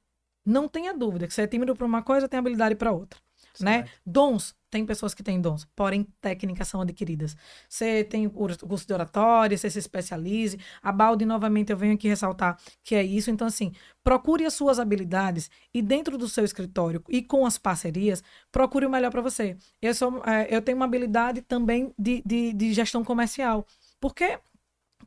Não 0.47 0.67
tenha 0.67 0.95
dúvida 0.95 1.27
que 1.27 1.35
você 1.35 1.43
é 1.43 1.47
tímido 1.47 1.77
para 1.77 1.87
uma 1.87 2.03
coisa, 2.03 2.29
tem 2.29 2.39
habilidade 2.39 2.75
para 2.75 2.91
outra 2.91 3.24
né? 3.61 3.87
Dons, 4.05 4.55
tem 4.71 4.85
pessoas 4.85 5.15
que 5.15 5.23
têm 5.23 5.41
dons, 5.41 5.65
porém 5.77 6.07
técnicas 6.21 6.67
são 6.67 6.81
adquiridas. 6.81 7.37
Você 7.69 8.03
tem 8.03 8.27
o 8.27 8.31
curso 8.31 8.87
de 8.87 8.93
oratória, 8.93 9.57
você 9.57 9.71
se 9.71 9.79
especialize. 9.79 10.59
A 10.83 10.91
Balde, 10.91 11.25
novamente, 11.25 11.71
eu 11.71 11.77
venho 11.77 11.95
aqui 11.95 12.09
ressaltar 12.09 12.59
que 12.83 12.95
é 12.97 13.03
isso. 13.05 13.31
Então, 13.31 13.47
assim, 13.47 13.73
procure 14.03 14.45
as 14.45 14.55
suas 14.55 14.81
habilidades 14.81 15.49
e 15.73 15.81
dentro 15.81 16.19
do 16.19 16.29
seu 16.29 16.45
escritório 16.45 17.05
e 17.09 17.23
com 17.23 17.47
as 17.47 17.57
parcerias, 17.57 18.23
procure 18.51 18.85
o 18.85 18.91
melhor 18.91 19.11
para 19.11 19.23
você. 19.23 19.57
Eu, 19.81 19.95
sou, 19.95 20.21
é, 20.25 20.49
eu 20.51 20.61
tenho 20.61 20.77
uma 20.77 20.87
habilidade 20.87 21.41
também 21.43 21.95
de, 21.97 22.23
de, 22.27 22.53
de 22.53 22.73
gestão 22.73 23.05
comercial. 23.05 23.65
Porque 24.01 24.39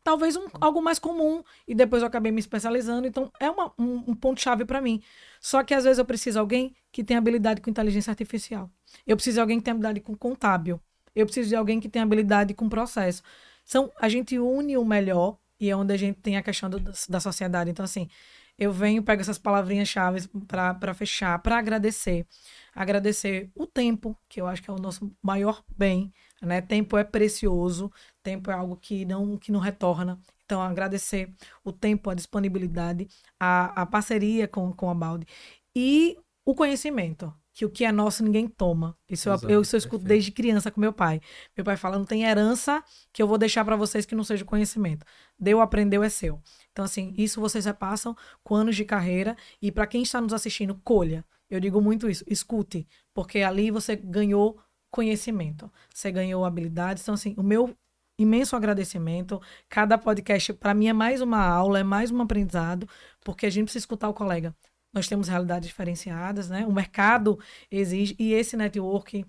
talvez 0.08 0.38
um, 0.38 0.48
algo 0.62 0.82
mais 0.82 1.00
comum 1.00 1.44
e 1.68 1.76
depois 1.76 2.02
eu 2.02 2.08
acabei 2.08 2.32
me 2.32 2.40
especializando. 2.40 3.06
Então 3.06 3.30
é 3.42 3.52
uma, 3.52 3.74
um, 3.78 4.06
um 4.08 4.16
ponto-chave 4.16 4.64
para 4.64 4.80
mim. 4.80 5.04
Só 5.42 5.62
que 5.64 5.74
às 5.74 5.84
vezes 5.84 5.98
eu 5.98 6.06
preciso 6.06 6.36
de 6.36 6.40
alguém 6.40 6.74
que 6.94 7.04
tenha 7.04 7.20
habilidade 7.20 7.60
com 7.60 7.70
inteligência 7.70 8.12
artificial. 8.12 8.72
Eu 9.06 9.18
preciso 9.18 9.36
de 9.36 9.42
alguém 9.42 9.58
que 9.58 9.66
tenha 9.66 9.74
habilidade 9.74 10.00
com 10.00 10.16
contábil. 10.16 10.80
Eu 11.14 11.26
preciso 11.26 11.50
de 11.50 11.58
alguém 11.58 11.78
que 11.78 11.90
tenha 11.90 12.04
habilidade 12.04 12.54
com 12.54 12.70
processo. 12.70 13.22
São, 13.66 13.92
a 14.00 14.08
gente 14.08 14.40
une 14.40 14.78
o 14.78 14.86
melhor 14.86 15.38
e 15.60 15.70
é 15.70 15.76
onde 15.76 15.94
a 15.94 15.98
gente 15.98 16.22
tem 16.22 16.38
a 16.38 16.42
questão 16.42 16.70
do, 16.70 16.80
da 16.80 17.20
sociedade. 17.20 17.70
Então, 17.70 17.84
assim, 17.84 18.08
eu 18.58 18.72
venho, 18.72 19.04
pego 19.04 19.22
essas 19.22 19.38
palavrinhas-chave 19.38 20.30
para 20.48 20.94
fechar, 20.94 21.38
para 21.40 21.58
agradecer. 21.58 22.26
Agradecer 22.74 23.52
o 23.54 23.68
tempo, 23.68 24.18
que 24.30 24.40
eu 24.40 24.48
acho 24.48 24.64
que 24.64 24.70
é 24.70 24.74
o 24.74 24.80
nosso 24.80 25.12
maior 25.22 25.62
bem. 25.78 26.14
Né? 26.42 26.62
Tempo 26.62 26.98
é 26.98 27.04
precioso, 27.04 27.92
tempo 28.22 28.52
é 28.52 28.54
algo 28.54 28.76
que 28.78 29.06
não, 29.06 29.38
que 29.38 29.52
não 29.52 29.60
retorna. 29.60 30.20
Então, 30.46 30.62
agradecer 30.62 31.34
o 31.64 31.72
tempo, 31.74 32.10
a 32.10 32.14
disponibilidade, 32.14 33.08
a, 33.40 33.82
a 33.82 33.86
parceria 33.86 34.48
com, 34.48 34.72
com 34.72 34.90
a 34.90 34.94
Balde 34.94 35.28
e 35.76 36.18
o 36.46 36.56
conhecimento, 36.56 37.34
que 37.54 37.66
o 37.66 37.70
que 37.70 37.84
é 37.84 37.92
nosso 37.92 38.24
ninguém 38.24 38.48
toma. 38.48 38.96
Isso 39.10 39.30
Exato, 39.30 39.50
eu, 39.52 39.62
isso 39.62 39.76
eu 39.76 39.78
escuto 39.80 40.04
perfeito. 40.04 40.10
desde 40.10 40.32
criança 40.32 40.72
com 40.72 40.80
meu 40.80 40.94
pai. 40.94 41.20
Meu 41.56 41.66
pai 41.66 41.76
fala: 41.76 41.98
não 41.98 42.06
tem 42.06 42.24
herança 42.24 42.84
que 43.12 43.22
eu 43.22 43.28
vou 43.28 43.38
deixar 43.38 43.66
para 43.66 43.76
vocês 43.76 44.06
que 44.06 44.16
não 44.16 44.24
seja 44.24 44.46
conhecimento. 44.46 45.06
Deu, 45.38 45.60
aprendeu, 45.60 46.04
é 46.04 46.10
seu. 46.10 46.42
Então, 46.72 46.86
assim, 46.86 47.14
isso 47.18 47.42
vocês 47.42 47.66
repassam 47.66 48.16
com 48.44 48.56
anos 48.56 48.76
de 48.76 48.86
carreira. 48.86 49.36
E 49.62 49.72
para 49.72 49.86
quem 49.86 50.04
está 50.04 50.22
nos 50.22 50.34
assistindo, 50.34 50.76
colha. 50.84 51.26
Eu 51.50 51.60
digo 51.60 51.82
muito 51.82 52.10
isso, 52.10 52.26
escute, 52.28 52.86
porque 53.14 53.40
ali 53.40 53.72
você 53.72 53.96
ganhou 53.96 54.60
conhecimento, 54.92 55.72
você 55.94 56.12
ganhou 56.12 56.46
habilidades. 56.46 57.04
Então, 57.04 57.14
assim, 57.16 57.34
o 57.38 57.44
meu 57.44 57.76
imenso 58.20 58.56
agradecimento. 58.56 59.42
Cada 59.70 59.98
podcast, 59.98 60.54
para 60.54 60.74
mim, 60.74 60.88
é 60.88 60.94
mais 60.94 61.22
uma 61.22 61.40
aula, 61.40 61.80
é 61.80 61.84
mais 61.84 62.12
um 62.12 62.22
aprendizado, 62.22 62.88
porque 63.24 63.46
a 63.46 63.50
gente 63.50 63.66
precisa 63.66 63.84
escutar 63.84 64.10
o 64.10 64.14
colega. 64.14 64.56
Nós 64.94 65.08
temos 65.08 65.28
realidades 65.28 65.70
diferenciadas, 65.70 66.50
né? 66.50 66.66
O 66.66 66.72
mercado 66.72 67.40
exige, 67.70 68.16
e 68.18 68.34
esse 68.34 68.58
network, 68.58 69.26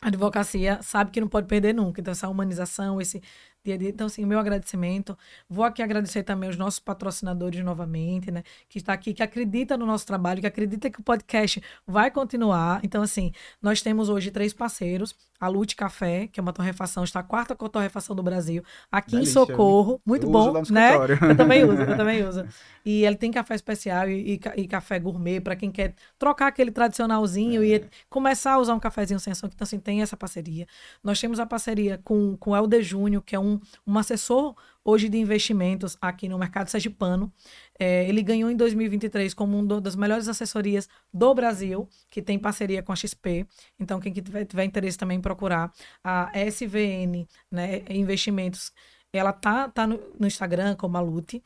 a 0.00 0.08
advocacia 0.08 0.80
sabe 0.82 1.10
que 1.10 1.20
não 1.20 1.28
pode 1.28 1.46
perder 1.46 1.74
nunca. 1.74 2.00
Então, 2.00 2.12
essa 2.12 2.28
humanização, 2.28 3.00
esse. 3.00 3.22
Então, 3.64 4.06
assim, 4.06 4.24
meu 4.24 4.38
agradecimento. 4.38 5.16
Vou 5.48 5.64
aqui 5.64 5.82
agradecer 5.82 6.22
também 6.22 6.48
os 6.48 6.56
nossos 6.56 6.80
patrocinadores 6.80 7.62
novamente, 7.62 8.30
né? 8.30 8.42
Que 8.68 8.78
está 8.78 8.92
aqui, 8.92 9.12
que 9.12 9.22
acredita 9.22 9.76
no 9.76 9.84
nosso 9.84 10.06
trabalho, 10.06 10.40
que 10.40 10.46
acredita 10.46 10.90
que 10.90 11.00
o 11.00 11.02
podcast 11.02 11.62
vai 11.86 12.10
continuar. 12.10 12.80
Então, 12.82 13.02
assim, 13.02 13.32
nós 13.60 13.82
temos 13.82 14.08
hoje 14.08 14.30
três 14.30 14.52
parceiros. 14.52 15.14
A 15.40 15.46
Lute 15.46 15.76
Café, 15.76 16.26
que 16.26 16.40
é 16.40 16.42
uma 16.42 16.52
torrefação, 16.52 17.04
está 17.04 17.20
a 17.20 17.22
quarta 17.22 17.54
torrefação 17.54 18.16
do 18.16 18.24
Brasil, 18.24 18.60
aqui 18.90 19.12
Delícia, 19.12 19.30
em 19.30 19.46
Socorro. 19.46 20.00
Muito 20.04 20.26
eu 20.26 20.30
bom, 20.30 20.52
né? 20.68 20.96
Eu 21.30 21.36
também 21.36 21.62
uso, 21.62 21.80
eu 21.80 21.94
também 21.96 22.26
uso. 22.26 22.44
E 22.84 23.04
ele 23.04 23.14
tem 23.14 23.30
café 23.30 23.54
especial 23.54 24.08
e, 24.08 24.34
e, 24.34 24.40
e 24.62 24.66
café 24.66 24.98
gourmet 24.98 25.40
para 25.40 25.54
quem 25.54 25.70
quer 25.70 25.94
trocar 26.18 26.48
aquele 26.48 26.72
tradicionalzinho 26.72 27.62
é. 27.62 27.66
e 27.66 27.84
começar 28.10 28.54
a 28.54 28.58
usar 28.58 28.74
um 28.74 28.80
cafezinho 28.80 29.20
sem 29.20 29.30
açúcar. 29.30 29.52
Então, 29.54 29.64
assim, 29.64 29.78
tem 29.78 30.02
essa 30.02 30.16
parceria. 30.16 30.66
Nós 31.04 31.20
temos 31.20 31.38
a 31.38 31.46
parceria 31.46 32.00
com, 32.02 32.36
com 32.36 32.50
o 32.50 32.56
Helder 32.56 32.82
Júnior, 32.82 33.22
que 33.22 33.36
é 33.36 33.38
um, 33.38 33.47
um 33.86 33.98
assessor 33.98 34.54
hoje 34.84 35.08
de 35.08 35.18
investimentos 35.18 35.96
aqui 36.00 36.28
no 36.28 36.38
mercado 36.38 36.68
sergipano. 36.68 37.32
É, 37.78 38.08
ele 38.08 38.22
ganhou 38.22 38.50
em 38.50 38.56
2023 38.56 39.34
como 39.34 39.58
uma 39.58 39.80
das 39.80 39.94
melhores 39.94 40.28
assessorias 40.28 40.88
do 41.12 41.34
Brasil, 41.34 41.88
que 42.10 42.22
tem 42.22 42.38
parceria 42.38 42.82
com 42.82 42.92
a 42.92 42.96
XP. 42.96 43.46
Então, 43.78 44.00
quem 44.00 44.12
tiver, 44.12 44.44
tiver 44.44 44.64
interesse 44.64 44.96
também 44.96 45.18
em 45.18 45.20
procurar 45.20 45.72
a 46.02 46.30
SVN 46.34 47.26
né, 47.50 47.82
Investimentos, 47.90 48.72
ela 49.12 49.32
tá, 49.32 49.68
tá 49.68 49.86
no, 49.86 50.00
no 50.18 50.26
Instagram 50.26 50.74
como 50.74 50.96
a 50.96 51.00
Lute. 51.00 51.42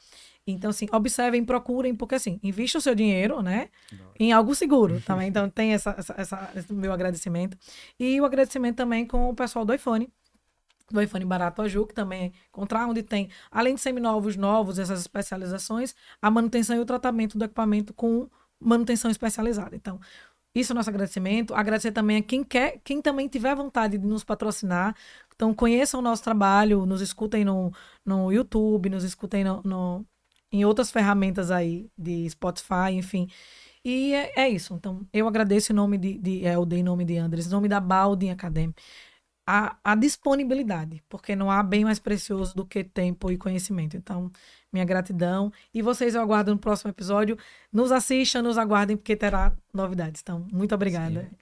Então, 0.47 0.71
assim, 0.71 0.87
observem, 0.93 1.45
procurem, 1.45 1.95
porque 1.95 2.17
assim, 2.17 2.41
invista 2.43 2.79
o 2.79 2.81
seu 2.81 2.95
dinheiro, 2.95 3.41
né? 3.43 3.69
Em 4.19 4.33
algo 4.33 4.55
seguro 4.55 5.01
também. 5.07 5.29
Então, 5.29 5.49
tem 5.49 5.73
essa, 5.73 5.95
essa, 5.97 6.15
essa, 6.17 6.53
esse 6.57 6.73
meu 6.73 6.93
agradecimento. 6.93 7.57
E 7.99 8.21
o 8.21 8.25
agradecimento 8.25 8.77
também 8.77 9.07
com 9.07 9.29
o 9.29 9.35
pessoal 9.35 9.65
do 9.65 9.73
iPhone, 9.73 10.09
do 10.93 11.01
iPhone 11.01 11.25
Barato 11.25 11.63
Aju, 11.63 11.87
que 11.87 11.95
também 11.95 12.23
é 12.23 12.33
encontrar 12.49 12.87
onde 12.87 13.03
tem, 13.03 13.29
além 13.51 13.75
de 13.75 13.81
seminovos 13.81 14.37
novos, 14.37 14.79
essas 14.79 15.01
especializações, 15.01 15.95
a 16.21 16.31
manutenção 16.31 16.77
e 16.77 16.81
o 16.81 16.85
tratamento 16.85 17.39
do 17.39 17.45
equipamento 17.45 17.93
com 17.95 18.29
manutenção 18.61 19.11
especializada. 19.11 19.75
Então, 19.75 19.99
isso 20.55 20.73
é 20.73 20.75
o 20.75 20.77
nosso 20.77 20.91
agradecimento. 20.91 21.55
Agradecer 21.55 21.93
também 21.93 22.19
a 22.19 22.23
quem 22.23 22.45
quer, 22.45 22.81
quem 22.85 23.01
também 23.01 23.27
tiver 23.29 23.55
vontade 23.57 23.97
de 23.97 24.07
nos 24.07 24.23
patrocinar. 24.23 24.95
Então, 25.35 25.55
conheçam 25.55 26.01
o 26.01 26.03
nosso 26.03 26.23
trabalho, 26.23 26.85
nos 26.87 27.01
escutem 27.01 27.45
no, 27.45 27.73
no 28.05 28.31
YouTube, 28.31 28.91
nos 28.91 29.03
escutem 29.05 29.45
no, 29.45 29.63
no 29.63 30.07
em 30.53 30.65
outras 30.67 30.91
ferramentas 30.91 31.51
aí 31.51 31.89
de 31.97 32.29
Spotify, 32.29 32.93
enfim. 32.93 33.29
E 33.85 34.15
é, 34.15 34.43
é, 34.43 34.49
isso. 34.49 34.75
Então, 34.75 35.07
eu 35.13 35.27
agradeço 35.27 35.73
em 35.73 35.75
nome 35.75 35.97
de, 35.99 36.19
de 36.19 36.45
Helder, 36.45 36.79
em 36.79 36.83
nome 36.83 37.05
de 37.05 37.17
Andres, 37.17 37.47
em 37.47 37.51
nome 37.51 37.69
da 37.69 37.81
Balding 37.81 38.31
Academy 38.31 38.75
a, 39.47 39.77
a 39.83 39.95
disponibilidade, 39.95 41.03
porque 41.09 41.35
não 41.35 41.51
há 41.51 41.63
bem 41.63 41.85
mais 41.85 41.99
precioso 41.99 42.55
do 42.55 42.65
que 42.65 42.85
tempo 42.85 43.31
e 43.31 43.37
conhecimento. 43.37 43.97
Então, 43.97 44.31
minha 44.73 44.85
gratidão. 44.85 45.53
E 45.75 45.83
vocês 45.83 46.15
eu 46.15 46.23
aguardo 46.23 46.53
no 46.53 46.59
próximo 46.59 46.91
episódio. 46.91 47.37
Nos 47.73 47.93
assistam, 47.93 48.43
nos 48.43 48.57
aguardem, 48.57 48.97
porque 48.97 49.17
terá 49.17 49.53
novidades. 49.73 50.21
Então, 50.23 50.47
muito 50.53 50.75
obrigada. 50.75 51.23
Sim. 51.23 51.37